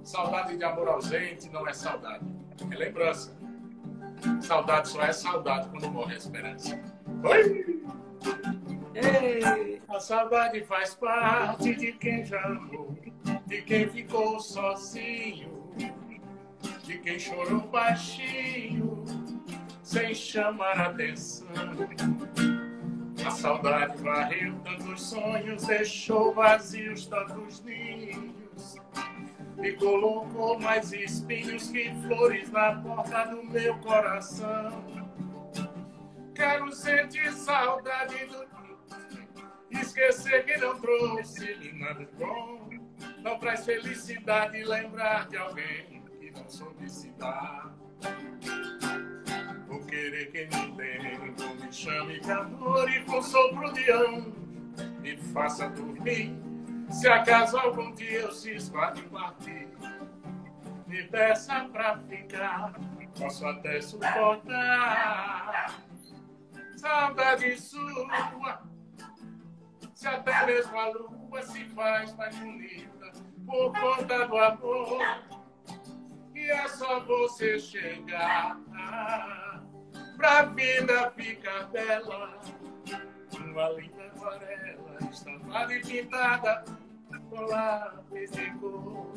Saudade 0.10 0.58
de 0.58 0.64
amor 0.64 0.90
ausente 0.90 1.48
não 1.52 1.68
é 1.68 1.72
saudade, 1.72 2.26
é 2.72 2.76
lembrança. 2.76 3.38
Saudade 4.42 4.88
só 4.88 5.04
é 5.04 5.14
saudade 5.14 5.70
quando 5.70 5.92
morre 5.92 6.16
a 6.16 6.18
esperança. 6.18 6.82
Oi! 7.24 7.84
Ei. 8.96 9.80
A 9.88 10.00
saudade 10.00 10.64
faz 10.64 10.96
parte 10.96 11.76
de 11.76 11.94
quem 11.94 12.26
já 12.26 12.42
amou, 12.44 12.98
de 13.46 13.62
quem 13.62 13.88
ficou 13.88 14.40
sozinho, 14.40 15.70
de 16.86 16.98
quem 16.98 17.20
chorou 17.20 17.68
baixinho, 17.68 19.04
sem 19.84 20.16
chamar 20.16 20.80
atenção. 20.80 21.48
A 23.24 23.30
saudade 23.30 24.02
varreu 24.02 24.56
tantos 24.64 25.04
sonhos, 25.04 25.68
deixou 25.68 26.34
vazios 26.34 27.06
tantos 27.06 27.64
ninhos 27.64 28.40
e 29.62 29.74
colocou 29.74 30.60
mais 30.60 30.92
espinhos 30.94 31.70
que 31.70 31.94
flores 32.02 32.50
na 32.52 32.76
porta 32.82 33.26
do 33.26 33.44
meu 33.44 33.78
coração. 33.80 34.84
Quero 36.34 36.72
sentir 36.72 37.32
saudade 37.34 38.26
do 38.26 38.48
esquecer 39.72 40.46
que 40.46 40.58
não 40.58 40.80
trouxe 40.80 41.74
nada 41.74 42.08
bom. 42.18 42.70
Não 43.22 43.38
traz 43.38 43.66
felicidade 43.66 44.64
lembrar 44.64 45.28
de 45.28 45.38
alguém 45.38 46.04
que 46.20 46.32
não 46.32 46.48
soube 46.48 46.90
se 46.90 47.10
dar. 47.12 47.76
Vou 49.68 49.86
querer 49.86 50.32
que 50.32 50.48
me 50.48 50.78
lembro, 50.78 51.56
me 51.56 51.72
chame 51.72 52.20
de 52.20 52.32
amor 52.32 52.90
e 52.90 53.04
com 53.04 53.22
sopro 53.22 53.72
de 53.74 53.92
anjo 53.92 54.34
me 55.02 55.18
faça 55.18 55.70
dormir 55.70 56.49
se 56.90 57.08
acaso 57.08 57.58
algum 57.58 57.94
dia 57.94 58.22
eu 58.22 58.32
cismar 58.32 58.94
de 58.94 59.04
partir, 59.04 59.68
me 60.88 61.04
peça 61.04 61.66
pra 61.72 61.98
ficar, 62.00 62.74
posso 63.18 63.46
até 63.46 63.82
suportar. 63.82 65.76
Saudade 66.76 67.60
sua, 67.60 68.62
se 69.94 70.08
até 70.08 70.46
mesmo 70.46 70.80
a 70.80 70.88
lua 70.90 71.42
se 71.44 71.66
faz 71.66 72.16
mais 72.16 72.36
bonita 72.36 73.12
por 73.46 73.78
conta 73.80 74.28
do 74.28 74.38
amor. 74.38 75.02
E 76.34 76.50
é 76.50 76.68
só 76.70 77.02
você 77.02 77.60
chegar 77.60 78.58
pra 80.16 80.44
vida 80.44 81.12
ficar 81.12 81.68
bela. 81.68 82.40
Uma 83.34 83.70
linda 83.70 84.06
aquarela 84.06 84.98
estampada 85.12 85.74
e 85.74 85.82
pintada 85.82 86.64
lápis 87.36 88.32
de 88.32 88.52
cor. 88.60 89.12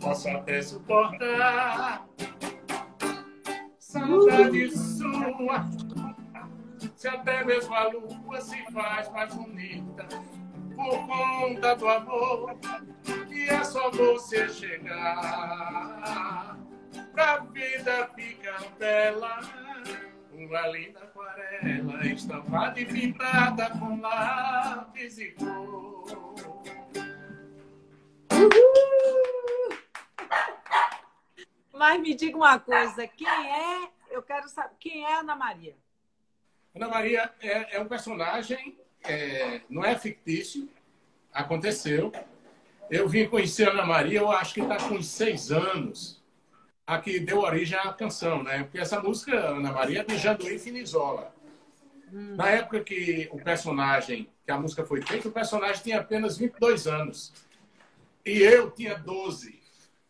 Posso 0.00 0.28
até 0.28 0.62
suportar 0.62 2.06
saudade 3.78 4.70
sua. 4.76 5.68
Se 6.96 7.08
até 7.08 7.44
mesmo 7.44 7.74
a 7.74 7.88
lua 7.88 8.40
se 8.40 8.62
faz 8.72 9.10
mais 9.10 9.34
bonita 9.34 10.06
por 10.76 11.06
conta 11.06 11.76
do 11.76 11.88
amor. 11.88 12.56
E 13.30 13.44
é 13.44 13.64
só 13.64 13.90
você 13.90 14.48
chegar 14.48 16.58
pra 17.12 17.38
vida 17.38 18.10
ficar 18.14 18.62
bela 18.78 19.40
uma 20.32 20.66
linda 20.68 21.00
aquarela 21.00 22.06
estampada 22.06 22.80
e 22.80 22.86
pintada 22.86 23.70
com 23.70 24.00
lápis 24.00 25.18
e 25.18 25.32
cor. 25.32 26.34
Mas 31.72 32.00
me 32.00 32.14
diga 32.14 32.36
uma 32.36 32.58
coisa, 32.58 33.06
quem 33.06 33.26
é? 33.26 33.88
Eu 34.10 34.22
quero 34.22 34.48
saber 34.48 34.74
quem 34.78 35.04
é 35.04 35.20
Ana 35.20 35.36
Maria. 35.36 35.76
Ana 36.74 36.88
Maria 36.88 37.32
é, 37.40 37.76
é 37.76 37.80
um 37.80 37.86
personagem, 37.86 38.78
é, 39.02 39.60
não 39.68 39.84
é 39.84 39.98
fictício, 39.98 40.68
aconteceu. 41.32 42.12
Eu 42.90 43.08
vim 43.08 43.28
conhecer 43.28 43.68
a 43.68 43.72
Ana 43.72 43.86
Maria, 43.86 44.20
eu 44.20 44.30
acho 44.30 44.54
que 44.54 44.60
está 44.60 44.76
com 44.76 45.02
seis 45.02 45.50
anos. 45.50 46.20
a 46.86 46.98
que 46.98 47.20
deu 47.20 47.38
origem 47.38 47.78
à 47.78 47.92
canção, 47.92 48.42
né? 48.42 48.64
Porque 48.64 48.80
essa 48.80 49.00
música, 49.00 49.36
Ana 49.36 49.70
Maria, 49.70 50.00
é 50.00 50.04
de 50.04 50.18
Janduí 50.18 50.58
Finizola. 50.58 51.32
Hum. 52.12 52.34
Na 52.34 52.50
época 52.50 52.80
que 52.80 53.28
o 53.30 53.38
personagem, 53.38 54.28
que 54.44 54.50
a 54.50 54.58
música 54.58 54.84
foi 54.84 55.00
feita, 55.00 55.28
o 55.28 55.32
personagem 55.32 55.84
tinha 55.84 56.00
apenas 56.00 56.36
22 56.36 56.88
anos. 56.88 57.32
E 58.24 58.42
eu 58.42 58.70
tinha 58.70 58.98
12. 58.98 59.60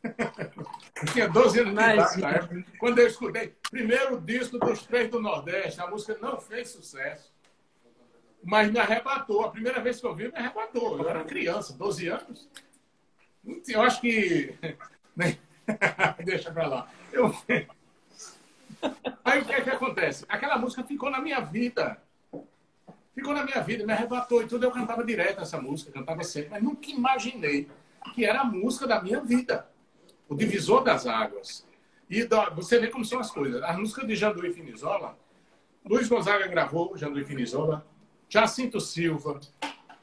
eu 0.02 1.06
tinha 1.12 1.28
12 1.28 1.60
anos 1.60 1.74
de 1.74 1.80
idade 1.80 2.20
na 2.20 2.30
época. 2.30 2.64
Quando 2.78 2.98
eu 2.98 3.06
escutei, 3.06 3.54
primeiro 3.70 4.20
disco 4.20 4.58
dos 4.58 4.82
Três 4.82 5.10
do 5.10 5.20
Nordeste, 5.20 5.80
a 5.80 5.86
música 5.86 6.16
não 6.20 6.40
fez 6.40 6.70
sucesso. 6.70 7.32
Mas 8.42 8.70
me 8.70 8.78
arrebatou. 8.78 9.44
A 9.44 9.50
primeira 9.50 9.80
vez 9.80 10.00
que 10.00 10.06
eu 10.06 10.14
vi, 10.14 10.28
me 10.28 10.36
arrebatou. 10.36 10.98
Eu 10.98 11.08
era 11.08 11.24
criança, 11.24 11.74
12 11.74 12.08
anos. 12.08 12.48
Eu 13.68 13.82
acho 13.82 14.00
que. 14.00 14.54
Deixa 16.24 16.50
pra 16.50 16.66
lá. 16.66 16.88
Eu... 17.12 17.34
Aí 19.24 19.40
o 19.40 19.44
que 19.44 19.52
é 19.52 19.60
que 19.60 19.70
acontece? 19.70 20.24
Aquela 20.28 20.58
música 20.58 20.82
ficou 20.82 21.10
na 21.10 21.20
minha 21.20 21.40
vida. 21.40 22.00
Ficou 23.14 23.34
na 23.34 23.44
minha 23.44 23.60
vida, 23.60 23.84
me 23.84 23.92
arrebatou 23.92 24.42
e 24.42 24.46
tudo. 24.46 24.64
Eu 24.64 24.70
cantava 24.70 25.04
direto 25.04 25.42
essa 25.42 25.60
música, 25.60 25.92
cantava 25.92 26.22
sempre, 26.24 26.50
mas 26.50 26.62
nunca 26.62 26.90
imaginei 26.90 27.68
que 28.14 28.24
era 28.24 28.40
a 28.40 28.44
música 28.44 28.86
da 28.86 29.02
minha 29.02 29.20
vida. 29.20 29.68
O 30.28 30.34
divisor 30.34 30.82
das 30.82 31.06
águas. 31.06 31.66
E 32.08 32.26
você 32.54 32.78
vê 32.78 32.88
como 32.88 33.04
são 33.04 33.20
as 33.20 33.30
coisas. 33.30 33.62
A 33.62 33.72
música 33.72 34.06
de 34.06 34.14
Janduí 34.16 34.52
Finizola, 34.52 35.18
Luiz 35.84 36.08
Gonzaga 36.08 36.46
gravou 36.46 36.96
Janduí 36.96 37.24
Finizola, 37.24 37.86
Jacinto 38.28 38.80
Silva, 38.80 39.40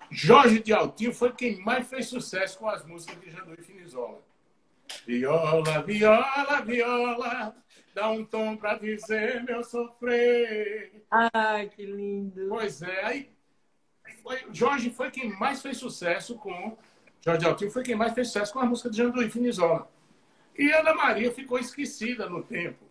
Jorge 0.10 0.60
de 0.60 0.74
Altinho 0.74 1.14
foi 1.14 1.34
quem 1.34 1.60
mais 1.60 1.88
fez 1.88 2.08
sucesso 2.08 2.60
com 2.60 2.70
as 2.70 2.86
músicas 2.86 3.20
de 3.20 3.30
Janduí 3.30 3.62
Finizola. 3.62 4.22
Viola, 5.06 5.84
viola, 5.84 6.62
viola, 6.62 7.56
dá 7.94 8.10
um 8.10 8.24
tom 8.24 8.56
para 8.56 8.78
dizer 8.78 9.44
meu 9.44 9.64
sofrer. 9.64 11.04
Ai, 11.12 11.68
que 11.70 11.86
lindo. 11.86 12.48
Pois 12.48 12.82
é, 12.82 13.04
aí 13.04 13.30
foi, 14.24 14.46
Jorge 14.52 14.90
foi 14.90 15.12
quem 15.12 15.30
mais 15.38 15.62
fez 15.62 15.78
sucesso 15.78 16.36
com 16.36 16.78
Jorge 17.28 17.46
Altinho 17.46 17.72
foi 17.72 17.84
quem 17.84 17.94
mais 17.94 18.14
fez 18.14 18.28
sucesso 18.28 18.54
com 18.54 18.60
a 18.60 18.66
música 18.66 18.90
de 18.90 18.96
Janduí 18.96 19.30
Finizola. 19.30 19.92
E 20.58 20.72
Ana 20.72 20.94
Maria 20.94 21.30
ficou 21.30 21.60
esquecida 21.60 22.30
no 22.30 22.42
tempo. 22.42 22.86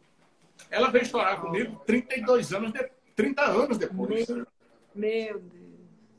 Ela 0.70 0.90
veio 0.90 1.04
estourar 1.04 1.40
comigo 1.40 1.80
32 1.86 2.52
anos, 2.52 2.70
de, 2.70 2.86
30 3.14 3.42
anos 3.42 3.78
depois. 3.78 4.28
Meu, 4.28 4.46
meu 4.94 5.38
Deus. 5.38 5.66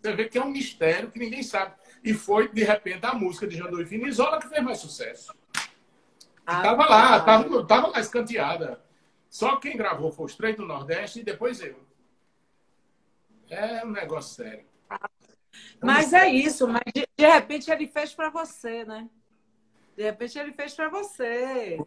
Você 0.02 0.14
vê 0.14 0.28
que 0.28 0.38
é 0.40 0.44
um 0.44 0.50
mistério 0.50 1.12
que 1.12 1.20
ninguém 1.20 1.44
sabe. 1.44 1.76
E 2.04 2.12
foi, 2.12 2.48
de 2.48 2.64
repente, 2.64 3.06
a 3.06 3.14
música 3.14 3.46
de 3.46 3.56
Janduí 3.56 3.86
Finizola 3.86 4.40
que 4.40 4.50
fez 4.50 4.64
mais 4.64 4.80
sucesso. 4.80 5.32
Estava 6.40 6.86
ah, 6.86 6.90
lá, 6.90 7.18
estava 7.18 7.66
tava 7.68 7.88
lá 7.90 8.00
escanteada. 8.00 8.82
Só 9.30 9.58
quem 9.58 9.78
gravou 9.78 10.12
foi 10.12 10.26
os 10.26 10.36
três 10.36 10.56
do 10.56 10.66
Nordeste 10.66 11.20
e 11.20 11.24
depois 11.24 11.62
eu. 11.62 11.80
É 13.48 13.86
um 13.86 13.92
negócio 13.92 14.44
sério. 14.44 14.66
Mas 15.82 16.14
é 16.14 16.30
isso, 16.30 16.68
mas 16.68 16.84
de, 16.94 17.08
de 17.18 17.26
repente 17.26 17.70
ele 17.70 17.88
fez 17.88 18.14
para 18.14 18.30
você, 18.30 18.84
né? 18.86 19.08
De 19.98 20.04
repente 20.04 20.38
ele 20.38 20.54
fez 20.54 20.76
para 20.76 20.90
você. 20.90 21.78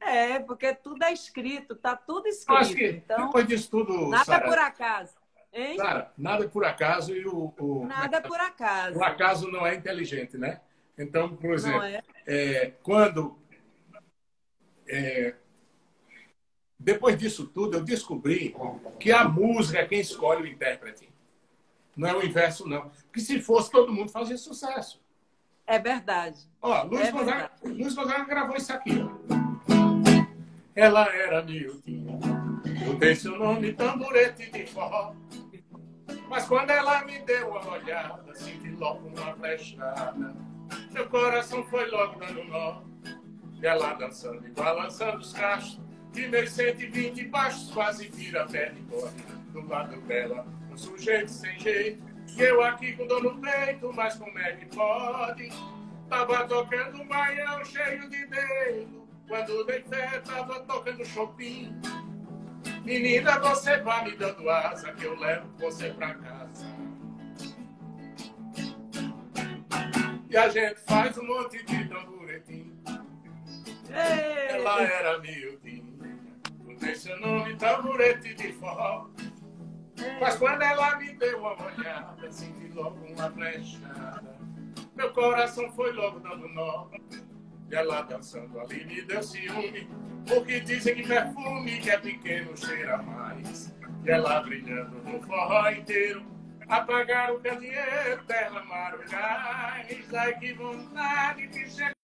É. 0.00 0.34
é. 0.34 0.38
porque 0.40 0.74
tudo 0.74 1.02
é 1.04 1.12
escrito, 1.12 1.76
tá 1.76 1.96
tudo 1.96 2.26
escrito. 2.26 2.58
Acho 2.58 2.74
que 2.74 2.86
então, 2.86 3.26
depois 3.26 3.46
disso 3.46 3.70
tudo. 3.70 4.08
Nada 4.08 4.24
Sarah, 4.24 4.48
por 4.48 4.58
acaso. 4.58 5.14
Hein? 5.52 5.76
Sarah, 5.76 6.12
nada 6.18 6.48
por 6.48 6.64
acaso 6.64 7.14
e 7.14 7.24
o. 7.24 7.54
o 7.56 7.86
nada 7.86 8.20
por 8.20 8.40
acaso. 8.40 8.98
O 8.98 9.04
acaso 9.04 9.48
não 9.48 9.64
é 9.64 9.76
inteligente, 9.76 10.36
né? 10.36 10.60
Então, 10.98 11.36
por 11.36 11.54
exemplo, 11.54 11.82
é? 11.82 12.02
É, 12.26 12.72
quando. 12.82 13.38
É, 14.88 15.36
depois 16.76 17.16
disso 17.16 17.46
tudo, 17.46 17.78
eu 17.78 17.84
descobri 17.84 18.54
que 18.98 19.12
a 19.12 19.24
música 19.28 19.78
é 19.78 19.86
quem 19.86 20.00
escolhe 20.00 20.42
o 20.42 20.46
intérprete. 20.46 21.13
Não 21.96 22.08
é 22.08 22.14
o 22.14 22.24
inverso, 22.24 22.68
não. 22.68 22.90
Porque 23.04 23.20
se 23.20 23.40
fosse, 23.40 23.70
todo 23.70 23.92
mundo 23.92 24.10
fazia 24.10 24.36
sucesso. 24.36 25.00
É 25.66 25.78
verdade. 25.78 26.40
Ó, 26.60 26.82
Luiz, 26.82 27.08
é 27.08 27.12
Gonzaga, 27.12 27.50
verdade. 27.62 27.82
Luiz 27.82 27.94
Gonzaga 27.94 28.24
gravou 28.24 28.56
isso 28.56 28.72
aqui. 28.72 28.98
Ela 30.74 31.08
era 31.14 31.42
miudinha, 31.42 32.18
eu 32.84 32.94
dei 32.96 33.14
seu 33.14 33.38
nome 33.38 33.72
tamborete 33.72 34.50
de 34.50 34.66
forró. 34.66 35.14
Mas 36.28 36.46
quando 36.46 36.70
ela 36.70 37.04
me 37.04 37.18
deu 37.20 37.50
uma 37.50 37.72
olhada, 37.72 38.34
senti 38.34 38.70
logo 38.70 39.06
uma 39.08 39.34
flechada. 39.36 40.34
Meu 40.90 41.08
coração 41.08 41.62
foi 41.64 41.88
logo 41.90 42.18
dando 42.18 42.44
nó. 42.44 42.82
E 43.62 43.66
ela 43.66 43.94
dançando 43.94 44.46
e 44.46 44.50
balançando 44.50 45.18
os 45.18 45.32
cachos. 45.32 45.80
De 46.12 46.28
meus 46.28 46.50
120 46.50 47.24
baixos 47.28 47.70
quase 47.72 48.08
vira 48.08 48.46
pé 48.46 48.70
de 48.70 48.80
corre. 48.82 49.12
Do 49.52 49.66
lado 49.66 50.00
dela, 50.02 50.46
um 50.74 50.78
sujeito 50.78 51.30
sem 51.30 51.58
jeito. 51.58 52.02
E 52.36 52.42
eu 52.42 52.62
aqui 52.62 52.94
com 52.94 53.06
dor 53.06 53.22
no 53.22 53.40
peito, 53.40 53.92
mas 53.92 54.16
como 54.16 54.36
é 54.38 54.56
que 54.56 54.66
pode? 54.66 55.48
Tava 56.08 56.46
tocando 56.46 57.00
um 57.00 57.06
baião 57.06 57.64
cheio 57.64 58.08
de 58.10 58.26
dedo. 58.26 59.08
Quando 59.28 59.64
dei 59.64 59.82
fé, 59.84 60.20
tava 60.20 60.60
tocando 60.60 61.04
Chopin. 61.04 61.80
Menina, 62.84 63.38
você 63.38 63.78
vai 63.78 64.04
me 64.04 64.16
dando 64.16 64.50
asa 64.50 64.92
que 64.92 65.04
eu 65.04 65.18
levo 65.18 65.48
você 65.58 65.90
pra 65.90 66.14
casa. 66.14 66.66
E 70.28 70.36
a 70.36 70.48
gente 70.48 70.80
faz 70.80 71.16
um 71.16 71.26
monte 71.26 71.64
de 71.64 71.88
tamboretim. 71.88 72.76
Ela 73.88 74.82
era 74.82 75.18
miudinha, 75.20 76.18
não 76.64 76.74
tem 76.76 76.94
seu 76.96 77.18
nome, 77.20 77.54
tamborete 77.56 78.34
de 78.34 78.52
forró. 78.54 79.08
Mas 80.20 80.36
quando 80.36 80.62
ela 80.62 80.96
me 80.96 81.12
deu 81.14 81.38
uma 81.38 81.62
olhada, 81.62 82.30
senti 82.30 82.68
logo 82.74 82.98
uma 83.06 83.30
flechada. 83.30 84.36
Meu 84.94 85.12
coração 85.12 85.70
foi 85.72 85.92
logo 85.92 86.20
dando 86.20 86.48
nó. 86.48 86.88
E 87.70 87.74
ela 87.74 88.02
dançando 88.02 88.60
ali 88.60 88.84
me 88.84 89.02
deu 89.02 89.22
ciúme. 89.22 89.88
Porque 90.26 90.60
dizem 90.60 90.94
que 90.94 91.06
perfume 91.06 91.80
que 91.80 91.90
é 91.90 91.98
pequeno 91.98 92.56
cheira 92.56 92.98
mais. 92.98 93.74
E 94.04 94.10
ela 94.10 94.40
brilhando 94.40 94.96
no 95.02 95.20
forró 95.22 95.70
inteiro. 95.70 96.24
Apagar 96.68 97.32
o 97.32 97.40
candeeiro, 97.40 98.24
derramar 98.26 98.94
o 98.94 98.98
gás. 99.10 99.86
Ai, 100.14 100.34
que 100.38 100.54
vontade 100.54 101.46
de 101.48 101.70
chegar. 101.70 101.94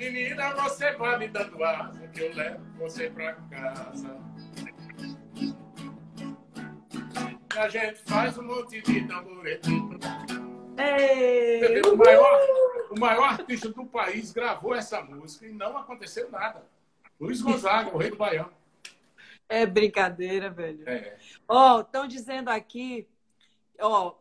Menina, 0.00 0.54
você 0.54 0.92
vai 0.92 1.18
me 1.18 1.28
dando 1.28 1.62
asa 1.62 2.08
que 2.08 2.22
eu 2.22 2.34
levo 2.34 2.64
você 2.78 3.10
pra 3.10 3.34
casa. 3.34 4.16
E 7.54 7.58
a 7.58 7.68
gente 7.68 7.98
faz 8.06 8.38
um 8.38 8.44
monte 8.44 8.80
de 8.80 9.06
tamboretinho. 9.06 10.00
O 11.92 11.96
maior, 11.98 12.40
o 12.90 12.98
maior 12.98 13.24
artista 13.24 13.68
do 13.68 13.84
país 13.84 14.32
gravou 14.32 14.74
essa 14.74 15.02
música 15.02 15.46
e 15.46 15.52
não 15.52 15.76
aconteceu 15.76 16.30
nada. 16.30 16.64
Luiz 17.20 17.42
Gonzaga, 17.42 17.94
o 17.94 17.98
rei 17.98 18.08
do 18.08 18.16
Baião. 18.16 18.50
É 19.50 19.66
brincadeira, 19.66 20.48
velho. 20.48 20.88
É. 20.88 21.18
Ó, 21.46 21.76
oh, 21.76 21.80
estão 21.82 22.08
dizendo 22.08 22.48
aqui, 22.48 23.06
ó, 23.78 24.14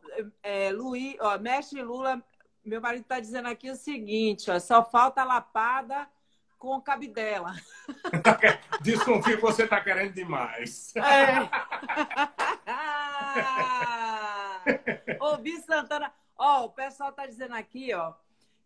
é, 0.43 0.73
Luiz, 0.73 1.15
ó, 1.21 1.39
mestre 1.39 1.81
Lula, 1.81 2.21
meu 2.65 2.81
marido 2.81 3.01
está 3.01 3.19
dizendo 3.19 3.47
aqui 3.47 3.69
o 3.69 3.75
seguinte, 3.75 4.49
ó, 4.51 4.59
só 4.59 4.83
falta 4.83 5.23
lapada 5.23 6.07
com 6.57 6.79
cabidela. 6.81 7.53
Desconfio 8.81 9.37
que 9.37 9.41
você 9.41 9.63
está 9.63 9.81
querendo 9.81 10.13
demais. 10.13 10.93
É. 10.95 11.49
Bi 15.39 15.57
Santana, 15.61 16.11
ó, 16.37 16.65
o 16.65 16.69
pessoal 16.69 17.09
está 17.09 17.25
dizendo 17.25 17.55
aqui, 17.55 17.93
ó, 17.93 18.13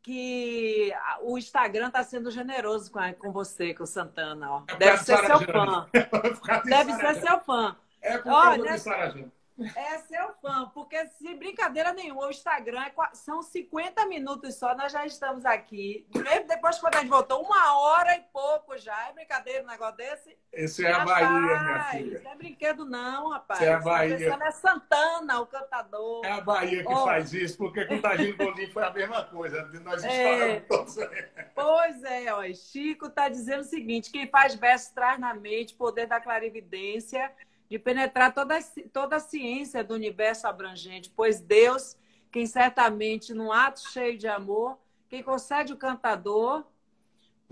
que 0.02 0.92
o 1.22 1.38
Instagram 1.38 1.88
está 1.88 2.04
sendo 2.04 2.30
generoso 2.30 2.92
com, 2.92 3.00
com 3.14 3.32
você, 3.32 3.74
com 3.74 3.84
o 3.84 3.88
Santana. 3.88 4.52
Ó. 4.52 4.64
É 4.68 4.76
Deve 4.76 5.04
ser 5.04 5.18
seu 5.26 5.40
fã. 5.40 5.88
Deve 6.66 6.94
ser 6.94 7.22
seu 7.22 7.40
fã. 7.42 7.76
É 8.02 8.18
por 8.18 8.34
Olha, 8.34 8.66
causa 8.66 9.32
é 9.76 9.98
seu 10.00 10.34
fã, 10.42 10.70
porque 10.74 11.06
se 11.08 11.36
brincadeira 11.36 11.94
nenhuma, 11.94 12.26
o 12.26 12.30
Instagram 12.30 12.82
é, 12.82 12.94
são 13.14 13.42
50 13.42 14.06
minutos 14.08 14.56
só, 14.56 14.76
nós 14.76 14.92
já 14.92 15.06
estamos 15.06 15.46
aqui. 15.46 16.08
Mesmo 16.14 16.48
depois, 16.48 16.80
quando 16.80 16.96
a 16.96 17.00
gente 17.00 17.10
voltou, 17.10 17.44
uma 17.44 17.78
hora 17.80 18.16
e 18.16 18.22
pouco 18.32 18.78
já. 18.78 19.10
É 19.10 19.14
brincadeira 19.14 19.64
um 19.64 19.68
negócio 19.68 19.98
desse? 19.98 20.38
Esse 20.52 20.86
é 20.86 20.92
a 20.92 21.06
Bahia, 21.06 21.30
minha 21.30 21.84
filha. 21.92 22.22
Não 22.24 22.32
é 22.32 22.36
brinquedo, 22.36 22.86
não, 22.86 23.30
rapaz. 23.30 23.60
Isso 23.60 23.70
é 23.70 23.74
a 23.74 23.80
Bahia. 23.80 24.40
é 24.42 24.52
Santana, 24.52 25.42
o 25.42 25.46
cantador. 25.46 26.26
É 26.26 26.32
a 26.32 26.42
Bahia 26.42 26.84
que 26.84 26.94
oh. 26.94 27.04
faz 27.06 27.34
isso, 27.34 27.58
porque 27.58 27.86
com 27.86 27.96
o 27.96 28.02
Tagino 28.02 28.38
Gondim 28.38 28.68
foi 28.72 28.84
a 28.84 28.92
mesma 28.92 29.24
coisa. 29.24 29.64
Nós 29.84 30.04
é... 30.04 30.60
todos 30.62 30.98
aí. 30.98 31.28
Pois 31.54 32.04
é, 32.04 32.34
ó. 32.34 32.44
Chico 32.54 33.08
está 33.08 33.30
dizendo 33.30 33.62
o 33.62 33.66
seguinte: 33.66 34.12
quem 34.12 34.28
faz 34.28 34.56
verso 34.56 34.94
traz 34.94 35.20
na 35.20 35.34
mente 35.34 35.74
poder 35.76 36.08
da 36.08 36.20
clarividência 36.20 37.32
de 37.70 37.80
penetrar 37.80 38.34
toda, 38.34 38.60
toda 38.92 39.16
a 39.16 39.20
ciência 39.20 39.84
do 39.84 39.94
universo 39.94 40.48
abrangente, 40.48 41.12
pois 41.16 41.40
Deus 41.40 41.98
quem 42.34 42.48
certamente, 42.48 43.32
num 43.32 43.52
ato 43.52 43.88
cheio 43.92 44.18
de 44.18 44.28
amor, 44.28 44.80
quem 45.08 45.22
concede 45.22 45.72
o 45.72 45.78
cantador, 45.78 46.66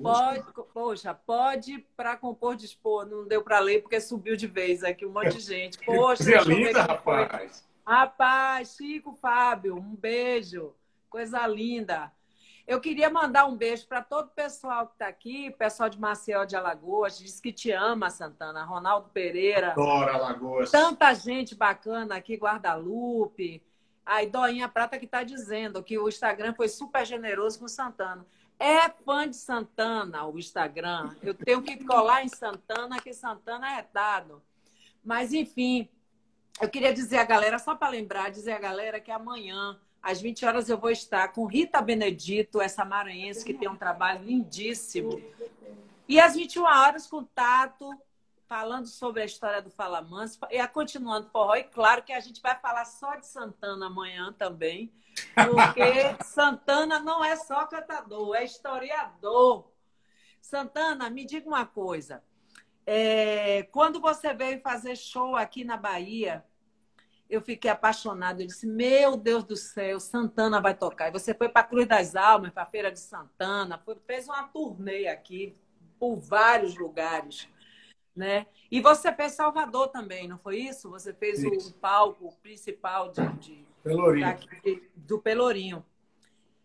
pode, 0.01 0.43
poxa, 0.73 1.13
pode 1.13 1.85
para 1.95 2.17
compor 2.17 2.55
dispor. 2.55 3.05
Não 3.05 3.27
deu 3.27 3.43
para 3.43 3.59
ler 3.59 3.83
porque 3.83 4.01
subiu 4.01 4.35
de 4.35 4.47
vez 4.47 4.83
aqui 4.83 5.05
um 5.05 5.11
monte 5.11 5.38
de 5.38 5.41
gente. 5.41 5.77
Poxa, 5.85 6.23
Coisa 6.23 6.41
linda, 6.41 6.81
rapaz. 6.81 7.63
Rapaz, 7.85 8.75
Chico 8.75 9.13
Fábio, 9.13 9.75
um 9.75 9.95
beijo. 9.95 10.73
Coisa 11.07 11.45
linda. 11.45 12.11
Eu 12.67 12.79
queria 12.79 13.09
mandar 13.09 13.45
um 13.45 13.55
beijo 13.55 13.88
para 13.88 14.01
todo 14.01 14.27
o 14.27 14.31
pessoal 14.31 14.88
que 14.88 14.93
está 14.93 15.07
aqui, 15.07 15.51
pessoal 15.51 15.89
de 15.89 15.99
Maceió 15.99 16.45
de 16.45 16.55
Alagoas, 16.55 17.17
diz 17.17 17.39
que 17.39 17.51
te 17.51 17.71
ama, 17.71 18.09
Santana, 18.09 18.63
Ronaldo 18.63 19.09
Pereira. 19.09 19.71
Adoro 19.71 20.13
Alagoas. 20.13 20.71
Tanta 20.71 21.13
gente 21.13 21.55
bacana 21.55 22.15
aqui, 22.15 22.35
Guadalupe. 22.35 23.63
Aí, 24.05 24.27
Doinha 24.27 24.67
Prata 24.67 24.97
que 24.97 25.05
está 25.05 25.23
dizendo 25.23 25.83
que 25.83 25.97
o 25.97 26.07
Instagram 26.07 26.53
foi 26.53 26.67
super 26.67 27.05
generoso 27.05 27.59
com 27.59 27.65
o 27.65 27.69
Santana. 27.69 28.25
É 28.59 28.89
fã 28.89 29.27
de 29.27 29.35
Santana 29.35 30.25
o 30.25 30.38
Instagram. 30.38 31.15
Eu 31.21 31.33
tenho 31.33 31.61
que 31.63 31.83
colar 31.83 32.23
em 32.23 32.29
Santana, 32.29 32.99
que 32.99 33.13
Santana 33.13 33.79
é 33.79 33.88
dado. 33.91 34.41
Mas, 35.03 35.33
enfim, 35.33 35.89
eu 36.61 36.69
queria 36.69 36.93
dizer 36.93 37.17
a 37.17 37.23
galera, 37.23 37.57
só 37.57 37.75
para 37.75 37.89
lembrar, 37.89 38.29
dizer 38.29 38.51
a 38.51 38.59
galera 38.59 38.99
que 38.99 39.09
amanhã 39.09 39.79
às 40.01 40.19
20 40.19 40.45
horas 40.45 40.69
eu 40.69 40.77
vou 40.77 40.89
estar 40.89 41.29
com 41.29 41.45
Rita 41.45 41.81
Benedito, 41.81 42.59
essa 42.59 42.83
maranhense 42.83 43.45
que 43.45 43.53
tem 43.53 43.69
um 43.69 43.75
trabalho 43.75 44.23
lindíssimo. 44.23 45.21
E 46.07 46.19
às 46.19 46.35
21 46.35 46.63
horas 46.63 47.07
com 47.07 47.23
Tato, 47.23 47.89
falando 48.51 48.87
sobre 48.87 49.21
a 49.21 49.25
história 49.25 49.61
do 49.61 49.69
Fala 49.69 50.01
Manso. 50.01 50.37
E 50.49 50.57
a 50.57 50.67
continuando 50.67 51.29
forró. 51.29 51.55
E 51.55 51.63
claro 51.63 52.03
que 52.03 52.11
a 52.11 52.19
gente 52.19 52.41
vai 52.41 52.59
falar 52.59 52.83
só 52.83 53.15
de 53.15 53.25
Santana 53.25 53.85
amanhã 53.85 54.33
também. 54.37 54.91
Porque 55.33 56.17
Santana 56.25 56.99
não 56.99 57.23
é 57.23 57.37
só 57.37 57.65
cantador, 57.65 58.35
é 58.35 58.43
historiador. 58.43 59.71
Santana, 60.41 61.09
me 61.09 61.23
diga 61.23 61.47
uma 61.47 61.65
coisa. 61.65 62.21
É, 62.85 63.63
quando 63.71 64.01
você 64.01 64.33
veio 64.33 64.59
fazer 64.59 64.97
show 64.97 65.35
aqui 65.35 65.63
na 65.63 65.77
Bahia, 65.77 66.43
eu 67.31 67.41
fiquei 67.41 67.71
apaixonada. 67.71 68.43
Eu 68.43 68.47
disse: 68.47 68.67
Meu 68.67 69.15
Deus 69.15 69.45
do 69.45 69.55
céu, 69.55 69.99
Santana 69.99 70.59
vai 70.59 70.75
tocar. 70.75 71.07
E 71.07 71.11
você 71.11 71.33
foi 71.33 71.47
para 71.47 71.63
Cruz 71.63 71.87
das 71.87 72.15
Almas, 72.15 72.51
para 72.51 72.63
a 72.63 72.67
Feira 72.67 72.91
de 72.91 72.99
Santana, 72.99 73.81
foi, 73.83 73.95
fez 74.05 74.27
uma 74.27 74.43
turnê 74.43 75.07
aqui 75.07 75.55
por 75.97 76.17
vários 76.17 76.77
lugares. 76.77 77.47
Né? 78.13 78.45
E 78.69 78.81
você 78.81 79.13
fez 79.13 79.31
Salvador 79.31 79.87
também, 79.87 80.27
não 80.27 80.37
foi 80.37 80.57
isso? 80.57 80.89
Você 80.89 81.13
fez 81.13 81.41
isso. 81.41 81.69
o 81.69 81.73
palco 81.75 82.35
principal 82.43 83.09
de, 83.09 83.25
de 83.37 83.65
Pelourinho. 83.81 84.25
Daqui, 84.25 84.89
do 84.93 85.17
Pelourinho. 85.17 85.85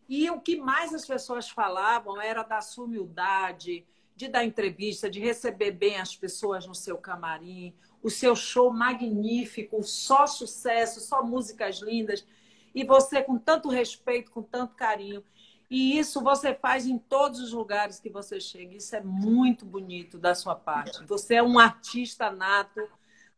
E 0.08 0.28
o 0.30 0.40
que 0.40 0.56
mais 0.56 0.92
as 0.92 1.06
pessoas 1.06 1.48
falavam 1.48 2.20
era 2.20 2.42
da 2.42 2.60
sua 2.60 2.84
humildade, 2.84 3.86
de 4.16 4.28
dar 4.28 4.44
entrevista, 4.44 5.10
de 5.10 5.20
receber 5.20 5.72
bem 5.72 5.96
as 5.96 6.16
pessoas 6.16 6.66
no 6.66 6.74
seu 6.74 6.96
camarim, 6.96 7.74
o 8.02 8.08
seu 8.08 8.34
show 8.34 8.72
magnífico, 8.72 9.82
só 9.82 10.26
sucesso, 10.26 11.00
só 11.00 11.22
músicas 11.22 11.80
lindas, 11.80 12.26
e 12.74 12.82
você 12.82 13.22
com 13.22 13.38
tanto 13.38 13.68
respeito, 13.68 14.30
com 14.30 14.42
tanto 14.42 14.74
carinho. 14.74 15.22
E 15.68 15.98
isso 15.98 16.22
você 16.22 16.54
faz 16.54 16.86
em 16.86 16.96
todos 16.96 17.40
os 17.40 17.52
lugares 17.52 17.98
que 18.00 18.08
você 18.08 18.40
chega. 18.40 18.76
Isso 18.76 18.94
é 18.94 19.00
muito 19.00 19.66
bonito 19.66 20.18
da 20.18 20.34
sua 20.34 20.54
parte. 20.54 21.04
Você 21.04 21.34
é 21.34 21.42
um 21.42 21.58
artista 21.58 22.30
nato, 22.30 22.88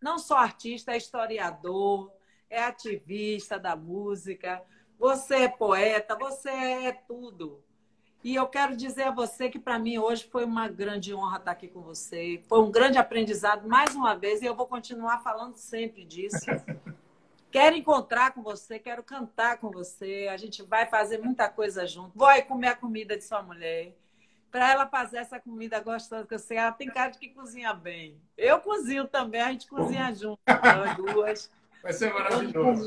não 0.00 0.18
só 0.18 0.36
artista, 0.36 0.92
é 0.92 0.96
historiador, 0.96 2.12
é 2.48 2.62
ativista 2.62 3.58
da 3.58 3.74
música, 3.74 4.62
você 4.98 5.44
é 5.44 5.48
poeta, 5.48 6.14
você 6.16 6.50
é 6.50 6.92
tudo. 6.92 7.62
E 8.22 8.34
eu 8.34 8.46
quero 8.46 8.76
dizer 8.76 9.04
a 9.04 9.10
você 9.10 9.48
que 9.48 9.58
para 9.58 9.78
mim 9.78 9.98
hoje 9.98 10.24
foi 10.24 10.44
uma 10.44 10.68
grande 10.68 11.14
honra 11.14 11.38
estar 11.38 11.52
aqui 11.52 11.68
com 11.68 11.80
você. 11.80 12.42
Foi 12.48 12.60
um 12.60 12.70
grande 12.70 12.98
aprendizado 12.98 13.68
mais 13.68 13.94
uma 13.94 14.14
vez 14.16 14.42
e 14.42 14.46
eu 14.46 14.54
vou 14.54 14.66
continuar 14.66 15.18
falando 15.22 15.56
sempre 15.56 16.04
disso. 16.04 16.46
Quero 17.50 17.76
encontrar 17.76 18.32
com 18.32 18.42
você, 18.42 18.78
quero 18.78 19.02
cantar 19.02 19.56
com 19.56 19.70
você. 19.70 20.28
A 20.30 20.36
gente 20.36 20.62
vai 20.62 20.84
fazer 20.84 21.16
muita 21.16 21.48
coisa 21.48 21.86
junto. 21.86 22.12
Vou 22.14 22.28
aí 22.28 22.42
comer 22.42 22.68
a 22.68 22.76
comida 22.76 23.16
de 23.16 23.24
sua 23.24 23.42
mulher. 23.42 23.96
Para 24.50 24.70
ela 24.70 24.86
fazer 24.86 25.16
essa 25.16 25.40
comida 25.40 25.80
gostosa, 25.80 26.26
que 26.26 26.34
eu 26.34 26.38
sei, 26.38 26.58
ela 26.58 26.72
tem 26.72 26.88
cara 26.88 27.10
de 27.10 27.18
que 27.18 27.30
cozinha 27.30 27.72
bem. 27.72 28.20
Eu 28.36 28.60
cozinho 28.60 29.06
também, 29.06 29.40
a 29.40 29.50
gente 29.50 29.66
cozinha 29.66 30.14
junto, 30.14 30.38
nós 30.46 30.94
duas. 30.94 31.50
Vai 31.82 31.94
ser 31.94 32.12
maravilhoso. 32.12 32.84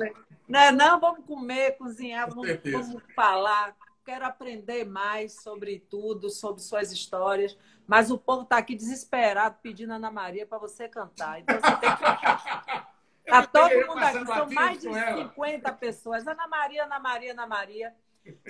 Não, 0.47 0.59
é, 0.59 0.71
não, 0.71 0.99
vamos 0.99 1.25
comer, 1.25 1.75
cozinhar, 1.77 2.29
vamos, 2.29 2.47
vamos 2.63 3.01
falar 3.15 3.75
quero 4.03 4.25
aprender 4.25 4.85
mais 4.85 5.41
sobre 5.41 5.79
tudo, 5.89 6.29
sobre 6.29 6.61
suas 6.61 6.91
histórias. 6.91 7.57
Mas 7.87 8.11
o 8.11 8.17
povo 8.17 8.43
está 8.43 8.57
aqui 8.57 8.75
desesperado 8.75 9.57
pedindo 9.61 9.93
Ana 9.93 10.11
Maria 10.11 10.45
para 10.45 10.57
você 10.57 10.87
cantar. 10.87 11.39
Então 11.39 11.59
você 11.59 11.77
tem 11.77 11.89
que. 11.97 12.91
Está 13.25 13.45
todo 13.47 13.87
mundo 13.87 13.99
aqui, 13.99 14.25
são 14.25 14.49
mais 14.51 14.81
de 14.81 14.89
50 14.91 15.71
pessoas. 15.73 16.27
Ana 16.27 16.47
Maria, 16.47 16.85
Ana 16.85 16.99
Maria, 16.99 17.31
Ana 17.31 17.47
Maria. 17.47 17.95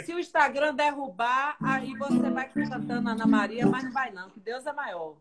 Se 0.03 0.13
o 0.13 0.19
Instagram 0.19 0.75
derrubar, 0.75 1.55
aí 1.63 1.95
você 1.97 2.29
vai 2.29 2.49
cantando 2.49 3.09
Ana 3.09 3.25
Maria, 3.25 3.65
mas 3.65 3.83
não 3.83 3.91
vai 3.91 4.11
não, 4.11 4.29
que 4.29 4.39
Deus 4.39 4.65
é 4.65 4.73
maior. 4.73 5.15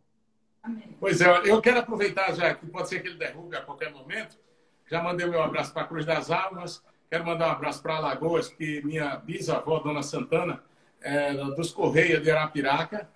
Pois 0.98 1.20
é, 1.20 1.26
eu 1.44 1.60
quero 1.62 1.78
aproveitar 1.78 2.32
já 2.34 2.54
que 2.54 2.66
pode 2.66 2.88
ser 2.88 3.00
que 3.00 3.08
ele 3.08 3.18
derrube 3.18 3.56
a 3.56 3.62
qualquer 3.62 3.92
momento. 3.92 4.38
Já 4.86 5.02
mandei 5.02 5.26
meu 5.26 5.42
abraço 5.42 5.72
para 5.72 5.82
a 5.82 5.86
Cruz 5.86 6.04
das 6.04 6.30
Almas, 6.30 6.82
Quero 7.10 7.26
mandar 7.26 7.48
um 7.48 7.50
abraço 7.50 7.82
para 7.82 7.96
Alagoas, 7.96 8.48
que 8.48 8.80
minha 8.84 9.16
bisavó, 9.16 9.80
Dona 9.80 10.00
Santana, 10.00 10.62
é 11.00 11.34
dos 11.34 11.72
Correios 11.72 12.22
de 12.22 12.30
Arapiraca, 12.30 13.10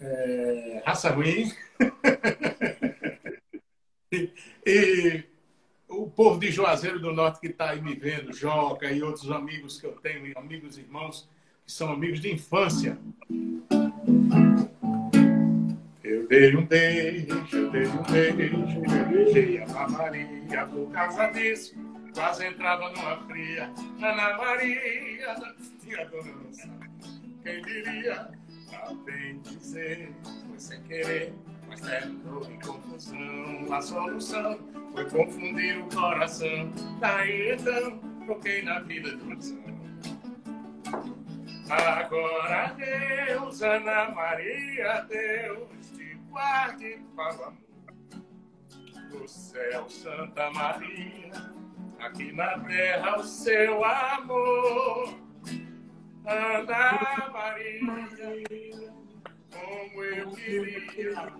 é, 0.00 0.80
raça 0.86 1.10
ruim. 1.10 1.52
e, 4.12 4.30
e, 4.64 5.24
o 5.88 6.08
povo 6.08 6.38
de 6.38 6.52
Juazeiro 6.52 7.00
do 7.00 7.12
Norte 7.12 7.40
que 7.40 7.48
está 7.48 7.70
aí 7.70 7.82
me 7.82 7.96
vendo, 7.96 8.32
Joca 8.32 8.88
e 8.92 9.02
outros 9.02 9.28
amigos 9.32 9.80
que 9.80 9.86
eu 9.88 9.94
tenho, 9.94 10.38
amigos 10.38 10.78
e 10.78 10.82
irmãos, 10.82 11.28
que 11.66 11.72
são 11.72 11.92
amigos 11.92 12.20
de 12.20 12.32
infância. 12.32 12.96
Eu 16.04 16.28
dei 16.28 16.54
um 16.54 16.64
beijo, 16.64 17.44
eu 17.52 17.70
dei 17.72 17.88
um 17.88 18.02
beijo, 18.04 18.80
eu 18.94 19.06
beijei 19.08 19.60
a 19.60 19.88
Maria 19.88 20.68
causa 20.92 21.26
disso 21.32 21.83
quase 22.14 22.46
entrava 22.46 22.90
numa 22.90 23.16
fria. 23.26 23.70
Ana 24.00 24.36
Maria, 24.36 25.34
tinha 25.80 26.06
dona. 26.06 26.32
Quem 27.42 27.62
diria? 27.62 28.30
A 28.72 28.94
bem 29.04 29.40
dizer, 29.40 30.14
foi 30.48 30.58
sem 30.58 30.82
querer, 30.82 31.34
mas 31.68 31.80
terminou 31.80 32.44
em 32.50 32.58
confusão. 32.60 33.72
A 33.72 33.80
solução 33.80 34.58
foi 34.92 35.08
confundir 35.10 35.78
o 35.78 35.88
coração. 35.88 36.72
Daí 37.00 37.52
então, 37.52 37.98
troquei 38.24 38.62
na 38.62 38.80
vida 38.80 39.16
de 39.16 39.30
oração. 39.30 39.64
Agora 41.70 42.74
Deus, 42.74 43.62
Ana 43.62 44.10
Maria, 44.10 45.06
Deus, 45.08 45.90
te 45.96 46.14
guarde 46.28 47.00
para 47.16 47.30
amor. 47.30 47.64
Do 49.10 49.28
céu, 49.28 49.88
Santa 49.88 50.50
Maria, 50.50 51.30
aqui 51.98 52.32
na 52.32 52.58
terra 52.60 53.18
o 53.18 53.24
seu 53.24 53.84
amor. 53.84 55.14
Ana 56.26 57.30
Maria, 57.32 58.92
como 59.50 60.02
eu 60.02 60.30
queria 60.30 61.32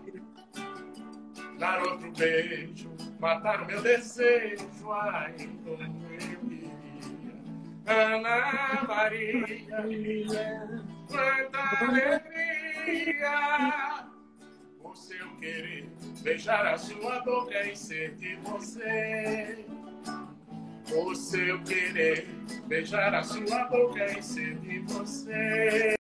dar 1.58 1.82
outro 1.82 2.12
beijo, 2.12 2.90
matar 3.18 3.62
o 3.62 3.66
meu 3.66 3.80
desejo, 3.80 4.92
ai, 4.92 5.34
como 5.64 5.82
eu 5.82 5.90
queria. 6.18 6.74
Ana 7.86 8.82
Maria, 8.86 9.74
quanta 11.08 11.58
alegria 11.84 13.34
o 14.82 14.94
seu 14.94 15.36
querer, 15.36 15.88
beijar 16.22 16.66
a 16.66 16.76
sua 16.76 17.20
boca 17.20 17.66
e 17.66 17.74
ser 17.74 18.14
de 18.16 18.36
você 18.36 19.66
o 20.94 21.14
seu 21.14 21.60
querer, 21.62 22.28
beijar 22.66 23.14
a 23.14 23.22
sua 23.22 23.64
boca 23.64 24.04
e 24.18 24.22
ser 24.22 24.56
de 24.58 24.78
você. 24.80 25.94